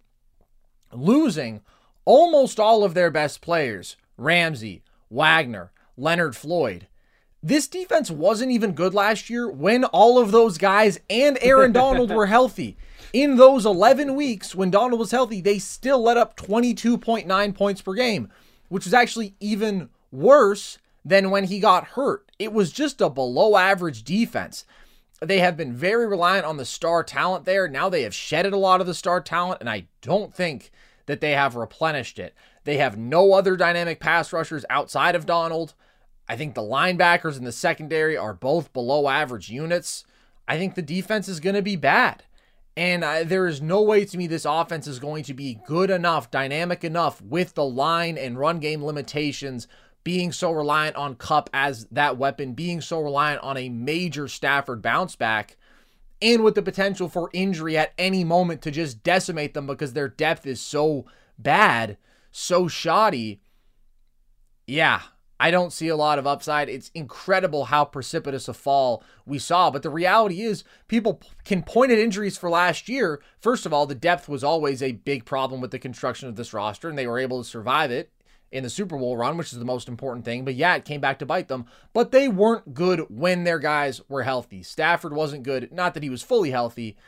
losing 0.92 1.62
almost 2.04 2.60
all 2.60 2.84
of 2.84 2.92
their 2.92 3.10
best 3.10 3.40
players 3.40 3.96
Ramsey, 4.20 4.82
Wagner, 5.08 5.72
Leonard 5.96 6.36
Floyd. 6.36 6.86
This 7.42 7.66
defense 7.66 8.10
wasn't 8.10 8.52
even 8.52 8.72
good 8.72 8.92
last 8.92 9.30
year 9.30 9.50
when 9.50 9.84
all 9.84 10.18
of 10.18 10.30
those 10.30 10.58
guys 10.58 11.00
and 11.08 11.38
Aaron 11.40 11.72
Donald 11.72 12.10
were 12.10 12.26
healthy. 12.26 12.76
In 13.14 13.36
those 13.36 13.64
11 13.64 14.14
weeks 14.14 14.54
when 14.54 14.70
Donald 14.70 15.00
was 15.00 15.10
healthy, 15.10 15.40
they 15.40 15.58
still 15.58 16.02
let 16.02 16.18
up 16.18 16.36
22.9 16.36 17.54
points 17.54 17.80
per 17.80 17.94
game, 17.94 18.30
which 18.68 18.84
was 18.84 18.94
actually 18.94 19.34
even 19.40 19.88
worse 20.12 20.78
than 21.02 21.30
when 21.30 21.44
he 21.44 21.58
got 21.58 21.88
hurt. 21.88 22.30
It 22.38 22.52
was 22.52 22.70
just 22.70 23.00
a 23.00 23.08
below 23.08 23.56
average 23.56 24.04
defense. 24.04 24.66
They 25.22 25.38
have 25.38 25.56
been 25.56 25.72
very 25.72 26.06
reliant 26.06 26.44
on 26.44 26.58
the 26.58 26.64
star 26.66 27.02
talent 27.02 27.46
there. 27.46 27.68
Now 27.68 27.88
they 27.88 28.02
have 28.02 28.14
shedded 28.14 28.52
a 28.52 28.58
lot 28.58 28.82
of 28.82 28.86
the 28.86 28.94
star 28.94 29.20
talent, 29.20 29.60
and 29.60 29.68
I 29.68 29.86
don't 30.02 30.34
think 30.34 30.70
that 31.06 31.20
they 31.20 31.32
have 31.32 31.56
replenished 31.56 32.18
it. 32.18 32.34
They 32.64 32.76
have 32.76 32.98
no 32.98 33.32
other 33.32 33.56
dynamic 33.56 34.00
pass 34.00 34.32
rushers 34.32 34.64
outside 34.68 35.14
of 35.14 35.26
Donald. 35.26 35.74
I 36.28 36.36
think 36.36 36.54
the 36.54 36.62
linebackers 36.62 37.36
and 37.36 37.46
the 37.46 37.52
secondary 37.52 38.16
are 38.16 38.34
both 38.34 38.72
below 38.72 39.08
average 39.08 39.48
units. 39.48 40.04
I 40.46 40.58
think 40.58 40.74
the 40.74 40.82
defense 40.82 41.28
is 41.28 41.40
going 41.40 41.56
to 41.56 41.62
be 41.62 41.76
bad. 41.76 42.24
And 42.76 43.04
I, 43.04 43.24
there 43.24 43.46
is 43.46 43.60
no 43.60 43.82
way 43.82 44.04
to 44.04 44.16
me 44.16 44.26
this 44.26 44.44
offense 44.44 44.86
is 44.86 45.00
going 45.00 45.24
to 45.24 45.34
be 45.34 45.60
good 45.66 45.90
enough, 45.90 46.30
dynamic 46.30 46.84
enough 46.84 47.20
with 47.20 47.54
the 47.54 47.64
line 47.64 48.16
and 48.16 48.38
run 48.38 48.58
game 48.58 48.84
limitations 48.84 49.66
being 50.02 50.32
so 50.32 50.50
reliant 50.50 50.96
on 50.96 51.14
Kupp 51.14 51.50
as 51.52 51.86
that 51.90 52.16
weapon, 52.16 52.54
being 52.54 52.80
so 52.80 53.00
reliant 53.00 53.42
on 53.42 53.56
a 53.56 53.68
major 53.68 54.28
Stafford 54.28 54.80
bounce 54.80 55.14
back, 55.14 55.56
and 56.22 56.42
with 56.42 56.54
the 56.54 56.62
potential 56.62 57.08
for 57.08 57.30
injury 57.32 57.76
at 57.76 57.92
any 57.98 58.24
moment 58.24 58.62
to 58.62 58.70
just 58.70 59.02
decimate 59.02 59.52
them 59.54 59.66
because 59.66 59.92
their 59.92 60.08
depth 60.08 60.46
is 60.46 60.60
so 60.60 61.06
bad 61.38 61.96
so 62.30 62.68
shoddy, 62.68 63.40
yeah, 64.66 65.02
I 65.40 65.50
don't 65.50 65.72
see 65.72 65.88
a 65.88 65.96
lot 65.96 66.18
of 66.18 66.26
upside. 66.26 66.68
It's 66.68 66.90
incredible 66.94 67.64
how 67.64 67.86
precipitous 67.86 68.46
a 68.46 68.52
fall 68.52 69.02
we 69.24 69.38
saw. 69.38 69.70
But 69.70 69.82
the 69.82 69.88
reality 69.88 70.42
is, 70.42 70.64
people 70.86 71.22
can 71.44 71.62
point 71.62 71.90
at 71.90 71.98
injuries 71.98 72.36
for 72.36 72.50
last 72.50 72.90
year. 72.90 73.22
First 73.40 73.64
of 73.64 73.72
all, 73.72 73.86
the 73.86 73.94
depth 73.94 74.28
was 74.28 74.44
always 74.44 74.82
a 74.82 74.92
big 74.92 75.24
problem 75.24 75.62
with 75.62 75.70
the 75.70 75.78
construction 75.78 76.28
of 76.28 76.36
this 76.36 76.52
roster, 76.52 76.90
and 76.90 76.98
they 76.98 77.06
were 77.06 77.18
able 77.18 77.42
to 77.42 77.48
survive 77.48 77.90
it 77.90 78.12
in 78.52 78.62
the 78.64 78.68
Super 78.68 78.98
Bowl 78.98 79.16
run, 79.16 79.38
which 79.38 79.52
is 79.52 79.58
the 79.58 79.64
most 79.64 79.88
important 79.88 80.26
thing. 80.26 80.44
But 80.44 80.56
yeah, 80.56 80.74
it 80.74 80.84
came 80.84 81.00
back 81.00 81.18
to 81.20 81.26
bite 81.26 81.48
them. 81.48 81.64
But 81.94 82.10
they 82.10 82.28
weren't 82.28 82.74
good 82.74 83.06
when 83.08 83.44
their 83.44 83.58
guys 83.58 84.02
were 84.10 84.24
healthy. 84.24 84.62
Stafford 84.62 85.14
wasn't 85.14 85.44
good. 85.44 85.72
Not 85.72 85.94
that 85.94 86.02
he 86.02 86.10
was 86.10 86.22
fully 86.22 86.50
healthy, 86.50 86.98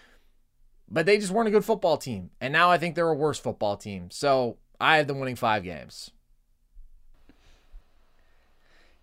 but 0.89 1.05
they 1.05 1.19
just 1.19 1.33
weren't 1.33 1.49
a 1.49 1.53
good 1.53 1.67
football 1.67 1.99
team. 1.99 2.31
And 2.41 2.53
now 2.53 2.71
I 2.71 2.79
think 2.79 2.95
they're 2.95 3.09
a 3.09 3.15
worse 3.15 3.39
football 3.39 3.77
team. 3.77 4.11
So 4.11 4.57
I 4.83 4.97
have 4.97 5.07
them 5.07 5.21
winning 5.21 5.37
five 5.37 5.63
games. 5.63 6.11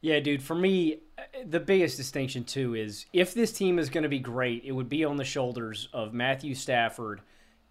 Yeah, 0.02 0.20
dude, 0.20 0.44
for 0.44 0.56
me, 0.56 1.00
the 1.46 1.60
biggest 1.60 1.96
distinction, 1.96 2.44
too, 2.44 2.76
is 2.76 3.06
if 3.14 3.34
this 3.34 3.54
team 3.54 3.80
is 3.80 3.90
going 3.90 4.04
to 4.04 4.10
be 4.10 4.20
great, 4.20 4.64
it 4.66 4.74
would 4.74 4.90
be 4.90 5.06
on 5.06 5.16
the 5.16 5.24
shoulders 5.24 5.88
of 5.94 6.14
Matthew 6.14 6.54
Stafford 6.54 7.22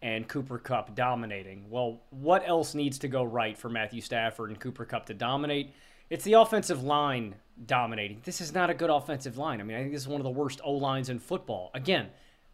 and 0.00 0.26
Cooper 0.26 0.58
Kupp 0.58 0.94
dominating. 0.94 1.66
Well, 1.68 2.00
what 2.10 2.48
else 2.48 2.74
needs 2.74 2.98
to 3.00 3.08
go 3.08 3.24
right 3.24 3.58
for 3.58 3.68
Matthew 3.68 4.00
Stafford 4.00 4.50
and 4.50 4.58
Cooper 4.58 4.86
Kupp 4.86 5.06
to 5.06 5.14
dominate? 5.14 5.74
It's 6.08 6.24
the 6.24 6.34
offensive 6.34 6.82
line 6.82 7.34
dominating. 7.66 8.22
This 8.24 8.40
is 8.40 8.54
not 8.54 8.70
a 8.70 8.74
good 8.74 8.90
offensive 8.90 9.36
line. 9.36 9.60
I 9.60 9.64
mean, 9.64 9.76
I 9.76 9.80
think 9.80 9.92
this 9.92 10.02
is 10.02 10.08
one 10.08 10.20
of 10.20 10.24
the 10.24 10.30
worst 10.30 10.60
O 10.64 10.72
lines 10.72 11.10
in 11.10 11.18
football. 11.18 11.70
Again, 11.74 12.08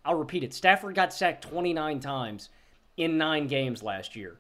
I'll 0.04 0.16
repeat 0.16 0.42
it 0.42 0.52
Stafford 0.52 0.94
got 0.94 1.12
sacked 1.12 1.48
29 1.48 2.00
times 2.00 2.48
in 2.96 3.18
nine 3.18 3.46
games 3.46 3.82
last 3.82 4.16
year 4.16 4.38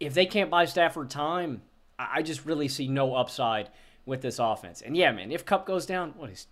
if 0.00 0.14
they 0.14 0.26
can't 0.26 0.50
buy 0.50 0.64
Stafford 0.64 1.10
time, 1.10 1.62
I 1.98 2.22
just 2.22 2.44
really 2.44 2.68
see 2.68 2.88
no 2.88 3.14
upside 3.14 3.70
with 4.04 4.22
this 4.22 4.38
offense. 4.38 4.82
And 4.82 4.96
yeah, 4.96 5.12
man, 5.12 5.32
if 5.32 5.44
Kupp 5.44 5.66
goes 5.66 5.86
down, 5.86 6.14
what 6.16 6.30
is 6.30 6.46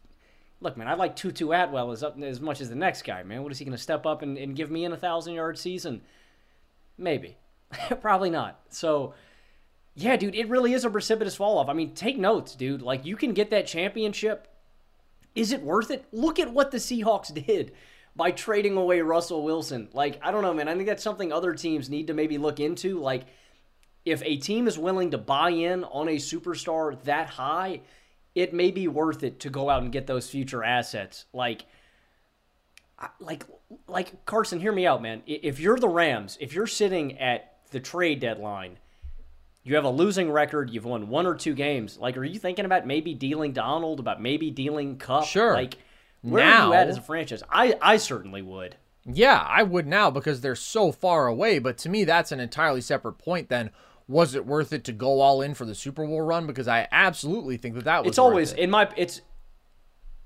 look, 0.61 0.77
man, 0.77 0.89
I 0.89 0.95
like 0.95 1.15
Tutu 1.15 1.53
Atwell 1.53 1.93
as 1.93 2.03
up 2.03 2.21
as 2.21 2.41
much 2.41 2.61
as 2.61 2.69
the 2.69 2.75
next 2.75 3.03
guy, 3.03 3.23
man. 3.23 3.43
What 3.43 3.53
is 3.53 3.59
he 3.59 3.65
going 3.65 3.77
to 3.77 3.83
step 3.83 4.07
up 4.07 4.23
and, 4.23 4.39
and 4.39 4.57
give 4.57 4.71
me 4.71 4.85
in 4.85 4.93
a 4.93 4.97
thousand 4.97 5.35
yard 5.35 5.59
season? 5.59 6.01
Maybe, 6.97 7.37
probably 8.01 8.31
not. 8.31 8.61
So, 8.71 9.15
yeah, 9.95 10.17
dude, 10.17 10.35
it 10.35 10.49
really 10.49 10.73
is 10.73 10.85
a 10.85 10.91
precipitous 10.91 11.37
fall 11.37 11.59
off. 11.59 11.69
I 11.69 11.75
mean, 11.75 11.95
take 11.95 12.19
notes, 12.19 12.55
dude. 12.55 12.83
Like 12.83 13.05
you 13.05 13.17
can 13.17 13.35
get 13.35 13.51
that 13.51 13.67
championship. 13.67 14.49
Is 15.35 15.53
it 15.53 15.63
worth 15.63 15.91
it? 15.91 16.07
Look 16.13 16.39
at 16.39 16.53
what 16.53 16.71
the 16.71 16.79
Seahawks 16.79 17.35
did 17.47 17.73
by 18.17 18.31
trading 18.31 18.77
away 18.77 19.01
Russell 19.01 19.43
Wilson. 19.43 19.89
Like, 19.93 20.21
I 20.23 20.31
don't 20.31 20.43
know, 20.43 20.55
man. 20.55 20.69
I 20.69 20.75
think 20.75 20.87
that's 20.87 21.03
something 21.03 21.33
other 21.33 21.55
teams 21.55 21.91
need 21.91 22.07
to 22.07 22.15
maybe 22.15 22.39
look 22.39 22.61
into. 22.61 23.01
Like, 23.01 23.27
if 24.05 24.23
a 24.23 24.37
team 24.37 24.69
is 24.69 24.79
willing 24.79 25.11
to 25.13 25.19
buy 25.19 25.51
in 25.51 25.85
on 25.85 26.09
a 26.09 26.17
superstar 26.17 27.03
that 27.05 27.29
high, 27.29 27.81
it 28.35 28.53
may 28.53 28.71
be 28.71 28.89
worth 28.89 29.23
it 29.23 29.41
to 29.41 29.51
go 29.51 29.71
out 29.71 29.83
and 29.83 29.93
get 29.93 30.07
those 30.07 30.29
future 30.29 30.63
assets. 30.63 31.25
Like, 31.33 31.65
like, 33.19 33.45
like 33.89 34.25
Carson, 34.27 34.61
hear 34.61 34.73
me 34.73 34.87
out, 34.87 35.03
man. 35.03 35.23
If 35.27 35.59
you're 35.59 35.79
the 35.79 35.89
Rams, 35.89 36.39
if 36.41 36.53
you're 36.55 36.67
sitting 36.67 37.19
at 37.19 37.59
the 37.71 37.81
trade 37.81 38.21
deadline, 38.21 38.79
you 39.65 39.75
have 39.77 39.85
a 39.85 39.91
losing 39.91 40.31
record. 40.31 40.71
You've 40.71 40.85
won 40.85 41.09
one 41.09 41.27
or 41.27 41.35
two 41.35 41.55
games. 41.55 41.99
Like, 41.99 42.17
are 42.17 42.25
you 42.25 42.39
thinking 42.39 42.67
about 42.67 42.87
maybe 42.87 43.15
dealing 43.15 43.53
Donald? 43.53 43.99
About 43.99 44.21
maybe 44.21 44.51
dealing 44.51 44.99
Kupp? 44.99 45.25
Sure. 45.25 45.55
Like, 45.55 45.79
where 46.25 46.43
now, 46.43 46.67
are 46.67 46.69
you 46.69 46.75
at 46.75 46.89
as 46.89 46.97
a 46.97 47.03
franchise? 47.03 47.43
I, 47.51 47.77
I 47.83 47.99
certainly 47.99 48.41
would. 48.41 48.77
Yeah, 49.05 49.47
I 49.47 49.63
would 49.63 49.87
now 49.87 50.11
because 50.11 50.41
they're 50.41 50.57
so 50.57 50.91
far 50.91 51.27
away. 51.27 51.59
But 51.59 51.77
to 51.79 51.91
me, 51.91 52.05
that's 52.05 52.33
an 52.33 52.41
entirely 52.41 52.81
separate 52.81 53.19
point. 53.19 53.51
Then, 53.51 53.71
was 54.09 54.35
it 54.35 54.47
worth 54.47 54.73
it 54.73 54.85
to 54.85 54.93
go 54.93 55.21
all 55.21 55.43
in 55.43 55.53
for 55.53 55.67
the 55.67 55.75
Super 55.75 56.07
Bowl 56.07 56.23
run? 56.23 56.47
Because 56.47 56.67
I 56.67 56.89
absolutely 56.91 57.59
think 57.59 57.75
that 57.75 57.85
that 57.85 58.05
was. 58.05 58.09
It's 58.09 58.19
always 58.19 58.53
it. 58.53 58.61
in 58.61 58.71
my. 58.71 58.91
It's. 58.97 59.21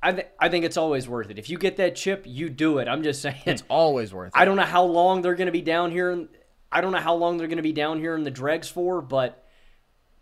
I 0.01 0.13
th- 0.13 0.29
I 0.39 0.49
think 0.49 0.65
it's 0.65 0.77
always 0.77 1.09
worth 1.09 1.31
it. 1.31 1.39
If 1.41 1.51
you 1.51 1.59
get 1.59 1.77
that 1.79 1.97
chip, 1.97 2.23
you 2.25 2.49
do 2.49 2.79
it. 2.79 2.87
I'm 2.87 3.03
just 3.03 3.21
saying. 3.21 3.43
It's 3.47 3.65
always 3.69 4.15
worth 4.15 4.29
it. 4.29 4.39
I 4.39 4.45
don't 4.45 4.57
know 4.57 4.63
how 4.63 4.85
long 4.85 5.23
they're 5.23 5.35
going 5.35 5.47
to 5.47 5.53
be 5.53 5.63
down 5.63 5.91
here. 5.91 6.29
I 6.71 6.81
don't 6.81 6.93
know 6.93 6.99
how 6.99 7.15
long 7.15 7.39
they're 7.39 7.49
going 7.49 7.57
to 7.57 7.63
be 7.63 7.73
down 7.73 7.99
here 7.99 8.15
in 8.15 8.23
the 8.23 8.31
dregs 8.31 8.69
for, 8.69 9.03
but 9.03 9.45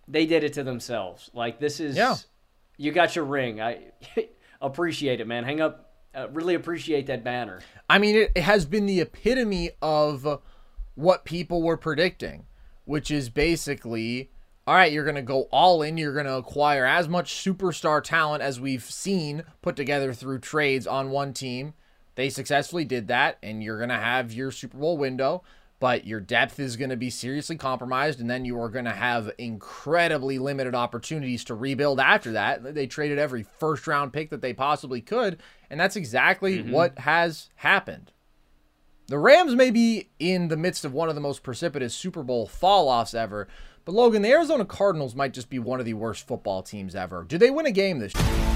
they 0.09 0.25
did 0.25 0.45
it 0.45 0.55
to 0.55 0.63
themselves. 0.63 1.31
Like 1.35 1.61
this 1.61 1.81
is. 1.81 1.95
Yeah. 1.95 2.17
You 2.79 2.93
got 2.93 3.15
your 3.15 3.27
ring. 3.27 3.61
I. 3.61 3.93
appreciate 4.61 5.21
it, 5.21 5.27
man. 5.27 5.45
Hang 5.45 5.61
up. 5.61 5.93
Uh, 6.15 6.29
really 6.31 6.55
appreciate 6.55 7.07
that 7.07 7.23
banner. 7.23 7.61
I 7.91 7.99
mean, 7.99 8.17
it, 8.17 8.33
it 8.35 8.43
has 8.43 8.65
been 8.65 8.87
the 8.87 9.01
epitome 9.01 9.71
of 9.83 10.41
what 10.95 11.25
people 11.25 11.63
were 11.63 11.77
predicting, 11.77 12.47
which 12.85 13.11
is 13.11 13.29
basically 13.29 14.31
all 14.67 14.75
right, 14.75 14.91
you're 14.91 15.05
going 15.05 15.15
to 15.15 15.23
go 15.23 15.43
all 15.53 15.83
in. 15.83 15.97
You're 15.97 16.13
going 16.13 16.27
to 16.27 16.35
acquire 16.35 16.85
as 16.85 17.09
much 17.09 17.35
superstar 17.35 18.03
talent 18.03 18.43
as 18.43 18.59
we've 18.59 18.83
seen 18.83 19.45
put 19.63 19.77
together 19.77 20.13
through 20.13 20.41
trades 20.41 20.89
on 20.89 21.11
one 21.11 21.33
team. 21.33 21.75
They 22.17 22.31
successfully 22.31 22.85
did 22.85 23.07
that, 23.07 23.39
and 23.43 23.63
you're 23.63 23.77
going 23.77 23.91
to 23.91 23.95
have 23.95 24.33
your 24.33 24.51
Super 24.51 24.79
Bowl 24.79 24.97
window 24.97 25.45
but 25.79 26.07
your 26.07 26.21
depth 26.21 26.59
is 26.59 26.77
going 26.77 26.91
to 26.91 26.97
be 26.97 27.11
seriously 27.11 27.57
compromised, 27.57 28.21
and 28.21 28.31
then 28.31 28.45
you 28.45 28.59
are 28.61 28.69
going 28.69 28.87
to 28.87 28.93
have 28.93 29.31
incredibly 29.39 30.39
limited 30.39 30.75
opportunities 30.75 31.45
to 31.45 31.55
rebuild 31.55 32.01
after 32.01 32.33
that. 32.33 32.75
They 32.75 32.87
traded 32.87 33.19
every 33.19 33.43
first 33.43 33.87
round 33.87 34.13
pick 34.13 34.31
that 34.31 34.41
they 34.41 34.55
possibly 34.55 35.01
could, 35.01 35.39
and 35.71 35.79
that's 35.79 35.97
exactly 35.97 36.59
mm-hmm. 36.59 36.71
what 36.71 36.99
has 37.01 37.51
happened. 37.57 38.13
The 39.09 39.19
Rams 39.19 39.55
may 39.55 39.71
be 39.71 40.09
in 40.19 40.49
the 40.49 40.57
midst 40.57 40.85
of 40.85 40.93
one 40.93 41.09
of 41.09 41.15
the 41.15 41.21
most 41.21 41.43
precipitous 41.43 41.95
Super 41.95 42.23
Bowl 42.23 42.47
fall 42.47 42.89
offs 42.89 43.15
ever, 43.15 43.47
but 43.85 43.95
Logan, 43.95 44.23
the 44.23 44.31
Arizona 44.31 44.65
Cardinals 44.65 45.15
might 45.15 45.33
just 45.33 45.49
be 45.49 45.61
one 45.61 45.79
of 45.79 45.87
the 45.87 45.95
worst 45.95 46.27
football 46.27 46.63
teams 46.63 46.97
ever. 46.97 47.23
Do 47.23 47.39
they 47.39 47.51
win 47.51 47.67
a 47.67 47.71
game 47.71 48.01
this 48.01 48.15
year? 48.15 48.56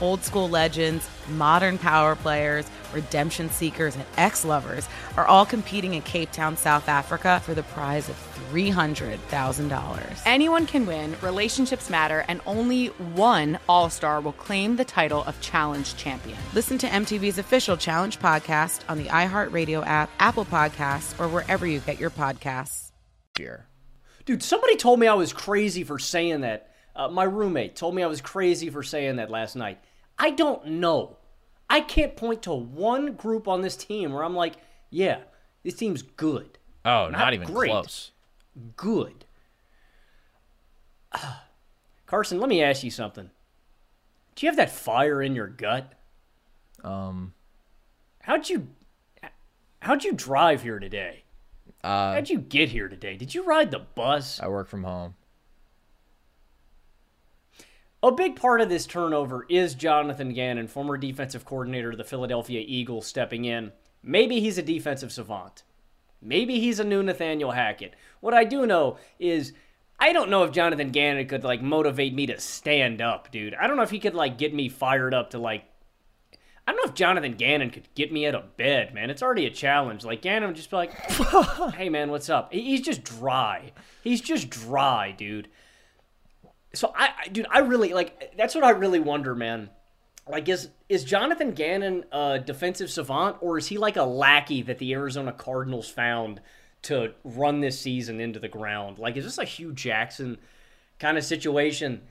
Old 0.00 0.22
school 0.22 0.48
legends, 0.48 1.08
modern 1.28 1.78
power 1.78 2.16
players, 2.16 2.66
redemption 2.92 3.50
seekers, 3.50 3.94
and 3.94 4.04
ex 4.16 4.44
lovers 4.44 4.88
are 5.16 5.26
all 5.26 5.44
competing 5.44 5.94
in 5.94 6.02
Cape 6.02 6.32
Town, 6.32 6.56
South 6.56 6.88
Africa 6.88 7.40
for 7.44 7.54
the 7.54 7.62
prize 7.62 8.08
of 8.08 8.16
$300,000. 8.50 10.22
Anyone 10.26 10.66
can 10.66 10.86
win, 10.86 11.16
relationships 11.22 11.90
matter, 11.90 12.24
and 12.28 12.40
only 12.46 12.86
one 12.86 13.58
All 13.68 13.90
Star 13.90 14.20
will 14.20 14.32
claim 14.32 14.76
the 14.76 14.84
title 14.84 15.22
of 15.24 15.40
Challenge 15.40 15.96
Champion. 15.96 16.38
Listen 16.54 16.78
to 16.78 16.86
MTV's 16.86 17.38
official 17.38 17.76
Challenge 17.76 18.18
podcast 18.18 18.80
on 18.88 18.98
the 18.98 19.04
iHeartRadio 19.04 19.86
app, 19.86 20.10
Apple 20.18 20.44
Podcasts, 20.44 21.18
or 21.20 21.28
wherever 21.28 21.66
you 21.66 21.80
get 21.80 22.00
your 22.00 22.10
podcasts. 22.10 22.90
Here. 23.36 23.66
Dude, 24.24 24.42
somebody 24.42 24.76
told 24.76 25.00
me 25.00 25.06
I 25.06 25.14
was 25.14 25.32
crazy 25.32 25.84
for 25.84 25.98
saying 25.98 26.42
that. 26.42 26.68
Uh, 26.94 27.08
my 27.08 27.24
roommate 27.24 27.76
told 27.76 27.94
me 27.94 28.02
I 28.02 28.06
was 28.06 28.20
crazy 28.20 28.68
for 28.68 28.82
saying 28.82 29.16
that 29.16 29.30
last 29.30 29.56
night. 29.56 29.78
I 30.20 30.30
don't 30.30 30.66
know. 30.66 31.16
I 31.70 31.80
can't 31.80 32.14
point 32.14 32.42
to 32.42 32.52
one 32.52 33.14
group 33.14 33.48
on 33.48 33.62
this 33.62 33.74
team 33.74 34.12
where 34.12 34.22
I'm 34.22 34.36
like, 34.36 34.54
yeah, 34.90 35.20
this 35.62 35.74
team's 35.74 36.02
good. 36.02 36.58
Oh, 36.84 37.08
not, 37.08 37.12
not 37.12 37.34
even 37.34 37.46
great. 37.46 37.70
close. 37.70 38.12
Good. 38.76 39.24
Uh, 41.10 41.36
Carson, 42.06 42.38
let 42.38 42.50
me 42.50 42.62
ask 42.62 42.84
you 42.84 42.90
something. 42.90 43.30
Do 44.34 44.46
you 44.46 44.50
have 44.50 44.56
that 44.56 44.70
fire 44.70 45.22
in 45.22 45.34
your 45.34 45.46
gut? 45.46 45.92
Um, 46.84 47.32
how'd 48.20 48.48
you 48.48 48.68
how'd 49.80 50.04
you 50.04 50.12
drive 50.12 50.62
here 50.62 50.78
today? 50.78 51.24
Uh, 51.82 52.14
how'd 52.14 52.28
you 52.28 52.38
get 52.40 52.68
here 52.68 52.88
today? 52.88 53.16
Did 53.16 53.34
you 53.34 53.44
ride 53.44 53.70
the 53.70 53.78
bus? 53.78 54.40
I 54.40 54.48
work 54.48 54.68
from 54.68 54.84
home. 54.84 55.14
A 58.02 58.10
big 58.10 58.36
part 58.36 58.62
of 58.62 58.70
this 58.70 58.86
turnover 58.86 59.44
is 59.50 59.74
Jonathan 59.74 60.32
Gannon, 60.32 60.68
former 60.68 60.96
defensive 60.96 61.44
coordinator 61.44 61.90
of 61.90 61.98
the 61.98 62.04
Philadelphia 62.04 62.64
Eagles, 62.66 63.06
stepping 63.06 63.44
in. 63.44 63.72
Maybe 64.02 64.40
he's 64.40 64.56
a 64.56 64.62
defensive 64.62 65.12
savant. 65.12 65.64
Maybe 66.22 66.60
he's 66.60 66.80
a 66.80 66.84
new 66.84 67.02
Nathaniel 67.02 67.50
Hackett. 67.50 67.94
What 68.20 68.32
I 68.32 68.44
do 68.44 68.64
know 68.64 68.96
is 69.18 69.52
I 69.98 70.14
don't 70.14 70.30
know 70.30 70.44
if 70.44 70.52
Jonathan 70.52 70.92
Gannon 70.92 71.28
could 71.28 71.44
like 71.44 71.60
motivate 71.60 72.14
me 72.14 72.24
to 72.26 72.40
stand 72.40 73.02
up, 73.02 73.30
dude. 73.30 73.54
I 73.54 73.66
don't 73.66 73.76
know 73.76 73.82
if 73.82 73.90
he 73.90 74.00
could 74.00 74.14
like 74.14 74.38
get 74.38 74.54
me 74.54 74.70
fired 74.70 75.12
up 75.12 75.30
to 75.30 75.38
like 75.38 75.64
I 76.66 76.72
don't 76.72 76.82
know 76.82 76.90
if 76.90 76.96
Jonathan 76.96 77.34
Gannon 77.34 77.68
could 77.68 77.92
get 77.94 78.10
me 78.10 78.26
out 78.26 78.34
of 78.34 78.56
bed, 78.56 78.94
man. 78.94 79.10
It's 79.10 79.22
already 79.22 79.44
a 79.44 79.50
challenge. 79.50 80.06
Like 80.06 80.22
Gannon 80.22 80.48
would 80.48 80.56
just 80.56 80.70
be 80.70 80.76
like, 80.76 80.94
"Hey, 81.74 81.90
man, 81.90 82.10
what's 82.10 82.30
up?" 82.30 82.50
He's 82.50 82.80
just 82.80 83.04
dry. 83.04 83.72
He's 84.02 84.22
just 84.22 84.48
dry, 84.48 85.12
dude 85.12 85.48
so 86.72 86.92
I, 86.96 87.10
I, 87.24 87.28
dude, 87.28 87.46
I 87.50 87.60
really 87.60 87.92
like. 87.92 88.36
That's 88.36 88.54
what 88.54 88.64
I 88.64 88.70
really 88.70 89.00
wonder, 89.00 89.34
man. 89.34 89.70
Like, 90.28 90.48
is 90.48 90.68
is 90.88 91.04
Jonathan 91.04 91.52
Gannon 91.52 92.04
a 92.12 92.38
defensive 92.38 92.90
savant, 92.90 93.36
or 93.40 93.58
is 93.58 93.66
he 93.66 93.78
like 93.78 93.96
a 93.96 94.04
lackey 94.04 94.62
that 94.62 94.78
the 94.78 94.92
Arizona 94.92 95.32
Cardinals 95.32 95.88
found 95.88 96.40
to 96.82 97.12
run 97.24 97.60
this 97.60 97.78
season 97.78 98.20
into 98.20 98.38
the 98.38 98.48
ground? 98.48 98.98
Like, 98.98 99.16
is 99.16 99.24
this 99.24 99.38
a 99.38 99.44
Hue 99.44 99.72
Jackson 99.72 100.38
kind 100.98 101.18
of 101.18 101.24
situation? 101.24 102.02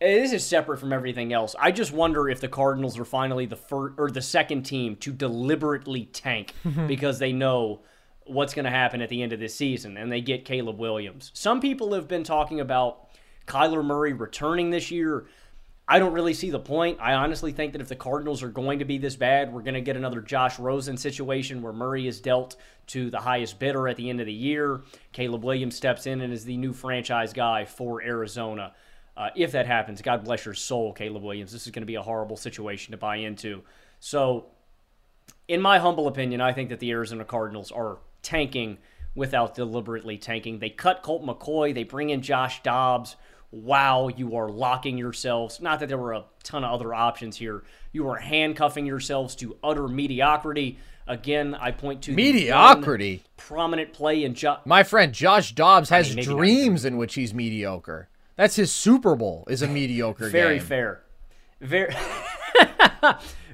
Eh, 0.00 0.20
this 0.20 0.32
is 0.32 0.44
separate 0.44 0.78
from 0.78 0.92
everything 0.92 1.32
else. 1.32 1.54
I 1.58 1.70
just 1.70 1.92
wonder 1.92 2.28
if 2.28 2.40
the 2.40 2.48
Cardinals 2.48 2.98
are 2.98 3.04
finally 3.04 3.46
the 3.46 3.56
first 3.56 3.94
or 3.96 4.10
the 4.10 4.22
second 4.22 4.64
team 4.64 4.96
to 4.96 5.12
deliberately 5.12 6.06
tank 6.06 6.52
because 6.88 7.20
they 7.20 7.32
know 7.32 7.82
what's 8.26 8.54
going 8.54 8.64
to 8.64 8.70
happen 8.70 9.02
at 9.02 9.08
the 9.08 9.22
end 9.22 9.32
of 9.32 9.38
this 9.38 9.54
season, 9.54 9.96
and 9.96 10.10
they 10.10 10.20
get 10.20 10.44
Caleb 10.44 10.78
Williams. 10.78 11.30
Some 11.34 11.60
people 11.60 11.92
have 11.94 12.08
been 12.08 12.24
talking 12.24 12.58
about 12.58 13.08
Kyler 13.46 13.84
Murray 13.84 14.12
returning 14.12 14.70
this 14.70 14.90
year. 14.90 15.26
I 15.86 15.98
don't 15.98 16.14
really 16.14 16.32
see 16.32 16.50
the 16.50 16.58
point. 16.58 16.98
I 17.00 17.12
honestly 17.12 17.52
think 17.52 17.72
that 17.72 17.82
if 17.82 17.88
the 17.88 17.96
Cardinals 17.96 18.42
are 18.42 18.48
going 18.48 18.78
to 18.78 18.86
be 18.86 18.96
this 18.96 19.16
bad, 19.16 19.52
we're 19.52 19.62
going 19.62 19.74
to 19.74 19.82
get 19.82 19.96
another 19.96 20.22
Josh 20.22 20.58
Rosen 20.58 20.96
situation 20.96 21.60
where 21.60 21.74
Murray 21.74 22.06
is 22.06 22.20
dealt 22.20 22.56
to 22.88 23.10
the 23.10 23.20
highest 23.20 23.58
bidder 23.58 23.86
at 23.86 23.96
the 23.96 24.08
end 24.08 24.20
of 24.20 24.26
the 24.26 24.32
year. 24.32 24.80
Caleb 25.12 25.44
Williams 25.44 25.76
steps 25.76 26.06
in 26.06 26.22
and 26.22 26.32
is 26.32 26.44
the 26.44 26.56
new 26.56 26.72
franchise 26.72 27.34
guy 27.34 27.66
for 27.66 28.02
Arizona. 28.02 28.72
Uh, 29.14 29.28
if 29.36 29.52
that 29.52 29.66
happens, 29.66 30.00
God 30.00 30.24
bless 30.24 30.46
your 30.46 30.54
soul, 30.54 30.92
Caleb 30.94 31.22
Williams. 31.22 31.52
This 31.52 31.66
is 31.66 31.72
going 31.72 31.82
to 31.82 31.86
be 31.86 31.94
a 31.96 32.02
horrible 32.02 32.36
situation 32.36 32.92
to 32.92 32.98
buy 32.98 33.16
into. 33.16 33.62
So, 34.00 34.46
in 35.46 35.60
my 35.60 35.78
humble 35.78 36.08
opinion, 36.08 36.40
I 36.40 36.52
think 36.52 36.70
that 36.70 36.80
the 36.80 36.90
Arizona 36.90 37.24
Cardinals 37.24 37.70
are 37.70 37.98
tanking 38.22 38.78
without 39.14 39.54
deliberately 39.54 40.16
tanking. 40.16 40.58
They 40.58 40.70
cut 40.70 41.02
Colt 41.02 41.24
McCoy, 41.24 41.74
they 41.74 41.84
bring 41.84 42.10
in 42.10 42.22
Josh 42.22 42.62
Dobbs 42.62 43.16
wow, 43.62 44.08
you 44.08 44.36
are 44.36 44.48
locking 44.48 44.98
yourselves. 44.98 45.60
Not 45.60 45.80
that 45.80 45.88
there 45.88 45.98
were 45.98 46.12
a 46.12 46.24
ton 46.42 46.64
of 46.64 46.72
other 46.72 46.92
options 46.92 47.36
here. 47.36 47.62
You 47.92 48.08
are 48.08 48.16
handcuffing 48.16 48.86
yourselves 48.86 49.34
to 49.36 49.56
utter 49.62 49.88
mediocrity. 49.88 50.78
Again, 51.06 51.54
I 51.54 51.70
point 51.70 52.02
to 52.02 52.12
mediocrity. 52.12 53.22
prominent 53.36 53.92
play 53.92 54.24
in 54.24 54.34
Josh. 54.34 54.60
My 54.64 54.82
friend 54.82 55.12
Josh 55.12 55.54
Dobbs 55.54 55.90
has 55.90 56.12
I 56.12 56.14
mean, 56.14 56.24
dreams 56.24 56.84
in 56.84 56.96
which 56.96 57.14
he's 57.14 57.34
mediocre. 57.34 58.08
That's 58.36 58.56
his 58.56 58.72
Super 58.72 59.14
Bowl 59.14 59.44
is 59.48 59.62
a 59.62 59.68
mediocre 59.68 60.28
Very 60.28 60.58
game. 60.58 60.66
fair. 60.66 61.02
Very 61.60 61.94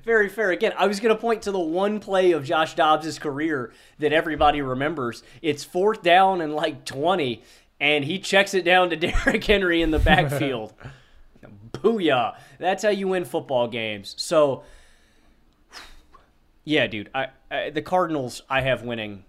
Very 0.05 0.29
fair. 0.31 0.51
Again, 0.51 0.73
I 0.79 0.87
was 0.87 0.99
going 0.99 1.15
to 1.15 1.21
point 1.21 1.43
to 1.43 1.53
the 1.53 1.59
one 1.59 2.01
play 2.01 2.33
of 2.33 2.45
Josh 2.45 2.75
Dobbs' 2.75 3.19
career 3.19 3.73
that 3.99 4.13
everybody 4.13 4.63
remembers. 4.63 5.23
It's 5.43 5.63
fourth 5.63 6.03
down 6.03 6.41
and 6.41 6.55
like 6.55 6.85
20, 6.87 7.43
and 7.81 8.05
he 8.05 8.19
checks 8.19 8.55
it 8.55 8.65
down 8.65 8.91
to 8.91 8.97
Derrick 8.97 9.43
Henry 9.45 9.83
in 9.83 9.91
the 9.91 9.99
backfield. 9.99 10.75
Booyah. 11.73 12.37
That's 12.59 12.83
how 12.83 12.91
you 12.91 13.09
win 13.09 13.25
football 13.25 13.67
games. 13.69 14.15
So, 14.19 14.65
Yeah, 16.65 16.87
dude. 16.87 17.11
I, 17.15 17.29
I 17.51 17.71
the 17.71 17.83
Cardinals 17.83 18.43
I 18.51 18.61
have 18.61 18.83
winning 18.83 19.25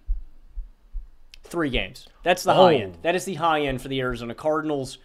three 1.44 1.70
games. 1.70 2.08
That's 2.24 2.44
the 2.44 2.52
Oh. 2.54 2.66
high 2.66 2.76
end. 2.76 2.96
Oh. 2.98 3.00
That 3.04 3.16
is 3.16 3.26
the 3.26 3.36
high 3.36 3.62
end 3.62 3.82
for 3.82 3.88
the 3.88 4.00
Arizona 4.02 4.36
Cardinals. 4.36 4.98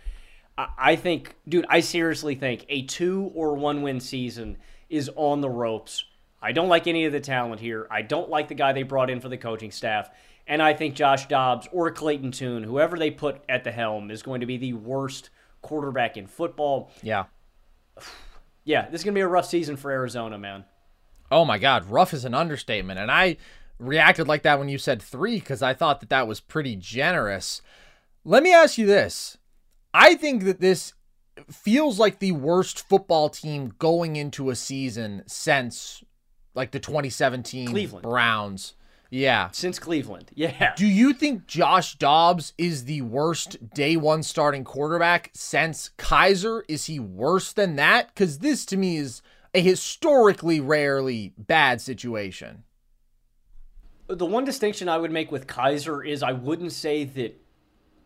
I, 0.59 0.69
I 0.79 0.97
think, 0.97 1.37
dude, 1.49 1.67
I 1.69 1.81
seriously 1.81 2.35
think 2.35 2.65
a 2.69 2.83
two 2.83 3.31
or 3.35 3.55
one 3.55 3.83
win 3.83 4.01
season 4.01 4.57
is 4.89 5.11
on 5.17 5.41
the 5.41 5.51
ropes. 5.51 6.05
I 6.43 6.53
don't 6.53 6.69
like 6.69 6.87
any 6.87 7.05
of 7.07 7.13
the 7.13 7.21
talent 7.21 7.61
here. 7.61 7.87
I 7.91 8.03
don't 8.03 8.29
like 8.31 8.49
the 8.49 8.55
guy 8.55 8.73
they 8.73 8.83
brought 8.83 9.11
in 9.11 9.21
for 9.21 9.29
the 9.29 9.37
coaching 9.39 9.71
staff. 9.71 10.11
And 10.47 10.63
I 10.63 10.75
think 10.75 10.95
Josh 10.95 11.27
Dobbs 11.27 11.69
or 11.73 11.91
Clayton 11.91 12.31
Tune, 12.31 12.63
whoever 12.63 12.97
they 12.97 13.11
put 13.11 13.43
at 13.49 13.65
the 13.65 13.73
helm, 13.73 14.11
is 14.11 14.23
going 14.23 14.41
to 14.41 14.47
be 14.47 14.57
the 14.57 14.75
worst 14.75 15.31
quarterback 15.61 16.17
in 16.17 16.27
football. 16.27 16.91
Yeah. 17.03 17.25
Yeah, 18.65 18.89
this 18.89 19.01
is 19.01 19.05
going 19.05 19.15
to 19.15 19.19
be 19.19 19.23
a 19.23 19.29
rough 19.29 19.47
season 19.47 19.77
for 19.77 19.91
Arizona, 19.91 20.39
man. 20.39 20.65
Oh 21.31 21.45
my 21.45 21.59
God, 21.59 21.87
rough 21.87 22.15
is 22.15 22.25
an 22.25 22.35
understatement. 22.35 23.01
And 23.01 23.11
I 23.11 23.37
reacted 23.79 24.29
like 24.29 24.43
that 24.43 24.59
when 24.59 24.69
you 24.69 24.79
said 24.79 25.03
three 25.03 25.39
because 25.39 25.63
I 25.63 25.75
thought 25.75 26.01
that 26.01 26.11
that 26.11 26.29
was 26.29 26.41
pretty 26.41 26.77
generous. 26.77 27.63
Let 28.25 28.43
me 28.43 28.53
ask 28.53 28.79
you 28.79 28.87
this. 28.87 29.37
I 29.93 30.15
think 30.15 30.45
that 30.45 30.61
this 30.61 30.93
feels 31.51 31.99
like 31.99 32.19
the 32.19 32.33
worst 32.33 32.89
football 32.89 33.29
team 33.29 33.75
going 33.79 34.17
into 34.17 34.51
a 34.51 34.57
season 34.57 35.23
since 35.27 36.03
like 36.55 36.71
the 36.71 36.81
2017 36.81 37.69
Cleveland. 37.69 38.03
Browns. 38.03 38.75
Yeah. 39.11 39.51
Since 39.53 39.79
Cleveland. 39.79 40.31
Yeah. 40.35 40.75
Do 40.77 40.87
you 40.87 41.13
think 41.13 41.47
Josh 41.47 41.95
Dobbs 41.97 42.53
is 42.59 42.85
the 42.85 43.03
worst 43.03 43.71
day 43.75 43.97
one 43.97 44.23
starting 44.23 44.65
quarterback 44.65 45.31
since 45.35 45.91
Kizer? 45.99 46.63
Is 46.69 46.87
he 46.87 46.99
worse 46.99 47.53
than 47.53 47.77
that? 47.77 48.09
Because 48.09 48.39
this 48.39 48.67
to 48.67 48.77
me 48.77 48.97
is 48.97 49.23
a 49.55 49.61
historically 49.61 50.61
rarely 50.61 51.33
bad 51.39 51.81
situation. 51.81 52.65
The 54.09 54.27
one 54.27 54.45
distinction 54.45 54.89
I 54.89 54.99
would 54.99 55.11
make 55.11 55.33
with 55.33 55.47
Kizer 55.47 56.07
is 56.07 56.23
I 56.23 56.33
wouldn't 56.33 56.73
say 56.73 57.05
that 57.05 57.41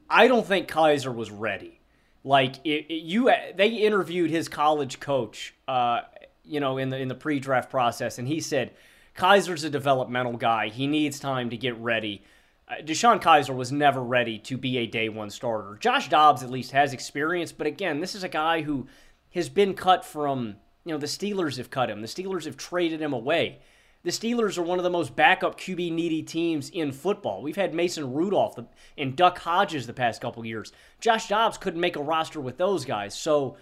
I 0.08 0.28
don't 0.28 0.46
think 0.46 0.68
Kizer 0.68 1.14
was 1.14 1.30
ready. 1.30 1.80
Like 2.24 2.56
it, 2.64 2.86
it- 2.88 3.02
you, 3.02 3.30
they 3.56 3.68
interviewed 3.68 4.30
his 4.30 4.48
college 4.48 5.00
coach, 5.00 5.54
uh, 5.68 6.00
you 6.44 6.60
know, 6.60 6.78
in 6.78 6.88
the 6.90 6.98
in 6.98 7.08
the 7.08 7.14
pre-draft 7.14 7.70
process, 7.70 8.18
and 8.18 8.26
he 8.28 8.40
said 8.40 8.72
Kizer's 9.16 9.64
a 9.64 9.70
developmental 9.70 10.36
guy. 10.36 10.68
He 10.68 10.86
needs 10.86 11.20
time 11.20 11.50
to 11.50 11.56
get 11.56 11.76
ready. 11.78 12.22
Uh, 12.68 12.82
DeShone 12.82 13.20
Kizer 13.20 13.54
was 13.54 13.72
never 13.72 14.02
ready 14.02 14.38
to 14.38 14.56
be 14.56 14.78
a 14.78 14.86
day 14.86 15.08
one 15.08 15.30
starter. 15.30 15.76
Josh 15.80 16.08
Dobbs 16.08 16.42
at 16.42 16.50
least 16.50 16.70
has 16.70 16.92
experience, 16.92 17.52
but 17.52 17.66
again, 17.66 18.00
this 18.00 18.14
is 18.14 18.22
a 18.22 18.28
guy 18.28 18.62
who 18.62 18.86
has 19.34 19.48
been 19.48 19.74
cut 19.74 20.04
from. 20.04 20.56
You 20.84 20.92
know, 20.92 20.98
the 20.98 21.06
Steelers 21.06 21.58
have 21.58 21.70
cut 21.70 21.90
him. 21.90 22.00
The 22.00 22.06
Steelers 22.06 22.44
have 22.44 22.56
traded 22.56 23.02
him 23.02 23.12
away. 23.12 23.60
The 24.02 24.10
Steelers 24.10 24.56
are 24.56 24.62
one 24.62 24.78
of 24.78 24.82
the 24.82 24.88
most 24.90 25.14
backup 25.14 25.60
QB 25.60 25.92
needy 25.92 26.22
teams 26.22 26.70
in 26.70 26.90
football. 26.90 27.42
We've 27.42 27.56
had 27.56 27.74
Mason 27.74 28.14
Rudolph 28.14 28.58
and 28.96 29.14
Duck 29.14 29.38
Hodges 29.38 29.86
the 29.86 29.92
past 29.92 30.22
couple 30.22 30.44
years. 30.46 30.72
Josh 31.00 31.28
Dobbs 31.28 31.58
couldn't 31.58 31.80
make 31.80 31.96
a 31.96 32.02
roster 32.02 32.40
with 32.40 32.56
those 32.56 32.86
guys. 32.86 33.14
So 33.14 33.58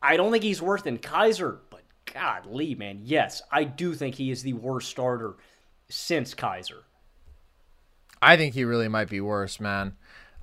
I 0.00 0.16
don't 0.16 0.30
think 0.30 0.44
he's 0.44 0.62
worth 0.62 0.84
than 0.84 0.98
Kizer, 0.98 1.58
God, 2.12 2.46
Lee, 2.46 2.74
man, 2.74 3.00
yes, 3.02 3.42
I 3.50 3.64
do 3.64 3.94
think 3.94 4.16
he 4.16 4.30
is 4.30 4.42
the 4.42 4.52
worst 4.52 4.88
starter 4.88 5.36
since 5.88 6.34
Kizer. 6.34 6.82
I 8.22 8.36
think 8.36 8.54
he 8.54 8.64
really 8.64 8.88
might 8.88 9.08
be 9.08 9.20
worse, 9.20 9.60
man. 9.60 9.94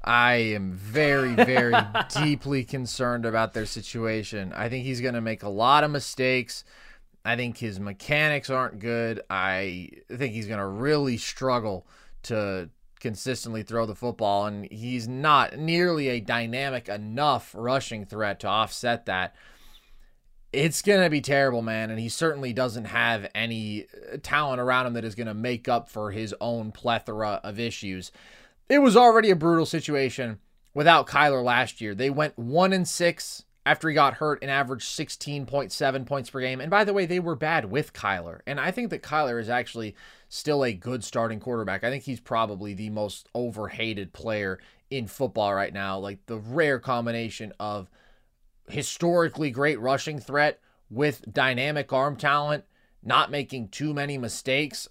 I 0.03 0.35
am 0.35 0.71
very, 0.71 1.35
very 1.35 1.75
deeply 2.15 2.63
concerned 2.63 3.25
about 3.25 3.53
their 3.53 3.65
situation. 3.65 4.53
I 4.53 4.69
think 4.69 4.85
he's 4.85 5.01
going 5.01 5.15
to 5.15 5.21
make 5.21 5.43
a 5.43 5.49
lot 5.49 5.83
of 5.83 5.91
mistakes. 5.91 6.63
I 7.25 7.35
think 7.35 7.57
his 7.57 7.79
mechanics 7.79 8.49
aren't 8.49 8.79
good. 8.79 9.21
I 9.29 9.89
think 10.09 10.33
he's 10.33 10.47
going 10.47 10.59
to 10.59 10.65
really 10.65 11.17
struggle 11.17 11.85
to 12.23 12.69
consistently 12.99 13.63
throw 13.63 13.85
the 13.85 13.95
football, 13.95 14.45
and 14.45 14.65
he's 14.71 15.07
not 15.07 15.57
nearly 15.57 16.07
a 16.07 16.19
dynamic 16.19 16.87
enough 16.87 17.53
rushing 17.57 18.05
threat 18.05 18.39
to 18.39 18.47
offset 18.47 19.05
that. 19.05 19.35
It's 20.53 20.81
going 20.81 21.03
to 21.03 21.09
be 21.09 21.21
terrible, 21.21 21.61
man, 21.61 21.89
and 21.89 21.99
he 21.99 22.09
certainly 22.09 22.53
doesn't 22.53 22.85
have 22.85 23.29
any 23.35 23.85
uh, 24.13 24.17
talent 24.23 24.61
around 24.61 24.87
him 24.87 24.93
that 24.93 25.03
is 25.03 25.15
going 25.15 25.27
to 25.27 25.33
make 25.33 25.67
up 25.67 25.89
for 25.89 26.11
his 26.11 26.33
own 26.39 26.71
plethora 26.71 27.41
of 27.43 27.59
issues. 27.59 28.11
It 28.69 28.79
was 28.79 28.95
already 28.95 29.29
a 29.29 29.35
brutal 29.35 29.65
situation 29.65 30.39
without 30.73 31.07
Kyler 31.07 31.43
last 31.43 31.81
year. 31.81 31.93
They 31.93 32.09
went 32.09 32.37
1 32.37 32.71
and 32.71 32.87
6 32.87 33.43
after 33.65 33.89
he 33.89 33.95
got 33.95 34.15
hurt 34.15 34.39
and 34.41 34.49
averaged 34.49 34.87
16.7 34.87 36.05
points 36.05 36.29
per 36.29 36.39
game. 36.39 36.61
And 36.61 36.71
by 36.71 36.85
the 36.85 36.93
way, 36.93 37.05
they 37.05 37.19
were 37.19 37.35
bad 37.35 37.69
with 37.69 37.91
Kyler. 37.91 38.39
And 38.47 38.61
I 38.61 38.71
think 38.71 38.89
that 38.91 39.03
Kyler 39.03 39.41
is 39.41 39.49
actually 39.49 39.93
still 40.29 40.63
a 40.63 40.71
good 40.71 41.03
starting 41.03 41.41
quarterback. 41.41 41.83
I 41.83 41.89
think 41.89 42.05
he's 42.05 42.21
probably 42.21 42.73
the 42.73 42.89
most 42.89 43.27
overhated 43.35 44.13
player 44.13 44.59
in 44.89 45.07
football 45.07 45.53
right 45.53 45.73
now. 45.73 45.99
Like 45.99 46.25
the 46.27 46.37
rare 46.37 46.79
combination 46.79 47.51
of 47.59 47.89
historically 48.67 49.51
great 49.51 49.79
rushing 49.79 50.19
threat 50.19 50.59
with 50.89 51.31
dynamic 51.31 51.91
arm 51.91 52.15
talent, 52.15 52.63
not 53.03 53.31
making 53.31 53.69
too 53.69 53.93
many 53.93 54.17
mistakes. 54.17 54.87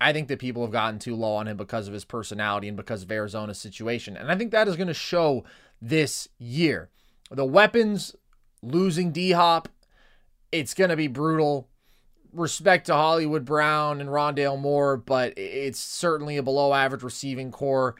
I 0.00 0.12
think 0.12 0.28
that 0.28 0.38
people 0.38 0.62
have 0.62 0.72
gotten 0.72 0.98
too 0.98 1.14
low 1.14 1.34
on 1.34 1.46
him 1.46 1.56
because 1.56 1.86
of 1.86 1.94
his 1.94 2.04
personality 2.04 2.68
and 2.68 2.76
because 2.76 3.02
of 3.02 3.12
Arizona's 3.12 3.58
situation. 3.58 4.16
And 4.16 4.30
I 4.30 4.36
think 4.36 4.50
that 4.50 4.68
is 4.68 4.76
going 4.76 4.88
to 4.88 4.94
show 4.94 5.44
this 5.80 6.28
year. 6.38 6.88
The 7.30 7.44
weapons, 7.44 8.16
losing 8.62 9.12
D 9.12 9.32
Hop, 9.32 9.68
it's 10.50 10.74
going 10.74 10.90
to 10.90 10.96
be 10.96 11.06
brutal. 11.06 11.68
Respect 12.32 12.86
to 12.86 12.94
Hollywood 12.94 13.44
Brown 13.44 14.00
and 14.00 14.08
Rondale 14.08 14.58
Moore, 14.58 14.96
but 14.96 15.34
it's 15.36 15.80
certainly 15.80 16.36
a 16.36 16.42
below 16.42 16.72
average 16.72 17.02
receiving 17.02 17.50
core. 17.50 17.96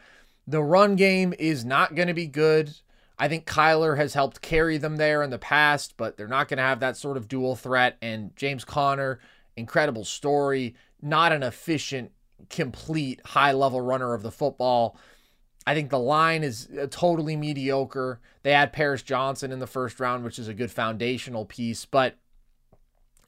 The 0.47 0.63
run 0.63 0.95
game 0.95 1.33
is 1.37 1.63
not 1.63 1.95
going 1.95 2.07
to 2.07 2.13
be 2.13 2.27
good. 2.27 2.73
I 3.21 3.27
think 3.27 3.45
Kyler 3.45 3.97
has 3.97 4.15
helped 4.15 4.41
carry 4.41 4.79
them 4.79 4.97
there 4.97 5.21
in 5.21 5.29
the 5.29 5.37
past, 5.37 5.93
but 5.95 6.17
they're 6.17 6.27
not 6.27 6.47
going 6.47 6.57
to 6.57 6.63
have 6.63 6.79
that 6.79 6.97
sort 6.97 7.17
of 7.17 7.27
dual 7.27 7.55
threat. 7.55 7.99
And 8.01 8.35
James 8.35 8.65
Conner, 8.65 9.19
incredible 9.55 10.05
story, 10.05 10.73
not 11.03 11.31
an 11.31 11.43
efficient, 11.43 12.13
complete, 12.49 13.21
high 13.23 13.51
level 13.51 13.79
runner 13.79 14.15
of 14.15 14.23
the 14.23 14.31
football. 14.31 14.97
I 15.67 15.75
think 15.75 15.91
the 15.91 15.99
line 15.99 16.41
is 16.41 16.67
uh, 16.71 16.87
totally 16.89 17.35
mediocre. 17.35 18.19
They 18.41 18.53
had 18.53 18.73
Paris 18.73 19.03
Johnson 19.03 19.51
in 19.51 19.59
the 19.59 19.67
first 19.67 19.99
round, 19.99 20.23
which 20.23 20.39
is 20.39 20.47
a 20.47 20.55
good 20.55 20.71
foundational 20.71 21.45
piece, 21.45 21.85
but 21.85 22.17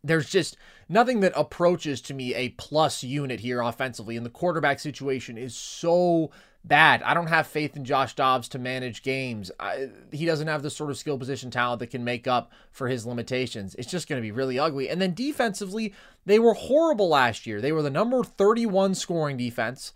there's 0.04 0.28
just 0.28 0.58
nothing 0.90 1.20
that 1.20 1.34
approaches 1.36 2.02
to 2.02 2.16
me 2.16 2.34
a 2.34 2.50
plus 2.50 3.04
unit 3.04 3.42
here 3.42 3.62
offensively. 3.62 4.18
And 4.18 4.26
the 4.26 4.32
quarterback 4.32 4.80
situation 4.80 5.38
is 5.38 5.56
so 5.56 6.32
bad. 6.64 7.04
I 7.04 7.14
don't 7.14 7.28
have 7.28 7.48
faith 7.48 7.76
in 7.76 7.86
Josh 7.86 8.16
Dobbs 8.16 8.48
to 8.50 8.60
manage 8.60 9.04
games. 9.04 9.52
I, 9.60 9.90
he 10.12 10.26
doesn't 10.26 10.48
have 10.48 10.64
the 10.64 10.70
sort 10.70 10.90
of 10.90 10.98
skill 10.98 11.18
position 11.18 11.52
talent 11.52 11.80
that 11.80 11.88
can 11.88 12.04
make 12.04 12.28
up 12.28 12.52
for 12.72 12.88
his 12.88 13.06
limitations. 13.06 13.76
It's 13.76 13.92
just 13.92 14.08
going 14.08 14.22
to 14.22 14.26
be 14.26 14.32
really 14.32 14.58
ugly. 14.58 14.90
And 14.90 15.02
then 15.02 15.14
defensively, 15.14 15.94
they 16.26 16.40
were 16.40 16.54
horrible 16.54 17.10
last 17.10 17.46
year. 17.46 17.60
They 17.60 17.72
were 17.72 17.82
the 17.82 17.90
number 17.90 18.24
31 18.24 18.96
scoring 18.96 19.38
defense. 19.38 19.92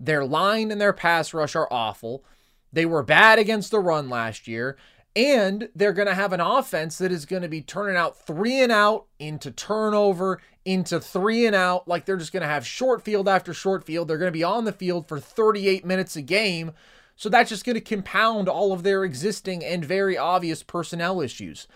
Their 0.00 0.24
line 0.24 0.70
and 0.70 0.80
their 0.80 0.92
pass 0.92 1.34
rush 1.34 1.54
are 1.54 1.72
awful. 1.72 2.24
They 2.72 2.86
were 2.86 3.02
bad 3.02 3.38
against 3.38 3.70
the 3.70 3.80
run 3.80 4.08
last 4.08 4.48
year. 4.48 4.76
And 5.16 5.70
they're 5.74 5.94
going 5.94 6.08
to 6.08 6.14
have 6.14 6.34
an 6.34 6.42
offense 6.42 6.98
that 6.98 7.10
is 7.10 7.24
going 7.24 7.40
to 7.40 7.48
be 7.48 7.62
turning 7.62 7.96
out 7.96 8.18
three 8.18 8.60
and 8.60 8.70
out 8.70 9.06
into 9.18 9.50
turnover, 9.50 10.42
into 10.66 11.00
three 11.00 11.46
and 11.46 11.56
out. 11.56 11.88
Like 11.88 12.04
they're 12.04 12.18
just 12.18 12.34
going 12.34 12.42
to 12.42 12.48
have 12.48 12.66
short 12.66 13.02
field 13.02 13.26
after 13.26 13.54
short 13.54 13.84
field. 13.84 14.08
They're 14.08 14.18
going 14.18 14.28
to 14.28 14.38
be 14.38 14.44
on 14.44 14.66
the 14.66 14.72
field 14.72 15.08
for 15.08 15.18
38 15.18 15.86
minutes 15.86 16.16
a 16.16 16.22
game. 16.22 16.72
So 17.16 17.30
that's 17.30 17.48
just 17.48 17.64
going 17.64 17.74
to 17.74 17.80
compound 17.80 18.46
all 18.46 18.74
of 18.74 18.82
their 18.82 19.02
existing 19.02 19.64
and 19.64 19.82
very 19.82 20.18
obvious 20.18 20.62
personnel 20.62 21.22
issues. 21.22 21.66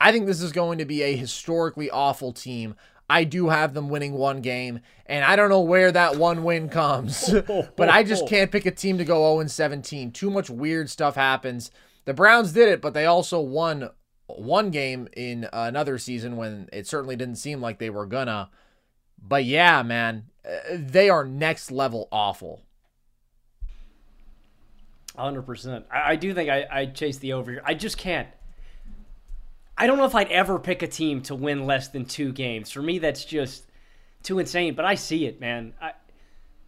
I 0.00 0.12
think 0.12 0.26
this 0.26 0.40
is 0.40 0.52
going 0.52 0.78
to 0.78 0.84
be 0.84 1.02
a 1.02 1.16
historically 1.16 1.90
awful 1.90 2.32
team. 2.32 2.76
I 3.08 3.24
do 3.24 3.48
have 3.48 3.74
them 3.74 3.88
winning 3.88 4.14
one 4.14 4.40
game, 4.40 4.80
and 5.06 5.24
I 5.24 5.36
don't 5.36 5.48
know 5.48 5.60
where 5.60 5.92
that 5.92 6.16
one 6.16 6.42
win 6.42 6.68
comes, 6.68 7.32
but 7.76 7.88
I 7.88 8.02
just 8.02 8.26
can't 8.28 8.50
pick 8.50 8.66
a 8.66 8.70
team 8.70 8.98
to 8.98 9.04
go 9.04 9.38
0 9.38 9.46
17. 9.46 10.10
Too 10.12 10.30
much 10.30 10.50
weird 10.50 10.90
stuff 10.90 11.14
happens. 11.14 11.70
The 12.06 12.14
Browns 12.14 12.52
did 12.52 12.68
it, 12.68 12.80
but 12.80 12.94
they 12.94 13.04
also 13.04 13.40
won 13.40 13.90
one 14.26 14.70
game 14.70 15.08
in 15.16 15.48
another 15.52 15.98
season 15.98 16.36
when 16.36 16.68
it 16.72 16.86
certainly 16.86 17.16
didn't 17.16 17.36
seem 17.36 17.60
like 17.60 17.78
they 17.78 17.90
were 17.90 18.06
gonna. 18.06 18.50
But 19.20 19.44
yeah, 19.44 19.82
man, 19.82 20.26
uh, 20.44 20.76
they 20.78 21.10
are 21.10 21.24
next 21.24 21.70
level 21.70 22.08
awful. 22.10 22.62
100%. 25.18 25.84
I, 25.90 26.12
I 26.12 26.16
do 26.16 26.34
think 26.34 26.50
I, 26.50 26.66
I 26.70 26.86
chase 26.86 27.18
the 27.18 27.32
over 27.32 27.50
here. 27.50 27.62
I 27.64 27.74
just 27.74 27.98
can't. 27.98 28.28
I 29.78 29.86
don't 29.86 29.98
know 29.98 30.04
if 30.04 30.14
I'd 30.14 30.30
ever 30.30 30.58
pick 30.58 30.82
a 30.82 30.86
team 30.86 31.22
to 31.22 31.34
win 31.34 31.66
less 31.66 31.88
than 31.88 32.04
two 32.04 32.32
games. 32.32 32.70
For 32.70 32.82
me, 32.82 32.98
that's 32.98 33.24
just 33.24 33.64
too 34.22 34.38
insane, 34.38 34.74
but 34.74 34.84
I 34.84 34.94
see 34.94 35.26
it, 35.26 35.40
man. 35.40 35.74
I, 35.80 35.92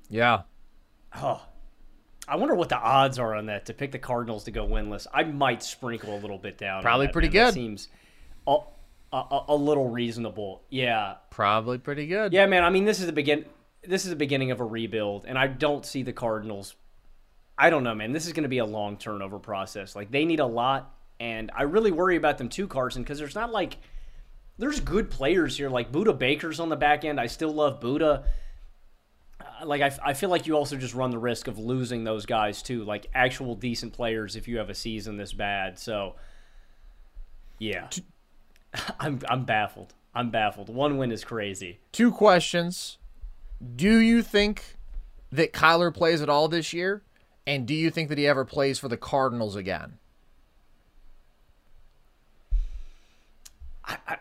yeah. 0.09 0.43
Oh, 1.17 1.43
I 2.29 2.37
wonder 2.37 2.55
what 2.55 2.69
the 2.69 2.79
odds 2.79 3.19
are 3.19 3.35
on 3.35 3.47
that 3.47 3.67
to 3.67 3.75
pick 3.75 3.93
the 3.93 3.99
Cardinals 3.99 4.45
to 4.45 4.51
go 4.51 4.67
winless. 4.67 5.07
I 5.13 5.25
might 5.25 5.63
sprinkle 5.63 6.15
a 6.15 6.21
little 6.21 6.39
bit 6.39 6.59
down. 6.59 6.83
Probably 6.83 7.07
that, 7.07 7.13
pretty 7.13 7.29
man. 7.29 7.37
That 7.37 7.45
good. 7.47 7.55
seems 7.55 7.89
a, 8.47 8.59
a, 9.13 9.45
a 9.49 9.57
little 9.57 9.89
reasonable. 9.89 10.63
Yeah. 10.69 11.15
Probably 11.31 11.79
pretty 11.79 12.07
good. 12.07 12.33
Yeah, 12.33 12.47
man. 12.47 12.65
I 12.65 12.71
mean, 12.71 12.85
this 12.85 13.01
is 13.01 13.07
the 13.07 13.13
begin. 13.13 13.47
this 13.83 14.05
is 14.05 14.11
the 14.11 14.17
beginning 14.17 14.51
of 14.51 14.61
a 14.61 14.65
rebuild, 14.65 15.25
and 15.27 15.39
I 15.39 15.47
don't 15.47 15.85
see 15.87 16.03
the 16.03 16.13
Cardinals. 16.13 16.75
I 17.57 17.71
don't 17.71 17.83
know, 17.83 17.95
man. 17.95 18.13
This 18.13 18.27
is 18.27 18.33
going 18.33 18.45
to 18.45 18.49
be 18.49 18.59
a 18.59 18.65
long 18.65 18.97
turnover 18.97 19.39
process. 19.39 19.97
Like 19.97 20.11
they 20.11 20.25
need 20.25 20.41
a 20.41 20.47
lot, 20.47 20.95
and 21.19 21.51
I 21.57 21.63
really 21.63 21.91
worry 21.91 22.17
about 22.17 22.39
them 22.39 22.49
too, 22.49 22.69
Carson, 22.69 23.03
because 23.03 23.19
there's 23.19 23.35
not 23.35 23.51
like 23.51 23.79
there's 24.59 24.81
good 24.81 25.11
players 25.11 25.57
here. 25.57 25.71
Like 25.71 25.91
Budda 25.91 26.17
Baker's 26.19 26.61
on 26.61 26.69
the 26.69 26.77
back 26.77 27.05
end. 27.05 27.19
I 27.19 27.27
still 27.27 27.53
love 27.53 27.81
Budda. 27.81 28.25
Uh, 29.41 29.67
like 29.67 29.81
I, 29.83 29.93
I 30.05 30.15
feel 30.15 30.31
like 30.31 30.47
you 30.47 30.57
also 30.57 30.77
just 30.77 30.95
run 30.95 31.11
the 31.11 31.19
risk 31.19 31.47
of 31.49 31.59
losing 31.59 32.05
those 32.05 32.27
guys 32.27 32.63
too, 32.63 32.85
like 32.85 33.07
actual 33.15 33.55
decent 33.55 33.93
players 33.93 34.37
if 34.37 34.49
you 34.49 34.59
have 34.59 34.71
a 34.71 34.75
season 34.75 35.17
this 35.17 35.33
bad. 35.33 35.79
So, 35.79 36.17
yeah, 37.59 37.89
I'm 39.01 39.21
I'm 39.29 39.45
baffled. 39.45 39.95
I'm 40.15 40.31
baffled. 40.31 40.69
One 40.69 40.99
win 40.99 41.13
is 41.13 41.25
crazy. 41.25 41.79
Two 41.93 42.11
questions. 42.11 42.99
Do 43.77 43.99
you 43.99 44.23
think 44.23 44.77
that 45.31 45.53
Kyler 45.53 45.95
plays 45.95 46.23
at 46.23 46.29
all 46.29 46.49
this 46.49 46.73
year? 46.73 47.03
And 47.47 47.67
do 47.67 47.75
you 47.75 47.91
think 47.91 48.09
that 48.11 48.19
he 48.19 48.27
ever 48.27 48.45
plays 48.45 48.79
for 48.79 48.89
the 48.89 48.97
Cardinals 48.97 49.57
again? 49.57 49.99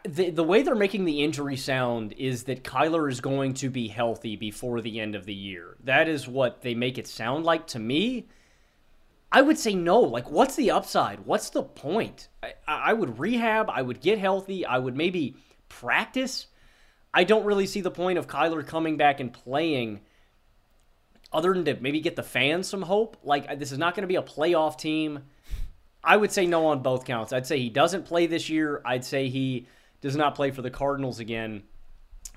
The, 0.03 0.29
the 0.29 0.43
way 0.43 0.61
they're 0.61 0.75
making 0.75 1.05
the 1.05 1.23
injury 1.23 1.57
sound 1.57 2.13
is 2.13 2.43
that 2.43 2.63
Kyler 2.63 3.11
is 3.11 3.19
going 3.19 3.53
to 3.55 3.69
be 3.69 3.87
healthy 3.89 4.35
before 4.35 4.79
the 4.81 4.99
end 4.99 5.15
of 5.15 5.25
the 5.25 5.33
year. 5.33 5.75
That 5.83 6.07
is 6.07 6.27
what 6.27 6.61
they 6.61 6.73
make 6.73 6.97
it 6.97 7.07
sound 7.07 7.45
like 7.45 7.67
to 7.67 7.79
me. 7.79 8.27
I 9.31 9.41
would 9.41 9.57
say 9.57 9.73
no. 9.73 9.99
Like, 9.99 10.31
what's 10.31 10.55
the 10.55 10.71
upside? 10.71 11.25
What's 11.25 11.49
the 11.49 11.63
point? 11.63 12.29
I, 12.41 12.53
I 12.65 12.93
would 12.93 13.19
rehab. 13.19 13.69
I 13.69 13.81
would 13.81 13.99
get 13.99 14.19
healthy. 14.19 14.65
I 14.65 14.77
would 14.77 14.95
maybe 14.95 15.35
practice. 15.67 16.47
I 17.13 17.25
don't 17.25 17.45
really 17.45 17.67
see 17.67 17.81
the 17.81 17.91
point 17.91 18.17
of 18.17 18.27
Kyler 18.27 18.65
coming 18.65 18.95
back 18.95 19.19
and 19.19 19.33
playing 19.33 20.01
other 21.33 21.53
than 21.53 21.65
to 21.65 21.75
maybe 21.81 21.99
get 21.99 22.15
the 22.15 22.23
fans 22.23 22.69
some 22.69 22.83
hope. 22.83 23.17
Like, 23.21 23.59
this 23.59 23.73
is 23.73 23.77
not 23.77 23.95
going 23.95 24.03
to 24.03 24.07
be 24.07 24.15
a 24.15 24.21
playoff 24.21 24.77
team. 24.77 25.23
I 26.07 26.15
would 26.15 26.31
say 26.31 26.45
no 26.45 26.67
on 26.67 26.81
both 26.81 27.03
counts. 27.03 27.33
I'd 27.33 27.45
say 27.45 27.59
he 27.59 27.69
doesn't 27.69 28.05
play 28.05 28.27
this 28.27 28.49
year. 28.49 28.81
I'd 28.85 29.03
say 29.03 29.27
he 29.27 29.67
does 29.99 30.15
not 30.15 30.35
play 30.35 30.51
for 30.51 30.61
the 30.61 30.71
Cardinals 30.71 31.19
again. 31.19 31.63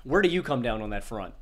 Where 0.03 0.21
do 0.21 0.27
you 0.27 0.43
come 0.43 0.61
down 0.61 0.81
on 0.81 0.89
that 0.89 1.05
front? 1.05 1.33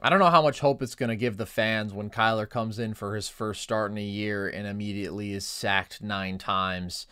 I 0.00 0.08
don't 0.08 0.20
know 0.20 0.30
how 0.30 0.40
much 0.40 0.60
hope 0.60 0.82
it's 0.82 0.94
going 0.94 1.08
to 1.08 1.16
give 1.16 1.38
the 1.38 1.44
fans 1.44 1.92
when 1.92 2.10
Kyler 2.10 2.48
comes 2.48 2.78
in 2.78 2.94
for 2.94 3.16
his 3.16 3.28
first 3.28 3.60
start 3.60 3.90
in 3.90 3.98
a 3.98 4.02
year 4.02 4.48
and 4.48 4.68
immediately 4.68 5.32
is 5.32 5.44
sacked 5.44 6.00
nine 6.00 6.38
times. 6.38 7.08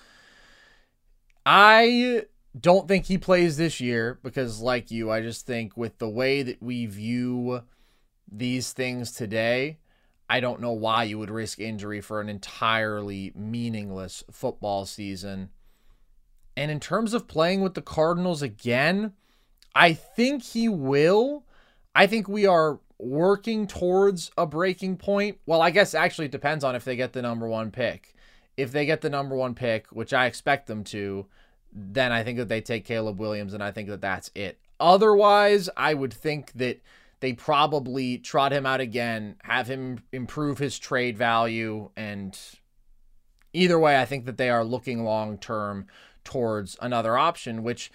I 1.45 2.23
don't 2.59 2.87
think 2.87 3.07
he 3.07 3.19
plays 3.19 3.57
this 3.57 3.81
year 3.81 4.21
because, 4.23 4.61
like 4.61 4.93
you, 4.93 5.11
I 5.11 5.23
just 5.23 5.45
think 5.45 5.77
with 5.77 5.99
the 5.99 6.09
way 6.09 6.45
that 6.45 6.63
we 6.63 6.87
view 6.87 7.63
these 8.31 8.73
things 8.73 9.11
today, 9.11 9.79
I 10.31 10.39
don't 10.39 10.61
know 10.61 10.71
why 10.71 11.03
you 11.03 11.19
would 11.19 11.29
risk 11.29 11.59
injury 11.59 12.01
for 12.01 12.21
an 12.21 12.29
entirely 12.29 13.33
meaningless 13.35 14.23
football 14.31 14.87
season. 14.87 15.51
And 16.57 16.71
in 16.71 16.79
terms 16.79 17.15
of 17.15 17.27
playing 17.27 17.63
with 17.63 17.75
the 17.75 17.83
Cardinals 17.83 18.41
again, 18.41 19.15
I 19.75 19.93
think 19.93 20.45
he 20.45 20.69
will. 20.69 21.45
I 21.97 22.07
think 22.07 22.29
we 22.29 22.47
are 22.47 22.79
working 22.97 23.67
towards 23.67 24.31
a 24.39 24.47
breaking 24.47 24.99
point. 24.99 25.39
Well, 25.47 25.61
I 25.61 25.71
guess 25.71 25.95
actually 25.95 26.27
it 26.27 26.33
depends 26.33 26.63
on 26.63 26.77
if 26.77 26.85
they 26.85 26.95
get 26.95 27.13
the 27.13 27.23
number 27.23 27.49
one 27.49 27.73
pick. 27.73 28.15
If 28.57 28.71
they 28.71 28.87
get 28.87 29.01
the 29.01 29.11
number 29.11 29.35
one 29.35 29.57
pick, 29.57 29.89
which 29.89 30.13
I 30.13 30.27
expect 30.27 30.69
them 30.69 30.85
to, 30.85 31.27
then 31.73 32.13
I 32.13 32.23
think 32.23 32.39
that 32.39 32.49
they 32.49 32.61
take 32.61 32.85
Caleb 32.85 33.19
Williams, 33.19 33.53
and 33.53 33.65
I 33.65 33.73
think 33.73 33.89
that 33.89 34.01
that's 34.01 34.31
it. 34.37 34.61
Otherwise, 34.79 35.69
I 35.77 35.95
would 35.95 36.15
think 36.15 36.53
that 36.53 36.81
they 37.21 37.33
probably 37.35 38.19
trot 38.19 38.53
him 38.53 38.67
out 38.67 38.81
again, 38.81 39.37
have 39.45 39.69
him 39.69 40.01
improve 40.13 40.59
his 40.59 40.79
trade 40.79 41.17
value, 41.17 41.91
and 41.97 42.39
either 43.53 43.79
way, 43.79 44.01
I 44.01 44.05
think 44.05 44.27
that 44.27 44.39
they 44.39 44.51
are 44.51 44.65
looking 44.65 45.05
long 45.05 45.39
term 45.39 45.87
towards 46.25 46.77
another 46.81 47.17
option, 47.17 47.63
which 47.63 47.93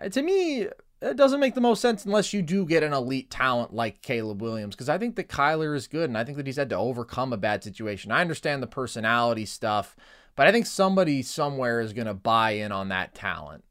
uh, 0.00 0.08
to 0.08 0.22
me 0.22 0.68
it 1.00 1.16
doesn't 1.16 1.40
make 1.40 1.54
the 1.54 1.60
most 1.60 1.82
sense 1.82 2.04
unless 2.04 2.32
you 2.32 2.40
do 2.40 2.64
get 2.64 2.82
an 2.82 2.92
elite 2.92 3.30
talent 3.30 3.74
like 3.74 4.00
Caleb 4.00 4.40
Williams. 4.40 4.74
Because 4.74 4.88
I 4.88 4.98
think 4.98 5.16
that 5.16 5.28
Kyler 5.28 5.76
is 5.76 5.86
good, 5.86 6.08
and 6.08 6.16
I 6.16 6.24
think 6.24 6.36
that 6.36 6.46
he's 6.46 6.56
had 6.56 6.70
to 6.70 6.76
overcome 6.76 7.32
a 7.32 7.36
bad 7.36 7.62
situation. 7.62 8.10
I 8.10 8.20
understand 8.20 8.62
the 8.62 8.66
personality 8.66 9.44
stuff, 9.44 9.96
but 10.34 10.46
I 10.46 10.52
think 10.52 10.66
somebody 10.66 11.22
somewhere 11.22 11.80
is 11.80 11.92
going 11.92 12.06
to 12.06 12.14
buy 12.14 12.52
in 12.52 12.72
on 12.72 12.88
that 12.88 13.14
talent. 13.14 13.64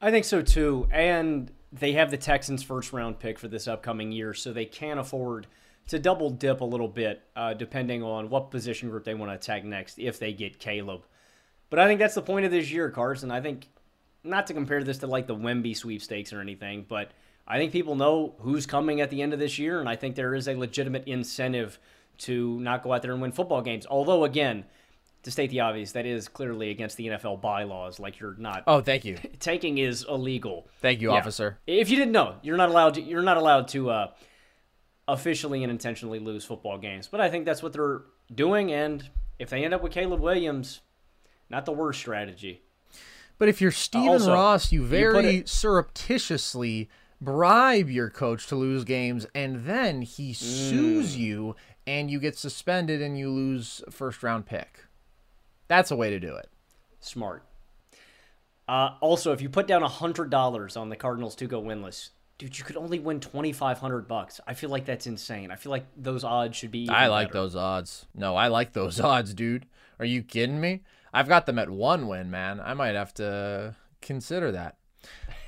I 0.00 0.10
think 0.10 0.24
so 0.24 0.42
too, 0.42 0.88
and 0.90 1.50
they 1.72 1.92
have 1.92 2.10
the 2.10 2.16
Texans' 2.16 2.62
first 2.62 2.92
round 2.92 3.18
pick 3.18 3.38
for 3.38 3.48
this 3.48 3.66
upcoming 3.66 4.12
year, 4.12 4.34
so 4.34 4.52
they 4.52 4.66
can 4.66 4.98
afford 4.98 5.46
to 5.88 5.98
double 5.98 6.30
dip 6.30 6.60
a 6.60 6.64
little 6.64 6.88
bit, 6.88 7.22
uh, 7.34 7.54
depending 7.54 8.02
on 8.02 8.28
what 8.28 8.50
position 8.50 8.90
group 8.90 9.04
they 9.04 9.14
want 9.14 9.30
to 9.30 9.34
attack 9.34 9.64
next 9.64 9.98
if 9.98 10.18
they 10.18 10.32
get 10.32 10.58
Caleb. 10.58 11.02
But 11.70 11.78
I 11.78 11.86
think 11.86 11.98
that's 11.98 12.14
the 12.14 12.22
point 12.22 12.44
of 12.44 12.52
this 12.52 12.70
year, 12.70 12.90
Carson. 12.90 13.30
I 13.30 13.40
think, 13.40 13.68
not 14.22 14.46
to 14.48 14.54
compare 14.54 14.84
this 14.84 14.98
to 14.98 15.06
like 15.06 15.26
the 15.26 15.34
Wemby 15.34 15.76
sweepstakes 15.76 16.32
or 16.32 16.40
anything, 16.40 16.84
but 16.86 17.10
I 17.48 17.58
think 17.58 17.72
people 17.72 17.96
know 17.96 18.34
who's 18.40 18.66
coming 18.66 19.00
at 19.00 19.10
the 19.10 19.22
end 19.22 19.32
of 19.32 19.38
this 19.38 19.58
year, 19.58 19.80
and 19.80 19.88
I 19.88 19.96
think 19.96 20.14
there 20.14 20.34
is 20.34 20.46
a 20.46 20.54
legitimate 20.54 21.04
incentive 21.08 21.78
to 22.18 22.60
not 22.60 22.82
go 22.82 22.92
out 22.92 23.02
there 23.02 23.12
and 23.12 23.22
win 23.22 23.32
football 23.32 23.62
games. 23.62 23.86
Although, 23.88 24.24
again, 24.24 24.64
to 25.22 25.30
state 25.30 25.50
the 25.50 25.60
obvious, 25.60 25.92
that 25.92 26.06
is 26.06 26.28
clearly 26.28 26.70
against 26.70 26.96
the 26.96 27.08
NFL 27.08 27.40
bylaws. 27.40 28.00
Like 28.00 28.18
you're 28.18 28.34
not. 28.38 28.64
Oh, 28.66 28.80
thank 28.80 29.04
you. 29.04 29.18
Taking 29.40 29.78
is 29.78 30.04
illegal. 30.08 30.68
Thank 30.80 31.00
you, 31.00 31.10
yeah. 31.10 31.18
officer. 31.18 31.58
If 31.66 31.90
you 31.90 31.96
didn't 31.96 32.12
know, 32.12 32.36
you're 32.42 32.56
not 32.56 32.68
allowed. 32.68 32.94
To, 32.94 33.02
you're 33.02 33.22
not 33.22 33.36
allowed 33.36 33.68
to 33.68 33.90
uh, 33.90 34.10
officially 35.08 35.62
and 35.62 35.70
intentionally 35.70 36.18
lose 36.18 36.44
football 36.44 36.78
games. 36.78 37.08
But 37.08 37.20
I 37.20 37.30
think 37.30 37.44
that's 37.44 37.62
what 37.62 37.72
they're 37.72 38.02
doing, 38.34 38.72
and 38.72 39.08
if 39.38 39.50
they 39.50 39.64
end 39.64 39.74
up 39.74 39.82
with 39.82 39.92
Caleb 39.92 40.20
Williams, 40.20 40.80
not 41.48 41.66
the 41.66 41.72
worst 41.72 42.00
strategy. 42.00 42.62
But 43.38 43.48
if 43.48 43.60
you're 43.60 43.72
Stephen 43.72 44.08
uh, 44.08 44.12
also, 44.12 44.32
Ross, 44.32 44.72
you 44.72 44.84
very 44.84 45.32
you 45.32 45.40
it, 45.40 45.48
surreptitiously 45.48 46.88
bribe 47.20 47.88
your 47.88 48.10
coach 48.10 48.46
to 48.48 48.56
lose 48.56 48.84
games, 48.84 49.26
and 49.34 49.64
then 49.64 50.02
he 50.02 50.32
sues 50.32 51.16
mm. 51.16 51.18
you, 51.18 51.56
and 51.86 52.10
you 52.10 52.18
get 52.18 52.36
suspended, 52.36 53.00
and 53.00 53.18
you 53.18 53.30
lose 53.30 53.82
first 53.90 54.22
round 54.22 54.46
pick. 54.46 54.86
That's 55.72 55.90
a 55.90 55.96
way 55.96 56.10
to 56.10 56.20
do 56.20 56.36
it. 56.36 56.50
Smart. 57.00 57.46
Uh, 58.68 58.90
also, 59.00 59.32
if 59.32 59.40
you 59.40 59.48
put 59.48 59.66
down 59.66 59.80
hundred 59.80 60.28
dollars 60.28 60.76
on 60.76 60.90
the 60.90 60.96
Cardinals 60.96 61.34
to 61.36 61.46
go 61.46 61.62
winless, 61.62 62.10
dude, 62.36 62.58
you 62.58 62.62
could 62.64 62.76
only 62.76 62.98
win 62.98 63.20
twenty 63.20 63.54
five 63.54 63.78
hundred 63.78 64.06
bucks. 64.06 64.38
I 64.46 64.52
feel 64.52 64.68
like 64.68 64.84
that's 64.84 65.06
insane. 65.06 65.50
I 65.50 65.56
feel 65.56 65.70
like 65.72 65.86
those 65.96 66.24
odds 66.24 66.58
should 66.58 66.72
be. 66.72 66.90
I 66.90 67.06
like 67.06 67.28
better. 67.28 67.38
those 67.40 67.56
odds. 67.56 68.04
No, 68.14 68.36
I 68.36 68.48
like 68.48 68.74
those 68.74 69.00
odds, 69.12 69.32
dude. 69.32 69.64
Are 69.98 70.04
you 70.04 70.22
kidding 70.22 70.60
me? 70.60 70.82
I've 71.10 71.26
got 71.26 71.46
them 71.46 71.58
at 71.58 71.70
one 71.70 72.06
win, 72.06 72.30
man. 72.30 72.60
I 72.60 72.74
might 72.74 72.94
have 72.94 73.14
to 73.14 73.74
consider 74.02 74.52
that. 74.52 74.76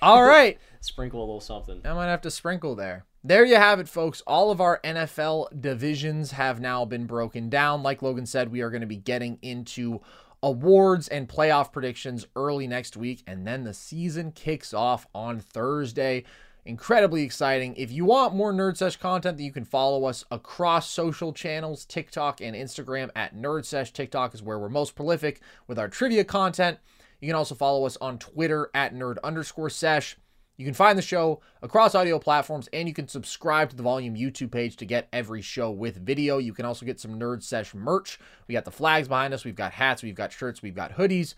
All 0.01 0.23
right. 0.27 0.59
sprinkle 0.81 1.21
a 1.21 1.27
little 1.27 1.41
something. 1.41 1.83
I 1.85 1.93
might 1.93 2.07
have 2.07 2.23
to 2.23 2.31
sprinkle 2.31 2.75
there. 2.75 3.05
There 3.27 3.47
you 3.47 3.57
have 3.57 3.81
it, 3.81 3.89
folks. 3.89 4.21
All 4.27 4.51
of 4.51 4.61
our 4.61 4.81
NFL 4.85 5.59
divisions 5.59 6.33
have 6.33 6.61
now 6.61 6.85
been 6.85 7.07
broken 7.07 7.49
down. 7.49 7.83
Like 7.83 8.03
Logan 8.03 8.27
said, 8.27 8.53
we 8.53 8.61
are 8.61 8.69
going 8.69 8.83
to 8.83 8.87
be 8.87 8.99
getting 8.99 9.39
into 9.41 10.03
awards 10.43 11.09
and 11.09 11.27
playoff 11.27 11.73
predictions 11.73 12.27
early 12.37 12.67
next 12.67 12.99
week, 12.99 13.23
and 13.27 13.47
then 13.47 13.65
the 13.65 13.73
season 13.73 14.31
kicks 14.31 14.75
off 14.75 15.07
on 15.15 15.41
Thursday. 15.41 16.25
Incredibly 16.67 17.23
exciting. 17.23 17.75
If 17.77 17.91
you 17.91 18.05
want 18.05 18.35
more 18.35 18.53
Nerd 18.53 18.77
Sesh 18.77 18.97
content, 18.97 19.39
then 19.39 19.47
you 19.47 19.53
can 19.53 19.65
follow 19.65 20.05
us 20.05 20.27
across 20.31 20.91
social 20.91 21.33
channels, 21.33 21.87
TikTok 21.87 22.43
and 22.43 22.55
Instagram 22.55 23.09
at 23.17 23.35
Nerd 23.35 23.65
Sesh. 23.65 23.91
TikTok 23.91 24.35
is 24.35 24.43
where 24.43 24.59
we're 24.59 24.69
most 24.69 24.95
prolific 24.95 25.41
with 25.67 25.79
our 25.79 25.89
trivia 25.89 26.25
content. 26.25 26.79
You 27.23 27.29
can 27.29 27.37
also 27.37 27.55
follow 27.55 27.87
us 27.87 27.97
on 28.03 28.19
Twitter 28.19 28.69
at 28.75 28.95
nerd 28.95 29.17
underscore 29.25 29.71
sesh. 29.71 30.19
You 30.57 30.65
can 30.65 30.75
find 30.75 30.97
the 30.97 31.03
show 31.03 31.41
across 31.63 31.95
audio 31.95 32.19
platforms 32.19 32.69
and 32.73 32.87
you 32.87 32.95
can 32.95 33.09
subscribe 33.09 33.71
to 33.71 33.77
the 33.77 33.83
Volume 33.83 34.15
YouTube 34.15 34.53
page 34.53 34.77
to 34.77 34.85
get 34.85 35.09
every 35.13 35.43
show 35.43 35.71
with 35.71 35.97
video. 35.97 36.39
You 36.39 36.53
can 36.53 36.65
also 36.65 36.87
get 36.87 37.01
some 37.01 37.19
Nerd 37.19 37.43
Sesh 37.43 37.75
merch. 37.75 38.21
We 38.47 38.53
got 38.53 38.65
the 38.65 38.71
flags 38.71 39.09
behind 39.09 39.35
us, 39.35 39.45
we've 39.45 39.57
got 39.57 39.73
hats, 39.73 40.03
we've 40.03 40.15
got 40.15 40.33
shirts, 40.33 40.63
we've 40.63 40.75
got 40.75 40.93
hoodies. 40.93 41.35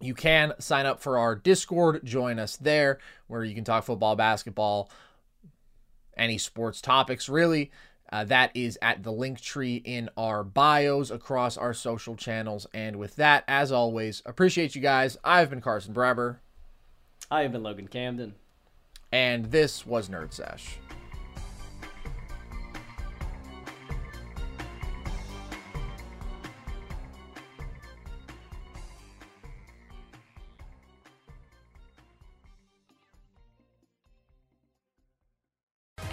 You 0.00 0.14
can 0.14 0.54
sign 0.58 0.86
up 0.86 1.00
for 1.00 1.18
our 1.18 1.34
Discord, 1.34 2.04
join 2.04 2.38
us 2.38 2.56
there 2.56 2.98
where 3.26 3.44
you 3.44 3.54
can 3.54 3.64
talk 3.64 3.84
football, 3.84 4.16
basketball, 4.16 4.90
any 6.16 6.38
sports 6.38 6.80
topics 6.80 7.28
really. 7.28 7.70
Uh, 8.10 8.24
that 8.24 8.52
is 8.54 8.78
at 8.80 9.02
the 9.02 9.10
link 9.10 9.40
tree 9.40 9.82
in 9.84 10.08
our 10.16 10.44
bios 10.44 11.10
across 11.10 11.56
our 11.56 11.74
social 11.74 12.14
channels. 12.14 12.66
And 12.72 12.96
with 12.96 13.16
that, 13.16 13.44
as 13.48 13.72
always, 13.72 14.22
appreciate 14.24 14.74
you 14.74 14.80
guys. 14.80 15.18
I've 15.24 15.50
been 15.50 15.60
Carson 15.60 15.92
Brabber. 15.92 16.36
I 17.30 17.42
have 17.42 17.52
been 17.52 17.62
Logan 17.62 17.88
Camden. 17.88 18.34
And 19.10 19.46
this 19.46 19.84
was 19.84 20.08
Nerd 20.08 20.32
Sesh. 20.32 20.78